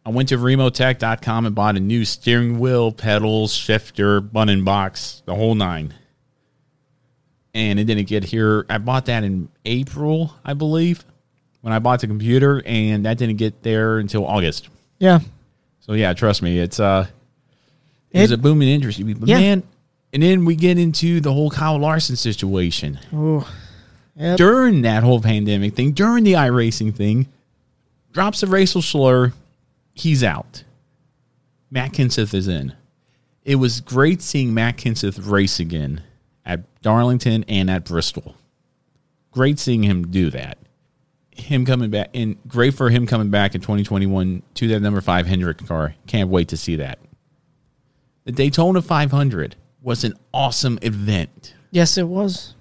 I 0.06 0.10
went 0.10 0.28
to 0.28 0.38
remotech.com 0.38 1.46
and 1.46 1.54
bought 1.54 1.76
a 1.76 1.80
new 1.80 2.04
steering 2.04 2.60
wheel, 2.60 2.92
pedals, 2.92 3.52
shifter, 3.52 4.20
button 4.20 4.62
box, 4.62 5.20
the 5.26 5.34
whole 5.34 5.56
nine. 5.56 5.92
And 7.54 7.80
it 7.80 7.84
didn't 7.84 8.06
get 8.06 8.22
here. 8.22 8.66
I 8.70 8.78
bought 8.78 9.06
that 9.06 9.24
in 9.24 9.48
April, 9.64 10.32
I 10.44 10.52
believe, 10.54 11.04
when 11.62 11.72
I 11.72 11.80
bought 11.80 12.00
the 12.02 12.06
computer, 12.06 12.62
and 12.64 13.04
that 13.04 13.18
didn't 13.18 13.36
get 13.36 13.64
there 13.64 13.98
until 13.98 14.24
August. 14.26 14.68
Yeah. 15.00 15.18
So 15.80 15.94
yeah, 15.94 16.12
trust 16.12 16.40
me, 16.40 16.58
it's 16.60 16.78
uh 16.78 17.06
it's 18.12 18.30
It- 18.30 18.34
a 18.36 18.38
booming 18.38 18.68
industry. 18.68 19.12
But 19.12 19.28
Yeah. 19.28 19.38
man, 19.40 19.62
and 20.12 20.22
then 20.22 20.44
we 20.44 20.54
get 20.54 20.78
into 20.78 21.20
the 21.20 21.32
whole 21.32 21.50
Kyle 21.50 21.78
Larson 21.78 22.14
situation 22.14 23.00
Ooh. 23.12 23.44
Yep. 24.16 24.36
during 24.38 24.82
that 24.82 25.02
whole 25.02 25.20
pandemic 25.20 25.74
thing, 25.74 25.92
during 25.92 26.22
the 26.22 26.34
iRacing 26.34 26.94
thing, 26.94 27.26
drops 28.12 28.42
a 28.44 28.46
racial 28.46 28.82
slur, 28.82 29.32
he's 29.96 30.22
out. 30.22 30.62
Matt 31.70 31.92
Kenseth 31.92 32.32
is 32.32 32.46
in. 32.46 32.74
It 33.44 33.56
was 33.56 33.80
great 33.80 34.22
seeing 34.22 34.54
Matt 34.54 34.76
Kenseth 34.76 35.28
race 35.28 35.58
again 35.58 36.02
at 36.44 36.62
Darlington 36.82 37.44
and 37.48 37.68
at 37.70 37.84
Bristol. 37.84 38.36
Great 39.32 39.58
seeing 39.58 39.82
him 39.82 40.08
do 40.08 40.30
that. 40.30 40.58
Him 41.30 41.66
coming 41.66 41.90
back, 41.90 42.10
and 42.14 42.36
great 42.48 42.74
for 42.74 42.88
him 42.88 43.06
coming 43.06 43.30
back 43.30 43.54
in 43.54 43.60
2021 43.60 44.42
to 44.54 44.68
that 44.68 44.80
number 44.80 45.00
five 45.00 45.26
Hendrick 45.26 45.66
car. 45.66 45.94
Can't 46.06 46.30
wait 46.30 46.48
to 46.48 46.56
see 46.56 46.76
that. 46.76 46.98
The 48.24 48.32
Daytona 48.32 48.80
500 48.80 49.54
was 49.82 50.02
an 50.02 50.14
awesome 50.32 50.78
event. 50.82 51.54
Yes, 51.70 51.98
it 51.98 52.08
was. 52.08 52.54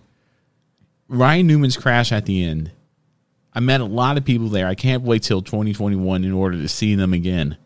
Ryan 1.08 1.48
Newman's 1.48 1.78
crash 1.78 2.12
at 2.12 2.26
the 2.26 2.44
end. 2.44 2.72
I 3.56 3.62
met 3.62 3.80
a 3.80 3.86
lot 3.86 4.18
of 4.18 4.26
people 4.26 4.50
there. 4.50 4.68
I 4.68 4.76
can't 4.76 5.04
wait 5.04 5.24
till 5.24 5.42
2021 5.42 6.26
in 6.26 6.34
order 6.34 6.58
to 6.58 6.68
see 6.68 6.94
them 6.96 7.14
again. 7.14 7.58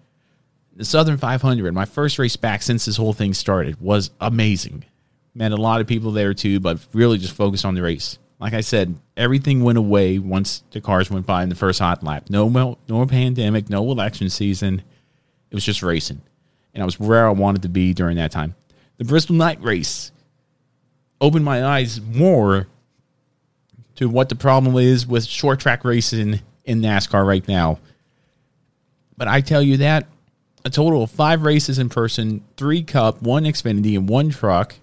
The 0.75 0.85
Southern 0.85 1.17
500, 1.17 1.73
my 1.73 1.85
first 1.85 2.19
race 2.19 2.35
back 2.35 2.61
since 2.61 2.85
this 2.85 2.95
whole 2.95 3.11
thing 3.11 3.33
started, 3.33 3.81
was 3.81 4.11
amazing. 4.21 4.85
Met 5.33 5.51
a 5.51 5.57
lot 5.57 5.81
of 5.81 5.87
people 5.87 6.11
there 6.11 6.33
too, 6.35 6.59
but 6.59 6.79
really 6.93 7.17
just 7.17 7.33
focused 7.33 7.65
on 7.65 7.73
the 7.73 7.81
race. 7.81 8.19
Like 8.39 8.53
I 8.53 8.61
said, 8.61 8.97
everything 9.17 9.63
went 9.63 9.79
away 9.79 10.19
once 10.19 10.63
the 10.71 10.79
cars 10.79 11.09
went 11.09 11.25
by 11.25 11.43
in 11.43 11.49
the 11.49 11.55
first 11.55 11.79
hot 11.79 12.03
lap. 12.03 12.29
No, 12.29 12.77
no 12.87 13.05
pandemic, 13.07 13.69
no 13.69 13.91
election 13.91 14.29
season. 14.29 14.83
It 15.49 15.55
was 15.55 15.65
just 15.65 15.83
racing. 15.83 16.21
And 16.73 16.83
I 16.83 16.85
was 16.85 16.99
where 16.99 17.27
I 17.27 17.31
wanted 17.31 17.63
to 17.63 17.69
be 17.69 17.93
during 17.93 18.17
that 18.17 18.31
time. 18.31 18.55
The 18.97 19.05
Bristol 19.05 19.35
night 19.35 19.61
race 19.61 20.11
opened 21.19 21.43
my 21.43 21.65
eyes 21.65 21.99
more 21.99 22.67
to 23.99 24.07
what 24.07 24.29
the 24.29 24.35
problem 24.35 24.77
is 24.77 25.05
with 25.05 25.25
short 25.25 25.59
track 25.59 25.83
racing 25.83 26.39
in 26.63 26.81
NASCAR 26.81 27.27
right 27.27 27.45
now. 27.49 27.79
But 29.17 29.27
I 29.27 29.41
tell 29.41 29.61
you 29.61 29.75
that 29.77 30.07
a 30.63 30.69
total 30.69 31.03
of 31.03 31.11
five 31.11 31.43
races 31.43 31.79
in 31.79 31.89
person, 31.89 32.41
three 32.55 32.81
cup, 32.81 33.21
one 33.21 33.43
Xfinity, 33.43 33.97
and 33.97 34.07
one 34.07 34.29
truck. 34.29 34.75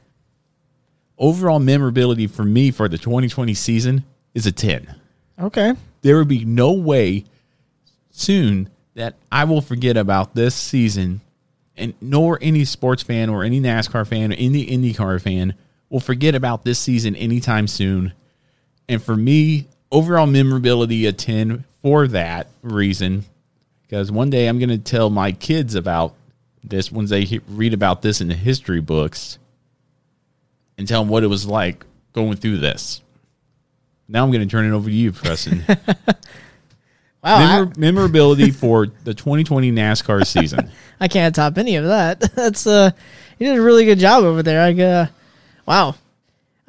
Overall 1.17 1.59
memorability 1.59 2.27
for 2.27 2.45
me 2.45 2.71
for 2.71 2.89
the 2.89 2.99
2020 2.99 3.55
season 3.55 4.05
is 4.35 4.45
a 4.45 4.53
10. 4.53 4.95
Okay. 5.41 5.73
There 6.03 6.19
will 6.19 6.27
be 6.27 6.45
no 6.45 6.73
way 6.73 7.25
soon 8.11 8.69
that 8.97 9.15
I 9.33 9.45
will 9.45 9.63
forget 9.63 9.97
about 9.97 10.35
this 10.35 10.55
season, 10.55 11.23
and 11.75 11.95
nor 12.03 12.39
any 12.43 12.67
sports 12.67 13.03
fan 13.03 13.31
or 13.31 13.45
any 13.45 13.63
NASCAR 13.63 14.07
fan 14.07 14.33
or 14.33 14.37
any 14.37 14.67
IndyCar 14.67 15.23
fan 15.23 15.55
will 15.89 16.01
forget 16.01 16.35
about 16.35 16.67
this 16.67 16.79
season 16.79 17.17
anytime 17.17 17.67
soon. 17.67 18.13
And 18.89 19.03
for 19.03 19.17
me, 19.17 19.67
overall 19.91 20.27
memorability 20.27 21.07
a 21.07 21.13
10 21.13 21.65
for 21.83 22.07
that 22.09 22.49
reason. 22.63 23.25
Because 23.83 24.11
one 24.11 24.31
day 24.31 24.49
I'm 24.49 24.59
going 24.59 24.69
to 24.71 24.79
tell 24.79 25.11
my 25.11 25.33
kids 25.33 25.75
about 25.75 26.15
this 26.65 26.91
once 26.91 27.11
they 27.11 27.41
read 27.49 27.75
about 27.75 28.03
this 28.03 28.21
in 28.21 28.29
the 28.29 28.35
history 28.35 28.81
books 28.81 29.39
and 30.77 30.87
tell 30.87 31.03
them 31.03 31.09
what 31.09 31.23
it 31.23 31.29
was 31.29 31.47
like 31.47 31.85
going 32.13 32.37
through 32.37 32.59
this. 32.59 33.01
Now 34.09 34.25
I'm 34.25 34.31
going 34.31 34.47
to 34.47 34.51
turn 34.51 34.67
it 34.67 34.75
over 34.75 34.89
to 34.89 34.95
you, 34.95 35.13
Preston. 35.13 35.65
Wow. 37.27 37.63
I- 37.65 37.73
memorability 37.77 38.53
for 38.53 38.87
the 38.87 39.13
2020 39.13 39.73
NASCAR 39.73 40.25
season. 40.25 40.71
I 41.01 41.09
can't 41.09 41.35
top 41.35 41.59
any 41.59 41.75
of 41.75 41.87
that. 41.87 42.21
That's 42.37 42.69
uh, 42.69 42.93
you 43.39 43.49
did 43.49 43.59
a 43.59 43.63
really 43.63 43.85
good 43.85 43.99
job 43.99 44.23
over 44.23 44.45
there. 44.45 44.63
I 44.63 44.81
uh, 44.81 45.07
wow. 45.67 45.97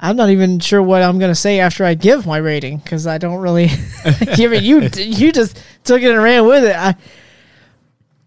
I'm 0.00 0.14
not 0.16 0.30
even 0.30 0.60
sure 0.60 0.82
what 0.82 1.02
I'm 1.02 1.18
gonna 1.18 1.34
say 1.34 1.58
after 1.60 1.84
I 1.84 1.94
give 1.94 2.26
my 2.26 2.36
rating 2.36 2.78
because 2.78 3.06
I 3.06 3.18
don't 3.18 3.38
really 3.40 3.66
give 4.36 4.52
it. 4.52 4.62
You 4.62 4.82
you 4.96 5.32
just 5.32 5.60
took 5.84 6.00
it 6.02 6.10
and 6.12 6.22
ran 6.22 6.46
with 6.46 6.64
it. 6.64 6.76
I 6.76 6.94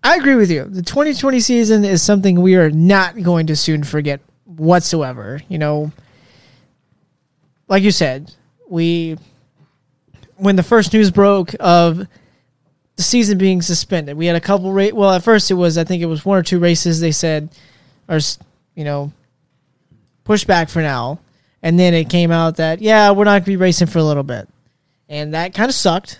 I 0.03 0.15
agree 0.17 0.35
with 0.35 0.51
you. 0.51 0.65
The 0.65 0.81
2020 0.81 1.39
season 1.39 1.85
is 1.85 2.01
something 2.01 2.41
we 2.41 2.55
are 2.55 2.69
not 2.71 3.21
going 3.21 3.47
to 3.47 3.55
soon 3.55 3.83
forget 3.83 4.19
whatsoever. 4.45 5.39
You 5.47 5.59
know, 5.59 5.91
like 7.67 7.83
you 7.83 7.91
said, 7.91 8.33
we 8.67 9.17
when 10.35 10.55
the 10.55 10.63
first 10.63 10.91
news 10.91 11.09
broke 11.11 11.53
of 11.59 12.05
the 12.97 13.03
season 13.03 13.37
being 13.37 13.61
suspended. 13.61 14.17
We 14.17 14.25
had 14.25 14.35
a 14.35 14.41
couple 14.41 14.73
ra- 14.73 14.89
well 14.93 15.11
at 15.11 15.23
first 15.23 15.49
it 15.51 15.53
was 15.55 15.77
I 15.77 15.83
think 15.85 16.03
it 16.03 16.07
was 16.07 16.25
one 16.25 16.37
or 16.37 16.43
two 16.43 16.59
races 16.59 16.99
they 16.99 17.11
said 17.13 17.49
s- 18.09 18.39
you 18.75 18.83
know 18.83 19.13
pushed 20.25 20.47
back 20.47 20.67
for 20.67 20.81
now. 20.81 21.19
And 21.63 21.79
then 21.79 21.93
it 21.93 22.09
came 22.09 22.31
out 22.31 22.57
that 22.57 22.81
yeah, 22.81 23.11
we're 23.11 23.25
not 23.25 23.31
going 23.31 23.41
to 23.43 23.51
be 23.51 23.57
racing 23.57 23.87
for 23.87 23.99
a 23.99 24.03
little 24.03 24.23
bit. 24.23 24.47
And 25.09 25.33
that 25.33 25.53
kind 25.53 25.69
of 25.69 25.75
sucked. 25.75 26.19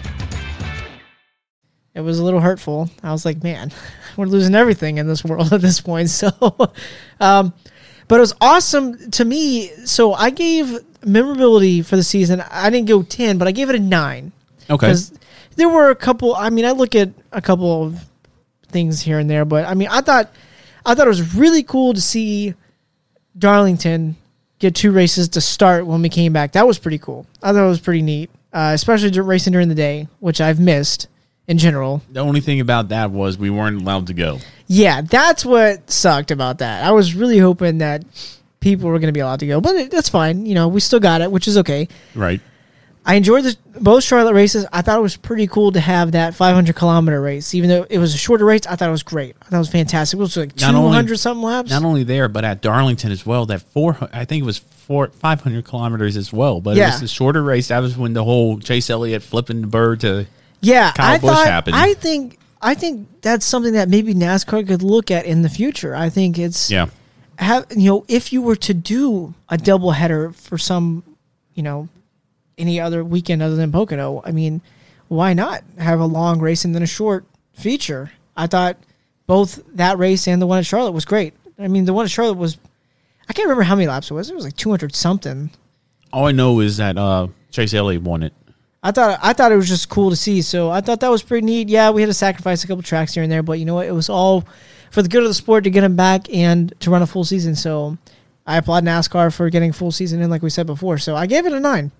It 1.93 2.01
was 2.01 2.19
a 2.19 2.23
little 2.23 2.39
hurtful. 2.39 2.89
I 3.03 3.11
was 3.11 3.25
like, 3.25 3.43
man, 3.43 3.71
we're 4.17 4.25
losing 4.25 4.55
everything 4.55 4.97
in 4.97 5.07
this 5.07 5.23
world 5.23 5.53
at 5.53 5.61
this 5.61 5.81
point. 5.81 6.09
So, 6.09 6.29
um, 7.19 7.53
but 8.07 8.15
it 8.15 8.21
was 8.21 8.35
awesome 8.41 9.11
to 9.11 9.25
me. 9.25 9.67
So 9.85 10.13
I 10.13 10.29
gave 10.29 10.79
memorability 11.05 11.81
for 11.81 11.95
the 11.95 12.03
season. 12.03 12.43
I 12.51 12.69
didn't 12.69 12.87
go 12.87 13.03
10, 13.03 13.37
but 13.37 13.47
I 13.47 13.51
gave 13.51 13.69
it 13.69 13.75
a 13.75 13.79
nine. 13.79 14.31
Okay. 14.69 14.87
Because 14.87 15.13
there 15.55 15.69
were 15.69 15.89
a 15.89 15.95
couple, 15.95 16.35
I 16.35 16.49
mean, 16.49 16.65
I 16.65 16.71
look 16.71 16.95
at 16.95 17.09
a 17.31 17.41
couple 17.41 17.83
of 17.83 17.99
things 18.69 19.01
here 19.01 19.19
and 19.19 19.29
there, 19.29 19.43
but 19.43 19.65
I 19.65 19.73
mean, 19.73 19.89
I 19.91 20.01
thought, 20.01 20.33
I 20.85 20.95
thought 20.95 21.07
it 21.07 21.09
was 21.09 21.35
really 21.35 21.63
cool 21.63 21.93
to 21.93 22.01
see 22.01 22.55
Darlington 23.37 24.15
get 24.59 24.75
two 24.75 24.91
races 24.91 25.29
to 25.29 25.41
start 25.41 25.85
when 25.85 26.01
we 26.01 26.09
came 26.09 26.31
back. 26.31 26.53
That 26.53 26.67
was 26.67 26.79
pretty 26.79 26.99
cool. 26.99 27.25
I 27.43 27.51
thought 27.51 27.65
it 27.65 27.69
was 27.69 27.79
pretty 27.79 28.01
neat, 28.01 28.29
uh, 28.53 28.71
especially 28.73 29.19
racing 29.19 29.53
during 29.53 29.69
the 29.69 29.75
day, 29.75 30.07
which 30.19 30.39
I've 30.39 30.59
missed 30.59 31.07
in 31.47 31.57
general. 31.57 32.01
The 32.11 32.19
only 32.19 32.41
thing 32.41 32.59
about 32.59 32.89
that 32.89 33.11
was 33.11 33.37
we 33.37 33.49
weren't 33.49 33.81
allowed 33.81 34.07
to 34.07 34.13
go. 34.13 34.39
Yeah, 34.67 35.01
that's 35.01 35.45
what 35.45 35.89
sucked 35.89 36.31
about 36.31 36.59
that. 36.59 36.83
I 36.83 36.91
was 36.91 37.13
really 37.15 37.37
hoping 37.37 37.79
that 37.79 38.03
people 38.59 38.89
were 38.89 38.99
going 38.99 39.07
to 39.07 39.13
be 39.13 39.19
allowed 39.19 39.39
to 39.41 39.47
go, 39.47 39.59
but 39.59 39.75
it, 39.75 39.91
that's 39.91 40.09
fine. 40.09 40.45
You 40.45 40.55
know, 40.55 40.67
we 40.67 40.79
still 40.79 40.99
got 40.99 41.21
it, 41.21 41.31
which 41.31 41.47
is 41.47 41.57
okay. 41.57 41.87
Right. 42.15 42.39
I 43.03 43.15
enjoyed 43.15 43.43
the, 43.45 43.57
both 43.79 44.03
Charlotte 44.03 44.35
races. 44.35 44.65
I 44.71 44.83
thought 44.83 44.99
it 44.99 45.01
was 45.01 45.17
pretty 45.17 45.47
cool 45.47 45.71
to 45.71 45.79
have 45.79 46.11
that 46.11 46.35
500 46.35 46.75
kilometer 46.75 47.19
race, 47.19 47.55
even 47.55 47.67
though 47.67 47.85
it 47.89 47.97
was 47.97 48.13
a 48.13 48.17
shorter 48.17 48.45
race. 48.45 48.67
I 48.67 48.75
thought 48.75 48.89
it 48.89 48.91
was 48.91 49.01
great. 49.01 49.35
I 49.41 49.45
thought 49.45 49.55
it 49.55 49.59
was 49.59 49.69
fantastic. 49.71 50.19
It 50.19 50.21
was 50.21 50.37
like 50.37 50.55
Not 50.61 50.75
only- 50.75 50.91
200 50.91 51.17
something 51.17 51.41
laps. 51.41 51.71
Not 51.71 51.83
only 51.83 52.03
there, 52.03 52.27
but 52.29 52.45
at 52.45 52.61
Darlington 52.61 53.11
as 53.11 53.25
well. 53.25 53.47
That 53.47 53.63
four, 53.63 53.97
I 54.13 54.25
think 54.25 54.43
it 54.43 54.45
was 54.45 54.59
four, 54.59 55.07
five 55.07 55.41
hundred 55.41 55.65
kilometers 55.65 56.15
as 56.15 56.31
well. 56.31 56.61
But 56.61 56.77
it 56.77 56.81
was 56.81 57.01
a 57.01 57.07
shorter 57.07 57.41
race. 57.41 57.69
That 57.69 57.79
was 57.79 57.97
when 57.97 58.13
the 58.13 58.23
whole 58.23 58.59
Chase 58.59 58.89
Elliott 58.91 59.23
flipping 59.23 59.61
the 59.61 59.67
bird 59.67 60.01
to 60.01 60.27
Yeah, 60.61 60.91
Kyle 60.91 61.15
I 61.15 61.17
Busch 61.17 61.31
thought. 61.31 61.47
happened. 61.47 61.75
I 61.75 61.93
think. 61.93 62.37
I 62.61 62.75
think 62.75 63.21
that's 63.21 63.43
something 63.43 63.73
that 63.73 63.89
maybe 63.89 64.13
NASCAR 64.13 64.67
could 64.67 64.83
look 64.83 65.09
at 65.09 65.25
in 65.25 65.41
the 65.41 65.49
future. 65.49 65.95
I 65.95 66.09
think 66.09 66.37
it's 66.37 66.69
yeah. 66.69 66.89
have 67.39 67.65
you 67.75 67.89
know 67.89 68.05
if 68.07 68.31
you 68.31 68.43
were 68.43 68.55
to 68.57 68.73
do 68.73 69.33
a 69.49 69.57
double 69.57 69.91
header 69.91 70.31
for 70.31 70.59
some 70.59 71.03
you 71.55 71.63
know 71.63 71.89
any 72.57 72.79
other 72.79 73.03
weekend 73.03 73.41
other 73.41 73.55
than 73.55 73.71
Pocono, 73.71 74.21
I 74.23 74.31
mean, 74.31 74.61
why 75.07 75.33
not 75.33 75.63
have 75.79 75.99
a 75.99 76.05
long 76.05 76.39
race 76.39 76.63
and 76.63 76.75
then 76.75 76.83
a 76.83 76.87
short 76.87 77.25
feature? 77.53 78.11
I 78.37 78.45
thought 78.45 78.77
both 79.25 79.61
that 79.75 79.97
race 79.97 80.27
and 80.27 80.39
the 80.41 80.45
one 80.45 80.59
at 80.59 80.65
Charlotte 80.65 80.91
was 80.91 81.05
great. 81.05 81.33
I 81.57 81.67
mean, 81.67 81.85
the 81.85 81.93
one 81.93 82.05
at 82.05 82.11
Charlotte 82.11 82.37
was 82.37 82.59
I 83.27 83.33
can't 83.33 83.45
remember 83.45 83.63
how 83.63 83.75
many 83.75 83.87
laps 83.87 84.11
it 84.11 84.13
was. 84.13 84.29
It 84.29 84.35
was 84.35 84.45
like 84.45 84.55
200 84.57 84.93
something. 84.93 85.51
All 86.13 86.27
I 86.27 86.31
know 86.31 86.59
is 86.59 86.77
that 86.77 86.97
uh, 86.97 87.27
Chase 87.49 87.73
Elliott 87.73 88.03
won 88.03 88.23
it. 88.23 88.33
I 88.83 88.91
thought 88.91 89.19
I 89.21 89.33
thought 89.33 89.51
it 89.51 89.55
was 89.57 89.67
just 89.69 89.89
cool 89.89 90.09
to 90.09 90.15
see. 90.15 90.41
So 90.41 90.71
I 90.71 90.81
thought 90.81 90.99
that 91.01 91.11
was 91.11 91.21
pretty 91.21 91.45
neat. 91.45 91.69
Yeah, 91.69 91.91
we 91.91 92.01
had 92.01 92.07
to 92.07 92.13
sacrifice 92.13 92.63
a 92.63 92.67
couple 92.67 92.81
tracks 92.83 93.13
here 93.13 93.23
and 93.23 93.31
there, 93.31 93.43
but 93.43 93.59
you 93.59 93.65
know 93.65 93.75
what? 93.75 93.85
It 93.87 93.91
was 93.91 94.09
all 94.09 94.43
for 94.89 95.01
the 95.01 95.09
good 95.09 95.21
of 95.23 95.29
the 95.29 95.33
sport 95.33 95.63
to 95.65 95.69
get 95.69 95.83
him 95.83 95.95
back 95.95 96.33
and 96.33 96.73
to 96.81 96.89
run 96.89 97.01
a 97.01 97.07
full 97.07 97.23
season. 97.23 97.55
So 97.55 97.97
I 98.45 98.57
applaud 98.57 98.83
NASCAR 98.83 99.33
for 99.33 99.49
getting 99.49 99.71
full 99.71 99.91
season 99.91 100.21
in, 100.21 100.29
like 100.29 100.41
we 100.41 100.49
said 100.49 100.65
before. 100.65 100.97
So 100.97 101.15
I 101.15 101.27
gave 101.27 101.45
it 101.45 101.53
a 101.53 101.59
nine. 101.59 101.91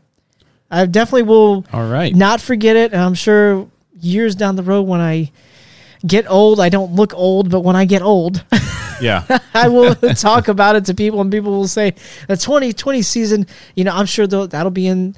I 0.71 0.86
definitely 0.86 1.23
will 1.23 1.65
All 1.71 1.88
right. 1.88 2.15
not 2.15 2.41
forget 2.41 2.75
it, 2.75 2.93
and 2.93 3.01
I'm 3.01 3.13
sure 3.13 3.67
years 3.99 4.36
down 4.36 4.55
the 4.55 4.63
road 4.63 4.84
when 4.84 5.01
I 5.01 5.32
get 6.07 6.29
old, 6.29 6.59
I 6.59 6.69
don't 6.69 6.93
look 6.93 7.13
old, 7.13 7.51
but 7.51 7.59
when 7.59 7.75
I 7.75 7.86
get 7.86 8.01
old, 8.01 8.43
Yeah. 9.01 9.25
I 9.53 9.67
will 9.67 9.95
talk 10.15 10.47
about 10.47 10.75
it 10.75 10.86
to 10.86 10.93
people, 10.93 11.19
and 11.21 11.32
people 11.32 11.51
will 11.51 11.67
say 11.67 11.91
the 12.27 12.38
2020 12.38 13.01
season. 13.01 13.47
You 13.75 13.84
know, 13.84 13.93
I'm 13.95 14.05
sure 14.05 14.27
that'll, 14.27 14.47
that'll 14.47 14.71
be 14.71 14.88
in 14.88 15.15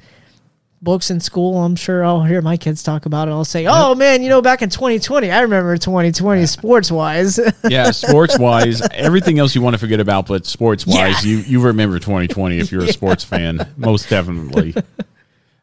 books 0.84 1.10
in 1.10 1.18
school. 1.18 1.56
I'm 1.58 1.74
sure 1.74 2.04
I'll 2.04 2.22
hear 2.22 2.42
my 2.42 2.56
kids 2.56 2.82
talk 2.82 3.06
about 3.06 3.26
it. 3.26 3.32
I'll 3.32 3.44
say, 3.44 3.66
"Oh 3.66 3.94
man, 3.94 4.22
you 4.22 4.28
know, 4.28 4.42
back 4.42 4.62
in 4.62 4.68
2020, 4.70 5.30
I 5.30 5.40
remember 5.40 5.76
2020 5.76 6.46
sports 6.46 6.92
wise." 6.92 7.40
yeah, 7.68 7.90
sports 7.90 8.38
wise, 8.38 8.80
everything 8.92 9.38
else 9.38 9.54
you 9.54 9.62
want 9.62 9.74
to 9.74 9.78
forget 9.78 9.98
about, 9.98 10.26
but 10.26 10.46
sports 10.46 10.86
wise, 10.86 11.24
you 11.26 11.38
you 11.38 11.60
remember 11.60 11.98
2020 11.98 12.58
if 12.58 12.70
you're 12.70 12.84
a 12.84 12.92
sports 12.92 13.24
fan, 13.24 13.66
most 13.76 14.08
definitely. 14.08 14.74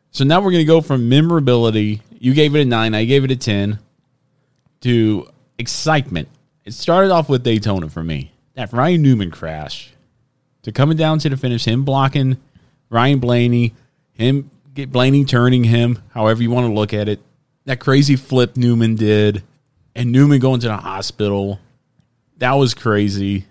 So 0.10 0.26
now 0.26 0.42
we're 0.42 0.52
gonna 0.52 0.66
go 0.66 0.82
from 0.82 1.08
memorability. 1.08 2.02
You 2.20 2.34
gave 2.34 2.56
it 2.56 2.62
a 2.62 2.66
nine, 2.66 2.94
I 2.94 3.06
gave 3.06 3.24
it 3.24 3.32
a 3.32 3.38
ten. 3.38 3.80
To 4.82 5.30
excitement. 5.60 6.28
It 6.66 6.74
started 6.74 7.12
off 7.12 7.30
with 7.30 7.44
Daytona 7.44 7.88
for 7.90 8.04
me. 8.04 8.32
That 8.56 8.74
Ryan 8.74 9.02
Newman 9.04 9.32
crash. 9.32 9.94
To 10.64 10.72
coming 10.72 10.98
down 10.98 11.20
to 11.20 11.30
the 11.30 11.38
finish, 11.38 11.66
him 11.66 11.84
blocking 11.84 12.38
Ryan 12.90 13.20
Blaney, 13.20 13.74
him 14.14 14.50
get 14.74 14.92
Blaney 14.92 15.26
turning 15.26 15.64
him, 15.64 16.02
however 16.14 16.42
you 16.42 16.52
want 16.52 16.68
to 16.68 16.74
look 16.74 16.94
at 16.94 17.10
it. 17.10 17.22
That 17.66 17.80
crazy 17.80 18.16
flip 18.16 18.58
Newman 18.58 18.96
did, 18.96 19.44
and 19.96 20.12
Newman 20.12 20.40
going 20.40 20.60
to 20.62 20.68
the 20.68 20.78
hospital. 20.78 21.60
That 22.38 22.54
was 22.54 22.74
crazy. 22.74 23.46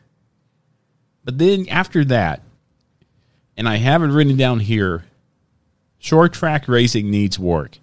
But 1.25 1.39
then 1.39 1.69
after 1.69 2.05
that, 2.07 2.43
and 3.57 3.69
I 3.69 3.77
have 3.77 4.03
it 4.03 4.07
written 4.07 4.37
down 4.37 4.61
here, 4.61 5.05
short 5.99 6.33
track 6.33 6.67
racing 6.67 7.11
needs 7.11 7.39
work. 7.39 7.79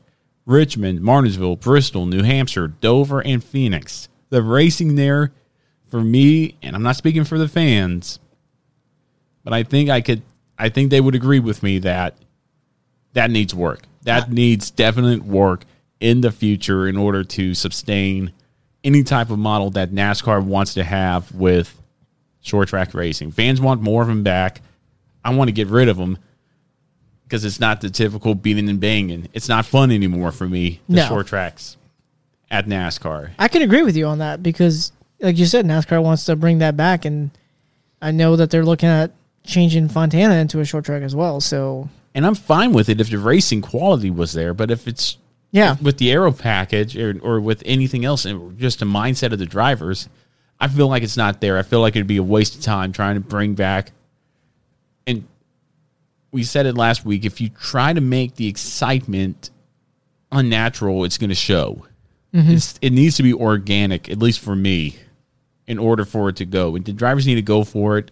Richmond, 0.46 1.02
Martinsville, 1.02 1.58
Bristol, 1.58 2.06
New 2.06 2.24
Hampshire, 2.24 2.68
Dover, 2.68 3.22
and 3.22 3.44
Phoenix. 3.44 4.10
The 4.30 4.42
racing 4.42 4.96
there, 4.96 5.32
for 5.90 6.02
me, 6.02 6.56
and 6.62 6.76
I'm 6.76 6.84
not 6.84 6.96
speaking 6.96 7.24
for 7.24 7.38
the 7.38 7.48
fans, 7.48 8.20
but 9.44 9.54
I 9.54 9.64
think 9.64 9.90
I 9.90 10.02
could, 10.02 10.22
I 10.58 10.70
think 10.70 10.90
they 10.90 11.02
would 11.02 11.16
agree 11.16 11.40
with 11.40 11.64
me 11.64 11.80
that 11.80 12.18
that 13.18 13.32
needs 13.32 13.54
work. 13.54 13.82
That 14.04 14.32
needs 14.32 14.70
definite 14.70 15.24
work 15.24 15.66
in 16.00 16.22
the 16.22 16.32
future 16.32 16.88
in 16.88 16.96
order 16.98 17.24
to 17.24 17.56
sustain 17.56 18.32
any 18.84 19.02
type 19.04 19.32
of 19.32 19.40
model 19.40 19.72
that 19.72 19.90
NASCAR 19.92 20.44
wants 20.44 20.76
to 20.76 20.84
have 20.84 21.32
with 21.34 21.82
short 22.42 22.70
track 22.70 22.94
racing. 22.94 23.32
Fans 23.32 23.60
want 23.60 23.82
more 23.82 24.04
of 24.04 24.08
them 24.08 24.22
back. 24.22 24.62
I 25.26 25.34
want 25.34 25.48
to 25.48 25.52
get 25.52 25.68
rid 25.68 25.90
of 25.90 25.98
them 25.98 26.20
because 27.24 27.44
it's 27.44 27.60
not 27.60 27.82
the 27.82 27.90
typical 27.90 28.36
beating 28.36 28.70
and 28.70 28.80
banging. 28.80 29.28
It's 29.34 29.50
not 29.50 29.66
fun 29.66 29.90
anymore 29.92 30.32
for 30.32 30.48
me. 30.48 30.80
The 30.88 30.98
No. 30.98 31.08
short 31.08 31.26
tracks 31.26 31.76
at 32.52 32.68
NASCAR. 32.68 33.32
I 33.40 33.48
can 33.48 33.64
agree 33.64 33.82
with 33.82 33.98
you 33.98 34.06
on 34.06 34.20
that 34.20 34.44
because, 34.44 34.92
like 35.20 35.40
you 35.40 35.48
said, 35.48 35.66
NASCAR 35.66 36.04
wants 36.04 36.26
to 36.26 36.36
bring 36.36 36.60
that 36.60 36.78
back, 36.78 37.04
and 37.04 37.32
I 38.00 38.12
know 38.12 38.36
that 38.36 38.52
they're 38.52 38.64
looking 38.64 38.90
at 38.90 39.12
changing 39.44 39.90
Fontana 39.90 40.36
into 40.36 40.60
a 40.60 40.66
short 40.66 40.86
track 40.86 41.02
as 41.02 41.16
well. 41.16 41.42
So 41.42 41.90
And 42.18 42.26
I'm 42.26 42.34
fine 42.34 42.74
with 42.74 42.90
it 42.90 43.00
if 43.00 43.12
the 43.12 43.20
racing 43.20 43.62
quality 43.62 44.10
was 44.10 44.34
there, 44.34 44.52
but 44.56 44.72
if 44.72 44.88
it's 44.88 45.18
Yeah. 45.52 45.78
with 45.80 46.00
the 46.00 46.12
aero 46.12 46.32
package 46.32 46.98
or, 46.98 47.20
or 47.22 47.40
with 47.40 47.62
anything 47.64 48.06
else, 48.06 48.26
and 48.26 48.58
just 48.58 48.82
a 48.82 48.86
mindset 48.86 49.34
of 49.34 49.38
the 49.38 49.46
drivers, 49.46 50.10
I 50.60 50.68
feel 50.68 50.88
like 50.88 51.04
it's 51.04 51.16
not 51.16 51.42
there. 51.42 51.60
I 51.60 51.62
feel 51.62 51.80
like 51.80 51.96
it'd 51.96 52.08
be 52.08 52.18
a 52.18 52.24
waste 52.24 52.56
of 52.56 52.62
time 52.62 52.92
trying 52.92 53.14
to 53.14 53.22
bring 53.22 53.54
back. 53.54 53.92
And 55.06 55.28
we 56.32 56.44
said 56.44 56.66
it 56.66 56.76
last 56.76 57.06
week. 57.06 57.24
If 57.24 57.40
you 57.40 57.50
try 57.50 57.94
to 57.94 58.02
make 58.02 58.34
the 58.34 58.48
excitement 58.48 59.52
unnatural, 60.32 61.04
it's 61.06 61.20
going 61.20 61.30
to 61.30 61.36
show. 61.36 61.86
Mm-hmm. 62.34 62.50
It's, 62.50 62.80
it 62.82 62.94
needs 62.94 63.16
to 63.18 63.24
be 63.24 63.34
organic, 63.34 64.10
at 64.10 64.18
least 64.18 64.40
for 64.40 64.56
me, 64.56 64.96
in 65.68 65.78
order 65.78 66.04
for 66.04 66.30
it 66.30 66.38
to 66.38 66.46
go. 66.46 66.76
And 66.76 66.84
the 66.84 66.94
drivers 66.94 67.28
need 67.28 67.36
to 67.36 67.44
go 67.44 67.64
for 67.64 68.00
it. 68.00 68.10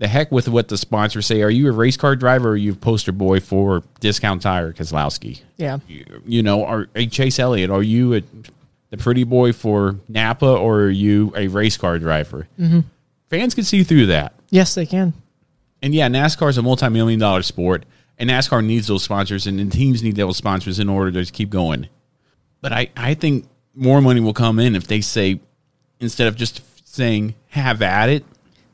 The 0.00 0.08
heck 0.08 0.32
with 0.32 0.48
what 0.48 0.68
the 0.68 0.78
sponsors 0.78 1.26
say. 1.26 1.42
Are 1.42 1.50
you 1.50 1.68
a 1.68 1.72
race 1.72 1.96
car 1.98 2.16
driver 2.16 2.48
or 2.48 2.52
are 2.52 2.56
you 2.56 2.72
a 2.72 2.76
poster 2.76 3.12
boy 3.12 3.38
for 3.38 3.82
Discount 4.00 4.40
Tire 4.40 4.72
Keselowski? 4.72 5.42
Yeah. 5.58 5.78
You, 5.86 6.04
you 6.26 6.42
know, 6.42 6.64
are 6.64 6.88
a 6.94 7.06
Chase 7.06 7.38
Elliott? 7.38 7.68
Are 7.70 7.82
you 7.82 8.14
a, 8.14 8.22
the 8.88 8.96
pretty 8.96 9.24
boy 9.24 9.52
for 9.52 9.96
Napa 10.08 10.46
or 10.46 10.80
are 10.84 10.90
you 10.90 11.34
a 11.36 11.48
race 11.48 11.76
car 11.76 11.98
driver? 11.98 12.48
Mhm. 12.58 12.84
Fans 13.28 13.54
can 13.54 13.64
see 13.64 13.84
through 13.84 14.06
that. 14.06 14.32
Yes, 14.48 14.74
they 14.74 14.86
can. 14.86 15.12
And 15.82 15.94
yeah, 15.94 16.08
NASCAR 16.08 16.48
is 16.48 16.56
a 16.58 16.62
multi-million 16.62 17.20
dollar 17.20 17.42
sport, 17.42 17.84
and 18.18 18.28
NASCAR 18.30 18.64
needs 18.64 18.86
those 18.88 19.02
sponsors, 19.04 19.46
and 19.46 19.58
the 19.58 19.66
teams 19.66 20.02
need 20.02 20.16
those 20.16 20.36
sponsors 20.36 20.78
in 20.78 20.88
order 20.88 21.22
to 21.24 21.30
keep 21.30 21.50
going. 21.50 21.88
But 22.62 22.72
I, 22.72 22.88
I 22.96 23.14
think 23.14 23.46
more 23.74 24.00
money 24.00 24.20
will 24.20 24.34
come 24.34 24.58
in 24.58 24.74
if 24.74 24.86
they 24.86 25.00
say, 25.02 25.40
instead 26.00 26.26
of 26.26 26.36
just 26.36 26.62
saying 26.88 27.34
"have 27.50 27.80
at 27.82 28.08
it," 28.08 28.24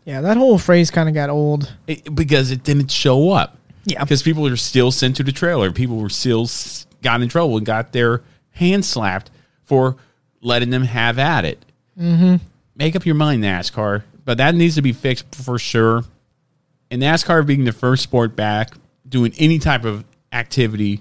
Yeah, 0.07 0.23
that 0.23 0.39
whole 0.39 0.57
phrase 0.57 0.91
kind 0.91 1.09
of 1.09 1.15
got 1.15 1.29
old. 1.29 1.71
it, 1.87 2.15
because 2.15 2.51
it 2.51 2.63
didn't 2.63 2.91
show 2.91 3.31
up. 3.33 3.59
Yeah. 3.85 4.03
because 4.03 4.23
people 4.23 4.43
were 4.43 4.57
still 4.57 4.91
sent 4.91 5.17
to 5.17 5.23
the 5.23 5.31
trailer. 5.33 5.71
People 5.71 5.99
were 5.99 6.09
still 6.09 6.43
s- 6.45 6.87
got 7.03 7.21
in 7.23 7.29
trouble 7.29 7.57
and 7.57 7.65
got 7.67 7.93
their 7.93 8.23
hands 8.51 8.89
slapped 8.89 9.31
for 9.65 9.97
letting 10.41 10.71
them 10.71 10.83
have 10.83 11.19
at 11.21 11.45
it. 11.45 11.65
Mm-hmm. 12.01 12.37
make 12.75 12.97
up 12.97 13.05
your 13.07 13.15
mind, 13.15 13.45
NASCAR. 13.45 14.03
But 14.25 14.39
that 14.39 14.55
needs 14.57 14.75
to 14.75 14.83
be 14.83 14.93
fixed 14.93 15.33
for 15.35 15.59
sure. 15.59 16.03
And 16.91 17.01
NASCAR 17.03 17.47
being 17.47 17.65
the 17.65 17.73
first 17.73 18.03
sport 18.03 18.35
back 18.35 18.73
doing 19.09 19.33
any 19.39 19.59
type 19.61 19.85
of 19.85 20.05
activity 20.33 21.01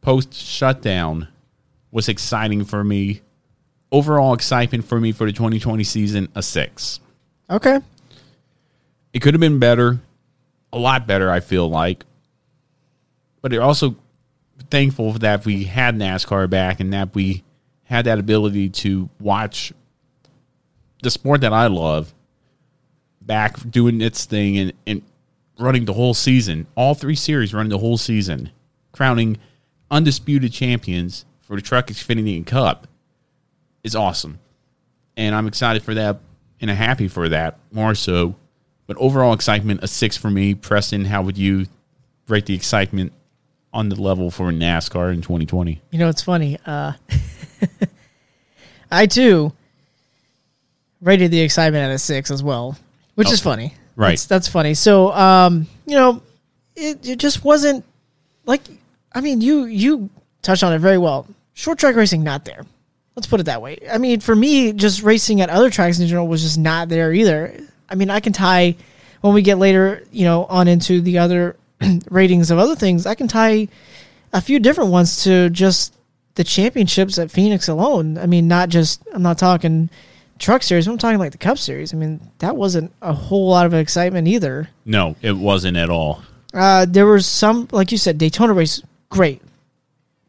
post 0.00 0.32
shutdown 0.34 1.28
was 1.90 2.08
exciting 2.08 2.64
for 2.64 2.82
me. 2.82 3.20
Overall 3.92 4.32
excitement 4.34 4.84
for 4.86 4.98
me 5.00 5.12
for 5.12 5.26
the 5.26 5.32
2020 5.32 5.84
season, 5.84 6.28
a 6.34 6.42
six. 6.42 6.98
Okay. 7.50 7.78
It 9.16 9.22
could 9.22 9.32
have 9.32 9.40
been 9.40 9.58
better, 9.58 9.98
a 10.74 10.78
lot 10.78 11.06
better, 11.06 11.30
I 11.30 11.40
feel 11.40 11.70
like. 11.70 12.04
But 13.40 13.54
it 13.54 13.60
also 13.60 13.96
thankful 14.70 15.10
that 15.14 15.46
we 15.46 15.64
had 15.64 15.94
NASCAR 15.94 16.50
back 16.50 16.80
and 16.80 16.92
that 16.92 17.14
we 17.14 17.42
had 17.84 18.04
that 18.04 18.18
ability 18.18 18.68
to 18.68 19.08
watch 19.18 19.72
the 21.02 21.10
sport 21.10 21.40
that 21.40 21.54
I 21.54 21.68
love 21.68 22.12
back 23.22 23.56
doing 23.70 24.02
its 24.02 24.26
thing 24.26 24.58
and, 24.58 24.72
and 24.86 25.00
running 25.58 25.86
the 25.86 25.94
whole 25.94 26.12
season. 26.12 26.66
All 26.74 26.92
three 26.92 27.16
series 27.16 27.54
running 27.54 27.70
the 27.70 27.78
whole 27.78 27.96
season, 27.96 28.50
crowning 28.92 29.38
undisputed 29.90 30.52
champions 30.52 31.24
for 31.40 31.56
the 31.56 31.62
Truck 31.62 31.86
Xfinity 31.86 32.44
Cup 32.44 32.86
is 33.82 33.96
awesome. 33.96 34.40
And 35.16 35.34
I'm 35.34 35.46
excited 35.46 35.82
for 35.82 35.94
that 35.94 36.20
and 36.60 36.70
I'm 36.70 36.76
happy 36.76 37.08
for 37.08 37.30
that 37.30 37.58
more 37.72 37.94
so. 37.94 38.36
But 38.86 38.96
overall 38.98 39.32
excitement, 39.32 39.82
a 39.82 39.88
six 39.88 40.16
for 40.16 40.30
me. 40.30 40.54
Preston, 40.54 41.04
how 41.04 41.22
would 41.22 41.36
you 41.36 41.66
rate 42.28 42.46
the 42.46 42.54
excitement 42.54 43.12
on 43.72 43.88
the 43.88 44.00
level 44.00 44.30
for 44.30 44.50
NASCAR 44.52 45.12
in 45.12 45.22
2020? 45.22 45.80
You 45.90 45.98
know, 45.98 46.08
it's 46.08 46.22
funny. 46.22 46.58
Uh, 46.64 46.92
I 48.90 49.06
too 49.06 49.52
rated 51.00 51.30
the 51.30 51.40
excitement 51.40 51.84
at 51.84 51.90
a 51.90 51.98
six 51.98 52.30
as 52.30 52.42
well, 52.42 52.76
which 53.14 53.30
is 53.30 53.40
funny. 53.40 53.74
Right. 53.96 54.10
That's, 54.10 54.26
that's 54.26 54.48
funny. 54.48 54.74
So, 54.74 55.12
um, 55.12 55.66
you 55.86 55.94
know, 55.94 56.22
it, 56.74 57.06
it 57.06 57.18
just 57.18 57.44
wasn't 57.44 57.84
like, 58.44 58.62
I 59.12 59.20
mean, 59.20 59.40
you, 59.40 59.64
you 59.64 60.10
touched 60.42 60.62
on 60.62 60.72
it 60.72 60.78
very 60.78 60.98
well. 60.98 61.26
Short 61.54 61.78
track 61.78 61.96
racing, 61.96 62.22
not 62.22 62.44
there. 62.44 62.64
Let's 63.14 63.26
put 63.26 63.40
it 63.40 63.44
that 63.44 63.62
way. 63.62 63.78
I 63.90 63.96
mean, 63.96 64.20
for 64.20 64.36
me, 64.36 64.72
just 64.72 65.02
racing 65.02 65.40
at 65.40 65.48
other 65.48 65.70
tracks 65.70 65.98
in 65.98 66.06
general 66.06 66.28
was 66.28 66.42
just 66.42 66.58
not 66.58 66.90
there 66.90 67.14
either. 67.14 67.58
I 67.88 67.94
mean, 67.94 68.10
I 68.10 68.20
can 68.20 68.32
tie 68.32 68.76
when 69.20 69.34
we 69.34 69.42
get 69.42 69.58
later, 69.58 70.04
you 70.12 70.24
know, 70.24 70.44
on 70.46 70.68
into 70.68 71.00
the 71.00 71.18
other 71.18 71.56
ratings 72.10 72.50
of 72.50 72.58
other 72.58 72.76
things. 72.76 73.06
I 73.06 73.14
can 73.14 73.28
tie 73.28 73.68
a 74.32 74.40
few 74.40 74.58
different 74.58 74.90
ones 74.90 75.24
to 75.24 75.50
just 75.50 75.94
the 76.34 76.44
championships 76.44 77.18
at 77.18 77.30
Phoenix 77.30 77.68
alone. 77.68 78.18
I 78.18 78.26
mean, 78.26 78.48
not 78.48 78.68
just 78.68 79.02
I'm 79.12 79.22
not 79.22 79.38
talking 79.38 79.90
truck 80.38 80.62
series. 80.62 80.86
I'm 80.86 80.98
talking 80.98 81.18
like 81.18 81.32
the 81.32 81.38
Cup 81.38 81.58
series. 81.58 81.92
I 81.92 81.96
mean, 81.96 82.20
that 82.38 82.56
wasn't 82.56 82.92
a 83.02 83.12
whole 83.12 83.48
lot 83.48 83.66
of 83.66 83.74
excitement 83.74 84.28
either. 84.28 84.68
No, 84.84 85.16
it 85.22 85.32
wasn't 85.32 85.76
at 85.76 85.90
all. 85.90 86.22
Uh, 86.54 86.86
there 86.88 87.06
was 87.06 87.26
some, 87.26 87.68
like 87.72 87.92
you 87.92 87.98
said, 87.98 88.18
Daytona 88.18 88.52
race, 88.52 88.82
great. 89.10 89.42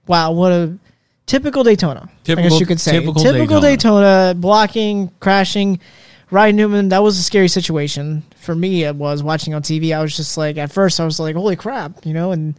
Wow, 0.07 0.31
what 0.31 0.51
a 0.51 0.77
typical 1.25 1.63
Daytona. 1.63 2.09
I 2.27 2.35
guess 2.35 2.59
you 2.59 2.65
could 2.65 2.79
say 2.79 2.93
typical 2.93 3.21
typical 3.21 3.61
Daytona. 3.61 4.31
Daytona. 4.31 4.33
blocking, 4.35 5.11
crashing. 5.19 5.79
Ryan 6.30 6.55
Newman, 6.57 6.89
that 6.89 7.01
was 7.03 7.17
a 7.17 7.23
scary 7.23 7.47
situation 7.47 8.23
for 8.41 8.53
me. 8.55 8.84
It 8.84 8.95
was 8.95 9.23
watching 9.23 9.53
on 9.53 9.61
TV. 9.61 9.95
I 9.95 10.01
was 10.01 10.15
just 10.15 10.38
like, 10.38 10.57
at 10.57 10.71
first, 10.71 10.99
I 10.99 11.05
was 11.05 11.19
like, 11.19 11.36
"Holy 11.36 11.55
crap!" 11.55 12.05
You 12.05 12.13
know, 12.13 12.32
and, 12.34 12.53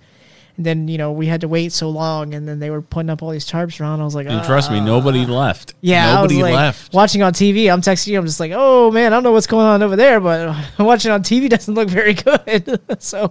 and 0.56 0.64
then 0.64 0.88
you 0.88 0.96
know 0.96 1.12
we 1.12 1.26
had 1.26 1.42
to 1.42 1.48
wait 1.48 1.72
so 1.72 1.90
long, 1.90 2.32
and 2.34 2.48
then 2.48 2.60
they 2.60 2.70
were 2.70 2.80
putting 2.80 3.10
up 3.10 3.22
all 3.22 3.30
these 3.30 3.46
tarps 3.46 3.78
around. 3.80 4.00
I 4.00 4.04
was 4.04 4.14
like, 4.14 4.26
And 4.26 4.42
trust 4.46 4.70
me, 4.70 4.80
nobody 4.80 5.26
left. 5.26 5.74
yeah, 5.82 6.14
nobody 6.14 6.36
I 6.36 6.38
was 6.38 6.42
like, 6.44 6.54
left. 6.54 6.94
Watching 6.94 7.22
on 7.22 7.32
TV, 7.34 7.70
I'm 7.70 7.82
texting 7.82 8.08
you. 8.08 8.18
I'm 8.18 8.24
just 8.26 8.40
like, 8.40 8.52
oh 8.54 8.90
man, 8.90 9.12
I 9.12 9.16
don't 9.16 9.22
know 9.22 9.32
what's 9.32 9.46
going 9.46 9.66
on 9.66 9.82
over 9.82 9.96
there, 9.96 10.18
but 10.18 10.56
watching 10.78 11.10
on 11.10 11.22
TV 11.22 11.50
doesn't 11.50 11.74
look 11.74 11.90
very 11.90 12.14
good. 12.14 12.80
so 13.02 13.30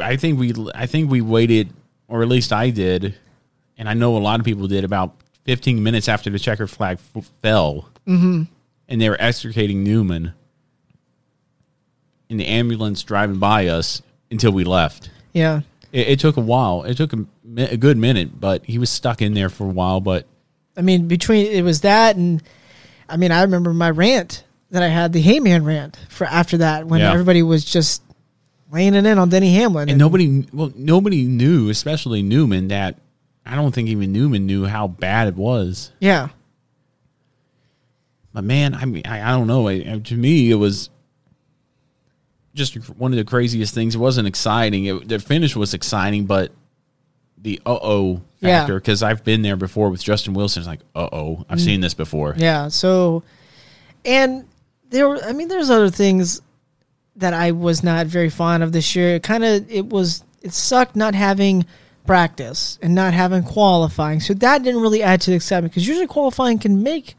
I 0.00 0.16
think 0.16 0.38
we, 0.40 0.52
I 0.74 0.86
think 0.86 1.10
we 1.12 1.20
waited, 1.20 1.72
or 2.08 2.22
at 2.22 2.28
least 2.28 2.52
I 2.52 2.70
did, 2.70 3.14
and 3.78 3.88
I 3.88 3.94
know 3.94 4.16
a 4.16 4.18
lot 4.18 4.40
of 4.40 4.44
people 4.44 4.66
did. 4.66 4.82
About 4.82 5.14
15 5.44 5.80
minutes 5.80 6.08
after 6.08 6.28
the 6.28 6.40
checker 6.40 6.66
flag 6.66 6.98
f- 7.16 7.30
fell, 7.40 7.88
Mhm. 8.08 8.48
And 8.88 9.00
they 9.00 9.08
were 9.08 9.16
extricating 9.20 9.82
Newman 9.84 10.32
in 12.28 12.36
the 12.38 12.46
ambulance 12.46 13.02
driving 13.02 13.38
by 13.38 13.68
us 13.68 14.02
until 14.30 14.52
we 14.52 14.64
left. 14.64 15.10
yeah, 15.32 15.60
It, 15.92 16.08
it 16.08 16.18
took 16.20 16.36
a 16.36 16.40
while. 16.40 16.82
It 16.82 16.96
took 16.96 17.12
a, 17.12 17.24
a 17.56 17.76
good 17.76 17.96
minute, 17.96 18.40
but 18.40 18.64
he 18.64 18.78
was 18.78 18.90
stuck 18.90 19.22
in 19.22 19.34
there 19.34 19.48
for 19.48 19.64
a 19.64 19.70
while. 19.70 20.00
But 20.00 20.26
I 20.76 20.82
mean, 20.82 21.06
between 21.08 21.46
it 21.46 21.62
was 21.62 21.82
that 21.82 22.16
and 22.16 22.42
I 23.08 23.16
mean, 23.16 23.30
I 23.30 23.42
remember 23.42 23.72
my 23.72 23.90
rant 23.90 24.42
that 24.72 24.82
I 24.82 24.88
had 24.88 25.12
the 25.12 25.22
Heyman 25.22 25.64
rant 25.64 25.96
for 26.08 26.26
after 26.26 26.58
that 26.58 26.86
when 26.86 27.00
Yeah. 27.00 27.12
everybody 27.12 27.42
was 27.44 27.64
just 27.64 28.02
laying 28.72 28.94
it 28.94 29.06
in 29.06 29.16
on 29.18 29.28
Denny 29.28 29.54
Hamlin. 29.54 29.88
and 29.88 29.96
nobody, 29.98 30.44
well, 30.52 30.72
nobody 30.74 31.22
knew, 31.22 31.70
especially 31.70 32.22
Newman, 32.22 32.68
that 32.68 32.96
I 33.46 33.54
don't 33.54 33.72
think 33.72 33.88
even 33.90 34.10
Newman 34.12 34.44
knew 34.46 34.64
how 34.64 34.88
bad 34.88 35.28
it 35.28 35.36
was. 35.36 35.92
yeah, 36.00 36.30
But 38.36 38.44
man, 38.44 38.74
I 38.74 38.84
mean, 38.84 39.00
I, 39.06 39.22
I 39.22 39.30
don't 39.32 39.46
know. 39.46 39.66
I, 39.66 39.80
to 40.04 40.14
me, 40.14 40.50
it 40.50 40.56
was 40.56 40.90
just 42.54 42.74
one 42.98 43.10
of 43.12 43.16
the 43.16 43.24
craziest 43.24 43.72
things. 43.74 43.94
It 43.94 43.98
wasn't 43.98 44.28
exciting. 44.28 44.84
It, 44.84 45.08
the 45.08 45.18
finish 45.18 45.56
was 45.56 45.72
exciting, 45.72 46.26
but 46.26 46.52
the 47.38 47.58
uh 47.64 47.78
oh 47.82 48.20
factor 48.42 48.74
because 48.74 49.02
I've 49.02 49.24
been 49.24 49.40
there 49.40 49.56
before 49.56 49.88
with 49.88 50.02
Justin 50.04 50.34
Wilson. 50.34 50.60
It's 50.60 50.68
like 50.68 50.80
uh 50.94 51.08
oh, 51.12 51.46
I've 51.48 51.56
Mm. 51.56 51.64
seen 51.64 51.80
this 51.80 51.94
before. 51.94 52.34
yeah. 52.36 52.68
So, 52.68 53.22
and 54.04 54.44
there, 54.90 55.08
were, 55.08 55.18
I 55.24 55.32
mean, 55.32 55.48
there's 55.48 55.70
other 55.70 55.88
things 55.88 56.42
that 57.16 57.32
I 57.32 57.52
was 57.52 57.82
not 57.82 58.06
very 58.06 58.28
fond 58.28 58.62
of 58.62 58.72
this 58.72 58.94
year. 58.94 59.14
It 59.16 59.22
kind 59.22 59.44
of, 59.44 59.70
it 59.70 59.86
was, 59.86 60.22
it 60.42 60.52
sucked 60.52 60.94
not 60.94 61.14
having 61.14 61.64
practice 62.06 62.78
and 62.82 62.94
not 62.94 63.14
having 63.14 63.42
qualifying. 63.44 64.20
So 64.20 64.34
that 64.34 64.62
didn't 64.62 64.82
really 64.82 65.02
add 65.02 65.22
to 65.22 65.30
the 65.30 65.36
excitement 65.36 65.72
because 65.72 65.88
usually 65.88 66.06
qualifying 66.06 66.58
can 66.58 66.82
make 66.82 67.14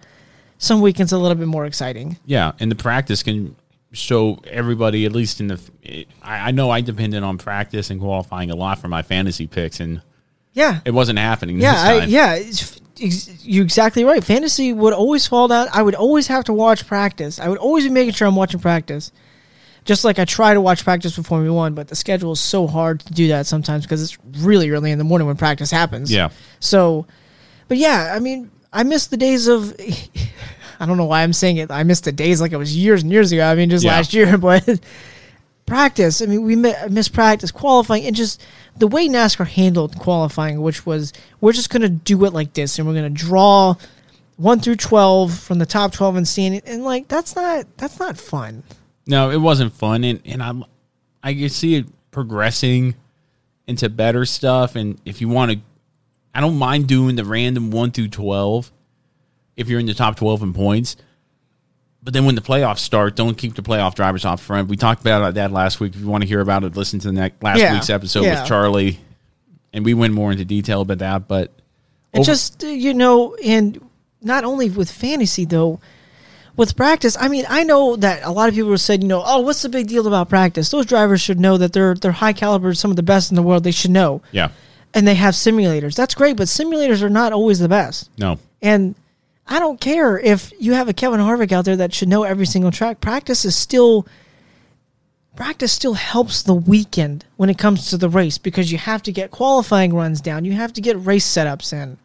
some 0.58 0.82
weekends 0.82 1.12
a 1.12 1.18
little 1.18 1.36
bit 1.38 1.48
more 1.48 1.66
exciting. 1.66 2.18
Yeah, 2.26 2.54
and 2.60 2.72
the 2.72 2.76
practice 2.76 3.24
can 3.24 3.56
show 3.94 4.40
everybody 4.46 5.06
at 5.06 5.12
least 5.12 5.40
in 5.40 5.48
the. 5.48 6.06
I, 6.22 6.50
I 6.50 6.52
know 6.52 6.70
I 6.70 6.82
depended 6.82 7.24
on 7.24 7.38
practice 7.38 7.90
and 7.90 8.00
qualifying 8.00 8.52
a 8.52 8.56
lot 8.56 8.80
for 8.80 8.88
my 8.88 9.02
fantasy 9.02 9.48
picks, 9.48 9.80
and 9.80 10.02
Yeah, 10.54 10.80
it 10.86 10.92
wasn't 10.92 11.20
happening. 11.20 11.60
Yeah, 11.60 11.72
this 11.72 12.04
I, 12.04 12.06
yeah, 12.06 12.34
it's, 12.36 12.82
ex- 13.02 13.46
you're 13.46 13.64
exactly 13.64 14.04
right. 14.04 14.24
Fantasy 14.24 14.74
would 14.74 14.94
always 14.94 15.28
fall 15.28 15.48
down. 15.48 15.68
I 15.74 15.82
would 15.84 15.96
always 15.96 16.28
have 16.28 16.44
to 16.46 16.54
watch 16.54 16.86
practice. 16.88 17.40
I 17.40 17.48
would 17.48 17.60
always 17.60 17.84
be 17.86 17.90
making 17.92 18.14
sure 18.14 18.28
I'm 18.28 18.36
watching 18.36 18.60
practice. 18.60 19.12
Just 19.86 20.04
like 20.04 20.20
I 20.20 20.26
try 20.26 20.54
to 20.54 20.60
watch 20.60 20.84
practice 20.84 21.16
for 21.16 21.24
Formula 21.24 21.56
One, 21.56 21.74
but 21.74 21.88
the 21.88 21.96
schedule 21.96 22.34
is 22.34 22.42
so 22.42 22.68
hard 22.68 23.00
to 23.02 23.14
do 23.14 23.30
that 23.30 23.46
sometimes 23.48 23.86
because 23.86 24.04
it's 24.04 24.18
really 24.44 24.70
early 24.70 24.92
in 24.92 24.98
the 24.98 25.06
morning 25.06 25.28
when 25.28 25.38
practice 25.38 25.72
happens. 25.72 26.12
Yeah. 26.12 26.30
So, 26.60 27.08
but 27.70 27.78
yeah, 27.78 28.12
I 28.14 28.20
mean, 28.20 28.52
I 28.74 28.84
miss 28.84 29.08
the 29.08 29.18
days 29.18 29.48
of. 29.48 29.76
I 30.80 30.86
don't 30.86 30.98
know 30.98 31.06
why 31.06 31.24
I'm 31.24 31.34
saying 31.34 31.58
it. 31.58 31.72
I 31.72 31.82
miss 31.84 32.02
the 32.02 32.12
days 32.12 32.40
like 32.40 32.52
it 32.52 32.58
was 32.58 32.76
years 32.78 33.02
and 33.02 33.12
years 33.12 33.32
ago. 33.32 33.44
I 33.46 33.56
mean, 33.56 33.70
just 33.70 33.84
Yeah. 33.84 33.94
last 33.96 34.14
year, 34.14 34.38
but 34.40 34.80
practice. 35.66 36.22
I 36.22 36.26
mean, 36.28 36.44
we 36.44 36.56
mi- 36.56 36.74
missed 36.90 37.14
practice, 37.14 37.52
qualifying, 37.52 38.06
and 38.06 38.16
just 38.16 38.44
the 38.78 38.88
way 38.88 39.08
NASCAR 39.08 39.48
handled 39.48 39.98
qualifying, 39.98 40.62
which 40.62 40.86
was 40.86 41.14
we're 41.42 41.54
just 41.54 41.70
going 41.70 41.82
to 41.82 41.90
do 41.90 42.24
it 42.26 42.34
like 42.34 42.54
this, 42.54 42.78
and 42.78 42.88
we're 42.88 42.94
going 42.94 43.12
to 43.14 43.24
draw 43.24 43.76
one 44.36 44.60
through 44.60 44.76
twelve 44.76 45.34
from 45.38 45.58
the 45.60 45.66
top 45.66 45.92
twelve 45.94 46.16
and 46.16 46.28
standing, 46.28 46.62
and 46.66 46.84
like 46.84 47.08
that's 47.08 47.36
not 47.36 47.66
that's 47.78 48.00
not 48.00 48.18
fun. 48.18 48.64
No, 49.08 49.32
it 49.32 49.38
wasn't 49.42 49.74
fun, 49.74 50.04
and 50.04 50.22
and 50.26 50.44
I 50.44 50.54
I 51.24 51.34
can 51.34 51.50
see 51.50 51.76
it 51.76 51.86
progressing 52.12 52.94
into 53.66 53.90
better 53.90 54.26
stuff. 54.26 54.76
And 54.76 55.00
if 55.06 55.22
you 55.22 55.28
want 55.28 55.52
to, 55.52 55.60
I 56.38 56.42
don't 56.42 56.58
mind 56.58 56.88
doing 56.88 57.16
the 57.16 57.26
random 57.26 57.72
one 57.72 57.90
through 57.90 58.10
twelve 58.10 58.72
if 59.56 59.68
you're 59.70 59.80
in 59.80 59.88
the 59.88 59.96
top 59.96 60.18
twelve 60.18 60.44
in 60.44 60.54
points. 60.54 60.96
But 62.04 62.14
then 62.14 62.26
when 62.26 62.36
the 62.36 62.42
playoffs 62.42 62.78
start, 62.80 63.16
don't 63.16 63.36
keep 63.36 63.56
the 63.56 63.64
playoff 63.64 63.96
drivers 63.96 64.24
off 64.24 64.42
front. 64.42 64.70
We 64.70 64.78
talked 64.78 65.02
about 65.02 65.34
that 65.34 65.52
last 65.52 65.80
week. 65.80 65.96
If 65.96 66.00
you 66.02 66.08
want 66.08 66.22
to 66.22 66.28
hear 66.28 66.40
about 66.42 66.64
it, 66.64 66.78
listen 66.78 67.00
to 67.00 67.08
the 67.08 67.14
next, 67.14 67.42
last 67.42 67.58
Yeah. 67.60 67.74
week's 67.74 67.90
episode 67.90 68.24
Yeah. 68.24 68.42
with 68.42 68.48
Charlie, 68.48 69.00
and 69.74 69.84
we 69.84 69.96
went 69.96 70.14
more 70.14 70.32
into 70.32 70.46
detail 70.46 70.82
about 70.82 71.00
that. 71.00 71.28
But 71.28 71.52
It 72.14 72.20
over- 72.20 72.26
just 72.26 72.64
uh, 72.64 72.68
you 72.68 72.94
know, 72.94 73.36
and 73.44 73.82
not 74.22 74.44
only 74.44 74.70
with 74.70 74.92
fantasy 74.92 75.44
though, 75.44 75.80
with 76.56 76.76
practice. 76.76 77.18
I 77.20 77.28
mean, 77.30 77.46
I 77.50 77.64
know 77.64 77.96
that 77.98 78.22
a 78.24 78.32
lot 78.32 78.48
of 78.48 78.56
people 78.56 78.72
have 78.72 78.82
said, 78.82 79.02
you 79.02 79.10
know, 79.10 79.24
oh, 79.26 79.40
what's 79.42 79.64
the 79.64 79.70
big 79.70 79.88
deal 79.88 80.08
about 80.08 80.30
practice? 80.30 80.70
Those 80.70 80.86
drivers 80.86 81.20
should 81.20 81.40
know 81.40 81.58
that 81.58 81.74
they're 81.74 81.96
they're 81.96 82.12
high 82.12 82.34
caliber, 82.34 82.74
some 82.76 82.92
of 82.92 82.96
the 82.96 83.04
best 83.04 83.32
in 83.32 83.36
the 83.36 83.44
world. 83.44 83.64
They 83.64 83.72
should 83.72 83.92
know, 83.92 84.22
yeah, 84.32 84.50
and 84.94 85.08
they 85.08 85.16
have 85.16 85.34
simulators. 85.34 85.96
That's 85.96 86.16
great, 86.16 86.38
but 86.38 86.48
simulators 86.48 87.02
are 87.02 87.10
not 87.10 87.34
always 87.34 87.60
the 87.60 87.70
best. 87.70 88.10
no, 88.18 88.40
And 88.62 88.96
I 89.48 89.60
don't 89.60 89.80
care 89.80 90.18
if 90.18 90.52
you 90.60 90.74
have 90.74 90.90
a 90.90 90.94
Kevin 90.94 91.20
Harvick 91.20 91.52
out 91.52 91.66
there 91.66 91.78
that 91.78 91.94
should 91.94 92.10
know 92.10 92.24
every 92.24 92.46
single 92.46 92.72
track. 92.72 93.00
Practice 93.02 93.46
is 93.46 93.56
still 93.56 94.06
practice 95.36 95.72
still 95.72 95.94
helps 95.94 96.42
the 96.42 96.54
weekend 96.54 97.24
when 97.36 97.50
it 97.50 97.58
comes 97.60 97.90
to 97.92 97.98
the 97.98 98.10
race 98.10 98.38
because 98.40 98.72
you 98.72 98.78
have 98.78 99.04
to 99.04 99.12
get 99.12 99.30
qualifying 99.32 99.94
runs 99.94 100.20
down. 100.20 100.44
You 100.46 100.54
have 100.54 100.74
to 100.74 100.82
get 100.82 101.06
race 101.06 101.26
setups 101.28 101.74
in. 101.74 101.98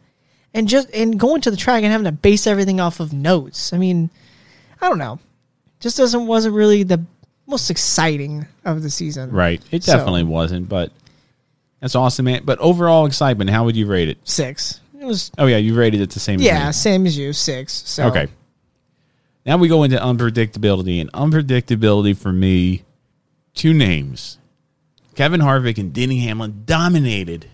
And 0.53 0.67
just 0.67 0.87
and 0.93 1.19
going 1.19 1.41
to 1.41 1.49
the 1.51 1.57
track 1.57 1.81
and 1.83 1.91
having 1.91 2.05
to 2.05 2.11
base 2.11 2.45
everything 2.45 2.79
off 2.79 2.99
of 2.99 3.11
notes. 3.11 3.73
I 3.73 3.77
mean, 3.79 4.11
I 4.79 4.87
don't 4.87 4.99
know. 4.99 5.17
Just 5.79 5.97
doesn't 5.97 6.27
wasn't 6.27 6.53
really 6.53 6.83
the 6.83 7.03
most 7.47 7.71
exciting 7.71 8.45
of 8.63 8.83
the 8.83 8.89
season. 8.91 9.31
right. 9.31 9.61
It 9.71 9.83
So- 9.83 9.93
definitely 9.93 10.23
wasn't, 10.23 10.69
but 10.69 10.91
that's 11.83 11.95
awesome, 11.95 12.23
man. 12.23 12.43
But 12.45 12.59
overall 12.59 13.05
excitement, 13.05 13.49
how 13.49 13.65
would 13.65 13.75
you 13.75 13.85
rate 13.87 14.07
it? 14.07 14.17
Six. 14.23 14.79
It 14.97 15.03
was 15.03 15.31
Oh 15.37 15.47
yeah, 15.47 15.57
you 15.57 15.75
rated 15.75 15.99
it 15.99 16.11
the 16.11 16.19
same. 16.21 16.39
yeah, 16.39 16.67
me. 16.67 16.71
same 16.71 17.05
as 17.05 17.17
you, 17.17 17.33
six. 17.33 17.73
So 17.73 18.05
Okay. 18.05 18.29
Now 19.45 19.57
we 19.57 19.67
go 19.67 19.83
into 19.83 19.97
unpredictability, 19.97 21.01
and 21.01 21.11
unpredictability 21.11 22.15
for 22.15 22.31
me, 22.31 22.83
two 23.53 23.73
names: 23.73 24.37
Kevin 25.15 25.41
Harvick 25.41 25.77
and 25.77 25.91
Denny 25.91 26.19
Hamlin 26.21 26.63
dominated 26.65 27.47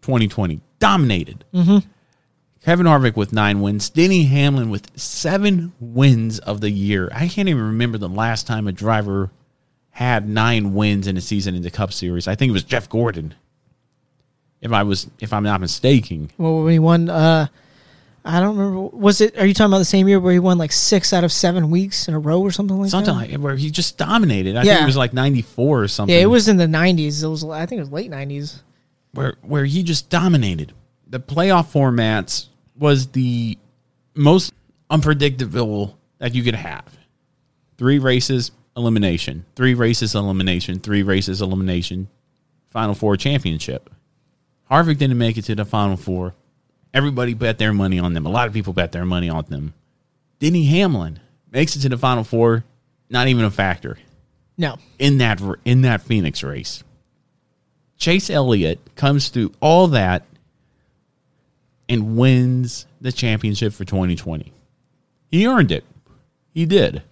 2020. 0.00 0.62
Dominated. 0.78 1.44
Mm-hmm. 1.52 1.86
Kevin 2.62 2.86
Harvick 2.86 3.16
with 3.16 3.34
nine 3.34 3.60
wins, 3.60 3.90
Denny 3.90 4.24
Hamlin 4.24 4.70
with 4.70 4.98
seven 4.98 5.74
wins 5.78 6.38
of 6.38 6.62
the 6.62 6.70
year. 6.70 7.10
I 7.12 7.28
can't 7.28 7.50
even 7.50 7.62
remember 7.66 7.98
the 7.98 8.08
last 8.08 8.46
time 8.46 8.66
a 8.66 8.72
driver 8.72 9.30
had 9.90 10.26
nine 10.26 10.72
wins 10.72 11.06
in 11.06 11.18
a 11.18 11.20
season 11.20 11.54
in 11.54 11.60
the 11.60 11.70
Cup 11.70 11.92
Series. 11.92 12.26
I 12.26 12.34
think 12.34 12.48
it 12.48 12.54
was 12.54 12.64
Jeff 12.64 12.88
Gordon. 12.88 13.34
If 14.64 14.72
I 14.72 14.82
was, 14.82 15.08
if 15.20 15.32
I'm 15.32 15.44
not 15.44 15.60
mistaken, 15.60 16.30
Well, 16.38 16.64
when 16.64 16.72
he 16.72 16.78
won, 16.80 17.08
uh, 17.10 17.46
I 18.24 18.40
don't 18.40 18.56
remember. 18.56 18.96
Was 18.96 19.20
it? 19.20 19.38
Are 19.38 19.44
you 19.44 19.52
talking 19.52 19.70
about 19.70 19.78
the 19.78 19.84
same 19.84 20.08
year 20.08 20.18
where 20.18 20.32
he 20.32 20.38
won 20.38 20.56
like 20.56 20.72
six 20.72 21.12
out 21.12 21.22
of 21.22 21.30
seven 21.30 21.70
weeks 21.70 22.08
in 22.08 22.14
a 22.14 22.18
row 22.18 22.40
or 22.40 22.50
something 22.50 22.76
like 22.80 22.88
something 22.90 23.14
that? 23.14 23.30
like 23.32 23.40
where 23.40 23.54
he 23.54 23.70
just 23.70 23.98
dominated. 23.98 24.56
I 24.56 24.64
think 24.64 24.80
it 24.80 24.86
was 24.86 24.96
like 24.96 25.12
'94 25.12 25.82
or 25.82 25.88
something. 25.88 26.14
yeah, 26.16 26.22
it 26.22 26.26
was 26.26 26.48
in 26.48 26.56
the 26.56 26.66
nineties. 26.66 27.22
It 27.22 27.28
was. 27.28 27.44
I 27.44 27.66
think 27.66 27.78
it 27.80 27.82
was 27.82 27.92
late 27.92 28.10
nineties. 28.10 28.62
where 29.12 29.36
where 29.42 29.66
he 29.66 29.82
just 29.82 30.08
dominated. 30.08 30.72
The 31.06 31.20
playoff 31.20 31.70
formats 31.70 32.46
was 32.76 33.08
the 33.08 33.58
most 34.14 34.52
unpredictable 34.88 35.98
that 36.18 36.34
you 36.34 36.42
could 36.42 36.54
have. 36.54 36.84
Three 37.76 37.98
races, 37.98 38.50
elimination. 38.76 39.44
Three 39.54 39.74
races, 39.74 40.14
elimination. 40.14 40.80
Three 40.80 41.02
races, 41.02 41.42
elimination. 41.42 42.08
Final 42.70 42.94
four 42.94 43.16
championship. 43.16 43.90
Harvick 44.74 44.98
didn't 44.98 45.18
make 45.18 45.38
it 45.38 45.42
to 45.42 45.54
the 45.54 45.64
final 45.64 45.96
four. 45.96 46.34
Everybody 46.92 47.34
bet 47.34 47.58
their 47.58 47.72
money 47.72 48.00
on 48.00 48.12
them. 48.12 48.26
A 48.26 48.28
lot 48.28 48.48
of 48.48 48.52
people 48.54 48.72
bet 48.72 48.90
their 48.90 49.04
money 49.04 49.28
on 49.28 49.44
them. 49.44 49.72
Denny 50.40 50.64
Hamlin 50.64 51.20
makes 51.52 51.76
it 51.76 51.80
to 51.80 51.88
the 51.88 51.96
final 51.96 52.24
four, 52.24 52.64
not 53.08 53.28
even 53.28 53.44
a 53.44 53.52
factor 53.52 53.98
No, 54.58 54.78
in 54.98 55.18
that 55.18 55.40
in 55.64 55.82
that 55.82 56.02
Phoenix 56.02 56.42
race. 56.42 56.82
Chase 57.98 58.28
Elliott 58.28 58.80
comes 58.96 59.28
through 59.28 59.52
all 59.60 59.86
that 59.88 60.24
and 61.88 62.16
wins 62.16 62.86
the 63.00 63.12
championship 63.12 63.72
for 63.72 63.84
2020. 63.84 64.52
He 65.30 65.46
earned 65.46 65.70
it. 65.70 65.84
He 66.52 66.66
did. 66.66 67.02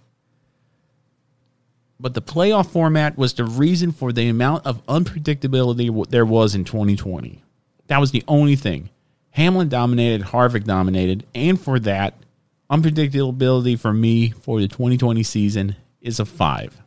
But 1.97 2.13
the 2.13 2.21
playoff 2.21 2.67
format 2.67 3.17
was 3.17 3.33
the 3.33 3.45
reason 3.45 3.93
for 3.93 4.11
the 4.11 4.27
amount 4.27 4.65
of 4.65 4.85
unpredictability 4.87 6.09
there 6.09 6.25
was 6.25 6.55
in 6.55 6.65
2020. 6.65 7.42
That 7.87 7.99
was 7.99 8.11
the 8.11 8.23
only 8.27 8.55
thing. 8.55 8.89
Hamlin 9.31 9.67
dominated, 9.69 10.27
Harvick 10.27 10.63
dominated, 10.63 11.25
and 11.33 11.59
for 11.59 11.79
that, 11.79 12.13
unpredictability 12.69 13.79
for 13.79 13.93
me 13.93 14.29
for 14.29 14.61
the 14.61 14.67
2020 14.67 15.23
season 15.23 15.75
is 16.01 16.19
a 16.19 16.25
five. 16.25 16.79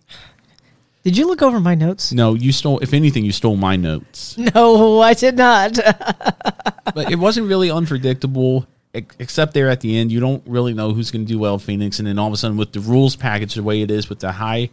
did 1.02 1.16
you 1.16 1.26
look 1.26 1.42
over 1.42 1.58
my 1.60 1.74
notes? 1.74 2.12
No, 2.12 2.34
you 2.34 2.52
stole. 2.52 2.78
If 2.80 2.92
anything, 2.94 3.24
you 3.24 3.32
stole 3.32 3.56
my 3.56 3.76
notes. 3.76 4.36
No, 4.54 5.00
I 5.00 5.14
did 5.14 5.36
not. 5.36 5.78
But 6.94 7.10
it 7.10 7.18
wasn't 7.18 7.48
really 7.48 7.70
unpredictable, 7.70 8.66
except 8.94 9.52
there 9.52 9.68
at 9.68 9.80
the 9.80 9.98
end. 9.98 10.10
You 10.10 10.20
don't 10.20 10.42
really 10.46 10.72
know 10.72 10.92
who's 10.94 11.10
going 11.10 11.26
to 11.26 11.30
do 11.30 11.38
well, 11.38 11.58
Phoenix, 11.58 11.98
and 11.98 12.08
then 12.08 12.18
all 12.18 12.28
of 12.28 12.32
a 12.32 12.36
sudden, 12.38 12.56
with 12.56 12.72
the 12.72 12.80
rules 12.80 13.16
package 13.16 13.54
the 13.54 13.62
way 13.62 13.82
it 13.82 13.90
is, 13.90 14.08
with 14.08 14.20
the 14.20 14.32
high 14.32 14.70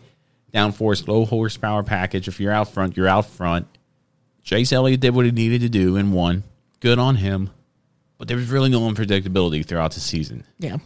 downforce, 0.54 1.06
low 1.08 1.26
horsepower 1.26 1.84
package, 1.84 2.28
if 2.30 2.40
you're 2.40 2.52
out 2.52 2.70
front, 2.70 2.96
you're 2.96 3.08
out 3.10 3.26
front. 3.26 3.68
Chase 4.44 4.72
Elliott 4.74 5.00
did 5.00 5.16
what 5.16 5.26
he 5.26 5.32
needed 5.32 5.62
to 5.62 5.70
do 5.70 5.96
and 5.96 6.14
won. 6.14 6.44
Good 6.80 7.00
on 7.00 7.16
him. 7.18 7.50
But 8.18 8.28
there 8.28 8.38
was 8.38 8.50
really 8.50 8.70
no 8.70 8.82
unpredictability 8.82 9.66
throughout 9.66 9.94
the 9.94 10.00
season. 10.00 10.46
yeah, 10.60 10.78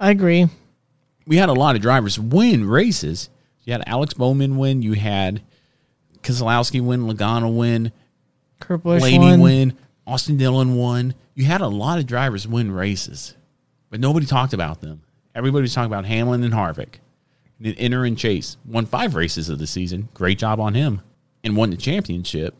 I 0.00 0.10
agree. 0.10 0.48
we 1.26 1.36
had 1.36 1.48
a 1.48 1.52
lot 1.54 1.76
of 1.76 1.82
drivers 1.82 2.18
win 2.18 2.66
races. 2.68 3.30
You 3.64 3.72
had 3.72 3.84
Alex 3.86 4.14
Bowman 4.14 4.56
win. 4.56 4.82
You 4.82 4.94
had 4.94 5.40
Keselowski 6.22 6.80
win. 6.82 7.02
Logano 7.02 7.54
win. 7.56 7.92
Kurt 8.60 8.82
Busch 8.82 9.02
won. 9.02 9.40
win. 9.40 9.76
Austin 10.06 10.36
Dillon 10.36 10.74
won. 10.74 11.14
You 11.34 11.44
had 11.44 11.60
a 11.60 11.68
lot 11.68 11.98
of 11.98 12.06
drivers 12.06 12.46
win 12.46 12.70
races, 12.72 13.34
but 13.88 14.00
nobody 14.00 14.26
talked 14.26 14.52
about 14.52 14.80
them. 14.80 15.02
Everybody 15.34 15.62
was 15.62 15.74
talking 15.74 15.90
about 15.90 16.04
Hamlin 16.04 16.42
and 16.42 16.52
Harvick. 16.52 16.96
And 17.58 17.66
then 17.66 17.74
Inner 17.74 18.04
and 18.04 18.18
Chase 18.18 18.56
won 18.66 18.84
five 18.86 19.14
races 19.14 19.48
of 19.48 19.58
the 19.58 19.66
season. 19.66 20.08
Great 20.12 20.38
job 20.38 20.60
on 20.60 20.74
him, 20.74 21.00
and 21.44 21.56
won 21.56 21.70
the 21.70 21.76
championship. 21.76 22.54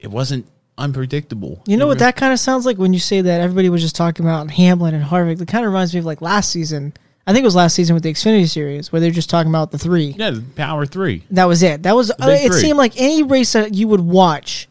It 0.00 0.10
wasn't 0.10 0.46
unpredictable. 0.78 1.62
You 1.66 1.76
know 1.76 1.86
what 1.86 1.98
that 1.98 2.16
kind 2.16 2.32
of 2.32 2.40
sounds 2.40 2.66
like 2.66 2.78
when 2.78 2.92
you 2.92 2.98
say 2.98 3.20
that 3.20 3.40
everybody 3.40 3.68
was 3.68 3.82
just 3.82 3.94
talking 3.96 4.24
about 4.24 4.50
Hamlin 4.50 4.94
and 4.94 5.04
Harvick. 5.04 5.40
It 5.40 5.46
kind 5.48 5.64
of 5.64 5.70
reminds 5.70 5.92
me 5.94 6.00
of 6.00 6.06
like 6.06 6.22
last 6.22 6.50
season. 6.50 6.94
I 7.26 7.32
think 7.32 7.42
it 7.42 7.46
was 7.46 7.54
last 7.54 7.74
season 7.74 7.94
with 7.94 8.02
the 8.02 8.10
Xfinity 8.12 8.48
Series 8.48 8.90
where 8.90 9.00
they're 9.00 9.10
just 9.10 9.30
talking 9.30 9.50
about 9.50 9.70
the 9.70 9.78
three. 9.78 10.14
Yeah, 10.18 10.30
the 10.30 10.42
Power 10.56 10.86
Three. 10.86 11.24
That 11.30 11.44
was 11.44 11.62
it. 11.62 11.82
That 11.82 11.94
was. 11.94 12.10
Uh, 12.10 12.14
it 12.30 12.48
three. 12.50 12.60
seemed 12.60 12.78
like 12.78 12.94
any 12.98 13.22
race 13.22 13.52
that 13.52 13.74
you 13.74 13.88
would 13.88 14.00
watch 14.00 14.68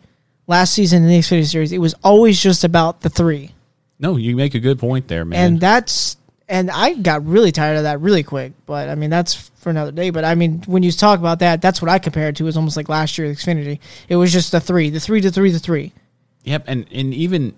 last 0.47 0.73
season 0.73 1.03
in 1.03 1.09
the 1.09 1.19
Xfinity 1.19 1.45
Series, 1.49 1.71
it 1.71 1.77
was 1.77 1.93
always 2.03 2.41
just 2.41 2.63
about 2.63 3.01
the 3.01 3.09
three, 3.09 3.51
No, 3.99 4.17
you 4.17 4.35
make 4.35 4.55
a 4.55 4.59
good 4.59 4.79
point 4.79 5.07
there, 5.07 5.23
man. 5.25 5.39
and 5.53 5.59
that's. 5.61 6.17
And 6.49 6.71
I 6.71 6.95
got 6.95 7.25
really 7.25 7.51
tired 7.51 7.77
of 7.77 7.83
that 7.83 8.01
really 8.01 8.23
quick. 8.23 8.53
But 8.65 8.89
I 8.89 8.95
mean, 8.95 9.11
that's 9.11 9.35
for 9.59 9.69
another 9.69 9.91
day. 9.91 10.09
But 10.09 10.25
I 10.25 10.33
mean, 10.33 10.63
when 10.65 10.81
you 10.81 10.91
talk 10.91 11.19
about 11.19 11.39
that, 11.39 11.61
that's 11.61 11.81
what 11.81 11.89
I 11.89 11.99
compare 11.99 12.29
it 12.29 12.35
to. 12.37 12.47
Is 12.47 12.57
almost 12.57 12.75
like 12.75 12.89
last 12.89 13.17
year 13.17 13.31
Xfinity. 13.31 13.79
It 14.07 14.15
was 14.15 14.33
just 14.33 14.51
the 14.51 14.59
three, 14.59 14.89
the 14.89 14.99
three, 14.99 15.21
the 15.21 15.31
three, 15.31 15.51
the 15.51 15.59
three. 15.59 15.93
Yep, 16.43 16.63
and 16.67 16.87
and 16.91 17.13
even 17.13 17.55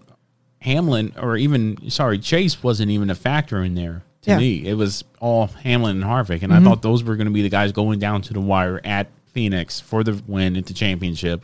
Hamlin 0.62 1.14
or 1.18 1.38
even 1.38 1.90
sorry 1.90 2.20
Chase 2.20 2.62
wasn't 2.62 2.92
even 2.92 3.10
a 3.10 3.16
factor 3.16 3.64
in 3.64 3.76
there 3.76 4.04
to 4.24 4.32
Yeah. 4.32 4.38
me. 4.38 4.68
It 4.68 4.74
was 4.74 5.04
all 5.20 5.48
Hamlin 5.48 6.02
and 6.02 6.06
Harvick, 6.06 6.44
and 6.44 6.52
I 6.52 6.58
mm-hmm. 6.58 6.66
thought 6.66 6.82
those 6.82 7.04
were 7.04 7.16
going 7.16 7.28
to 7.28 7.34
be 7.34 7.42
the 7.42 7.50
guys 7.50 7.72
going 7.72 8.00
down 8.00 8.22
to 8.24 8.34
the 8.34 8.42
wire 8.42 8.82
at 8.84 9.08
Phoenix 9.28 9.80
for 9.80 10.04
the 10.04 10.22
win 10.28 10.58
at 10.58 10.66
the 10.66 10.74
championship. 10.74 11.44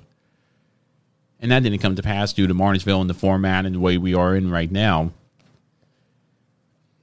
And 1.39 1.51
that 1.51 1.63
didn't 1.63 1.79
come 1.79 1.95
to 1.95 2.03
pass 2.03 2.33
due 2.33 2.47
to 2.47 2.53
Martinsville 2.53 2.99
and 2.99 3.09
the 3.09 3.13
format 3.13 3.65
and 3.65 3.75
the 3.75 3.79
way 3.79 3.97
we 3.97 4.13
are 4.15 4.35
in 4.35 4.49
right 4.49 4.71
now. 4.71 5.11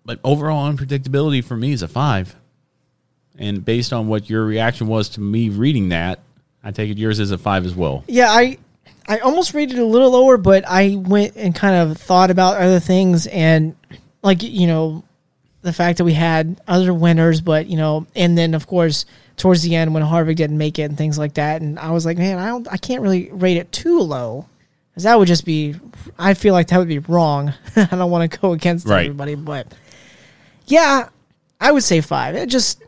But 0.05 0.21
overall 0.25 0.71
unpredictability 0.71 1.43
for 1.43 1.57
me 1.57 1.73
is 1.73 1.83
a 1.83 1.89
five. 1.89 2.37
And 3.39 3.65
based 3.65 3.93
on 3.93 4.07
what 4.07 4.29
your 4.31 4.45
reaction 4.45 4.87
was 4.87 5.09
to 5.11 5.21
me 5.21 5.49
reading 5.49 5.89
that, 5.89 6.21
I 6.63 6.71
take 6.71 6.91
it 6.91 6.99
yours 6.99 7.19
is 7.21 7.31
a 7.31 7.39
five 7.39 7.65
as 7.67 7.75
well. 7.75 8.05
Yeah, 8.07 8.29
I 8.31 8.59
I 9.09 9.19
almost 9.19 9.55
rated 9.55 9.77
it 9.79 9.83
a 9.83 9.87
little 9.87 10.11
lower, 10.13 10.37
but 10.37 10.65
I 10.67 10.97
went 10.97 11.37
and 11.37 11.55
kind 11.55 11.75
of 11.91 11.97
thought 11.99 12.31
about 12.31 12.57
other 12.59 12.81
things 12.81 13.27
and 13.27 13.75
like 14.23 14.43
you 14.43 14.67
know 14.67 15.05
the 15.63 15.73
fact 15.73 15.99
that 15.99 16.05
we 16.05 16.13
had 16.13 16.61
other 16.69 16.93
winners, 16.95 17.41
but 17.41 17.67
you 17.67 17.77
know, 17.77 18.07
and 18.15 18.37
then 18.37 18.55
of 18.55 18.67
course 18.67 19.07
towards 19.37 19.63
the 19.63 19.75
end 19.75 19.93
when 19.95 20.03
Harvick 20.03 20.37
didn't 20.37 20.59
make 20.59 20.79
it 20.79 20.83
and 20.85 20.97
things 20.97 21.19
like 21.19 21.35
that, 21.35 21.61
and 21.63 21.79
I 21.79 21.91
was 21.91 22.07
like, 22.07 22.19
man, 22.19 22.39
I 22.39 22.47
don't, 22.47 22.69
I 22.71 22.77
can't 22.77 23.03
really 23.03 23.31
rate 23.33 23.57
it 23.57 23.73
too 23.73 23.99
low, 24.01 24.47
because 24.93 25.03
that 25.05 25.19
would 25.19 25.27
just 25.27 25.45
be, 25.45 25.75
I 26.19 26.35
feel 26.35 26.53
like 26.55 26.69
that 26.69 26.79
would 26.79 26.87
be 26.87 27.01
wrong. 27.01 27.53
I 27.77 27.87
don't 27.87 28.11
want 28.13 28.31
to 28.31 28.39
go 28.39 28.53
against 28.53 28.87
Right. 28.87 29.07
everybody, 29.07 29.35
but 29.35 29.67
yeah, 30.67 31.09
I 31.61 31.73
would 31.73 31.83
say 31.85 32.01
five. 32.01 32.35
It 32.37 32.49
just 32.49 32.83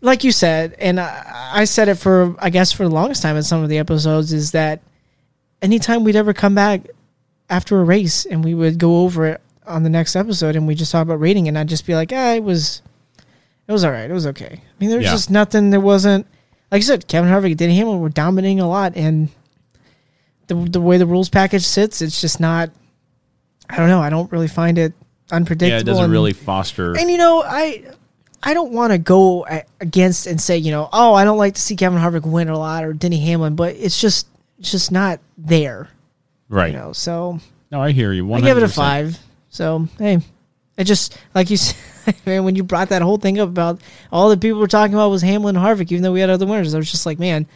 like 0.00 0.22
you 0.24 0.32
said, 0.32 0.74
and 0.78 1.00
I, 1.00 1.50
I 1.54 1.64
said 1.64 1.88
it 1.88 1.96
for 1.96 2.34
I 2.38 2.50
guess 2.50 2.72
for 2.72 2.84
the 2.84 2.94
longest 2.94 3.22
time 3.22 3.36
in 3.36 3.42
some 3.42 3.62
of 3.62 3.68
the 3.68 3.78
episodes 3.78 4.32
is 4.32 4.52
that 4.52 4.82
anytime 5.62 6.04
we'd 6.04 6.16
ever 6.16 6.34
come 6.34 6.54
back 6.54 6.82
after 7.48 7.80
a 7.80 7.84
race 7.84 8.24
and 8.26 8.44
we 8.44 8.54
would 8.54 8.78
go 8.78 9.02
over 9.02 9.26
it 9.26 9.40
on 9.66 9.82
the 9.82 9.88
next 9.90 10.14
episode 10.16 10.56
and 10.56 10.66
we 10.66 10.74
just 10.74 10.92
talk 10.92 11.02
about 11.02 11.20
rating 11.20 11.48
and 11.48 11.56
I'd 11.58 11.68
just 11.68 11.86
be 11.86 11.94
like, 11.94 12.12
ah, 12.12 12.34
it 12.34 12.42
was 12.44 12.82
It 13.66 13.72
was 13.72 13.82
all 13.84 13.90
right. 13.92 14.10
It 14.10 14.12
was 14.12 14.26
okay. 14.26 14.60
I 14.60 14.60
mean, 14.78 14.90
there 14.90 14.98
was 14.98 15.06
Yeah. 15.06 15.12
just 15.12 15.30
nothing. 15.30 15.70
There 15.70 15.80
wasn't, 15.80 16.26
like 16.70 16.80
I 16.80 16.84
said, 16.84 17.08
Kevin 17.08 17.30
Harvick 17.30 17.46
and 17.46 17.56
Denny 17.58 17.76
Hamlin 17.76 18.00
were 18.00 18.10
dominating 18.10 18.60
a 18.60 18.68
lot, 18.68 18.94
and 18.96 19.28
the 20.48 20.54
the 20.54 20.80
way 20.82 20.98
the 20.98 21.06
rules 21.06 21.30
package 21.30 21.64
sits, 21.64 22.02
it's 22.02 22.20
just 22.20 22.40
not. 22.40 22.70
I 23.70 23.78
don't 23.78 23.88
know. 23.88 24.00
I 24.02 24.10
don't 24.10 24.30
really 24.30 24.48
find 24.48 24.76
it 24.76 24.92
unpredictable. 25.32 25.70
Yeah, 25.76 25.80
it 25.80 25.84
doesn't 25.84 26.04
and- 26.04 26.12
really 26.12 26.32
foster. 26.32 26.96
And 26.96 27.10
you 27.10 27.18
know, 27.18 27.42
I 27.44 27.84
I 28.42 28.52
don't 28.54 28.72
want 28.72 28.92
to 28.92 28.98
go 28.98 29.46
against 29.80 30.26
and 30.26 30.40
say, 30.40 30.58
you 30.58 30.70
know, 30.70 30.88
oh, 30.92 31.14
I 31.14 31.24
don't 31.24 31.38
like 31.38 31.54
to 31.54 31.60
see 31.60 31.76
Kevin 31.76 31.98
Harvick 31.98 32.26
win 32.26 32.48
a 32.48 32.58
lot 32.58 32.84
or 32.84 32.92
Denny 32.92 33.20
Hamlin, 33.20 33.54
but 33.56 33.74
it's 33.76 34.00
just 34.00 34.26
it's 34.58 34.70
just 34.70 34.92
not 34.92 35.20
there. 35.38 35.88
right. 36.48 36.72
You 36.72 36.78
know, 36.78 36.92
so 36.92 37.40
No, 37.70 37.80
I 37.82 37.92
hear 37.92 38.12
you. 38.12 38.24
100%. 38.24 38.36
I 38.36 38.40
give 38.42 38.56
it 38.58 38.62
a 38.62 38.68
five. 38.68 39.18
So 39.48 39.88
hey, 39.98 40.18
it 40.76 40.84
just 40.84 41.16
like 41.34 41.48
you 41.50 41.56
said, 41.58 41.74
man, 42.26 42.44
when 42.44 42.54
you 42.56 42.62
brought 42.64 42.90
that 42.90 43.02
whole 43.02 43.16
thing 43.18 43.38
up 43.40 43.48
about 43.48 43.80
all 44.12 44.28
the 44.28 44.36
people 44.36 44.60
were 44.60 44.66
talking 44.68 44.94
about 44.94 45.10
was 45.10 45.22
Hamlin 45.22 45.56
and 45.56 45.64
Harvick, 45.64 45.90
even 45.90 46.02
though 46.02 46.12
we 46.12 46.20
had 46.20 46.28
other 46.30 46.46
winners, 46.46 46.74
I 46.74 46.78
was 46.78 46.90
just 46.90 47.06
like, 47.06 47.18
man, 47.18 47.46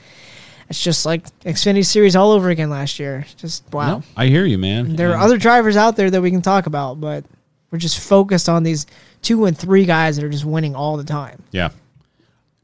it's 0.70 0.82
just 0.82 1.04
like 1.06 1.24
Xfinity 1.40 1.84
Series 1.84 2.16
all 2.16 2.32
over 2.32 2.48
again 2.50 2.70
last 2.70 2.98
year. 2.98 3.26
Just 3.36 3.64
wow. 3.72 3.98
No, 3.98 4.02
I 4.16 4.26
hear 4.26 4.44
you, 4.46 4.58
man. 4.58 4.96
There 4.96 5.12
are 5.12 5.18
other 5.18 5.36
drivers 5.38 5.76
out 5.76 5.96
there 5.96 6.10
that 6.10 6.22
we 6.22 6.30
can 6.30 6.40
talk 6.42 6.66
about, 6.66 7.00
but 7.00 7.24
we're 7.70 7.78
just 7.78 7.98
focused 7.98 8.48
on 8.48 8.62
these 8.62 8.86
two 9.22 9.44
and 9.44 9.56
three 9.56 9.84
guys 9.84 10.16
that 10.16 10.24
are 10.24 10.30
just 10.30 10.44
winning 10.44 10.74
all 10.74 10.96
the 10.96 11.04
time. 11.04 11.42
Yeah. 11.50 11.70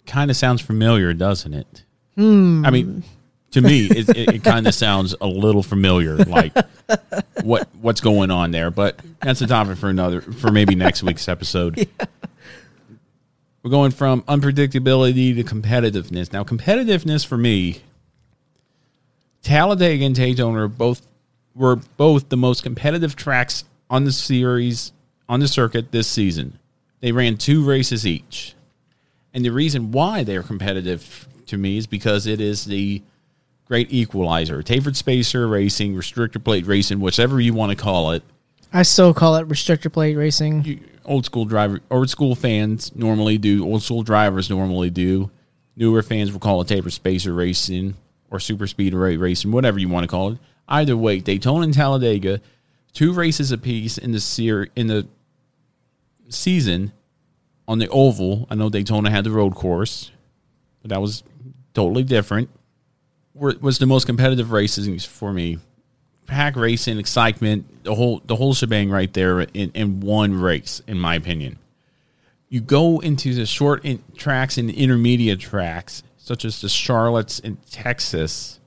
Kind 0.07 0.31
of 0.31 0.37
sounds 0.37 0.61
familiar, 0.61 1.13
doesn't 1.13 1.55
it? 1.55 1.85
Hmm. 2.15 2.65
I 2.65 2.71
mean, 2.71 3.03
to 3.53 3.61
me, 3.61 3.87
it, 3.87 4.09
it, 4.11 4.35
it 4.35 4.45
kind 4.45 4.67
of 4.67 4.75
sounds 4.75 5.15
a 5.21 5.27
little 5.27 5.63
familiar, 5.63 6.17
like 6.17 6.53
what 7.43 7.69
what's 7.81 8.01
going 8.01 8.31
on 8.31 8.51
there. 8.51 8.71
But 8.71 9.01
that's 9.21 9.41
a 9.41 9.47
topic 9.47 9.79
for 9.79 9.89
another, 9.89 10.21
for 10.21 10.51
maybe 10.51 10.75
next 10.75 11.03
week's 11.03 11.29
episode. 11.29 11.89
We're 13.63 13.71
going 13.71 13.93
from 13.93 14.23
unpredictability 14.23 15.35
to 15.37 15.45
competitiveness. 15.45 16.33
Now, 16.33 16.45
competitiveness 16.45 17.25
for 17.25 17.39
me, 17.39 17.81
Talladega 19.43 20.05
and 20.05 20.15
Daytona 20.15 20.65
are 20.65 20.69
both 20.69 21.07
were 21.55 21.77
both 21.77 22.29
the 22.29 22.37
most 22.37 22.63
competitive 22.63 23.17
tracks 23.17 23.65
on 23.91 24.05
the 24.05 24.13
series 24.13 24.93
on 25.29 25.41
the 25.41 25.49
circuit 25.49 25.93
this 25.93 26.09
season. 26.09 26.59
They 27.01 27.13
ran 27.13 27.37
two 27.37 27.65
races 27.65 28.07
each. 28.07 28.55
And 29.33 29.45
the 29.45 29.51
reason 29.51 29.93
why 29.93 30.25
they're 30.25 30.43
competitive 30.43 31.29
to 31.47 31.57
me 31.57 31.77
is 31.77 31.87
because 31.87 32.27
it 32.27 32.41
is 32.41 32.65
the 32.65 33.03
great 33.67 33.93
equalizer. 33.93 34.63
Tapered 34.63 34.97
spacer 34.97 35.49
racing, 35.49 35.95
restrictor 35.95 36.43
plate 36.43 36.67
racing, 36.67 37.01
whichever 37.01 37.41
you 37.41 37.53
want 37.55 37.71
to 37.71 37.77
call 37.77 38.13
it. 38.13 38.23
I 38.73 38.83
still 38.83 39.15
call 39.15 39.37
it 39.37 39.49
restrictor 39.49 39.93
plate 39.93 40.17
racing. 40.17 40.85
Old 41.05 41.25
school 41.25 41.45
driver, 41.45 41.81
old 41.91 42.11
school 42.11 42.35
fans 42.35 42.95
normally 42.95 43.39
do. 43.39 43.65
Old 43.65 43.83
school 43.83 44.03
drivers 44.03 44.51
normally 44.51 44.91
do. 44.91 45.31
Newer 45.77 46.03
fans 46.03 46.33
will 46.33 46.41
call 46.41 46.61
it 46.61 46.69
tapered 46.69 46.93
spacer 46.93 47.33
racing 47.33 47.95
or 48.31 48.41
super 48.41 48.67
speed 48.67 48.95
ra- 48.95 49.15
racing, 49.17 49.53
whatever 49.53 49.79
you 49.79 49.89
want 49.89 50.05
to 50.05 50.09
call 50.09 50.33
it. 50.33 50.39
Either 50.69 50.97
way, 50.97 51.21
Daytona 51.21 51.65
and 51.65 51.75
Talladega, 51.75 52.41
two 52.95 53.13
races 53.13 53.53
apiece 53.53 53.99
in 53.99 54.13
the 54.13 54.21
ser- 54.21 54.69
in 54.75 54.87
the 54.87 55.07
season 56.31 56.93
on 57.69 57.79
the 57.79 57.89
oval. 57.89 58.47
I 58.51 58.55
know 58.55 58.71
Daytona 58.71 59.11
had 59.11 59.25
the 59.25 59.31
road 59.31 59.55
course, 59.55 60.11
but 60.81 60.91
that 60.91 61.01
was 61.03 61.23
totally 61.75 62.05
different. 62.05 62.49
Was 63.35 63.79
the 63.79 63.87
most 63.87 64.07
competitive 64.07 64.53
races 64.53 65.05
for 65.05 65.33
me. 65.33 65.59
Pack 66.27 66.57
racing, 66.57 66.99
excitement, 66.99 67.85
the 67.85 67.95
whole 67.95 68.23
the 68.25 68.37
whole 68.37 68.55
shebang 68.55 68.91
right 68.91 69.13
there 69.13 69.41
in, 69.41 69.73
in 69.75 70.01
one 70.01 70.41
race, 70.41 70.81
in 70.87 70.99
my 70.99 71.17
opinion. 71.17 71.59
You 72.49 72.61
go 72.61 73.01
into 73.01 73.35
the 73.35 73.45
short 73.45 73.85
in, 73.85 74.03
tracks 74.17 74.57
and 74.57 74.71
intermediate 74.71 75.41
tracks, 75.41 76.05
such 76.17 76.45
as 76.45 76.61
the 76.61 76.69
Charlottes 76.69 77.41
in 77.41 77.57
Texas, 77.71 78.61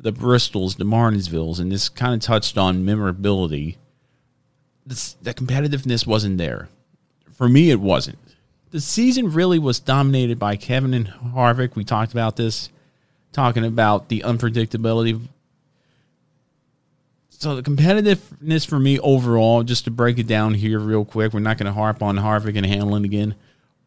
the 0.00 0.12
Bristols, 0.12 0.76
the 0.76 0.84
Martinsvilles, 0.84 1.60
and 1.60 1.70
this 1.70 1.90
kind 1.90 2.14
of 2.14 2.20
touched 2.20 2.56
on 2.56 2.84
memorability. 2.84 3.76
This, 4.86 5.12
the 5.20 5.34
competitiveness 5.34 6.06
wasn't 6.06 6.38
there. 6.38 6.68
For 7.32 7.48
me, 7.48 7.70
it 7.70 7.80
wasn't. 7.80 8.18
The 8.70 8.80
season 8.80 9.32
really 9.32 9.58
was 9.58 9.78
dominated 9.78 10.38
by 10.38 10.56
Kevin 10.56 10.94
and 10.94 11.08
Harvick. 11.08 11.74
We 11.74 11.84
talked 11.84 12.12
about 12.12 12.36
this, 12.36 12.70
talking 13.32 13.64
about 13.64 14.08
the 14.08 14.20
unpredictability. 14.20 15.20
So 17.28 17.56
the 17.56 17.62
competitiveness 17.62 18.66
for 18.66 18.78
me 18.78 18.98
overall, 19.00 19.64
just 19.64 19.84
to 19.84 19.90
break 19.90 20.18
it 20.18 20.26
down 20.26 20.54
here 20.54 20.78
real 20.78 21.04
quick, 21.04 21.34
we're 21.34 21.40
not 21.40 21.58
going 21.58 21.66
to 21.66 21.72
harp 21.72 22.02
on 22.02 22.16
Harvick 22.16 22.56
and 22.56 22.66
Hamlin 22.66 23.04
again, 23.04 23.34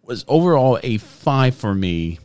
was 0.04 0.26
overall 0.28 0.80
a 0.84 0.98
five 0.98 1.56
for 1.56 1.74
me, 1.74 2.20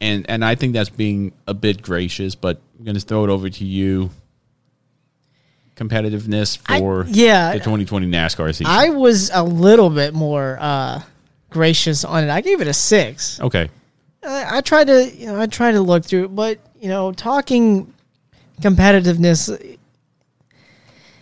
and 0.00 0.28
and 0.28 0.44
I 0.44 0.54
think 0.54 0.72
that's 0.72 0.90
being 0.90 1.32
a 1.46 1.54
bit 1.54 1.82
gracious. 1.82 2.34
But 2.34 2.60
I'm 2.78 2.84
going 2.84 2.94
to 2.96 3.00
throw 3.00 3.24
it 3.24 3.30
over 3.30 3.48
to 3.48 3.64
you. 3.64 4.10
Competitiveness 5.76 6.58
I- 6.66 6.78
for 6.78 7.04
yeah. 7.06 7.52
the 7.52 7.58
2020 7.58 8.06
NASCAR 8.06 8.48
season. 8.48 8.66
I 8.66 8.88
was 8.90 9.30
a 9.34 9.42
little 9.42 9.90
bit 9.90 10.14
more 10.14 10.56
uh, 10.58 11.02
gracious 11.50 12.02
on 12.02 12.24
it. 12.24 12.30
I 12.30 12.40
gave 12.40 12.62
it 12.62 12.66
a 12.66 12.72
six. 12.72 13.38
okay, 13.40 13.68
I, 14.22 14.58
I 14.58 14.60
tried 14.62 14.86
to, 14.86 15.10
you 15.14 15.26
know, 15.26 15.38
I 15.38 15.46
tried 15.46 15.72
to 15.72 15.80
look 15.80 16.04
through, 16.04 16.28
but 16.28 16.58
you 16.80 16.88
know, 16.88 17.12
talking 17.12 17.92
competitiveness. 18.62 19.76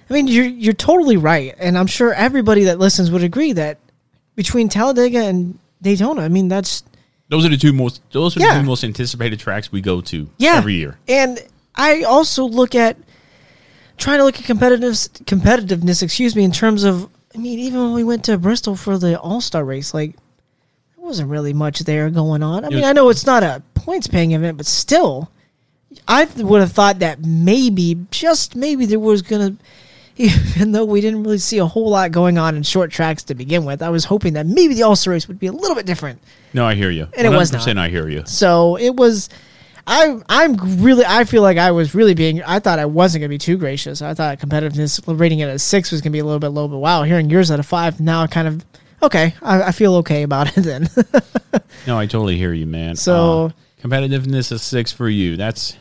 I 0.08 0.12
mean, 0.12 0.28
you're 0.28 0.44
you're 0.46 0.72
totally 0.72 1.16
right, 1.16 1.54
and 1.58 1.76
I'm 1.76 1.86
sure 1.86 2.12
everybody 2.14 2.64
that 2.64 2.78
listens 2.78 3.10
would 3.10 3.24
agree 3.24 3.54
that 3.54 3.78
between 4.36 4.68
Talladega 4.68 5.24
and 5.24 5.58
Daytona, 5.82 6.22
I 6.22 6.28
mean, 6.28 6.48
that's 6.48 6.82
those 7.28 7.44
are 7.44 7.48
the 7.48 7.56
two 7.56 7.72
most 7.72 8.00
those 8.12 8.36
are 8.36 8.40
Yeah. 8.40 8.54
the 8.54 8.60
two 8.60 8.66
most 8.66 8.84
anticipated 8.84 9.38
tracks 9.40 9.72
we 9.72 9.80
go 9.80 10.00
to 10.02 10.28
yeah 10.38 10.56
every 10.56 10.74
year. 10.74 10.98
And 11.08 11.40
I 11.74 12.02
also 12.02 12.44
look 12.44 12.74
at 12.74 12.96
trying 13.96 14.18
to 14.18 14.24
look 14.24 14.38
at 14.38 14.44
competitiveness, 14.44 15.08
competitiveness, 15.24 16.02
excuse 16.02 16.34
me, 16.36 16.44
in 16.44 16.52
terms 16.52 16.84
of. 16.84 17.08
I 17.34 17.38
mean, 17.38 17.58
even 17.58 17.80
when 17.80 17.92
we 17.94 18.04
went 18.04 18.24
to 18.26 18.38
Bristol 18.38 18.76
for 18.76 18.96
the 18.96 19.18
All 19.18 19.40
Star 19.40 19.64
race, 19.64 19.92
like 19.92 20.12
there 20.96 21.04
wasn't 21.04 21.30
really 21.30 21.52
much 21.52 21.80
there 21.80 22.08
going 22.10 22.42
on. 22.44 22.64
I 22.64 22.68
mean, 22.68 22.78
was- 22.78 22.84
I 22.86 22.92
know 22.92 23.08
it's 23.08 23.26
not 23.26 23.42
a 23.42 23.60
points 23.74 24.06
paying 24.06 24.32
event, 24.32 24.56
but 24.56 24.66
still, 24.66 25.30
I 26.06 26.24
would 26.36 26.60
have 26.60 26.70
thought 26.72 27.00
that 27.00 27.24
maybe, 27.24 27.98
just 28.12 28.54
maybe, 28.54 28.86
there 28.86 29.00
was 29.00 29.22
gonna. 29.22 29.56
Even 30.56 30.72
though 30.72 30.84
we 30.84 31.00
didn't 31.00 31.22
really 31.24 31.38
see 31.38 31.58
a 31.58 31.66
whole 31.66 31.90
lot 31.90 32.12
going 32.12 32.38
on 32.38 32.56
in 32.56 32.62
short 32.62 32.90
tracks 32.92 33.24
to 33.24 33.34
begin 33.34 33.64
with, 33.64 33.82
I 33.82 33.88
was 33.90 34.04
hoping 34.04 34.34
that 34.34 34.46
maybe 34.46 34.74
the 34.74 34.82
All 34.84 34.94
Star 34.96 35.12
race 35.12 35.26
would 35.28 35.38
be 35.40 35.46
a 35.48 35.52
little 35.52 35.74
bit 35.74 35.86
different. 35.86 36.22
No, 36.52 36.64
I 36.64 36.74
hear 36.74 36.90
you. 36.90 37.08
And 37.16 37.26
it 37.26 37.30
was 37.30 37.52
not. 37.52 37.62
100% 37.62 37.78
I 37.78 37.88
hear 37.88 38.08
you. 38.08 38.22
So 38.26 38.76
it 38.78 38.94
was. 38.94 39.28
I 39.86 40.18
I'm 40.30 40.56
really 40.82 41.04
I 41.06 41.24
feel 41.24 41.42
like 41.42 41.58
I 41.58 41.72
was 41.72 41.94
really 41.94 42.14
being 42.14 42.42
I 42.42 42.58
thought 42.58 42.78
I 42.78 42.86
wasn't 42.86 43.20
gonna 43.20 43.28
be 43.28 43.36
too 43.38 43.58
gracious. 43.58 44.00
I 44.00 44.14
thought 44.14 44.38
competitiveness 44.38 45.02
rating 45.20 45.40
it 45.40 45.48
at 45.48 45.56
a 45.56 45.58
six 45.58 45.92
was 45.92 46.00
gonna 46.00 46.12
be 46.12 46.20
a 46.20 46.24
little 46.24 46.38
bit 46.38 46.48
low, 46.48 46.68
but 46.68 46.78
wow, 46.78 47.02
hearing 47.02 47.28
yours 47.28 47.50
at 47.50 47.60
a 47.60 47.62
five 47.62 48.00
now 48.00 48.26
kind 48.26 48.48
of 48.48 48.64
okay. 49.02 49.34
I, 49.42 49.64
I 49.64 49.72
feel 49.72 49.96
okay 49.96 50.22
about 50.22 50.56
it 50.56 50.62
then. 50.62 50.88
No, 51.86 51.98
I 51.98 52.06
totally 52.06 52.36
hear 52.38 52.52
you, 52.54 52.64
man. 52.66 52.96
So- 52.96 53.46
Uh, 53.46 53.50
competitiveness 53.86 54.50
is 54.52 54.62
six 54.62 54.90
for 54.90 55.06
you. 55.08 55.36
That's 55.36 55.76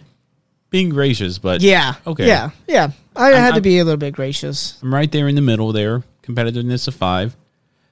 being 0.70 0.90
gracious, 0.90 1.38
but 1.38 1.62
yeah. 1.62 1.94
okay. 2.06 2.28
Yeah. 2.28 2.50
Yeah. 2.68 2.92
I 3.16 3.32
I'm- 3.32 3.36
had 3.42 3.50
to 3.50 3.54
I'm- 3.56 3.62
be 3.64 3.80
a 3.80 3.84
little 3.84 3.98
bit 3.98 4.14
gracious. 4.14 4.78
I'm 4.82 4.94
right 4.94 5.12
there 5.12 5.28
in 5.28 5.36
the 5.36 5.42
middle 5.42 5.72
there. 5.72 6.04
Competitiveness 6.24 6.88
of 6.88 6.96
five. 6.96 7.36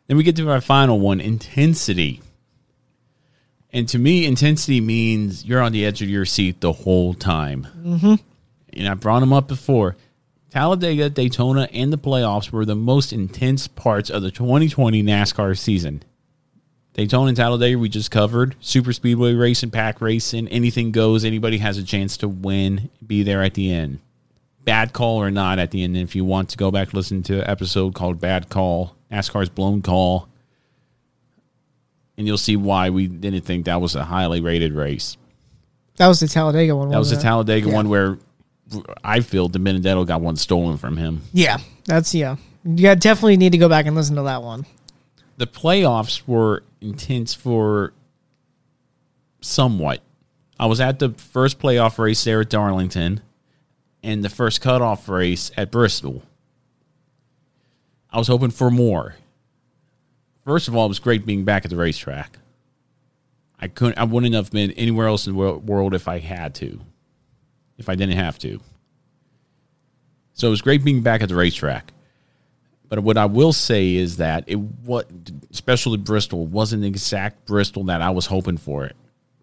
Then 0.08 0.18
we 0.18 0.24
get 0.24 0.36
to 0.38 0.50
our 0.50 0.62
final 0.62 1.00
one, 1.00 1.20
intensity. 1.22 2.22
And 3.74 3.88
to 3.90 4.00
me, 4.00 4.26
intensity 4.26 4.82
means 4.82 5.46
you're 5.46 5.62
on 5.62 5.72
the 5.72 5.86
edge 5.86 6.02
of 6.02 6.10
your 6.10 6.26
seat 6.26 6.60
the 6.60 6.74
whole 6.74 7.14
time. 7.14 7.68
Mm-hmm. 7.82 8.16
And 8.74 8.88
I 8.88 8.94
brought 8.96 9.22
them 9.22 9.32
up 9.34 9.48
before. 9.48 9.96
Talladega, 10.50 11.10
Daytona, 11.10 11.70
and 11.72 11.94
the 11.94 11.98
playoffs 11.98 12.52
were 12.52 12.66
the 12.66 12.76
most 12.76 13.14
intense 13.14 13.68
parts 13.70 14.10
of 14.10 14.22
the 14.22 14.32
2020 14.32 15.02
NASCAR 15.02 15.58
season. 15.58 16.04
Daytona 16.94 17.30
and 17.30 17.38
Talladega, 17.38 17.80
we 17.80 17.88
just 17.88 18.12
covered. 18.12 18.56
Super 18.60 18.92
speedway 18.92 19.34
racing, 19.34 19.72
pack 19.72 20.02
racing, 20.02 20.50
anything 20.50 20.92
goes. 20.92 21.24
Anybody 21.24 21.60
has 21.60 21.78
a 21.78 21.84
chance 21.84 22.18
to 22.18 22.28
win, 22.28 22.90
be 23.06 23.24
there 23.24 23.42
at 23.42 23.54
the 23.54 23.72
end. 23.72 24.00
Bad 24.64 24.94
call 24.94 25.18
or 25.18 25.32
not 25.32 25.58
at 25.60 25.72
the 25.72 25.84
end. 25.84 25.98
If 25.98 26.16
you 26.16 26.24
want 26.24 26.50
to 26.50 26.58
go 26.58 26.70
back, 26.72 26.94
listen 26.94 27.24
to 27.24 27.42
an 27.42 27.50
episode 27.50 27.96
called 27.96 28.20
Bad 28.20 28.50
Call, 28.50 28.96
NASCAR's 29.12 29.50
Blown 29.50 29.82
Call, 29.82 30.28
and 32.18 32.28
you'll 32.28 32.38
see 32.38 32.56
why 32.56 32.90
we 32.92 33.08
didn't 33.08 33.42
think 33.42 33.66
that 33.66 33.82
was 33.82 33.96
a 33.96 34.04
highly 34.04 34.40
rated 34.42 34.74
race. 34.74 35.18
That 35.98 36.08
was 36.08 36.20
the 36.20 36.28
Talladega 36.28 36.76
one. 36.76 36.90
That 36.90 37.00
was 37.00 37.10
the 37.12 37.18
it? 37.18 37.22
Talladega 37.22 37.68
Yeah. 37.70 37.74
one 37.76 37.90
where 37.90 38.20
I 39.04 39.20
feel 39.22 39.50
DiBenedetto 39.50 40.06
got 40.08 40.22
one 40.22 40.36
stolen 40.36 40.78
from 40.78 40.96
him. 40.98 41.22
Yeah. 41.34 41.58
That's 41.86 42.14
yeah. 42.14 42.36
You 42.64 42.96
definitely 42.96 43.38
need 43.38 43.52
to 43.54 43.58
go 43.58 43.68
back 43.68 43.86
and 43.88 43.96
listen 43.96 44.16
to 44.16 44.22
that 44.24 44.44
one. 44.44 44.66
The 45.38 45.48
playoffs 45.48 46.22
were 46.28 46.64
intense 46.80 47.34
for 47.34 47.94
somewhat. 49.42 50.02
I 50.60 50.68
was 50.68 50.80
at 50.80 51.00
the 51.00 51.10
first 51.10 51.60
playoff 51.60 51.98
race 51.98 52.24
there 52.24 52.42
at 52.42 52.50
Darlington 52.50 53.22
and 54.04 54.24
the 54.24 54.30
first 54.30 54.62
cutoff 54.62 55.08
race 55.08 55.52
at 55.58 55.72
Bristol. 55.72 56.24
I 58.10 58.18
was 58.18 58.28
hoping 58.28 58.52
for 58.52 58.70
more. 58.70 59.16
First 60.44 60.68
of 60.68 60.76
all, 60.76 60.86
it 60.86 60.90
was 60.90 61.00
great 61.00 61.26
being 61.26 61.46
back 61.46 61.66
at 61.66 61.72
the 61.72 61.78
racetrack. 61.78 62.40
I 63.60 63.68
couldn't. 63.68 63.98
I 63.98 64.04
wouldn't 64.06 64.34
have 64.34 64.52
been 64.52 64.72
anywhere 64.72 65.08
else 65.08 65.28
in 65.28 65.36
the 65.36 65.54
world 65.54 65.94
if 65.94 66.08
I 66.08 66.20
had 66.20 66.56
to. 66.56 66.82
If 67.78 67.90
I 67.90 67.96
didn't 67.96 68.18
have 68.18 68.40
to. 68.40 68.60
So 70.34 70.48
it 70.48 70.52
was 70.52 70.62
great 70.62 70.84
being 70.84 71.02
back 71.02 71.22
at 71.22 71.30
the 71.30 71.36
racetrack. 71.36 71.94
But 72.90 73.00
what 73.00 73.18
I 73.18 73.26
will 73.26 73.54
say 73.54 73.96
is 73.96 74.18
that 74.18 74.44
it 74.48 74.56
what 74.56 75.08
especially 75.52 75.98
Bristol 75.98 76.46
wasn't 76.48 76.82
the 76.82 76.88
exact 76.88 77.46
Bristol 77.46 77.86
that 77.86 78.02
I 78.02 78.10
was 78.10 78.26
hoping 78.26 78.58
for 78.58 78.86
it. 78.86 78.96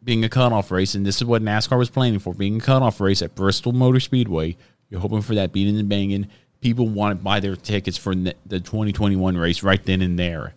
Being 0.03 0.25
a 0.25 0.29
cutoff 0.29 0.71
race, 0.71 0.95
and 0.95 1.05
this 1.05 1.17
is 1.17 1.25
what 1.25 1.43
NASCAR 1.43 1.79
was 1.79 1.91
planning 1.91 2.19
for, 2.19 2.33
being 2.33 2.59
a 2.59 2.61
cutoff 2.61 3.01
race 3.01 3.21
at 3.21 3.35
Bristol 3.35 3.73
Motor 3.73 4.01
Speedway. 4.01 4.57
You're 4.89 5.01
hoping 5.01 5.23
for 5.23 5.35
that 5.35 5.53
beating 5.53 5.79
and 5.79 5.89
banging. 5.89 6.29
People 6.61 6.89
want 6.89 7.19
to 7.19 7.23
buy 7.23 7.41
their 7.41 7.57
tickets 7.57 7.97
for 7.99 8.15
the 8.15 8.35
2021 8.49 9.37
race 9.37 9.63
right 9.63 9.85
then 9.85 10.01
and 10.01 10.19
there. 10.19 10.55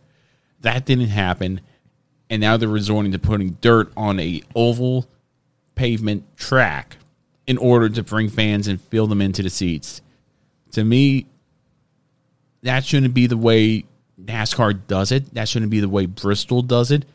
That 0.61 0.85
didn't 0.85 1.07
happen, 1.07 1.61
and 2.29 2.39
now 2.39 2.57
they're 2.57 2.69
resorting 2.69 3.11
to 3.11 3.19
putting 3.19 3.57
dirt 3.61 3.91
on 3.97 4.19
a 4.19 4.41
oval 4.55 5.07
pavement 5.75 6.37
track 6.37 6.97
in 7.47 7.57
order 7.57 7.89
to 7.89 8.03
bring 8.03 8.29
fans 8.29 8.67
and 8.67 8.79
fill 8.79 9.07
them 9.07 9.21
into 9.21 9.43
the 9.43 9.49
seats. 9.49 10.01
To 10.71 10.83
me, 10.83 11.25
that 12.61 12.85
shouldn't 12.85 13.13
be 13.13 13.27
the 13.27 13.37
way 13.37 13.85
NASCAR 14.23 14.79
does 14.87 15.11
it. 15.11 15.33
That 15.33 15.49
shouldn't 15.49 15.71
be 15.71 15.79
the 15.79 15.89
way 15.89 16.05
Bristol 16.05 16.61
does 16.61 16.91
it. 16.91 17.05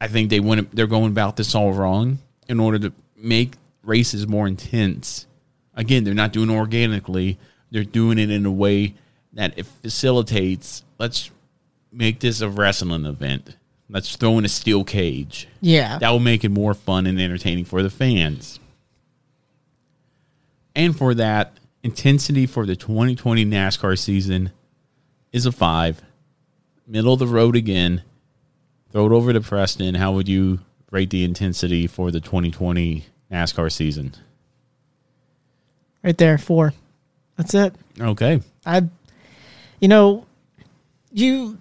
I 0.00 0.08
think 0.08 0.30
they 0.30 0.40
went 0.40 0.74
they're 0.74 0.86
going 0.86 1.10
about 1.10 1.36
this 1.36 1.54
all 1.54 1.72
wrong 1.72 2.18
in 2.48 2.58
order 2.60 2.78
to 2.78 2.92
make 3.16 3.54
races 3.82 4.26
more 4.26 4.46
intense. 4.46 5.26
Again, 5.74 6.04
they're 6.04 6.14
not 6.14 6.32
doing 6.32 6.50
it 6.50 6.54
organically. 6.54 7.38
They're 7.70 7.84
doing 7.84 8.18
it 8.18 8.30
in 8.30 8.46
a 8.46 8.50
way 8.50 8.94
that 9.32 9.58
it 9.58 9.66
facilitates 9.66 10.82
let's 10.98 11.30
make 11.90 12.20
this 12.20 12.40
a 12.40 12.48
wrestling 12.48 13.06
event. 13.06 13.56
Let's 13.88 14.14
throw 14.14 14.38
in 14.38 14.44
a 14.44 14.48
steel 14.48 14.84
cage. 14.84 15.48
Yeah. 15.60 15.98
That 15.98 16.10
will 16.10 16.20
make 16.20 16.44
it 16.44 16.50
more 16.50 16.74
fun 16.74 17.06
and 17.06 17.20
entertaining 17.20 17.64
for 17.64 17.82
the 17.82 17.90
fans. 17.90 18.60
And 20.76 20.96
for 20.96 21.14
that, 21.14 21.56
intensity 21.82 22.46
for 22.46 22.66
the 22.66 22.76
2020 22.76 23.44
NASCAR 23.46 23.98
season 23.98 24.52
is 25.32 25.46
a 25.46 25.52
five. 25.52 26.00
Middle 26.86 27.14
of 27.14 27.18
the 27.18 27.26
road 27.26 27.56
again. 27.56 28.02
Throw 28.92 29.06
it 29.06 29.12
over 29.12 29.32
to 29.32 29.40
Preston. 29.40 29.94
How 29.94 30.12
would 30.12 30.28
you 30.28 30.60
rate 30.90 31.10
the 31.10 31.24
intensity 31.24 31.86
for 31.86 32.10
the 32.10 32.20
2020 32.20 33.04
NASCAR 33.30 33.70
season? 33.70 34.14
Right 36.02 36.16
there, 36.16 36.38
four. 36.38 36.72
That's 37.36 37.54
it. 37.54 37.74
Okay. 38.00 38.40
I, 38.66 38.82
you 39.80 39.88
know, 39.88 40.26
you 41.12 41.58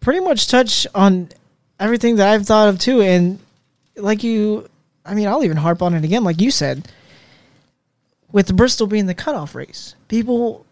pretty 0.00 0.20
much 0.20 0.48
touch 0.48 0.86
on 0.94 1.28
everything 1.78 2.16
that 2.16 2.28
I've 2.28 2.46
thought 2.46 2.68
of 2.68 2.78
too, 2.78 3.00
and 3.00 3.38
like 3.96 4.22
you, 4.22 4.68
I 5.04 5.14
mean, 5.14 5.26
I'll 5.28 5.44
even 5.44 5.56
harp 5.56 5.82
on 5.82 5.94
it 5.94 6.04
again, 6.04 6.24
like 6.24 6.40
you 6.40 6.50
said, 6.50 6.88
with 8.32 8.54
Bristol 8.56 8.86
being 8.86 9.06
the 9.06 9.14
cutoff 9.14 9.54
race, 9.54 9.94
people 10.08 10.64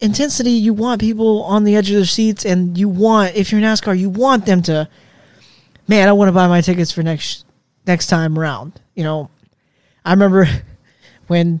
intensity. 0.00 0.52
You 0.52 0.72
want 0.74 1.00
people 1.00 1.42
on 1.42 1.64
the 1.64 1.76
edge 1.76 1.90
of 1.90 1.96
their 1.96 2.04
seats, 2.04 2.44
and 2.44 2.78
you 2.78 2.88
want 2.88 3.36
if 3.36 3.52
you're 3.52 3.60
NASCAR, 3.60 3.98
you 3.98 4.10
want 4.10 4.46
them 4.46 4.62
to. 4.62 4.88
Man, 5.88 6.08
I 6.08 6.12
want 6.12 6.28
to 6.28 6.32
buy 6.32 6.46
my 6.46 6.60
tickets 6.60 6.92
for 6.92 7.02
next 7.02 7.46
next 7.86 8.06
time 8.08 8.38
around. 8.38 8.80
You 8.94 9.04
know, 9.04 9.30
I 10.04 10.12
remember 10.12 10.46
when 11.26 11.60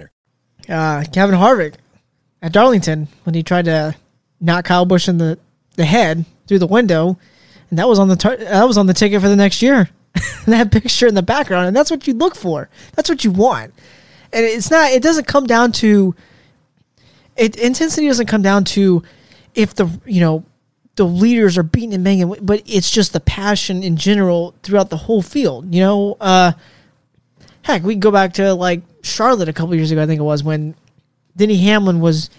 Uh, 0.69 1.03
Kevin 1.11 1.35
Harvick 1.35 1.75
at 2.41 2.51
Darlington 2.51 3.07
when 3.23 3.33
he 3.33 3.43
tried 3.43 3.65
to 3.65 3.95
knock 4.39 4.65
Kyle 4.65 4.85
Busch 4.85 5.07
in 5.07 5.17
the, 5.17 5.37
the 5.75 5.85
head 5.85 6.25
through 6.47 6.59
the 6.59 6.67
window, 6.67 7.17
and 7.69 7.79
that 7.79 7.87
was 7.87 7.99
on 7.99 8.07
the 8.07 8.15
tar- 8.15 8.37
that 8.37 8.67
was 8.67 8.77
on 8.77 8.87
the 8.87 8.93
ticket 8.93 9.21
for 9.21 9.29
the 9.29 9.35
next 9.35 9.61
year. 9.61 9.89
that 10.45 10.71
picture 10.71 11.07
in 11.07 11.15
the 11.15 11.23
background, 11.23 11.67
and 11.67 11.75
that's 11.75 11.89
what 11.89 12.05
you 12.07 12.13
look 12.13 12.35
for. 12.35 12.69
That's 12.95 13.09
what 13.09 13.23
you 13.23 13.31
want, 13.31 13.73
and 14.33 14.45
it's 14.45 14.69
not. 14.69 14.91
It 14.91 15.01
doesn't 15.01 15.27
come 15.27 15.47
down 15.47 15.71
to. 15.73 16.15
It 17.37 17.55
intensity 17.55 18.07
doesn't 18.07 18.27
come 18.27 18.41
down 18.41 18.65
to 18.65 19.03
if 19.55 19.73
the 19.73 19.87
you 20.05 20.19
know 20.19 20.43
the 20.95 21.05
leaders 21.05 21.57
are 21.57 21.63
beating 21.63 21.93
and 21.93 22.03
banging, 22.03 22.35
but 22.41 22.61
it's 22.65 22.91
just 22.91 23.13
the 23.13 23.19
passion 23.21 23.83
in 23.83 23.95
general 23.95 24.53
throughout 24.63 24.89
the 24.89 24.97
whole 24.97 25.21
field. 25.21 25.73
You 25.73 25.81
know, 25.81 26.17
uh, 26.19 26.51
heck, 27.63 27.83
we 27.83 27.93
can 27.93 27.99
go 27.99 28.11
back 28.11 28.33
to 28.33 28.53
like 28.53 28.81
Charlotte 29.03 29.49
a 29.49 29.53
couple 29.53 29.75
years 29.75 29.91
ago. 29.91 30.01
I 30.01 30.05
think 30.07 30.19
it 30.19 30.23
was 30.23 30.43
when 30.43 30.75
Denny 31.35 31.57
Hamlin 31.57 31.99
was. 31.99 32.29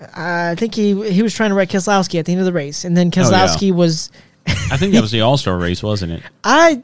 Uh, 0.00 0.06
I 0.52 0.54
think 0.56 0.74
he 0.74 1.10
he 1.10 1.22
was 1.22 1.34
trying 1.34 1.50
to 1.50 1.54
wreck 1.56 1.68
Keselowski 1.68 2.18
at 2.18 2.26
the 2.26 2.32
end 2.32 2.40
of 2.40 2.46
the 2.46 2.52
race, 2.52 2.84
and 2.84 2.96
then 2.96 3.10
Oh, 3.14 3.20
yeah. 3.20 3.24
Keselowski 3.46 3.72
was. 3.72 4.10
I 4.46 4.76
think 4.76 4.92
that 4.92 5.00
was 5.00 5.10
the 5.12 5.20
All 5.22 5.36
Star 5.36 5.56
race, 5.56 5.82
wasn't 5.82 6.12
it? 6.12 6.22
I 6.42 6.82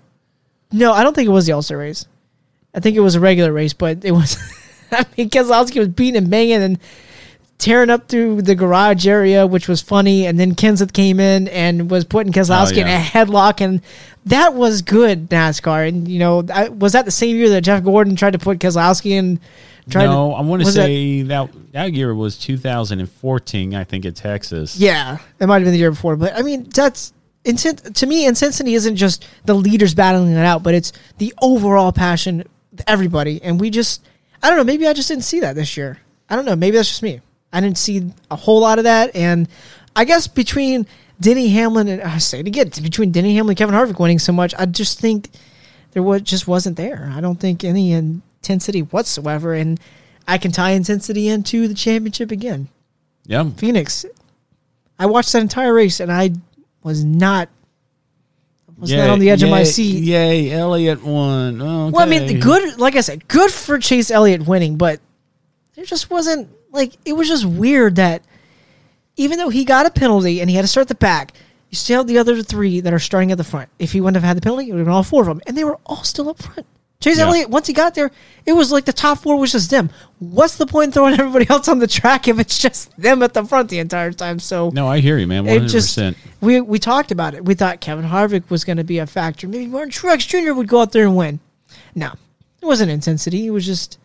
no, 0.72 0.92
I 0.92 1.02
don't 1.02 1.14
think 1.14 1.28
it 1.28 1.32
was 1.32 1.46
the 1.46 1.52
All 1.52 1.62
Star 1.62 1.78
race. 1.78 2.06
I 2.74 2.80
think 2.80 2.96
it 2.96 3.00
was 3.00 3.16
a 3.16 3.20
regular 3.20 3.52
race, 3.52 3.72
but 3.72 4.04
it 4.04 4.12
was. 4.12 4.36
I 4.92 5.04
mean, 5.16 5.30
Keselowski 5.30 5.78
was 5.78 5.88
beating 5.88 6.16
and 6.16 6.30
banging 6.30 6.62
and 6.62 6.78
tearing 7.60 7.90
up 7.90 8.08
through 8.08 8.42
the 8.42 8.54
garage 8.54 9.06
area, 9.06 9.46
which 9.46 9.68
was 9.68 9.80
funny. 9.80 10.26
And 10.26 10.40
then 10.40 10.54
Kenseth 10.54 10.92
came 10.92 11.20
in 11.20 11.46
and 11.48 11.90
was 11.90 12.04
putting 12.04 12.32
Keselowski 12.32 12.78
oh, 12.78 12.80
in 12.80 12.86
Oh, 12.86 12.90
yeah. 12.90 13.00
a 13.00 13.04
headlock, 13.04 13.60
and 13.60 13.82
that 14.26 14.54
was 14.54 14.82
good 14.82 15.28
NASCAR. 15.28 15.86
And 15.86 16.08
you 16.08 16.18
know, 16.18 16.44
I, 16.52 16.68
was 16.70 16.94
that 16.94 17.04
the 17.04 17.10
same 17.10 17.36
year 17.36 17.50
that 17.50 17.60
Jeff 17.60 17.84
Gordon 17.84 18.16
tried 18.16 18.32
to 18.32 18.38
put 18.38 18.58
Keselowski 18.58 19.12
in? 19.12 19.38
Tried 19.88 20.06
no, 20.06 20.34
I 20.34 20.42
want 20.42 20.62
to 20.62 20.66
was 20.66 20.74
that- 20.74 20.86
say 20.86 21.22
that, 21.22 21.50
that 21.72 21.92
year 21.92 22.14
was 22.14 22.36
2014, 22.38 23.74
I 23.74 23.84
think, 23.84 24.04
at 24.04 24.16
Texas. 24.16 24.76
Yeah, 24.76 25.18
it 25.38 25.46
might 25.46 25.56
have 25.56 25.64
been 25.64 25.72
the 25.72 25.78
year 25.78 25.90
before, 25.90 26.16
but 26.16 26.36
I 26.36 26.42
mean 26.42 26.68
that's 26.68 27.12
to 27.44 28.06
me. 28.06 28.26
Intensity 28.26 28.74
isn't 28.74 28.96
just 28.96 29.26
the 29.46 29.54
leaders 29.54 29.94
battling 29.94 30.32
it 30.32 30.44
out, 30.44 30.62
but 30.62 30.74
it's 30.74 30.92
the 31.18 31.32
overall 31.40 31.92
passion, 31.92 32.44
everybody, 32.86 33.42
and 33.42 33.58
we 33.58 33.70
just 33.70 34.06
I 34.42 34.48
don't 34.48 34.58
know. 34.58 34.64
Maybe 34.64 34.86
I 34.86 34.92
just 34.92 35.08
didn't 35.08 35.24
see 35.24 35.40
that 35.40 35.54
this 35.56 35.76
year. 35.76 35.98
I 36.28 36.36
don't 36.36 36.44
know. 36.44 36.54
Maybe 36.56 36.76
that's 36.76 36.88
just 36.88 37.02
me. 37.02 37.20
I 37.52 37.60
didn't 37.60 37.78
see 37.78 38.12
a 38.30 38.36
whole 38.36 38.60
lot 38.60 38.78
of 38.78 38.84
that, 38.84 39.14
and 39.14 39.48
I 39.96 40.04
guess 40.04 40.26
between 40.26 40.86
Denny 41.20 41.48
Hamlin 41.48 41.88
and 41.88 42.02
I 42.02 42.18
say 42.18 42.40
it 42.40 42.46
again 42.46 42.70
between 42.82 43.12
Denny 43.12 43.34
Hamlin 43.34 43.52
and 43.52 43.58
Kevin 43.58 43.74
Harvick 43.74 43.98
winning 43.98 44.18
so 44.18 44.32
much, 44.32 44.54
I 44.58 44.66
just 44.66 45.00
think 45.00 45.28
there 45.92 46.02
was 46.02 46.22
just 46.22 46.46
wasn't 46.46 46.76
there. 46.76 47.10
I 47.14 47.20
don't 47.20 47.40
think 47.40 47.64
any 47.64 47.92
intensity 47.92 48.82
whatsoever, 48.82 49.54
and 49.54 49.80
I 50.28 50.38
can 50.38 50.52
tie 50.52 50.70
intensity 50.70 51.28
into 51.28 51.66
the 51.66 51.74
championship 51.74 52.30
again. 52.30 52.68
Yeah. 53.26 53.50
Phoenix. 53.56 54.06
I 54.98 55.06
watched 55.06 55.32
that 55.32 55.42
entire 55.42 55.72
race 55.72 56.00
and 56.00 56.12
I 56.12 56.30
was 56.82 57.04
not 57.04 57.48
was 58.78 58.92
not 58.92 59.10
on 59.10 59.18
the 59.18 59.30
edge 59.30 59.42
of 59.42 59.50
my 59.50 59.62
seat. 59.62 60.02
Yay, 60.02 60.50
Elliott 60.50 61.02
won. 61.02 61.60
Okay. 61.60 61.90
Well, 61.92 62.02
I 62.02 62.06
mean, 62.06 62.40
good. 62.40 62.78
Like 62.78 62.96
I 62.96 63.02
said, 63.02 63.28
good 63.28 63.50
for 63.50 63.78
Chase 63.78 64.10
Elliott 64.10 64.46
winning, 64.46 64.76
but 64.76 65.00
there 65.80 65.86
just 65.86 66.10
wasn't 66.10 66.50
like 66.72 66.92
it 67.06 67.14
was 67.14 67.26
just 67.26 67.46
weird 67.46 67.96
that 67.96 68.22
even 69.16 69.38
though 69.38 69.48
he 69.48 69.64
got 69.64 69.86
a 69.86 69.90
penalty 69.90 70.40
and 70.42 70.50
he 70.50 70.56
had 70.56 70.62
to 70.62 70.68
start 70.68 70.88
the 70.88 70.94
back, 70.94 71.32
you 71.70 71.76
still 71.76 72.00
have 72.00 72.06
the 72.06 72.18
other 72.18 72.42
three 72.42 72.80
that 72.80 72.92
are 72.92 72.98
starting 72.98 73.32
at 73.32 73.38
the 73.38 73.44
front. 73.44 73.70
If 73.78 73.92
he 73.92 74.00
wouldn't 74.02 74.16
have 74.22 74.24
had 74.28 74.36
the 74.36 74.42
penalty, 74.42 74.68
it 74.68 74.72
would 74.72 74.80
have 74.80 74.86
been 74.86 74.92
all 74.94 75.02
four 75.02 75.22
of 75.22 75.28
them, 75.28 75.40
and 75.46 75.56
they 75.56 75.64
were 75.64 75.78
all 75.86 76.04
still 76.04 76.28
up 76.28 76.42
front. 76.42 76.66
Chase 77.00 77.16
Yeah. 77.16 77.24
Elliott, 77.28 77.48
once 77.48 77.66
he 77.66 77.72
got 77.72 77.94
there, 77.94 78.10
it 78.44 78.52
was 78.52 78.70
like 78.70 78.84
the 78.84 78.92
top 78.92 79.20
four 79.20 79.38
was 79.38 79.52
just 79.52 79.70
them. 79.70 79.88
What's 80.18 80.56
the 80.56 80.66
point 80.66 80.88
in 80.88 80.92
throwing 80.92 81.14
everybody 81.18 81.48
else 81.48 81.66
on 81.66 81.78
the 81.78 81.86
track 81.86 82.28
if 82.28 82.38
it's 82.38 82.58
just 82.58 82.94
them 82.98 83.22
at 83.22 83.32
the 83.32 83.42
front 83.42 83.70
the 83.70 83.78
entire 83.78 84.12
time? 84.12 84.38
So 84.38 84.68
No, 84.74 84.86
I 84.86 85.00
hear 85.00 85.16
you, 85.16 85.26
man. 85.26 85.46
it 85.46 85.62
100%. 85.62 85.68
just 85.70 85.98
we 86.42 86.60
we 86.60 86.78
talked 86.78 87.10
about 87.10 87.32
it. 87.32 87.42
We 87.42 87.54
thought 87.54 87.80
Kevin 87.80 88.04
Harvick 88.04 88.50
was 88.50 88.64
going 88.64 88.76
to 88.76 88.84
be 88.84 88.98
a 88.98 89.06
factor. 89.06 89.48
Maybe 89.48 89.66
Martin 89.66 89.90
Truex 89.90 90.28
Jr. 90.28 90.52
would 90.52 90.68
go 90.68 90.82
out 90.82 90.92
there 90.92 91.04
and 91.06 91.16
win. 91.16 91.40
No, 91.94 92.12
it 92.60 92.66
wasn't 92.66 92.90
intensity. 92.90 93.46
It 93.46 93.50
was 93.50 93.64
just 93.64 93.96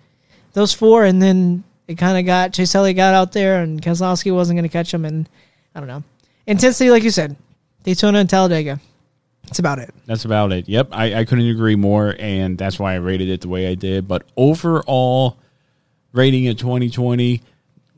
those 0.56 0.74
four, 0.74 1.06
and 1.06 1.22
then 1.22 1.64
it 1.88 1.96
kind 1.96 2.18
of 2.18 2.26
got 2.26 2.54
Chase 2.54 2.74
Elliott 2.74 2.98
got 2.98 3.14
out 3.14 3.32
there, 3.32 3.62
and 3.62 3.80
Keselowski 3.80 4.34
wasn't 4.34 4.58
going 4.58 4.68
to 4.68 4.74
catch 4.74 4.92
him, 4.92 5.06
and 5.06 5.30
I 5.76 5.80
don't 5.80 5.88
know 5.88 6.04
intensity, 6.48 6.90
like 6.90 7.04
you 7.04 7.12
said, 7.12 7.36
Daytona 7.84 8.20
and 8.20 8.30
Talladega. 8.30 8.80
That's 9.44 9.60
about 9.60 9.80
it. 9.80 9.94
That's 10.06 10.26
about 10.26 10.52
it. 10.52 10.68
Yep, 10.68 10.90
I, 10.92 11.20
I 11.20 11.26
couldn't 11.26 11.48
agree 11.48 11.76
more, 11.76 12.16
and 12.18 12.58
that's 12.58 12.80
why 12.80 12.94
I 12.94 12.98
rated 12.98 13.30
it 13.30 13.42
the 13.42 13.48
way 13.48 13.68
I 13.68 13.76
did. 13.76 14.08
But 14.08 14.24
overall 14.36 15.38
rating 16.14 16.48
of 16.48 16.58
2020, 16.58 17.42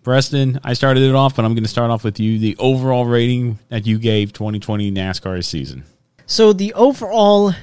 Preston, 0.04 0.60
I 0.64 0.74
started 0.74 1.04
it 1.04 1.16
off, 1.16 1.36
but 1.36 1.46
I'm 1.46 1.54
going 1.54 1.64
to 1.64 1.70
start 1.70 1.90
off 1.90 2.04
with 2.04 2.20
you. 2.20 2.38
The 2.40 2.56
overall 2.60 3.06
rating 3.06 3.60
that 3.70 3.86
you 3.86 3.98
gave 3.98 4.34
2020 4.34 4.92
NASCAR 4.92 5.44
season. 5.44 5.84
So 6.26 6.52
the 6.52 6.74
overall 6.74 7.54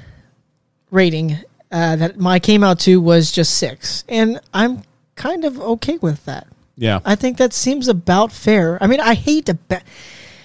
rating 0.91 1.37
uh, 1.75 1.97
that 1.97 2.21
my 2.21 2.39
came 2.39 2.63
out 2.63 2.79
to 2.79 3.01
was 3.01 3.33
just 3.33 3.57
six, 3.57 4.05
and 4.09 4.39
I'm 4.55 4.85
kind 5.17 5.45
of 5.45 5.61
okay 5.61 5.99
with 5.99 6.25
that. 6.25 6.47
Yeah. 6.77 7.01
I 7.05 7.17
think 7.17 7.37
that 7.39 7.53
seems 7.53 7.89
about 7.89 8.31
fair. 8.31 8.81
I 8.81 8.87
mean, 8.87 9.01
I 9.01 9.15
hate 9.15 9.47
to 9.47 9.55
ba- 9.55 9.83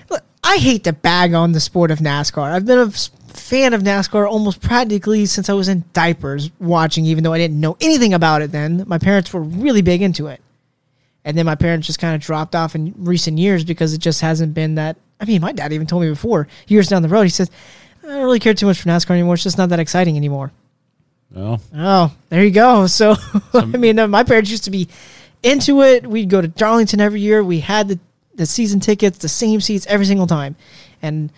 look, 0.09 0.23
I 0.43 0.57
hate 0.57 0.85
to 0.85 0.93
bag 0.93 1.35
on 1.35 1.51
the 1.51 1.59
sport 1.59 1.91
of 1.91 1.99
NASCAR. 1.99 2.51
I've 2.51 2.65
been 2.65 2.79
a 2.79 2.89
fan 2.89 3.75
of 3.75 3.83
NASCAR 3.83 4.27
almost 4.27 4.59
practically 4.59 5.27
since 5.27 5.49
I 5.49 5.53
was 5.53 5.67
in 5.67 5.83
diapers 5.93 6.49
watching, 6.59 7.05
even 7.05 7.23
though 7.23 7.33
I 7.33 7.37
didn't 7.37 7.59
know 7.59 7.77
anything 7.79 8.15
about 8.15 8.41
it 8.41 8.51
then. 8.51 8.83
My 8.87 8.97
parents 8.97 9.31
were 9.31 9.41
really 9.41 9.83
big 9.83 10.01
into 10.01 10.25
it. 10.25 10.41
And 11.25 11.37
then 11.37 11.45
my 11.45 11.55
parents 11.55 11.85
just 11.85 11.99
kind 11.99 12.15
of 12.15 12.21
dropped 12.21 12.55
off 12.55 12.73
in 12.73 12.95
recent 12.97 13.37
years 13.37 13.63
because 13.63 13.93
it 13.93 13.99
just 13.99 14.21
hasn't 14.21 14.55
been 14.55 14.75
that. 14.75 14.97
I 15.19 15.25
mean, 15.25 15.41
my 15.41 15.51
dad 15.51 15.73
even 15.73 15.85
told 15.85 16.01
me 16.01 16.09
before, 16.09 16.47
years 16.67 16.87
down 16.87 17.03
the 17.03 17.09
road, 17.09 17.23
he 17.23 17.29
says, 17.29 17.51
I 18.03 18.07
don't 18.07 18.23
really 18.23 18.39
care 18.39 18.55
too 18.55 18.65
much 18.65 18.81
for 18.81 18.89
NASCAR 18.89 19.11
anymore. 19.11 19.35
It's 19.35 19.43
just 19.43 19.59
not 19.59 19.69
that 19.69 19.79
exciting 19.79 20.17
anymore. 20.17 20.51
Well, 21.31 21.61
Oh, 21.75 22.13
there 22.29 22.43
you 22.43 22.51
go. 22.51 22.87
So, 22.87 23.15
I 23.53 23.65
mean, 23.65 23.99
uh, 23.99 24.07
my 24.07 24.23
parents 24.23 24.49
used 24.49 24.63
to 24.65 24.71
be 24.71 24.87
into 25.43 25.81
it. 25.83 26.05
We'd 26.07 26.29
go 26.29 26.41
to 26.41 26.47
Darlington 26.47 26.99
every 26.99 27.21
year. 27.21 27.43
We 27.43 27.59
had 27.59 27.87
the, 27.87 27.99
the 28.35 28.45
season 28.45 28.79
tickets, 28.79 29.17
the 29.19 29.29
same 29.29 29.61
seats 29.61 29.85
every 29.87 30.05
single 30.05 30.27
time. 30.27 30.55
And 31.01 31.31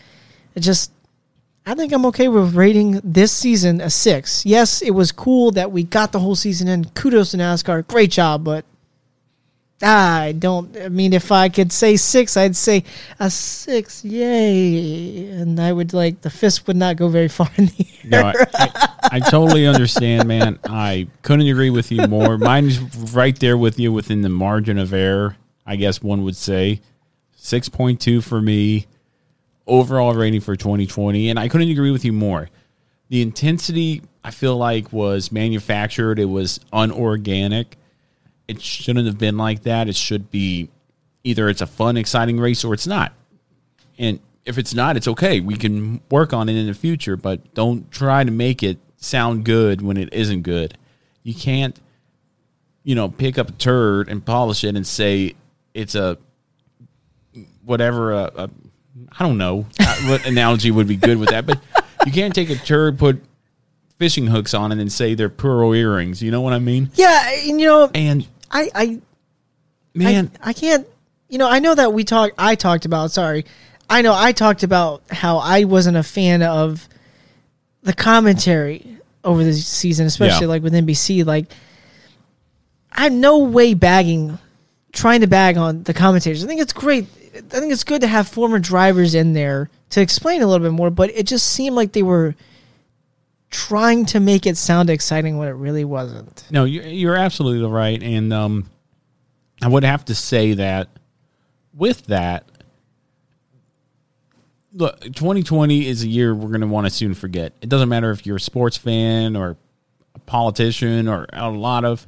it 0.56 0.62
just, 0.62 0.92
I 1.66 1.76
think 1.76 1.94
I'm 1.94 2.06
okay 2.08 2.28
with 2.28 2.56
rating 2.56 3.02
this 3.04 3.32
season 3.32 3.82
a 3.82 3.90
six. 3.90 4.46
Yes, 4.46 4.82
it 4.82 4.92
was 4.92 5.12
cool 5.12 5.52
that 5.52 5.72
we 5.72 5.84
got 5.84 6.12
the 6.12 6.20
whole 6.20 6.36
season 6.36 6.68
in. 6.68 6.86
Kudos 6.86 7.32
to 7.32 7.38
NASCAR. 7.38 7.88
Great 7.88 8.12
job. 8.12 8.44
But 8.44 8.66
I 9.84 10.34
don't, 10.38 10.76
I 10.78 10.90
mean, 10.90 11.14
if 11.14 11.32
I 11.32 11.50
could 11.50 11.72
say 11.72 11.98
six, 11.98 12.38
I'd 12.38 12.56
say 12.56 12.84
a 13.20 13.30
six. 13.30 14.04
Yay. 14.06 15.30
And 15.30 15.60
I 15.60 15.72
would 15.74 15.94
like, 15.94 16.22
the 16.22 16.30
fist 16.30 16.68
would 16.68 16.76
not 16.76 16.98
go 16.98 17.08
very 17.08 17.28
far 17.28 17.50
in 17.58 17.68
the 17.68 17.88
air. 18.04 18.10
no, 18.10 18.22
I, 18.22 18.46
I, 18.54 19.10
I 19.14 19.20
totally 19.20 19.66
understand, 19.66 20.28
man. 20.28 20.60
I 20.66 21.08
couldn't 21.24 21.48
agree 21.48 21.70
with 21.70 21.92
you 21.92 22.08
more. 22.08 22.38
Mine's 22.38 22.80
right 23.14 23.38
there 23.40 23.58
with 23.58 23.80
you 23.80 23.92
within 23.92 24.22
the 24.22 24.30
margin 24.30 24.78
of 24.78 24.94
error, 24.94 25.38
I 25.66 25.76
guess 25.76 26.02
one 26.02 26.24
would 26.24 26.36
say. 26.36 26.82
6.2 27.40 28.24
for 28.24 28.40
me, 28.40 28.86
overall 29.66 30.14
rating 30.14 30.42
for 30.42 30.56
2020. 30.56 31.30
And 31.30 31.40
I 31.40 31.48
couldn't 31.48 31.70
agree 31.70 31.92
with 31.92 32.06
you 32.06 32.14
more. 32.14 32.50
The 33.10 33.22
intensity, 33.22 34.04
I 34.24 34.32
feel 34.32 34.56
like, 34.56 34.94
was 34.94 35.32
manufactured, 35.32 36.20
it 36.20 36.26
was 36.26 36.60
unorganic. 36.72 37.78
It 38.48 38.62
shouldn't 38.62 39.06
have 39.06 39.18
been 39.18 39.38
like 39.38 39.64
that. 39.64 39.88
It 39.88 39.96
should 39.96 40.30
be 40.30 40.70
either 41.24 41.50
it's 41.50 41.62
a 41.62 41.68
fun, 41.68 41.98
exciting 41.98 42.40
race 42.40 42.64
or 42.64 42.74
it's 42.74 42.88
not. 42.88 43.14
And 43.98 44.20
if 44.46 44.58
it's 44.58 44.74
not, 44.74 44.98
it's 44.98 45.08
okay. 45.08 45.40
We 45.40 45.56
can 45.56 46.02
work 46.10 46.34
on 46.34 46.50
it 46.50 46.56
in 46.56 46.68
the 46.68 46.74
future, 46.74 47.16
but 47.16 47.54
don't 47.54 47.90
try 47.92 48.24
to 48.24 48.32
make 48.32 48.64
it 48.64 48.80
sound 48.98 49.46
good 49.46 49.82
when 49.82 49.98
it 49.98 50.14
isn't 50.14 50.42
good. 50.42 50.78
You 51.24 51.36
can't, 51.36 51.80
you 52.84 52.96
know, 52.96 53.10
pick 53.10 53.38
up 53.38 53.50
a 53.50 53.54
turd 53.54 54.10
and 54.10 54.26
polish 54.26 54.64
it 54.64 54.76
and 54.76 54.86
say 54.86 55.36
it's 55.74 55.96
a 55.96 56.18
whatever. 57.64 58.14
A, 58.14 58.32
a 58.36 58.50
I 59.18 59.24
don't 59.26 59.38
know 59.38 59.68
what 60.06 60.26
analogy 60.26 60.72
would 60.72 60.88
be 60.88 60.98
good 60.98 61.18
with 61.18 61.30
that, 61.30 61.46
but 61.46 61.60
you 62.06 62.12
can't 62.12 62.34
take 62.34 62.50
a 62.50 62.56
turd, 62.56 62.98
put 62.98 63.24
fishing 64.02 64.26
hooks 64.26 64.56
on 64.56 64.72
it, 64.72 64.80
and 64.80 64.92
say 64.92 65.14
they're 65.14 65.30
pearl 65.30 65.74
earrings. 65.76 66.24
You 66.24 66.32
know 66.32 66.42
what 66.42 66.54
I 66.54 66.60
mean? 66.60 66.90
Yeah, 66.96 67.30
and 67.48 67.62
you 67.62 67.68
know, 67.68 67.92
And 67.94 68.28
I, 68.50 68.68
I, 68.74 69.02
man, 69.94 70.32
I, 70.42 70.50
I 70.50 70.54
can't. 70.54 70.88
You 71.30 71.38
know, 71.38 71.48
I 71.48 71.60
know 71.60 71.76
that 71.76 71.94
we 71.94 72.04
talked. 72.04 72.34
I 72.40 72.56
talked 72.56 72.86
about. 72.86 73.12
Sorry, 73.12 73.46
I 73.88 74.02
know 74.02 74.16
I 74.16 74.32
talked 74.32 74.64
about 74.64 75.04
how 75.12 75.38
I 75.38 75.66
wasn't 75.66 75.98
a 75.98 76.04
fan 76.04 76.42
of 76.42 76.90
the 77.84 77.94
commentary 77.94 78.98
over 79.24 79.44
the 79.44 79.54
season, 79.54 80.08
especially 80.08 80.46
Yeah. 80.48 80.50
like 80.50 80.64
with 80.64 80.74
NBC. 80.74 81.24
Like, 81.24 81.46
I'm 82.92 83.22
no 83.22 83.38
way 83.38 83.76
bagging, 83.76 84.40
trying 84.94 85.22
to 85.22 85.28
bag 85.28 85.58
on 85.58 85.84
the 85.84 85.94
commentators. 85.94 86.44
I 86.44 86.48
think 86.48 86.60
it's 86.60 86.74
great. 86.74 87.06
I 87.36 87.60
think 87.60 87.72
it's 87.72 87.84
good 87.84 88.02
to 88.02 88.08
have 88.08 88.28
former 88.28 88.58
drivers 88.58 89.14
in 89.14 89.34
there 89.34 89.70
to 89.92 90.02
explain 90.02 90.42
a 90.42 90.48
little 90.48 90.66
bit 90.68 90.74
more. 90.76 90.90
But 90.90 91.12
it 91.12 91.28
just 91.28 91.46
seemed 91.46 91.76
like 91.76 91.92
they 91.92 92.02
were 92.04 92.36
trying 93.52 94.06
to 94.06 94.20
make 94.20 94.48
it 94.48 94.58
sound 94.58 94.90
exciting 94.90 95.38
when 95.38 95.50
it 95.50 95.52
really 95.52 95.84
wasn't. 95.84 96.46
No, 96.50 96.64
you're, 96.64 97.16
absolutely 97.16 97.68
right. 97.70 98.02
And 98.02 98.34
um, 98.34 98.70
I 99.62 99.68
would 99.68 99.84
have 99.84 100.06
to 100.06 100.16
say 100.16 100.54
that 100.54 100.88
with 101.74 102.08
that, 102.08 102.46
look, 104.74 105.02
2020 105.02 105.86
is 105.86 106.04
a 106.04 106.08
year 106.08 106.34
we're 106.34 106.48
going 106.48 106.62
to 106.62 106.68
want 106.68 106.88
to 106.88 106.92
soon 106.92 107.14
forget. 107.14 107.54
It 107.62 107.70
doesn't 107.70 107.90
matter 107.90 108.12
if 108.12 108.26
you're 108.26 108.38
a 108.38 108.42
sports 108.42 108.78
fan 108.78 109.36
or 109.36 109.58
a 110.16 110.20
politician 110.20 111.08
or 111.08 111.28
a 111.32 111.50
lot 111.50 111.86
of 111.86 112.08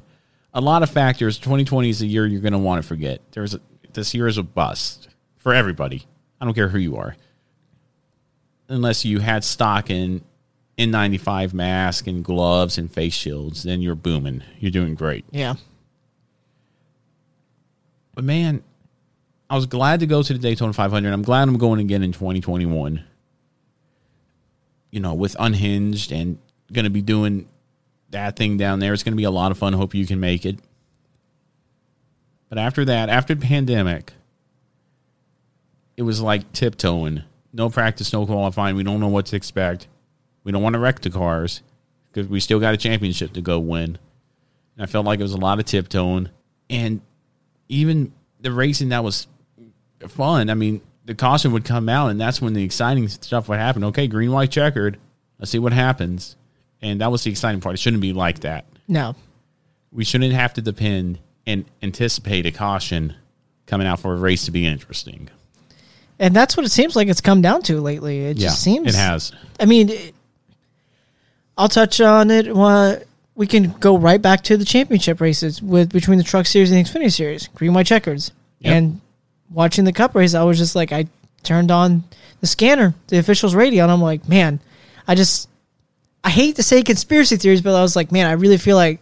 a 0.54 0.60
lot 0.60 0.82
of 0.82 0.90
factors. 0.90 1.38
2020 1.38 1.90
is 1.90 2.00
a 2.00 2.06
year 2.06 2.26
you're 2.26 2.40
going 2.40 2.52
to 2.52 2.58
want 2.58 2.80
to 2.82 2.86
forget. 2.86 3.20
There's 3.32 3.54
a, 3.54 3.60
this 3.92 4.14
year 4.14 4.28
is 4.28 4.38
a 4.38 4.42
bust 4.42 5.08
for 5.36 5.52
everybody. 5.52 6.06
I 6.40 6.44
don't 6.44 6.54
care 6.54 6.68
who 6.68 6.78
you 6.78 6.96
are, 6.96 7.16
unless 8.68 9.04
you 9.04 9.18
had 9.18 9.44
stock 9.44 9.90
in 9.90 10.22
N95 10.78 11.52
mask 11.52 12.06
and 12.06 12.24
gloves 12.24 12.78
and 12.78 12.90
face 12.90 13.14
shields, 13.14 13.62
then 13.62 13.80
you're 13.80 13.94
booming. 13.94 14.42
You're 14.58 14.70
doing 14.70 14.94
great. 14.94 15.24
Yeah. 15.30 15.54
But 18.14 18.24
man, 18.24 18.62
I 19.48 19.56
was 19.56 19.66
glad 19.66 20.00
to 20.00 20.06
go 20.06 20.22
to 20.22 20.32
the 20.32 20.38
Daytona 20.38 20.72
500. 20.72 21.12
I'm 21.12 21.22
glad 21.22 21.48
I'm 21.48 21.58
going 21.58 21.80
again 21.80 22.02
in 22.02 22.12
2021. 22.12 23.04
You 24.90 25.00
know, 25.00 25.14
with 25.14 25.36
Unhinged 25.38 26.12
and 26.12 26.38
going 26.72 26.84
to 26.84 26.90
be 26.90 27.02
doing 27.02 27.48
that 28.10 28.36
thing 28.36 28.56
down 28.56 28.78
there. 28.78 28.92
It's 28.92 29.02
going 29.02 29.12
to 29.12 29.16
be 29.16 29.24
a 29.24 29.30
lot 29.30 29.50
of 29.50 29.58
fun. 29.58 29.72
Hope 29.72 29.94
you 29.94 30.06
can 30.06 30.20
make 30.20 30.46
it. 30.46 30.58
But 32.48 32.58
after 32.58 32.84
that, 32.84 33.08
after 33.08 33.34
the 33.34 33.44
pandemic, 33.44 34.12
it 35.96 36.02
was 36.02 36.20
like 36.20 36.52
tiptoeing. 36.52 37.22
No 37.52 37.70
practice, 37.70 38.12
no 38.12 38.26
qualifying. 38.26 38.76
We 38.76 38.82
don't 38.82 39.00
know 39.00 39.08
what 39.08 39.26
to 39.26 39.36
expect. 39.36 39.88
We 40.44 40.52
don't 40.52 40.62
want 40.62 40.74
to 40.74 40.78
wreck 40.78 41.00
the 41.00 41.10
cars 41.10 41.62
because 42.12 42.28
we 42.28 42.38
still 42.40 42.60
got 42.60 42.74
a 42.74 42.76
championship 42.76 43.32
to 43.32 43.40
go 43.40 43.58
win. 43.58 43.98
And 44.76 44.82
I 44.82 44.86
felt 44.86 45.06
like 45.06 45.18
it 45.18 45.22
was 45.22 45.32
a 45.32 45.38
lot 45.38 45.58
of 45.58 45.64
tiptoeing. 45.64 46.28
And 46.70 47.00
even 47.68 48.12
the 48.40 48.52
racing 48.52 48.90
that 48.90 49.02
was 49.02 49.26
fun, 50.08 50.50
I 50.50 50.54
mean, 50.54 50.80
the 51.04 51.14
caution 51.14 51.52
would 51.52 51.64
come 51.64 51.88
out, 51.88 52.08
and 52.10 52.20
that's 52.20 52.40
when 52.40 52.54
the 52.54 52.62
exciting 52.64 53.08
stuff 53.08 53.48
would 53.48 53.58
happen. 53.58 53.84
Okay, 53.84 54.06
green, 54.06 54.32
white, 54.32 54.50
checkered. 54.50 54.98
Let's 55.38 55.50
see 55.50 55.58
what 55.58 55.72
happens. 55.72 56.36
And 56.80 57.00
that 57.00 57.10
was 57.10 57.24
the 57.24 57.30
exciting 57.30 57.60
part. 57.60 57.74
It 57.74 57.78
shouldn't 57.78 58.02
be 58.02 58.12
like 58.12 58.40
that. 58.40 58.66
No. 58.88 59.14
We 59.92 60.04
shouldn't 60.04 60.32
have 60.32 60.54
to 60.54 60.62
depend 60.62 61.18
and 61.46 61.64
anticipate 61.82 62.46
a 62.46 62.50
caution 62.50 63.14
coming 63.66 63.86
out 63.86 64.00
for 64.00 64.12
a 64.12 64.16
race 64.16 64.44
to 64.46 64.50
be 64.50 64.66
interesting. 64.66 65.28
And 66.18 66.34
that's 66.34 66.56
what 66.56 66.64
it 66.64 66.70
seems 66.70 66.96
like 66.96 67.08
it's 67.08 67.20
come 67.20 67.42
down 67.42 67.62
to 67.62 67.80
lately. 67.80 68.20
It 68.26 68.36
yeah, 68.36 68.48
just 68.48 68.62
seems 68.62 68.88
it 68.88 68.94
has. 68.94 69.32
I 69.58 69.66
mean, 69.66 69.90
it- 69.90 70.14
I'll 71.56 71.68
touch 71.68 72.00
on 72.00 72.30
it. 72.30 72.48
Uh, 72.48 72.96
we 73.36 73.46
can 73.46 73.72
go 73.80 73.96
right 73.98 74.20
back 74.20 74.42
to 74.44 74.56
the 74.56 74.64
championship 74.64 75.20
races 75.20 75.60
with 75.62 75.92
between 75.92 76.18
the 76.18 76.24
Truck 76.24 76.46
Series 76.46 76.70
and 76.70 76.84
the 76.84 76.88
Xfinity 76.88 77.12
Series, 77.12 77.48
green, 77.48 77.74
white, 77.74 77.86
checkers, 77.86 78.32
Yep. 78.60 78.72
and 78.74 79.00
watching 79.50 79.84
the 79.84 79.92
Cup 79.92 80.14
race. 80.14 80.34
I 80.34 80.42
was 80.44 80.58
just 80.58 80.74
like, 80.76 80.92
I 80.92 81.06
turned 81.42 81.70
on 81.70 82.04
the 82.40 82.46
scanner, 82.46 82.94
the 83.08 83.18
officials' 83.18 83.54
radio, 83.54 83.82
and 83.84 83.92
I'm 83.92 84.00
like, 84.02 84.28
man, 84.28 84.60
I 85.06 85.14
just, 85.14 85.48
I 86.22 86.30
hate 86.30 86.56
to 86.56 86.62
say 86.62 86.82
conspiracy 86.82 87.36
theories, 87.36 87.60
but 87.60 87.74
I 87.74 87.82
was 87.82 87.94
like, 87.96 88.10
man, 88.12 88.26
I 88.26 88.32
really 88.32 88.56
feel 88.56 88.76
like 88.76 89.00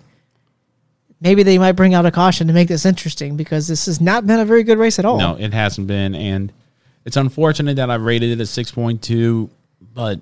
maybe 1.20 1.42
they 1.42 1.58
might 1.58 1.72
bring 1.72 1.94
out 1.94 2.04
a 2.06 2.10
caution 2.10 2.48
to 2.48 2.52
make 2.52 2.68
this 2.68 2.84
interesting 2.84 3.36
because 3.36 3.68
this 3.68 3.86
has 3.86 4.00
not 4.00 4.26
been 4.26 4.40
a 4.40 4.44
very 4.44 4.62
good 4.62 4.78
race 4.78 4.98
at 4.98 5.04
all. 5.04 5.18
No, 5.18 5.36
it 5.36 5.52
hasn't 5.52 5.86
been, 5.86 6.14
and 6.14 6.52
it's 7.04 7.16
unfortunate 7.16 7.76
that 7.76 7.90
I've 7.90 8.02
rated 8.02 8.30
it 8.30 8.40
at 8.40 8.48
six 8.48 8.70
point 8.72 9.02
two, 9.02 9.50
but 9.94 10.20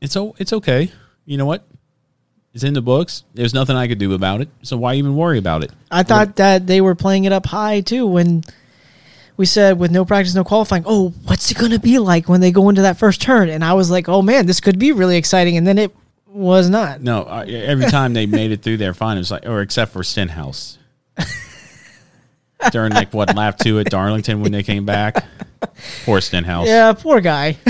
it's 0.00 0.16
o- 0.16 0.34
it's 0.38 0.52
okay. 0.52 0.90
You 1.26 1.36
know 1.36 1.46
what? 1.46 1.66
It's 2.54 2.64
in 2.64 2.72
the 2.72 2.80
books. 2.80 3.24
There's 3.34 3.52
nothing 3.52 3.76
I 3.76 3.86
could 3.86 3.98
do 3.98 4.14
about 4.14 4.40
it. 4.40 4.48
So 4.62 4.78
why 4.78 4.94
even 4.94 5.14
worry 5.14 5.36
about 5.36 5.62
it? 5.62 5.72
I 5.90 6.02
thought 6.04 6.36
that 6.36 6.66
they 6.66 6.80
were 6.80 6.94
playing 6.94 7.24
it 7.24 7.32
up 7.32 7.44
high 7.44 7.82
too 7.82 8.06
when 8.06 8.44
we 9.36 9.44
said 9.44 9.78
with 9.78 9.90
no 9.90 10.06
practice, 10.06 10.34
no 10.34 10.44
qualifying. 10.44 10.84
Oh, 10.86 11.10
what's 11.24 11.50
it 11.50 11.58
going 11.58 11.72
to 11.72 11.78
be 11.78 11.98
like 11.98 12.30
when 12.30 12.40
they 12.40 12.50
go 12.50 12.70
into 12.70 12.80
that 12.82 12.96
first 12.96 13.20
turn? 13.20 13.50
And 13.50 13.62
I 13.62 13.74
was 13.74 13.90
like, 13.90 14.08
oh 14.08 14.22
man, 14.22 14.46
this 14.46 14.60
could 14.60 14.78
be 14.78 14.92
really 14.92 15.18
exciting. 15.18 15.58
And 15.58 15.66
then 15.66 15.76
it 15.76 15.94
was 16.26 16.70
not. 16.70 17.02
No, 17.02 17.24
every 17.24 17.86
time 17.86 18.14
they 18.14 18.24
made 18.24 18.52
it 18.52 18.62
through 18.62 18.78
there, 18.78 18.94
fine. 18.94 19.18
It 19.18 19.20
was 19.20 19.30
like, 19.30 19.46
or 19.46 19.60
except 19.60 19.92
for 19.92 20.02
Stenhouse 20.02 20.78
during 22.70 22.92
like 22.92 23.12
what 23.12 23.36
lap 23.36 23.58
two 23.58 23.78
at 23.80 23.90
Darlington 23.90 24.40
when 24.40 24.52
they 24.52 24.62
came 24.62 24.86
back. 24.86 25.26
Poor 26.04 26.22
Stenhouse. 26.22 26.68
Yeah, 26.68 26.94
poor 26.94 27.20
guy. 27.20 27.58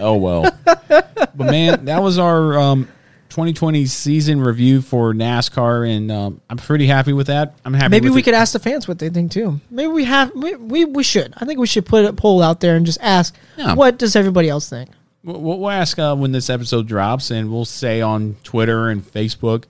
Oh 0.00 0.16
well. 0.16 0.50
but 0.64 1.36
man, 1.36 1.84
that 1.84 2.02
was 2.02 2.18
our 2.18 2.58
um, 2.58 2.84
2020 3.28 3.86
season 3.86 4.40
review 4.40 4.82
for 4.82 5.12
NASCAR, 5.12 5.88
and 5.88 6.10
um, 6.10 6.40
I'm 6.50 6.56
pretty 6.56 6.86
happy 6.86 7.12
with 7.12 7.28
that. 7.28 7.54
I'm 7.64 7.74
happy. 7.74 7.90
Maybe 7.90 8.08
with 8.08 8.14
we 8.16 8.20
it. 8.20 8.24
could 8.24 8.34
ask 8.34 8.52
the 8.52 8.58
fans 8.58 8.88
what 8.88 8.98
they 8.98 9.10
think 9.10 9.30
too. 9.32 9.60
Maybe 9.70 9.88
we 9.88 10.04
have. 10.04 10.34
We 10.34 10.56
we, 10.56 10.84
we 10.84 11.02
should. 11.02 11.34
I 11.36 11.44
think 11.44 11.58
we 11.60 11.66
should 11.66 11.86
put 11.86 12.04
a 12.04 12.12
poll 12.12 12.42
out 12.42 12.60
there 12.60 12.76
and 12.76 12.84
just 12.86 12.98
ask, 13.00 13.34
Yeah. 13.56 13.74
what 13.74 13.98
does 13.98 14.16
everybody 14.16 14.48
else 14.48 14.68
think? 14.68 14.90
We'll, 15.22 15.40
we'll 15.60 15.70
ask 15.70 15.98
uh, 15.98 16.16
when 16.16 16.32
this 16.32 16.48
episode 16.50 16.88
drops, 16.88 17.30
and 17.30 17.50
we'll 17.52 17.64
say 17.66 18.00
on 18.00 18.36
Twitter 18.42 18.88
and 18.88 19.02
Facebook. 19.04 19.64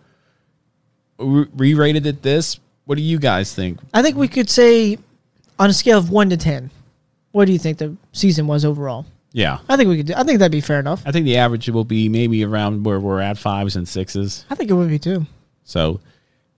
We 1.19 1.75
rated 1.75 2.07
it 2.07 2.23
this. 2.23 2.59
What 2.87 2.95
do 2.97 3.03
you 3.03 3.19
guys 3.19 3.55
think? 3.55 3.79
I 3.93 4.01
think 4.03 4.17
we 4.17 4.27
could 4.27 4.49
say 4.49 4.97
on 5.59 5.69
a 5.69 5.73
scale 5.73 5.99
of 5.99 6.11
one 6.11 6.31
to 6.31 6.37
ten, 6.37 6.71
what 7.33 7.45
do 7.45 7.53
you 7.53 7.59
think 7.59 7.79
the 7.79 7.95
season 8.13 8.47
was 8.47 8.65
overall? 8.65 9.05
Yeah, 9.33 9.59
I 9.69 9.77
think 9.77 9.89
we 9.89 9.99
could. 9.99 10.07
Do, 10.07 10.15
I 10.17 10.25
think 10.25 10.41
that'd 10.41 10.51
be 10.51 10.61
fair 10.61 10.81
enough. 10.81 11.03
I 11.07 11.13
think 11.13 11.25
the 11.25 11.37
average 11.37 11.69
will 11.69 11.85
be 11.85 12.09
maybe 12.09 12.45
around 12.45 12.85
where 12.85 12.99
we're 12.99 13.21
at 13.21 13.39
fives 13.39 13.77
and 13.77 13.89
sixes. 13.89 14.45
I 14.51 14.55
think 14.55 14.71
it 14.71 14.75
would 14.75 14.89
be 14.89 14.99
too. 14.99 15.27
So, 15.63 16.01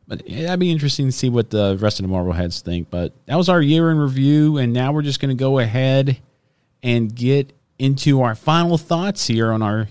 but 0.08 0.26
that'd 0.26 0.58
be 0.58 0.70
interesting 0.70 1.06
to 1.06 1.12
see 1.12 1.28
what 1.28 1.50
the 1.50 1.76
rest 1.80 2.00
of 2.00 2.04
the 2.04 2.12
Marbleheads 2.12 2.62
think. 2.62 2.88
But 2.90 3.12
that 3.26 3.36
was 3.36 3.48
our 3.50 3.60
year 3.60 3.90
in 3.90 3.98
review, 3.98 4.56
and 4.56 4.72
now 4.72 4.92
we're 4.92 5.02
just 5.02 5.20
going 5.20 5.36
to 5.36 5.40
go 5.40 5.58
ahead 5.58 6.18
and 6.82 7.14
get 7.14 7.52
into 7.78 8.22
our 8.22 8.34
final 8.34 8.78
thoughts 8.78 9.26
here 9.26 9.52
on 9.52 9.60
our 9.60 9.88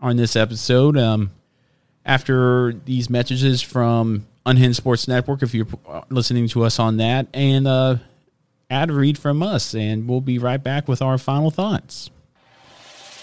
on 0.00 0.16
this 0.16 0.34
episode. 0.34 0.98
Um, 0.98 1.30
after 2.04 2.72
these 2.84 3.08
messages 3.08 3.62
from 3.62 4.26
Unhinged 4.44 4.76
Sports 4.76 5.06
Network, 5.08 5.42
if 5.42 5.54
you're 5.54 5.66
listening 6.10 6.48
to 6.48 6.64
us 6.64 6.78
on 6.78 6.96
that, 6.98 7.28
and 7.32 7.66
uh, 7.66 7.96
ad 8.68 8.90
read 8.90 9.18
from 9.18 9.42
us, 9.42 9.74
and 9.74 10.08
we'll 10.08 10.20
be 10.20 10.38
right 10.38 10.62
back 10.62 10.88
with 10.88 11.00
our 11.00 11.16
final 11.16 11.50
thoughts. 11.50 12.10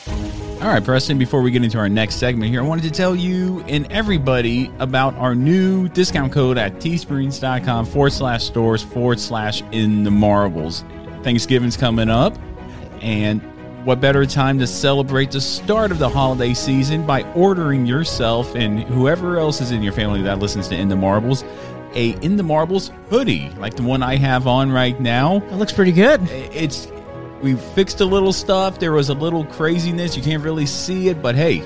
All 0.08 0.68
right, 0.68 0.84
Preston, 0.84 1.18
before 1.18 1.42
we 1.42 1.52
get 1.52 1.64
into 1.64 1.78
our 1.78 1.90
next 1.90 2.16
segment 2.16 2.52
here, 2.52 2.62
I 2.62 2.68
wanted 2.68 2.84
to 2.84 2.92
tell 2.92 3.16
you 3.16 3.62
and 3.68 3.92
everybody 3.92 4.72
about 4.80 5.16
our 5.16 5.34
new 5.34 5.90
discount 5.90 6.32
code 6.32 6.58
at 6.58 6.76
teesprings.com 6.76 7.86
forward 7.88 8.14
slash 8.14 8.44
stores 8.44 8.84
forward 8.84 9.20
slash 9.20 9.62
in 9.72 10.04
the 10.04 10.12
marbles. 10.12 10.84
Thanksgiving's 11.24 11.78
coming 11.78 12.10
up, 12.10 12.38
and 13.02 13.42
what 13.86 14.00
better 14.00 14.26
time 14.26 14.60
to 14.60 14.68
celebrate 14.68 15.32
the 15.32 15.42
start 15.42 15.92
of 15.92 15.98
the 15.98 16.10
holiday 16.10 16.54
season 16.54 17.06
by 17.06 17.24
ordering 17.34 17.88
yourself 17.88 18.56
and 18.56 18.84
whoever 18.84 19.40
else 19.40 19.62
is 19.62 19.72
in 19.72 19.82
your 19.82 19.94
family 19.94 20.22
that 20.22 20.38
listens 20.38 20.68
to 20.68 20.76
In 20.76 20.90
the 20.90 20.96
Marbles 20.96 21.44
a 21.96 22.12
In 22.24 22.38
the 22.38 22.44
Marbles 22.44 22.92
hoodie, 23.10 23.50
like 23.58 23.76
the 23.76 23.84
one 23.84 24.04
I 24.04 24.16
have 24.16 24.48
on 24.48 24.72
right 24.72 25.00
now. 25.00 25.38
It 25.38 25.56
looks 25.56 25.74
pretty 25.74 25.92
good. 25.92 26.22
It's 26.30 26.88
we 27.42 27.56
fixed 27.56 28.02
a 28.02 28.06
little 28.06 28.34
stuff. 28.34 28.80
There 28.80 28.92
was 28.92 29.10
a 29.10 29.14
little 29.14 29.46
craziness. 29.46 30.16
You 30.16 30.24
can't 30.24 30.44
really 30.44 30.66
see 30.66 31.10
it, 31.10 31.22
but 31.22 31.36
hey, 31.36 31.64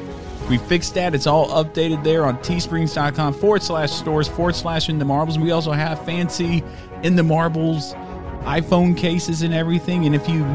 we 0.49 0.57
fixed 0.57 0.93
that. 0.93 1.15
It's 1.15 1.27
all 1.27 1.47
updated 1.49 2.03
there 2.03 2.25
on 2.25 2.41
teesprings.com 2.41 3.33
forward 3.33 3.63
slash 3.63 3.91
stores 3.91 4.27
forward 4.27 4.55
slash 4.55 4.89
in 4.89 4.99
the 4.99 5.05
marbles. 5.05 5.39
We 5.39 5.51
also 5.51 5.71
have 5.71 6.03
fancy 6.05 6.63
in 7.03 7.15
the 7.15 7.23
marbles 7.23 7.93
iPhone 8.45 8.95
cases 8.95 9.41
and 9.41 9.53
everything. 9.53 10.05
And 10.05 10.15
if 10.15 10.29
you 10.29 10.45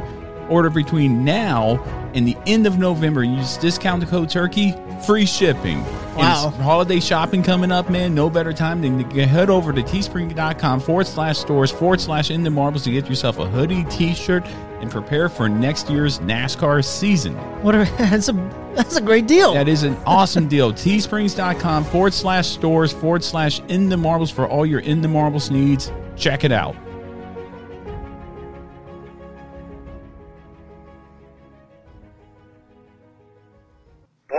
order 0.49 0.71
between 0.71 1.25
now 1.25 1.83
and 2.15 2.27
the 2.27 2.37
end 2.47 2.67
of 2.67 2.79
November 2.79 3.23
and 3.23 3.37
use 3.37 3.57
discount 3.57 4.07
code 4.09 4.31
turkey, 4.31 4.75
free 5.07 5.27
shipping. 5.27 5.83
Wow. 6.15 6.51
Holiday 6.51 7.01
shopping 7.01 7.43
coming 7.43 7.73
up, 7.73 7.89
man. 7.89 8.15
No 8.15 8.29
better 8.29 8.53
time 8.53 8.83
than 8.83 9.09
to 9.09 9.27
head 9.27 9.49
over 9.49 9.73
to 9.73 9.83
teespring.com 9.83 10.81
forward 10.81 11.07
slash 11.07 11.39
stores 11.39 11.71
forward 11.71 12.01
slash 12.01 12.31
in 12.31 12.43
the 12.43 12.51
marbles 12.51 12.85
to 12.85 12.91
get 12.91 13.09
yourself 13.09 13.39
a 13.39 13.47
hoodie, 13.47 13.85
t 13.85 14.15
shirt, 14.15 14.47
and 14.81 14.91
prepare 14.91 15.29
for 15.29 15.49
next 15.49 15.89
year's 15.89 16.19
NASCAR 16.19 16.85
season. 16.85 17.35
What 17.63 17.75
a, 17.75 17.85
that's 17.99 18.29
a 18.29 18.33
that's 18.75 18.97
a 18.97 19.01
great 19.01 19.27
deal. 19.27 19.55
That 19.55 19.69
is 19.69 19.83
an 19.83 19.97
awesome 20.07 20.49
deal. 20.49 20.73
Teesprings.com 20.73 21.85
forward 21.85 22.13
slash 22.13 22.49
stores 22.49 22.93
forward 22.93 23.25
slash 23.25 23.61
in 23.69 23.89
the 23.89 23.97
marbles 23.97 24.31
for 24.31 24.49
all 24.49 24.67
your 24.67 24.81
in 24.81 25.01
the 25.01 25.09
marbles 25.09 25.51
needs. 25.51 25.93
Check 26.17 26.45
it 26.45 26.53
out. 26.53 26.77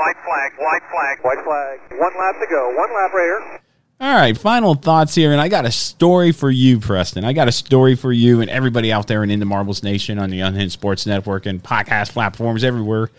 White 0.02 0.16
flag, 0.26 0.52
white 0.58 0.82
flag, 0.90 1.20
white 1.22 1.44
flag. 1.44 1.80
One 2.00 2.12
lap 2.18 2.36
to 2.40 2.48
go. 2.50 2.70
One 2.76 2.92
lap 2.92 3.14
right 3.14 3.24
here. 3.24 3.62
All 4.00 4.16
right, 4.16 4.36
final 4.36 4.74
thoughts 4.74 5.14
here, 5.14 5.32
and 5.32 5.40
I 5.40 5.48
got 5.48 5.66
a 5.66 5.72
story 5.72 6.32
for 6.32 6.50
you, 6.50 6.80
Preston. 6.80 7.24
I 7.24 7.34
got 7.34 7.48
a 7.48 7.52
story 7.52 7.96
for 7.96 8.12
you 8.12 8.42
and 8.42 8.50
everybody 8.50 8.92
out 8.92 9.06
there 9.06 9.22
and 9.22 9.32
in 9.32 9.40
the 9.40 9.46
Marbles 9.46 9.84
Nation 9.84 10.18
on 10.18 10.32
the 10.32 10.40
Unhinged 10.40 10.74
Sports 10.74 11.06
Network 11.06 11.46
and 11.46 11.62
podcast 11.62 12.14
platforms 12.14 12.64
everywhere. 12.64 13.12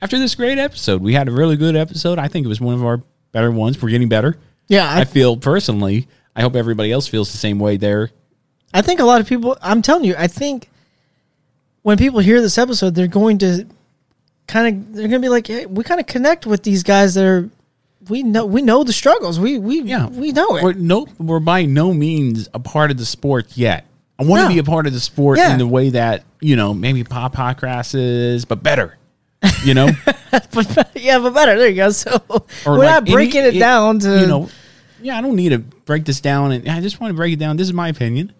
After 0.00 0.16
this 0.16 0.36
great 0.36 0.58
episode, 0.58 1.02
we 1.02 1.12
had 1.12 1.26
a 1.26 1.32
really 1.32 1.56
good 1.56 1.74
episode. 1.74 2.20
I 2.20 2.28
think 2.28 2.44
it 2.46 2.48
was 2.48 2.60
one 2.60 2.74
of 2.74 2.84
our 2.84 3.02
better 3.32 3.50
ones. 3.50 3.82
We're 3.82 3.90
getting 3.90 4.08
better. 4.08 4.38
Yeah, 4.68 4.88
I, 4.88 5.00
I, 5.00 5.04
feel 5.04 5.36
personally. 5.36 6.06
I 6.36 6.42
hope 6.42 6.54
everybody 6.54 6.92
else 6.92 7.08
feels 7.08 7.32
the 7.32 7.38
same 7.38 7.58
way 7.58 7.78
there. 7.78 8.12
I 8.72 8.82
think 8.82 9.00
a 9.00 9.04
lot 9.04 9.20
of 9.20 9.26
people. 9.26 9.58
I'm 9.60 9.82
telling 9.82 10.04
you, 10.04 10.14
I 10.16 10.28
think 10.28 10.70
when 11.82 11.98
people 11.98 12.20
hear 12.20 12.40
this 12.40 12.58
episode, 12.58 12.94
they're 12.94 13.08
going 13.08 13.38
to 13.38 13.66
kind 14.52 14.68
of 14.76 14.94
they're 14.94 15.08
going 15.08 15.20
to 15.22 15.26
be 15.26 15.28
like, 15.30 15.46
hey, 15.46 15.66
we 15.66 15.82
kind 15.84 16.00
of 16.00 16.06
connect 16.06 16.46
with 16.46 16.62
these 16.62 16.82
guys 16.82 17.14
that 17.14 17.24
are 17.24 17.50
we 18.08 18.22
know 18.22 18.46
we 18.46 18.62
know 18.62 18.84
the 18.84 18.92
struggles. 18.92 19.38
We 19.40 19.58
we 19.58 19.82
Yeah, 19.82 20.08
we 20.08 20.32
know 20.32 20.56
it. 20.56 20.62
We're 20.64 20.72
no, 20.74 21.06
we're 21.18 21.40
by 21.40 21.64
no 21.64 21.92
means 21.94 22.48
a 22.54 22.58
part 22.60 22.90
of 22.90 22.96
the 22.98 23.06
sport 23.06 23.56
yet. 23.56 23.86
I 24.18 24.24
want 24.24 24.40
to 24.40 24.48
No. 24.48 24.54
be 24.54 24.58
a 24.58 24.64
part 24.64 24.86
of 24.86 24.92
the 24.92 25.00
sport 25.00 25.38
Yeah. 25.38 25.52
in 25.52 25.58
the 25.58 25.66
way 25.66 25.90
that 25.90 26.24
you 26.40 26.54
know 26.56 26.74
maybe 26.74 27.02
Pop 27.04 27.34
Podcast 27.34 27.94
is, 27.96 28.44
but 28.44 28.62
better. 28.62 28.98
You 29.64 29.74
know, 29.74 29.88
but 30.52 30.90
yeah, 30.96 31.18
but 31.18 31.34
better. 31.34 31.56
There 31.58 31.68
you 31.68 31.76
go. 31.76 31.90
So 31.90 32.10
Or 32.28 32.44
we're 32.66 32.78
like 32.78 32.88
not 32.88 33.04
breaking 33.06 33.42
any- 33.42 33.56
it 33.56 33.60
down 33.60 33.98
to 34.00 34.20
you 34.20 34.26
know. 34.26 34.48
Yeah, 35.00 35.18
I 35.18 35.20
don't 35.20 35.34
need 35.36 35.48
to 35.50 35.58
break 35.58 36.04
this 36.04 36.20
down, 36.20 36.52
and 36.52 36.68
I 36.68 36.80
just 36.80 37.00
want 37.00 37.10
to 37.10 37.16
break 37.16 37.32
it 37.32 37.38
down. 37.40 37.56
This 37.56 37.66
is 37.66 37.72
my 37.72 37.88
opinion. 37.88 38.32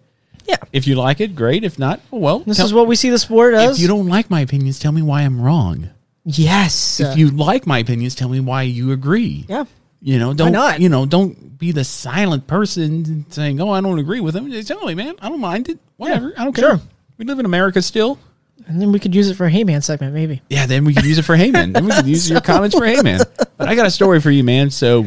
Yeah. 0.45 0.55
If 0.71 0.87
you 0.87 0.95
like 0.95 1.19
it, 1.21 1.35
great. 1.35 1.63
If 1.65 1.77
not, 1.79 1.99
well. 2.11 2.39
This 2.39 2.57
tell- 2.57 2.65
is 2.65 2.73
what 2.73 2.87
we 2.87 2.95
see 2.97 3.09
the 3.09 3.19
sport 3.19 3.53
as. 3.53 3.75
If 3.77 3.81
you 3.81 3.87
don't 3.89 4.07
like 4.07 4.29
my 4.29 4.41
opinions, 4.41 4.79
tell 4.79 4.91
me 4.93 5.01
why 5.01 5.21
I'm 5.23 5.41
wrong. 5.41 5.89
Yes. 6.25 6.99
If 6.99 7.17
you 7.17 7.29
like 7.31 7.65
my 7.67 7.79
opinions, 7.79 8.15
tell 8.15 8.29
me 8.29 8.39
why 8.39 8.63
you 8.63 8.91
agree. 8.91 9.45
yeah. 9.47 9.65
You 10.05 10.19
know, 10.19 10.33
don't 10.33 10.51
not? 10.51 10.81
you 10.81 10.89
know, 10.89 11.05
don't 11.05 11.57
be 11.57 11.71
the 11.71 11.85
silent 11.85 12.45
person 12.45 13.25
saying, 13.29 13.61
"Oh, 13.61 13.69
I 13.69 13.79
don't 13.79 13.99
agree 13.99 14.19
with 14.19 14.35
him." 14.35 14.51
Just 14.51 14.67
tell 14.67 14.85
me, 14.85 14.95
man, 14.95 15.15
I 15.21 15.29
don't 15.29 15.39
mind 15.39 15.69
it. 15.69 15.79
Whatever, 15.95 16.33
I 16.37 16.43
don't 16.43 16.53
sure. 16.53 16.77
care. 16.77 16.87
We 17.17 17.23
live 17.23 17.39
in 17.39 17.45
America 17.45 17.81
still. 17.81 18.19
And 18.67 18.81
then 18.81 18.91
we 18.91 18.99
could 18.99 19.15
use 19.15 19.29
it 19.29 19.35
for 19.35 19.45
a 19.45 19.49
Hey 19.49 19.63
Man 19.63 19.81
segment, 19.81 20.13
maybe. 20.13 20.41
Yeah, 20.49 20.65
then 20.65 20.83
we 20.83 20.93
could 20.93 21.05
use 21.05 21.17
it 21.19 21.23
for 21.23 21.37
Heyman. 21.37 21.73
then 21.73 21.85
we 21.85 21.91
could 21.91 22.05
use 22.05 22.29
your 22.29 22.41
comments 22.41 22.75
for 22.77 22.85
Heyman. 22.85 23.25
But 23.55 23.69
I 23.69 23.75
got 23.75 23.85
a 23.85 23.91
story 23.91 24.19
for 24.19 24.29
you, 24.29 24.43
man. 24.43 24.69
So, 24.71 25.05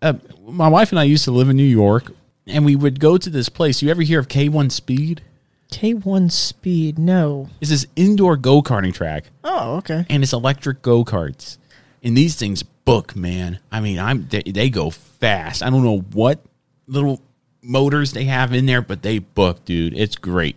uh, 0.00 0.14
my 0.46 0.68
wife 0.68 0.90
and 0.90 0.98
I 0.98 1.04
used 1.04 1.24
to 1.24 1.30
live 1.30 1.50
in 1.50 1.56
New 1.56 1.62
York, 1.62 2.10
and 2.46 2.64
we 2.64 2.76
would 2.76 3.00
go 3.00 3.18
to 3.18 3.28
this 3.28 3.50
place. 3.50 3.82
You 3.82 3.90
ever 3.90 4.00
hear 4.00 4.20
of 4.20 4.28
K1 4.28 4.72
Speed? 4.72 5.20
K1 5.70 6.30
Speed, 6.30 6.98
no. 6.98 7.48
It's 7.60 7.70
this 7.70 7.86
indoor 7.96 8.36
go 8.36 8.62
karting 8.62 8.94
track. 8.94 9.24
Oh, 9.42 9.76
okay. 9.78 10.06
and 10.08 10.22
it's 10.22 10.32
electric 10.32 10.82
go 10.82 11.04
karts. 11.04 11.58
And 12.02 12.16
these 12.16 12.36
things 12.36 12.62
book, 12.62 13.16
man. 13.16 13.58
I 13.72 13.80
mean, 13.80 13.98
I'm 13.98 14.28
they, 14.28 14.42
they 14.42 14.70
go 14.70 14.90
fast. 14.90 15.62
I 15.62 15.70
don't 15.70 15.84
know 15.84 16.00
what 16.12 16.40
little 16.86 17.20
motors 17.62 18.12
they 18.12 18.24
have 18.24 18.52
in 18.52 18.66
there, 18.66 18.82
but 18.82 19.02
they 19.02 19.18
book, 19.18 19.64
dude. 19.64 19.94
It's 19.96 20.16
great. 20.16 20.56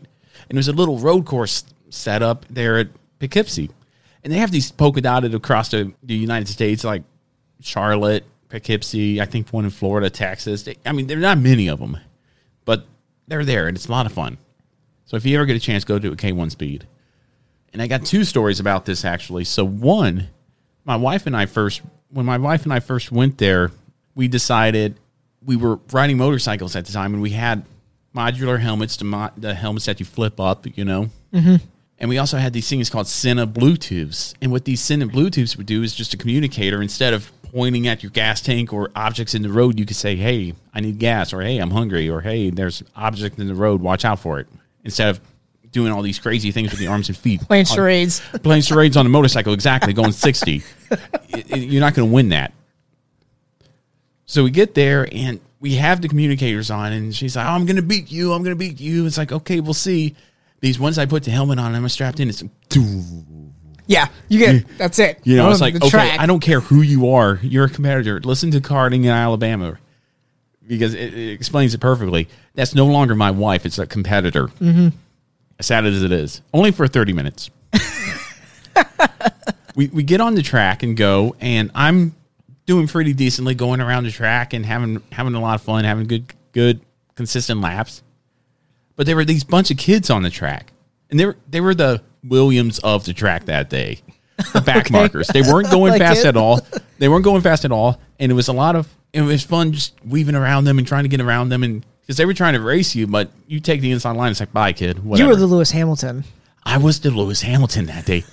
And 0.49 0.57
there's 0.57 0.67
a 0.67 0.73
little 0.73 0.99
road 0.99 1.25
course 1.25 1.63
set 1.89 2.21
up 2.21 2.45
there 2.49 2.77
at 2.77 2.89
Poughkeepsie, 3.19 3.71
and 4.23 4.31
they 4.31 4.37
have 4.37 4.51
these 4.51 4.71
polka 4.71 5.01
dotted 5.01 5.33
across 5.33 5.69
the, 5.69 5.93
the 6.03 6.15
United 6.15 6.47
States, 6.47 6.83
like 6.83 7.03
Charlotte, 7.61 8.25
Poughkeepsie. 8.49 9.21
I 9.21 9.25
think 9.25 9.49
one 9.49 9.65
in 9.65 9.71
Florida, 9.71 10.09
Texas. 10.09 10.63
They, 10.63 10.75
I 10.85 10.91
mean, 10.91 11.07
there 11.07 11.17
are 11.17 11.21
not 11.21 11.37
many 11.37 11.67
of 11.67 11.79
them, 11.79 11.97
but 12.65 12.85
they're 13.27 13.45
there, 13.45 13.67
and 13.67 13.75
it's 13.75 13.87
a 13.87 13.91
lot 13.91 14.05
of 14.05 14.11
fun. 14.11 14.37
So 15.07 15.17
if 15.17 15.25
you 15.25 15.35
ever 15.37 15.45
get 15.45 15.55
a 15.55 15.59
chance, 15.59 15.83
go 15.83 15.97
to 15.97 16.11
a 16.11 16.15
K1 16.15 16.51
Speed. 16.51 16.85
And 17.73 17.81
I 17.81 17.87
got 17.87 18.05
two 18.05 18.23
stories 18.23 18.59
about 18.59 18.85
this 18.85 19.03
actually. 19.03 19.43
So 19.45 19.65
one, 19.65 20.27
my 20.85 20.95
wife 20.95 21.25
and 21.25 21.35
I 21.35 21.45
first 21.47 21.81
when 22.09 22.25
my 22.25 22.37
wife 22.37 22.63
and 22.63 22.71
I 22.73 22.79
first 22.79 23.11
went 23.11 23.37
there, 23.37 23.71
we 24.15 24.27
decided 24.27 24.97
we 25.43 25.55
were 25.55 25.79
riding 25.91 26.17
motorcycles 26.17 26.75
at 26.75 26.85
the 26.85 26.93
time 26.93 27.13
and 27.13 27.21
we 27.21 27.31
had 27.31 27.65
modular 28.15 28.59
helmets, 28.59 28.97
the, 28.97 29.05
mo- 29.05 29.29
the 29.37 29.53
helmets 29.53 29.85
that 29.85 29.99
you 29.99 30.05
flip 30.05 30.39
up, 30.39 30.65
you 30.77 30.85
know. 30.85 31.09
Mhm. 31.33 31.61
And 31.99 32.09
we 32.09 32.17
also 32.17 32.37
had 32.37 32.53
these 32.53 32.69
things 32.69 32.89
called 32.89 33.07
Sena 33.07 33.45
Bluetooths. 33.47 34.33
And 34.41 34.51
what 34.51 34.65
these 34.65 34.79
Sena 34.81 35.07
Bluetooths 35.07 35.57
would 35.57 35.65
do 35.65 35.83
is 35.83 35.93
just 35.95 36.13
a 36.13 36.17
communicator. 36.17 36.81
Instead 36.81 37.13
of 37.13 37.31
pointing 37.43 37.87
at 37.87 38.03
your 38.03 38.11
gas 38.11 38.39
tank 38.41 38.71
or 38.71 38.91
objects 38.95 39.33
in 39.33 39.41
the 39.41 39.49
road, 39.49 39.79
you 39.79 39.85
could 39.85 39.95
say, 39.97 40.15
hey, 40.15 40.53
I 40.73 40.79
need 40.79 40.99
gas, 40.99 41.33
or 41.33 41.41
hey, 41.41 41.57
I'm 41.57 41.71
hungry, 41.71 42.09
or 42.09 42.21
hey, 42.21 42.49
there's 42.49 42.83
object 42.95 43.39
in 43.39 43.47
the 43.47 43.55
road, 43.55 43.81
watch 43.81 44.05
out 44.05 44.19
for 44.19 44.39
it. 44.39 44.47
Instead 44.87 45.09
of 45.09 45.21
doing 45.71 45.91
all 45.91 46.01
these 46.01 46.17
crazy 46.17 46.51
things 46.51 46.71
with 46.71 46.79
the 46.79 46.87
arms 46.87 47.09
and 47.09 47.17
feet. 47.17 47.41
Playing 47.41 47.67
On- 47.69 47.75
charades. 47.75 48.21
playing 48.41 48.61
charades 48.63 48.97
on 48.97 49.05
a 49.05 49.09
motorcycle, 49.09 49.53
exactly, 49.53 49.93
going 49.93 50.11
60. 50.13 50.63
Y- 50.89 50.97
y- 51.33 51.43
You're 51.57 51.81
not 51.81 51.93
going 51.93 52.07
to 52.09 52.13
win 52.13 52.29
that. 52.29 52.53
So 54.25 54.43
we 54.43 54.49
get 54.51 54.73
there 54.73 55.07
and 55.11 55.39
we 55.59 55.75
have 55.75 56.01
the 56.01 56.07
communicators 56.07 56.69
on, 56.71 56.91
and 56.93 57.15
she's 57.15 57.35
like, 57.35 57.45
oh, 57.45 57.49
I'm 57.49 57.65
going 57.65 57.75
to 57.77 57.81
beat 57.81 58.11
you. 58.11 58.33
I'm 58.33 58.43
going 58.43 58.55
to 58.55 58.59
beat 58.59 58.79
you. 58.79 59.05
It's 59.05 59.17
like, 59.17 59.31
okay, 59.31 59.59
we'll 59.59 59.73
see. 59.73 60.15
These 60.59 60.79
ones 60.79 60.97
I 60.97 61.05
put 61.05 61.23
the 61.23 61.31
helmet 61.31 61.59
on, 61.59 61.67
and 61.67 61.75
I'm 61.77 61.89
strapped 61.89 62.19
in. 62.19 62.29
It's, 62.29 62.43
Yeah, 63.85 64.07
you 64.27 64.39
get 64.39 64.77
that's 64.77 64.99
it. 64.99 65.19
you 65.23 65.35
know, 65.35 65.49
it's 65.51 65.61
like, 65.61 65.75
okay, 65.75 65.89
track. 65.89 66.19
I 66.19 66.25
don't 66.25 66.39
care 66.41 66.59
who 66.59 66.81
you 66.81 67.09
are. 67.11 67.39
You're 67.41 67.65
a 67.65 67.69
competitor. 67.69 68.19
Listen 68.21 68.51
to 68.51 68.59
karting 68.61 69.03
in 69.03 69.09
Alabama 69.09 69.77
because 70.67 70.93
it, 70.93 71.13
it 71.13 71.31
explains 71.31 71.73
it 71.73 71.79
perfectly. 71.79 72.27
That's 72.53 72.75
no 72.75 72.85
longer 72.85 73.15
my 73.15 73.31
wife. 73.31 73.65
It's 73.65 73.79
a 73.79 73.85
competitor. 73.87 74.47
Mhm. 74.59 74.93
As 75.59 75.65
sad 75.65 75.85
as 75.85 76.03
it 76.03 76.11
is. 76.11 76.41
Only 76.53 76.71
for 76.71 76.87
30 76.87 77.13
minutes. 77.13 77.49
we 79.75 79.87
we 79.87 80.03
get 80.03 80.21
on 80.21 80.35
the 80.35 80.41
track 80.41 80.83
and 80.83 80.95
go, 80.97 81.35
and 81.39 81.71
I'm 81.75 82.15
doing 82.65 82.87
pretty 82.87 83.13
decently 83.13 83.55
going 83.55 83.79
around 83.81 84.03
the 84.03 84.11
track 84.11 84.53
and 84.53 84.65
having 84.65 85.01
having 85.11 85.33
a 85.35 85.41
lot 85.41 85.55
of 85.55 85.61
fun, 85.61 85.83
having 85.83 86.07
good 86.07 86.33
good 86.51 86.81
consistent 87.15 87.61
laps. 87.61 88.03
But 88.95 89.05
there 89.05 89.15
were 89.15 89.25
these 89.25 89.43
bunch 89.43 89.69
of 89.71 89.77
kids 89.77 90.09
on 90.09 90.23
the 90.23 90.29
track, 90.29 90.71
and 91.09 91.19
they 91.19 91.25
were 91.25 91.37
they 91.49 91.61
were 91.61 91.75
the 91.75 92.01
Williams 92.23 92.79
of 92.79 93.05
the 93.05 93.13
track 93.13 93.45
that 93.45 93.69
day, 93.69 93.99
the 94.53 94.61
back 94.61 94.77
Okay. 94.87 94.93
markers. 94.93 95.27
They 95.27 95.41
weren't 95.41 95.69
going 95.71 95.91
Like 95.93 96.01
fast 96.01 96.25
it. 96.25 96.29
at 96.29 96.37
all. 96.37 96.59
They 96.97 97.07
weren't 97.07 97.23
going 97.23 97.41
fast 97.41 97.63
at 97.65 97.71
all, 97.71 97.99
and 98.19 98.31
it 98.31 98.35
was 98.35 98.47
a 98.47 98.53
lot 98.53 98.75
of 98.75 98.87
it 99.17 99.27
was 99.27 99.43
fun 99.43 99.71
just 99.73 99.93
weaving 100.05 100.35
around 100.35 100.65
them 100.65 100.77
and 100.77 100.87
trying 100.87 101.03
to 101.03 101.09
get 101.09 101.21
around 101.21 101.49
them, 101.49 101.63
and 101.63 101.85
because 102.01 102.17
they 102.17 102.25
were 102.25 102.33
trying 102.33 102.53
to 102.53 102.61
race 102.61 102.95
you, 102.95 103.07
but 103.07 103.29
you 103.47 103.59
take 103.59 103.81
the 103.81 103.91
inside 103.91 104.15
line, 104.15 104.31
it's 104.31 104.39
like 104.39 104.53
bye 104.53 104.73
kid. 104.73 105.03
Whatever. 105.03 105.27
You 105.27 105.33
were 105.33 105.39
the 105.39 105.47
Lewis 105.47 105.71
Hamilton. 105.71 106.23
I 106.63 106.77
was 106.77 106.99
the 106.99 107.11
Lewis 107.11 107.41
Hamilton 107.41 107.85
that 107.85 108.05
day. 108.05 108.23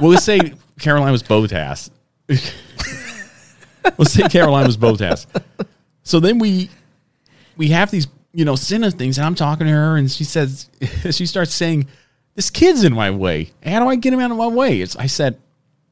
well, 0.00 0.10
let's 0.10 0.24
say 0.24 0.54
Caroline 0.80 1.12
was 1.12 1.22
Bottas. 1.22 1.90
let's 2.28 4.12
say 4.12 4.28
Caroline 4.28 4.66
was 4.66 4.76
Bottas. 4.76 5.26
So 6.02 6.20
then 6.20 6.38
we 6.38 6.70
we 7.56 7.68
have 7.68 7.90
these, 7.90 8.08
you 8.32 8.44
know, 8.44 8.56
Sena 8.56 8.90
things, 8.90 9.18
and 9.18 9.26
I'm 9.26 9.34
talking 9.34 9.66
to 9.66 9.72
her, 9.72 9.96
and 9.96 10.10
she 10.10 10.24
says 10.24 10.68
she 11.10 11.26
starts 11.26 11.54
saying, 11.54 11.86
"This 12.34 12.50
kid's 12.50 12.84
in 12.84 12.92
my 12.92 13.10
way. 13.10 13.50
How 13.64 13.80
do 13.80 13.88
I 13.88 13.96
get 13.96 14.12
him 14.12 14.20
out 14.20 14.30
of 14.30 14.36
my 14.36 14.46
way?" 14.46 14.80
It's, 14.80 14.96
I 14.96 15.06
said, 15.06 15.38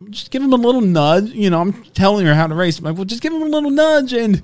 "Just 0.09 0.31
give 0.31 0.43
him 0.43 0.53
a 0.53 0.57
little 0.57 0.81
nudge." 0.81 1.31
You 1.31 1.51
know, 1.51 1.61
I'm 1.61 1.73
telling 1.93 2.25
her 2.27 2.35
how 2.35 2.47
to 2.47 2.55
race. 2.55 2.79
I'm 2.79 2.85
like, 2.87 2.97
well, 2.97 3.05
just 3.05 3.23
give 3.23 3.33
him 3.33 3.43
a 3.43 3.47
little 3.47 3.71
nudge, 3.71 4.13
and 4.13 4.43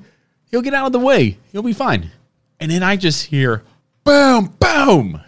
he'll 0.51 0.63
get 0.63 0.75
out 0.75 0.87
of 0.87 0.93
the 0.93 1.01
way. 1.01 1.39
He'll 1.53 1.63
be 1.63 1.73
fine. 1.73 2.11
And 2.61 2.71
then 2.71 2.83
I 2.83 2.97
just 2.97 3.27
hear, 3.27 3.63
boom, 4.05 4.55
boom, 4.59 5.21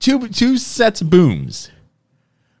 two 0.00 0.28
two 0.28 0.56
sets 0.58 1.00
of 1.00 1.10
booms. 1.10 1.70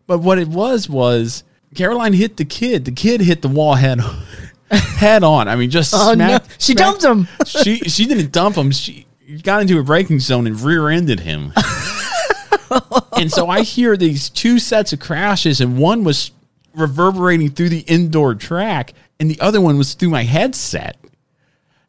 But 0.06 0.18
what 0.18 0.38
it 0.38 0.48
was 0.48 0.88
was 0.88 1.42
Caroline 1.74 2.12
hit 2.12 2.36
the 2.36 2.44
kid. 2.44 2.84
The 2.84 2.92
kid 2.92 3.20
hit 3.20 3.42
the 3.42 3.48
wall 3.48 3.74
head 3.74 4.00
head 4.70 5.22
on. 5.24 5.48
I 5.48 5.56
mean, 5.56 5.70
just 5.70 5.92
Oh, 5.94 6.14
no. 6.14 6.38
She 6.58 6.72
smacked- 6.74 7.00
dumped 7.00 7.04
him. 7.04 7.28
she 7.46 7.76
she 7.80 8.06
didn't 8.06 8.32
dump 8.32 8.56
him. 8.56 8.70
She 8.70 9.06
got 9.42 9.60
into 9.62 9.78
a 9.78 9.82
braking 9.82 10.20
zone 10.20 10.46
and 10.46 10.58
rear-ended 10.60 11.20
him. 11.20 11.52
and 13.16 13.30
so 13.30 13.48
I 13.48 13.62
hear 13.62 13.96
these 13.96 14.28
two 14.30 14.58
sets 14.58 14.92
of 14.92 15.00
crashes, 15.00 15.60
and 15.60 15.76
one 15.78 16.04
was 16.04 16.30
reverberating 16.76 17.50
through 17.50 17.70
the 17.70 17.80
indoor 17.80 18.34
track, 18.34 18.92
and 19.18 19.30
the 19.30 19.40
other 19.40 19.60
one 19.60 19.78
was 19.78 19.94
through 19.94 20.10
my 20.10 20.22
headset. 20.22 20.96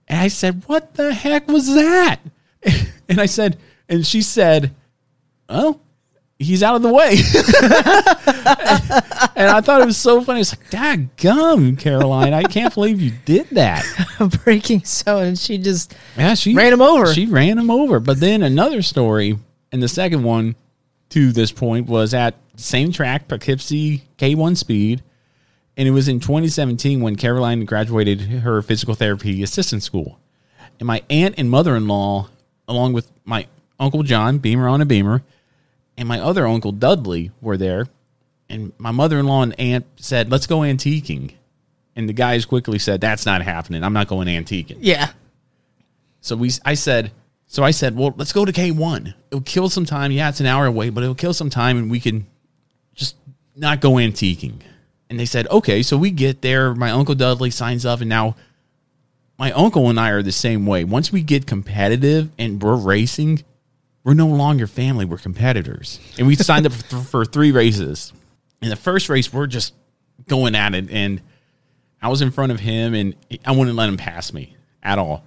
And 0.07 0.19
I 0.19 0.29
said, 0.29 0.63
"What 0.67 0.95
the 0.95 1.13
heck 1.13 1.47
was 1.47 1.73
that?" 1.75 2.19
And 3.09 3.21
I 3.21 3.25
said, 3.25 3.57
and 3.87 4.05
she 4.05 4.21
said, 4.21 4.75
"Oh, 5.47 5.79
he's 6.37 6.61
out 6.61 6.75
of 6.75 6.81
the 6.81 6.91
way." 6.91 7.11
and 9.35 9.49
I 9.49 9.61
thought 9.61 9.81
it 9.81 9.85
was 9.85 9.97
so 9.97 10.21
funny. 10.21 10.41
It's 10.41 10.53
like, 10.57 10.69
"Dad, 10.69 11.09
gum, 11.15 11.77
Caroline! 11.77 12.33
I 12.33 12.43
can't 12.43 12.73
believe 12.73 12.99
you 12.99 13.13
did 13.25 13.49
that." 13.51 13.85
breaking 14.43 14.83
so 14.83 15.19
and 15.19 15.37
she 15.37 15.57
just 15.57 15.95
Yeah, 16.17 16.33
she 16.33 16.53
ran 16.53 16.73
him 16.73 16.81
over. 16.81 17.13
She 17.13 17.27
ran 17.27 17.57
him 17.57 17.71
over. 17.71 17.99
But 17.99 18.19
then 18.19 18.43
another 18.43 18.81
story, 18.81 19.37
and 19.71 19.81
the 19.81 19.87
second 19.87 20.23
one 20.23 20.55
to 21.09 21.31
this 21.31 21.51
point 21.51 21.87
was 21.87 22.13
at 22.13 22.35
same 22.55 22.91
track, 22.91 23.27
Poughkeepsie 23.27 24.03
K1 24.17 24.57
Speed, 24.57 25.03
and 25.75 25.87
it 25.87 25.91
was 25.91 26.07
in 26.07 26.19
2017 26.19 27.01
when 27.01 27.15
Caroline 27.15 27.65
graduated 27.65 28.21
her 28.21 28.61
physical 28.61 28.95
therapy 28.95 29.43
assistant 29.43 29.83
school. 29.83 30.19
And 30.79 30.87
my 30.87 31.03
aunt 31.09 31.35
and 31.37 31.49
mother-in-law, 31.49 32.29
along 32.67 32.93
with 32.93 33.11
my 33.25 33.47
uncle 33.79 34.03
John, 34.03 34.39
Beamer 34.39 34.67
on 34.67 34.81
a 34.81 34.85
Beamer, 34.85 35.23
and 35.97 36.07
my 36.07 36.19
other 36.19 36.47
uncle 36.47 36.71
Dudley 36.71 37.31
were 37.41 37.57
there. 37.57 37.87
And 38.49 38.73
my 38.77 38.91
mother-in-law 38.91 39.43
and 39.43 39.59
aunt 39.59 39.85
said, 39.97 40.31
"Let's 40.31 40.47
go 40.47 40.59
antiquing." 40.59 41.33
And 41.95 42.07
the 42.07 42.13
guys 42.13 42.45
quickly 42.45 42.79
said, 42.79 43.01
"That's 43.01 43.25
not 43.25 43.41
happening. 43.41 43.83
I'm 43.83 43.93
not 43.93 44.07
going 44.07 44.27
antiquing." 44.27 44.77
yeah. 44.79 45.11
So 46.21 46.35
we, 46.35 46.51
I 46.65 46.73
said, 46.73 47.11
so 47.47 47.63
I 47.63 47.71
said, 47.71 47.95
well, 47.95 48.13
let's 48.17 48.33
go 48.33 48.45
to 48.45 48.51
K 48.51 48.71
one. 48.71 49.13
It'll 49.31 49.41
kill 49.41 49.69
some 49.69 49.85
time. 49.85 50.11
Yeah, 50.11 50.29
it's 50.29 50.39
an 50.39 50.45
hour 50.45 50.65
away, 50.65 50.89
but 50.89 51.03
it'll 51.03 51.15
kill 51.15 51.33
some 51.33 51.49
time, 51.49 51.77
and 51.77 51.89
we 51.89 51.99
can 51.99 52.27
just 52.93 53.15
not 53.55 53.81
go 53.81 53.93
antiquing. 53.93 54.59
And 55.09 55.19
they 55.19 55.25
said, 55.25 55.47
okay. 55.47 55.81
So 55.81 55.97
we 55.97 56.11
get 56.11 56.41
there. 56.41 56.75
My 56.75 56.91
uncle 56.91 57.15
Dudley 57.15 57.49
signs 57.49 57.85
up, 57.85 58.01
and 58.01 58.09
now 58.09 58.35
my 59.39 59.51
uncle 59.53 59.89
and 59.89 59.99
I 59.99 60.09
are 60.09 60.21
the 60.21 60.31
same 60.31 60.65
way. 60.65 60.83
Once 60.83 61.11
we 61.11 61.21
get 61.21 61.47
competitive 61.47 62.29
and 62.37 62.61
we're 62.61 62.75
racing, 62.75 63.43
we're 64.03 64.13
no 64.13 64.27
longer 64.27 64.67
family. 64.67 65.05
We're 65.05 65.17
competitors, 65.17 65.99
and 66.17 66.27
we 66.27 66.35
signed 66.35 66.65
up 66.65 66.73
for, 66.73 66.99
for 66.99 67.25
three 67.25 67.51
races. 67.51 68.13
In 68.61 68.69
the 68.69 68.75
first 68.75 69.09
race, 69.09 69.31
we're 69.31 69.47
just 69.47 69.73
going 70.27 70.55
at 70.55 70.73
it, 70.73 70.89
and 70.89 71.21
I 72.01 72.09
was 72.09 72.21
in 72.21 72.31
front 72.31 72.51
of 72.51 72.59
him, 72.59 72.93
and 72.93 73.15
I 73.45 73.51
wouldn't 73.51 73.75
let 73.75 73.87
him 73.87 73.97
pass 73.97 74.33
me 74.33 74.55
at 74.81 74.97
all. 74.97 75.23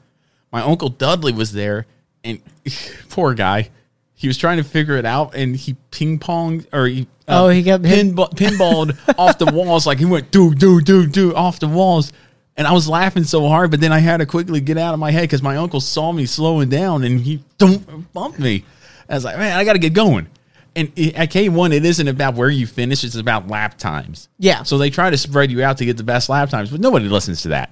My 0.53 0.63
uncle 0.63 0.89
Dudley 0.89 1.33
was 1.33 1.53
there, 1.53 1.87
and 2.25 2.41
poor 3.09 3.35
guy, 3.35 3.71
he 4.15 4.29
was 4.29 4.37
trying 4.37 4.59
to 4.59 4.65
figure 4.65 4.97
it 4.97 5.07
out, 5.07 5.35
and 5.35 5.57
he 5.57 5.77
ping 5.91 6.19
ponged 6.19 6.67
or 6.73 6.87
he 6.87 7.09
uh, 7.27 7.45
Oh, 7.45 7.49
he 7.49 7.63
got 7.63 7.83
pin, 7.83 8.15
pinballed 8.15 8.99
off 9.19 9.39
the 9.39 9.47
walls 9.47 9.87
like 9.87 9.99
he 9.99 10.05
went 10.05 10.31
do 10.31 10.55
do 10.55 10.81
do 10.81 11.07
do 11.07 11.35
off 11.35 11.61
the 11.61 11.69
walls. 11.69 12.13
And 12.57 12.67
I 12.67 12.73
was 12.73 12.87
laughing 12.89 13.25
so 13.25 13.49
hard, 13.49 13.71
but 13.71 13.81
then 13.81 13.93
I 13.93 14.01
had 14.01 14.19
to 14.19 14.27
quickly 14.27 14.61
get 14.61 14.77
out 14.77 14.93
of 14.93 15.01
my 15.01 15.11
head 15.11 15.23
because 15.23 15.43
my 15.43 15.57
uncle 15.57 15.81
saw 15.81 16.13
me 16.13 16.27
slowing 16.27 16.69
down 16.69 17.05
and 17.05 17.21
he 17.21 17.43
don't 17.59 18.13
bumped 18.13 18.39
me. 18.39 18.65
I 19.09 19.15
was 19.15 19.25
like, 19.25 19.39
man, 19.39 19.57
I 19.57 19.65
got 19.65 19.73
to 19.73 19.79
get 19.79 19.95
going. 19.95 20.29
And 20.77 20.89
at 21.15 21.31
K1, 21.31 21.73
it 21.73 21.85
isn't 21.85 22.07
about 22.07 22.35
where 22.35 22.51
you 22.51 22.67
finish; 22.67 23.03
it's 23.03 23.17
about 23.17 23.49
lap 23.49 23.77
times. 23.77 24.29
Yeah. 24.39 24.63
So 24.63 24.79
they 24.79 24.91
try 24.91 25.11
to 25.11 25.17
spread 25.17 25.51
you 25.51 25.65
out 25.65 25.79
to 25.79 25.85
get 25.85 25.97
the 25.97 26.05
best 26.05 26.29
lap 26.29 26.49
times, 26.51 26.71
but 26.71 26.81
nobody 26.81 27.09
listens 27.09 27.43
to 27.43 27.49
that. 27.49 27.71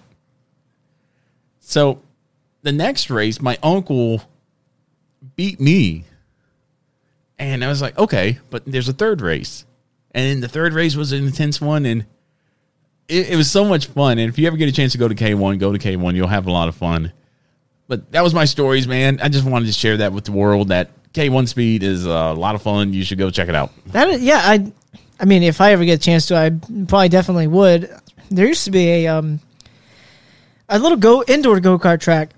So 1.60 2.02
the 2.62 2.72
next 2.72 3.08
race, 3.08 3.40
my 3.40 3.56
uncle 3.62 4.22
beat 5.36 5.60
me. 5.60 6.04
And 7.38 7.64
I 7.64 7.68
was 7.68 7.80
like, 7.80 7.96
okay, 7.98 8.38
but 8.50 8.64
there's 8.66 8.88
a 8.88 8.92
third 8.92 9.20
race. 9.20 9.64
And 10.12 10.42
the 10.42 10.48
third 10.48 10.72
race 10.72 10.96
was 10.96 11.12
an 11.12 11.24
intense 11.24 11.60
one. 11.60 11.86
And 11.86 12.06
it, 13.08 13.30
it 13.30 13.36
was 13.36 13.50
so 13.50 13.64
much 13.64 13.86
fun. 13.86 14.18
And 14.18 14.28
if 14.28 14.38
you 14.38 14.46
ever 14.46 14.56
get 14.56 14.68
a 14.68 14.72
chance 14.72 14.92
to 14.92 14.98
go 14.98 15.06
to 15.08 15.14
K1, 15.14 15.58
go 15.58 15.72
to 15.72 15.78
K1. 15.78 16.14
You'll 16.14 16.26
have 16.26 16.46
a 16.46 16.52
lot 16.52 16.68
of 16.68 16.74
fun. 16.74 17.12
But 17.86 18.10
that 18.12 18.22
was 18.22 18.34
my 18.34 18.44
stories, 18.44 18.86
man. 18.86 19.20
I 19.22 19.28
just 19.28 19.46
wanted 19.46 19.66
to 19.66 19.72
share 19.72 19.98
that 19.98 20.12
with 20.12 20.24
the 20.24 20.32
world 20.32 20.68
that 20.68 20.90
K1 21.12 21.48
Speed 21.48 21.82
is 21.82 22.04
a 22.04 22.32
lot 22.32 22.54
of 22.54 22.62
fun. 22.62 22.92
You 22.92 23.04
should 23.04 23.18
go 23.18 23.30
check 23.30 23.48
it 23.48 23.54
out. 23.54 23.70
That 23.86 24.08
is, 24.08 24.22
yeah, 24.22 24.40
I 24.44 24.72
I 25.20 25.24
mean, 25.24 25.42
if 25.42 25.60
I 25.60 25.72
ever 25.72 25.84
get 25.84 25.98
a 25.98 26.02
chance 26.02 26.26
to, 26.26 26.36
I 26.36 26.50
probably 26.50 27.08
definitely 27.08 27.46
would. 27.46 27.90
There 28.30 28.46
used 28.46 28.64
to 28.64 28.70
be 28.70 28.88
a 28.88 29.06
um 29.08 29.40
a 30.68 30.78
little 30.78 30.98
go 30.98 31.24
indoor 31.26 31.60
go 31.60 31.78
kart 31.78 32.00
track 32.00 32.30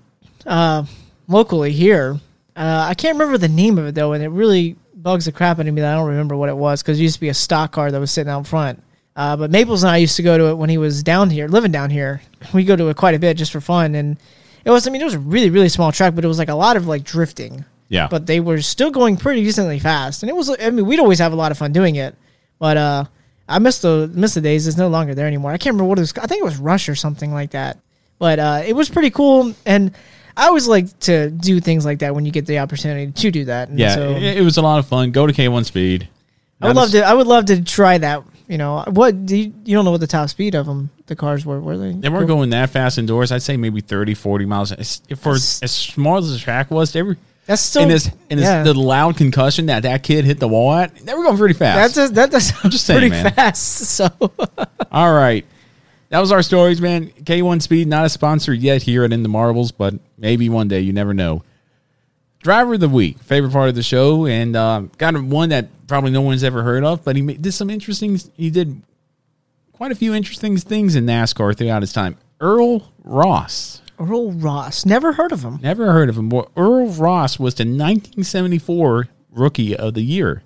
uh, 0.45 0.85
locally 1.27 1.71
here. 1.71 2.19
Uh, 2.55 2.87
I 2.89 2.93
can't 2.93 3.15
remember 3.17 3.37
the 3.37 3.47
name 3.47 3.77
of 3.77 3.85
it 3.85 3.95
though, 3.95 4.13
and 4.13 4.23
it 4.23 4.29
really 4.29 4.75
bugs 4.95 5.25
the 5.25 5.31
crap 5.31 5.59
out 5.59 5.67
of 5.67 5.73
me 5.73 5.81
that 5.81 5.93
I 5.93 5.97
don't 5.97 6.09
remember 6.09 6.35
what 6.35 6.49
it 6.49 6.57
was 6.57 6.81
because 6.81 6.99
it 6.99 7.03
used 7.03 7.15
to 7.15 7.21
be 7.21 7.29
a 7.29 7.33
stock 7.33 7.71
car 7.71 7.91
that 7.91 7.99
was 7.99 8.11
sitting 8.11 8.31
out 8.31 8.45
front. 8.45 8.83
Uh, 9.15 9.35
but 9.35 9.51
Maples 9.51 9.83
and 9.83 9.91
I 9.91 9.97
used 9.97 10.15
to 10.17 10.23
go 10.23 10.37
to 10.37 10.45
it 10.47 10.55
when 10.55 10.69
he 10.69 10.77
was 10.77 11.03
down 11.03 11.29
here, 11.29 11.47
living 11.47 11.71
down 11.71 11.89
here. 11.89 12.21
We 12.53 12.63
go 12.63 12.75
to 12.75 12.89
it 12.89 12.97
quite 12.97 13.15
a 13.15 13.19
bit 13.19 13.37
just 13.37 13.51
for 13.51 13.61
fun, 13.61 13.95
and 13.95 14.17
it 14.65 14.71
was. 14.71 14.87
I 14.87 14.89
mean, 14.89 15.01
it 15.01 15.05
was 15.05 15.13
a 15.13 15.19
really 15.19 15.49
really 15.49 15.69
small 15.69 15.91
track, 15.91 16.15
but 16.15 16.25
it 16.25 16.27
was 16.27 16.39
like 16.39 16.49
a 16.49 16.55
lot 16.55 16.75
of 16.75 16.87
like 16.87 17.03
drifting. 17.03 17.65
Yeah. 17.87 18.07
But 18.07 18.25
they 18.25 18.39
were 18.39 18.61
still 18.61 18.89
going 18.89 19.17
pretty 19.17 19.43
decently 19.43 19.79
fast, 19.79 20.23
and 20.23 20.29
it 20.29 20.35
was. 20.35 20.49
I 20.49 20.69
mean, 20.69 20.85
we'd 20.85 20.99
always 20.99 21.19
have 21.19 21.33
a 21.33 21.35
lot 21.35 21.51
of 21.51 21.57
fun 21.57 21.71
doing 21.71 21.95
it. 21.97 22.15
But 22.57 22.77
uh, 22.77 23.05
I 23.47 23.59
missed 23.59 23.81
the 23.81 24.09
missed 24.13 24.35
the 24.35 24.41
days. 24.41 24.65
It's 24.65 24.77
no 24.77 24.87
longer 24.87 25.13
there 25.13 25.27
anymore. 25.27 25.51
I 25.51 25.57
can't 25.57 25.73
remember 25.73 25.89
what 25.89 25.97
it 25.99 26.01
was. 26.01 26.13
I 26.17 26.25
think 26.25 26.41
it 26.41 26.45
was 26.45 26.57
Rush 26.57 26.89
or 26.89 26.95
something 26.95 27.33
like 27.33 27.51
that. 27.51 27.79
But 28.17 28.39
uh, 28.39 28.61
it 28.65 28.73
was 28.73 28.89
pretty 28.89 29.09
cool, 29.09 29.53
and 29.65 29.93
I 30.35 30.47
always 30.47 30.67
like 30.67 30.99
to 31.01 31.29
do 31.29 31.59
things 31.59 31.85
like 31.85 31.99
that 31.99 32.15
when 32.15 32.25
you 32.25 32.31
get 32.31 32.45
the 32.45 32.59
opportunity 32.59 33.11
to 33.11 33.31
do 33.31 33.45
that. 33.45 33.69
And 33.69 33.79
Yeah, 33.79 33.95
so 33.95 34.11
it, 34.11 34.37
it 34.37 34.41
was 34.41 34.57
a 34.57 34.61
lot 34.61 34.79
of 34.79 34.87
fun. 34.87 35.11
Go 35.11 35.27
to 35.27 35.33
K1 35.33 35.65
Speed. 35.65 36.07
I 36.61 36.67
would 36.67 36.75
love 36.75 36.91
to. 36.91 37.03
I 37.03 37.13
would 37.13 37.27
love 37.27 37.45
to 37.45 37.63
try 37.63 37.97
that. 37.97 38.23
You 38.47 38.57
know 38.57 38.83
what? 38.87 39.25
Do 39.25 39.37
you, 39.37 39.53
you 39.63 39.75
don't 39.75 39.85
know 39.85 39.91
what 39.91 40.01
the 40.01 40.07
top 40.07 40.29
speed 40.29 40.55
of 40.55 40.65
them? 40.65 40.89
The 41.05 41.15
cars 41.15 41.45
were 41.45 41.59
were 41.59 41.77
they? 41.77 41.93
They 41.93 42.09
weren't 42.09 42.27
going 42.27 42.49
that 42.51 42.69
fast 42.69 42.97
indoors. 42.97 43.31
I'd 43.31 43.41
say 43.41 43.57
maybe 43.57 43.81
30, 43.81 44.13
40 44.13 44.45
miles. 44.45 44.71
For 45.17 45.33
as 45.33 45.71
small 45.71 46.17
as 46.17 46.31
the 46.31 46.37
track 46.37 46.69
was, 46.69 46.93
were. 46.93 47.17
That's 47.47 47.61
still 47.61 47.83
and 47.83 47.91
as, 47.91 48.11
and 48.29 48.39
yeah. 48.39 48.63
the 48.63 48.73
loud 48.73 49.17
concussion 49.17 49.65
that 49.65 49.83
that 49.83 50.03
kid 50.03 50.25
hit 50.25 50.39
the 50.39 50.47
wall 50.47 50.73
at, 50.73 50.95
they 50.95 51.13
were 51.13 51.23
going 51.23 51.37
pretty 51.37 51.55
fast. 51.55 51.95
That's 51.95 52.11
a, 52.11 52.13
that 52.13 52.31
does 52.31 52.53
I'm 52.63 52.69
just 52.69 52.85
saying, 52.85 52.99
pretty 52.99 53.09
man. 53.09 53.33
fast. 53.33 53.81
So 53.81 54.09
All 54.91 55.13
right. 55.13 55.45
That 56.11 56.19
was 56.19 56.33
our 56.33 56.43
stories, 56.43 56.81
man. 56.81 57.07
K1 57.07 57.61
Speed, 57.61 57.87
not 57.87 58.05
a 58.05 58.09
sponsor 58.09 58.53
yet 58.53 58.83
here 58.83 59.05
at 59.05 59.13
In 59.13 59.23
the 59.23 59.29
Marbles, 59.29 59.71
but 59.71 59.93
maybe 60.17 60.49
one 60.49 60.67
day. 60.67 60.81
You 60.81 60.91
never 60.91 61.13
know. 61.13 61.41
Driver 62.39 62.73
of 62.73 62.81
the 62.81 62.89
week, 62.89 63.17
favorite 63.19 63.53
part 63.53 63.69
of 63.69 63.75
the 63.75 63.83
show, 63.83 64.25
and 64.25 64.53
uh, 64.53 64.81
got 64.97 65.15
one 65.23 65.49
that 65.49 65.69
probably 65.87 66.11
no 66.11 66.19
one's 66.19 66.43
ever 66.43 66.63
heard 66.63 66.83
of, 66.83 67.05
but 67.05 67.15
he 67.15 67.21
did 67.21 67.53
some 67.53 67.69
interesting. 67.69 68.19
He 68.35 68.49
did 68.49 68.81
quite 69.71 69.93
a 69.93 69.95
few 69.95 70.13
interesting 70.13 70.57
things 70.57 70.97
in 70.97 71.05
NASCAR 71.05 71.57
throughout 71.57 71.81
his 71.81 71.93
time. 71.93 72.17
Earl 72.41 72.91
Ross. 73.05 73.81
Earl 73.97 74.33
Ross, 74.33 74.85
never 74.85 75.13
heard 75.13 75.31
of 75.31 75.45
him. 75.45 75.59
Never 75.61 75.93
heard 75.93 76.09
of 76.09 76.17
him. 76.17 76.29
Well, 76.29 76.51
Earl 76.57 76.87
Ross 76.87 77.39
was 77.39 77.55
the 77.55 77.63
1974 77.63 79.07
Rookie 79.31 79.77
of 79.77 79.93
the 79.93 80.01
Year. 80.01 80.43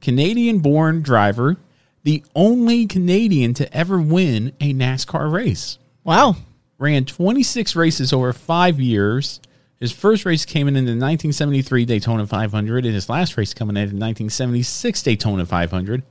Canadian 0.00 0.58
born 0.58 1.02
driver, 1.02 1.56
the 2.02 2.24
only 2.34 2.86
Canadian 2.86 3.54
to 3.54 3.72
ever 3.76 4.00
win 4.00 4.52
a 4.60 4.72
NASCAR 4.72 5.32
race. 5.32 5.78
Wow. 6.04 6.36
Ran 6.78 7.04
26 7.04 7.76
races 7.76 8.12
over 8.12 8.32
five 8.32 8.80
years. 8.80 9.40
His 9.78 9.92
first 9.92 10.24
race 10.24 10.44
came 10.44 10.68
in 10.68 10.76
in 10.76 10.84
the 10.84 10.92
1973 10.92 11.84
Daytona 11.84 12.26
500, 12.26 12.84
and 12.84 12.94
his 12.94 13.08
last 13.08 13.36
race 13.36 13.54
coming 13.54 13.76
in 13.76 13.82
in 13.82 13.98
1976 13.98 15.02
Daytona 15.02 15.46
500. 15.46 16.02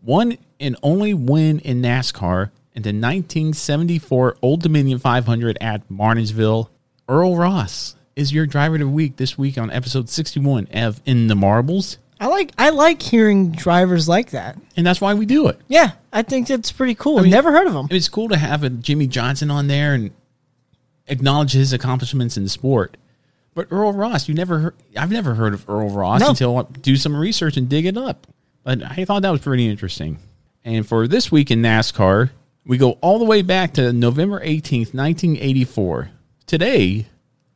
One 0.00 0.38
and 0.58 0.76
only 0.82 1.14
win 1.14 1.60
in 1.60 1.82
NASCAR 1.82 2.50
in 2.74 2.82
the 2.82 2.88
1974 2.88 4.36
Old 4.42 4.62
Dominion 4.62 4.98
500 4.98 5.58
at 5.60 5.88
Martinsville. 5.90 6.70
Earl 7.08 7.36
Ross 7.36 7.96
is 8.16 8.32
your 8.32 8.46
driver 8.46 8.76
of 8.76 8.80
the 8.80 8.88
week 8.88 9.16
this 9.16 9.36
week 9.36 9.58
on 9.58 9.70
episode 9.70 10.08
61 10.08 10.68
of 10.72 11.00
In 11.04 11.28
the 11.28 11.36
Marbles. 11.36 11.98
I 12.22 12.26
like 12.28 12.52
I 12.56 12.70
like 12.70 13.02
hearing 13.02 13.50
drivers 13.50 14.08
like 14.08 14.30
that. 14.30 14.56
And 14.76 14.86
that's 14.86 15.00
why 15.00 15.14
we 15.14 15.26
do 15.26 15.48
it. 15.48 15.58
Yeah, 15.66 15.92
I 16.12 16.22
think 16.22 16.46
that's 16.46 16.70
pretty 16.70 16.94
cool. 16.94 17.18
I 17.18 17.22
mean- 17.22 17.30
Never 17.32 17.50
heard 17.50 17.66
of 17.66 17.74
him. 17.74 17.88
It's 17.90 18.08
cool 18.08 18.28
to 18.28 18.36
have 18.36 18.62
a 18.62 18.70
Jimmie 18.70 19.08
Johnson 19.08 19.50
on 19.50 19.66
there 19.66 19.92
and 19.94 20.12
acknowledge 21.08 21.52
his 21.52 21.72
accomplishments 21.72 22.36
in 22.36 22.44
the 22.44 22.48
sport. 22.48 22.96
But 23.54 23.66
Earl 23.70 23.92
Ross, 23.92 24.28
you 24.28 24.34
never 24.34 24.58
heard, 24.60 24.74
I've 24.96 25.10
never 25.10 25.34
heard 25.34 25.52
of 25.52 25.68
Earl 25.68 25.90
Ross 25.90 26.20
No. 26.20 26.30
until 26.30 26.58
I 26.58 26.62
do 26.80 26.96
some 26.96 27.14
research 27.16 27.56
and 27.56 27.68
dig 27.68 27.86
it 27.86 27.96
up. 27.96 28.26
But 28.62 28.82
I 28.82 29.04
thought 29.04 29.22
that 29.22 29.30
was 29.30 29.40
pretty 29.40 29.68
interesting. 29.68 30.18
And 30.64 30.86
for 30.86 31.08
this 31.08 31.32
week 31.32 31.50
in 31.50 31.60
NASCAR, 31.60 32.30
we 32.64 32.78
go 32.78 32.92
all 33.00 33.18
the 33.18 33.24
way 33.24 33.42
back 33.42 33.74
to 33.74 33.92
November 33.92 34.38
18th, 34.44 34.94
1984. 34.94 36.10
Today, 36.46 37.06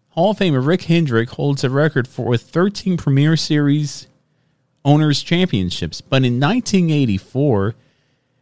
Hall 0.09 0.33
of 0.33 0.39
Famer 0.39 0.67
Rick 0.67 0.83
Hendrick 0.83 1.31
holds 1.31 1.63
a 1.63 1.71
record 1.71 2.09
for 2.09 2.37
13 2.37 2.97
Premier 2.97 3.37
Series 3.37 4.09
owners 4.87 5.23
championships. 5.23 6.01
But 6.01 6.25
in 6.25 6.41
1984, 6.41 7.75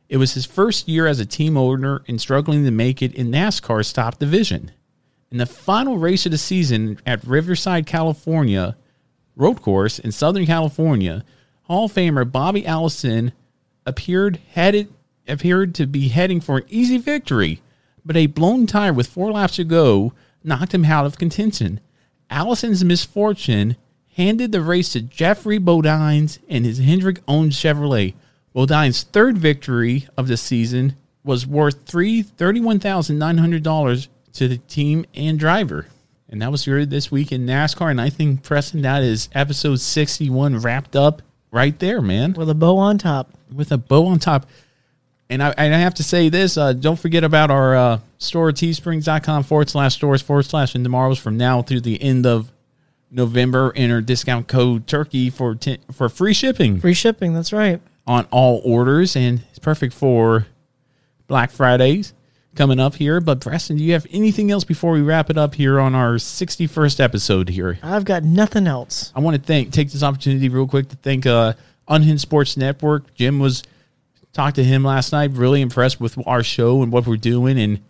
it 0.09 0.19
was 0.19 0.35
his 0.35 0.47
first 0.47 0.87
year 0.87 1.07
as 1.09 1.19
a 1.19 1.27
team 1.27 1.57
owner 1.57 2.05
and 2.07 2.21
struggling 2.21 2.65
to 2.65 2.71
make 2.71 3.03
it 3.03 3.15
in 3.15 3.33
NASCAR's 3.33 3.93
top 3.93 4.19
division. 4.21 4.71
In 5.33 5.39
the 5.39 5.47
final 5.47 5.99
race 5.99 6.27
of 6.27 6.33
the 6.33 6.39
season 6.39 7.01
at 7.05 7.25
Riverside, 7.27 7.87
California, 7.87 8.77
road 9.35 9.63
course 9.63 9.99
in 9.99 10.13
Southern 10.13 10.47
California, 10.47 11.25
Hall 11.63 11.87
of 11.87 11.93
Famer 11.93 12.31
Bobby 12.31 12.65
Allison 12.65 13.33
appeared 13.87 14.39
headed 14.53 14.93
appeared 15.27 15.75
to 15.75 15.87
be 15.87 16.09
heading 16.09 16.39
for 16.39 16.59
an 16.59 16.65
easy 16.69 16.99
victory, 16.99 17.63
but 18.05 18.17
a 18.17 18.27
blown 18.27 18.67
tire 18.67 18.93
with 18.93 19.07
four 19.07 19.33
laps 19.33 19.57
to 19.57 19.65
go 19.65 20.13
knocked 20.45 20.75
him 20.75 20.85
out 20.85 21.07
of 21.07 21.17
contention. 21.17 21.81
Allison's 22.29 22.85
misfortune 22.85 23.77
handed 24.17 24.53
the 24.53 24.61
race 24.61 24.93
to 24.93 25.01
Geoffrey 25.01 25.59
Bodines 25.59 26.39
and 26.49 26.65
his 26.65 26.79
Hendrick 26.79 27.21
owned 27.27 27.53
Chevrolet. 27.53 28.15
Bodine's 28.55 29.03
third 29.03 29.37
victory 29.39 30.07
of 30.17 30.29
the 30.29 30.37
season 30.37 30.97
was 31.25 31.47
worth 31.47 31.87
three 31.87 32.23
thirty-one 32.23 32.79
thousand 32.79 33.19
nine 33.19 33.39
hundred 33.39 33.63
dollars 33.63 34.09
to 34.35 34.47
the 34.47 34.59
team 34.59 35.05
and 35.15 35.39
driver. 35.39 35.87
And 36.29 36.43
that 36.43 36.51
was 36.51 36.67
your 36.67 36.85
this 36.87 37.11
week 37.11 37.33
in 37.33 37.47
NASCAR. 37.47 37.91
And 37.91 38.01
I 38.01 38.11
think 38.11 38.43
Preston, 38.43 38.83
that 38.83 39.03
is 39.03 39.29
episode 39.33 39.81
sixty-one 39.81 40.59
wrapped 40.59 40.97
up 40.97 41.23
right 41.51 41.79
there, 41.79 42.01
man. 42.01 42.33
With 42.35 42.51
a 42.51 42.55
bow 42.55 42.79
on 42.79 42.99
top. 42.99 43.31
With 43.53 43.73
a 43.73 43.79
bow 43.79 44.07
on 44.07 44.19
top. 44.19 44.47
And 45.31 45.43
I, 45.43 45.55
and 45.57 45.75
I 45.75 45.79
have 45.79 45.95
to 45.95 46.03
say 46.03 46.29
this, 46.29 46.59
uh, 46.59 46.75
don't 46.75 46.99
forget 46.99 47.25
about 47.25 47.51
our 47.51 47.75
uh, 47.75 47.99
store, 48.19 48.53
teesprings.com 48.53 49.45
forward 49.45 49.71
slash 49.71 49.95
stores 49.95 50.21
forward 50.21 50.45
slash 50.45 50.75
in 50.75 50.83
the 50.83 50.91
marbles 50.91 51.19
from 51.19 51.39
now 51.39 51.63
through 51.63 51.81
the 51.81 52.01
end 52.01 52.27
of 52.27 52.53
November. 53.15 53.73
Enter 53.77 54.01
discount 54.01 54.49
code 54.49 54.87
turkey 54.87 55.31
for, 55.31 55.55
ten, 55.55 55.79
for 55.93 56.09
free 56.09 56.35
shipping 56.35 56.81
Free 56.81 56.95
shipping, 56.95 57.33
that's 57.33 57.53
right. 57.53 57.81
on 58.07 58.27
all 58.31 58.61
orders. 58.65 59.17
And 59.17 59.43
it's 59.51 59.59
perfect 59.59 59.95
for 59.95 60.47
Black 61.27 61.51
Fridays 61.51 62.13
coming 62.55 62.79
up 62.79 62.95
here. 62.95 63.21
But 63.21 63.41
Preston, 63.41 63.77
do 63.77 63.85
you 63.85 63.93
have 63.95 64.07
anything 64.11 64.51
else 64.51 64.65
before 64.65 64.93
we 64.93 65.01
wrap 65.03 65.31
it 65.31 65.39
up 65.39 65.55
here 65.55 65.81
on 65.81 65.95
our 65.95 66.15
61st 66.15 67.01
episode 67.01 67.49
here? 67.49 67.79
I've 67.83 68.05
got 68.05 68.23
nothing 68.25 68.67
else. 68.67 69.13
I 69.15 69.21
want 69.21 69.37
to 69.37 69.43
thank 69.43 69.73
take 69.73 69.91
this 69.91 70.03
opportunity 70.03 70.49
real 70.49 70.67
quick 70.69 70.89
to 70.91 70.97
thank 70.97 71.27
uh, 71.27 71.55
Unhinged 71.89 72.21
Sports 72.23 72.57
Network. 72.57 73.15
Jim 73.15 73.39
was 73.39 73.63
talked 74.33 74.57
to 74.57 74.65
him 74.65 74.85
last 74.85 75.13
night. 75.13 75.31
Really 75.33 75.61
impressed 75.61 76.01
with 76.01 76.17
our 76.27 76.43
show 76.43 76.83
and 76.83 76.91
what 76.93 77.07
we're 77.07 77.17
doing, 77.17 77.59
and 77.59 77.81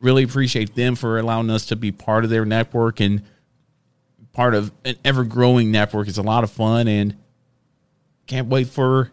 really 0.00 0.22
appreciate 0.22 0.74
them 0.74 0.94
for 0.94 1.18
allowing 1.18 1.50
us 1.50 1.66
to 1.66 1.76
be 1.76 1.92
part 1.92 2.24
of 2.24 2.30
their 2.30 2.44
network 2.44 3.00
and 3.00 3.22
part 4.40 4.54
of 4.54 4.72
an 4.86 4.96
ever 5.04 5.22
growing 5.22 5.70
network. 5.70 6.08
It's 6.08 6.16
a 6.16 6.22
lot 6.22 6.44
of 6.44 6.50
fun, 6.50 6.88
and 6.88 7.14
can't 8.26 8.48
wait 8.48 8.68
for 8.68 9.10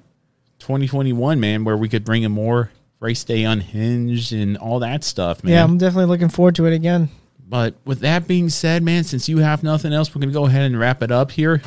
2021, 0.60 1.38
man, 1.38 1.66
where 1.66 1.76
we 1.76 1.90
could 1.90 2.06
bring 2.06 2.24
in 2.24 2.32
more 2.32 2.72
race 3.02 3.26
day 3.26 3.44
unhinged 3.44 4.32
and 4.32 4.56
all 4.56 4.80
that 4.80 5.04
stuff, 5.04 5.44
man. 5.44 5.52
Yeah, 5.52 5.66
I'm 5.66 5.78
definitely 5.78 6.06
looking 6.06 6.30
forward 6.30 6.56
to 6.56 6.66
it 6.66 6.72
again. 6.72 7.10
But 7.46 7.76
with 7.84 8.00
that 8.00 8.26
being 8.26 8.48
said, 8.48 8.84
man, 8.84 9.04
since 9.04 9.28
you 9.28 9.40
have 9.40 9.64
nothing 9.64 9.92
else, 9.92 10.16
we're 10.16 10.22
going 10.22 10.30
to 10.30 10.34
go 10.34 10.46
ahead 10.46 10.62
and 10.62 10.80
wrap 10.80 11.04
it 11.04 11.12
up 11.12 11.30
here. 11.30 11.62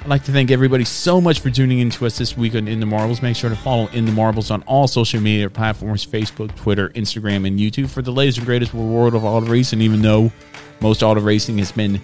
I'd 0.00 0.08
like 0.08 0.24
to 0.24 0.32
thank 0.32 0.50
everybody 0.50 0.84
so 0.84 1.20
much 1.20 1.38
for 1.38 1.50
tuning 1.50 1.78
in 1.78 1.90
to 1.90 2.06
us 2.06 2.18
this 2.18 2.36
week 2.36 2.56
on 2.56 2.66
In 2.66 2.80
the 2.80 2.86
Marbles. 2.86 3.22
Make 3.22 3.36
sure 3.36 3.48
to 3.48 3.54
follow 3.54 3.86
In 3.92 4.06
the 4.06 4.12
Marbles 4.12 4.50
on 4.50 4.62
all 4.62 4.88
social 4.88 5.20
media 5.20 5.48
platforms 5.48 6.04
Facebook, 6.04 6.52
Twitter, 6.56 6.88
Instagram, 6.88 7.46
and 7.46 7.60
YouTube 7.60 7.90
for 7.90 8.02
the 8.02 8.10
latest 8.10 8.38
and 8.38 8.46
greatest 8.48 8.74
world 8.74 9.14
of 9.14 9.24
auto 9.24 9.46
racing. 9.46 9.80
Even 9.80 10.02
though 10.02 10.32
most 10.80 11.04
auto 11.04 11.20
racing 11.20 11.58
has 11.58 11.70
been 11.70 12.00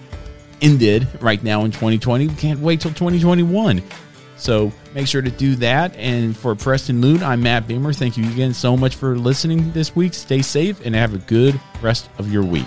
ended 0.60 1.06
right 1.20 1.43
now 1.43 1.64
in 1.64 1.70
2020, 1.70 2.26
we 2.26 2.35
can't 2.35 2.60
wait 2.60 2.80
till 2.80 2.93
2021. 2.93 3.82
So 4.36 4.72
make 4.94 5.06
sure 5.06 5.20
to 5.20 5.30
do 5.30 5.56
that. 5.56 5.94
And 5.97 6.36
for 6.36 6.55
Preston 6.55 7.01
Loon, 7.01 7.22
I'm 7.22 7.43
Matt 7.43 7.66
Beamer. 7.66 7.93
Thank 7.93 8.16
you 8.16 8.24
again 8.30 8.55
so 8.55 8.76
much 8.76 8.94
for 8.94 9.18
listening 9.18 9.72
this 9.72 9.97
week. 9.97 10.14
Stay 10.14 10.43
safe 10.43 10.85
and 10.86 10.94
have 10.94 11.14
a 11.14 11.18
good 11.18 11.60
rest 11.82 12.09
of 12.18 12.32
your 12.32 12.44
week. 12.44 12.66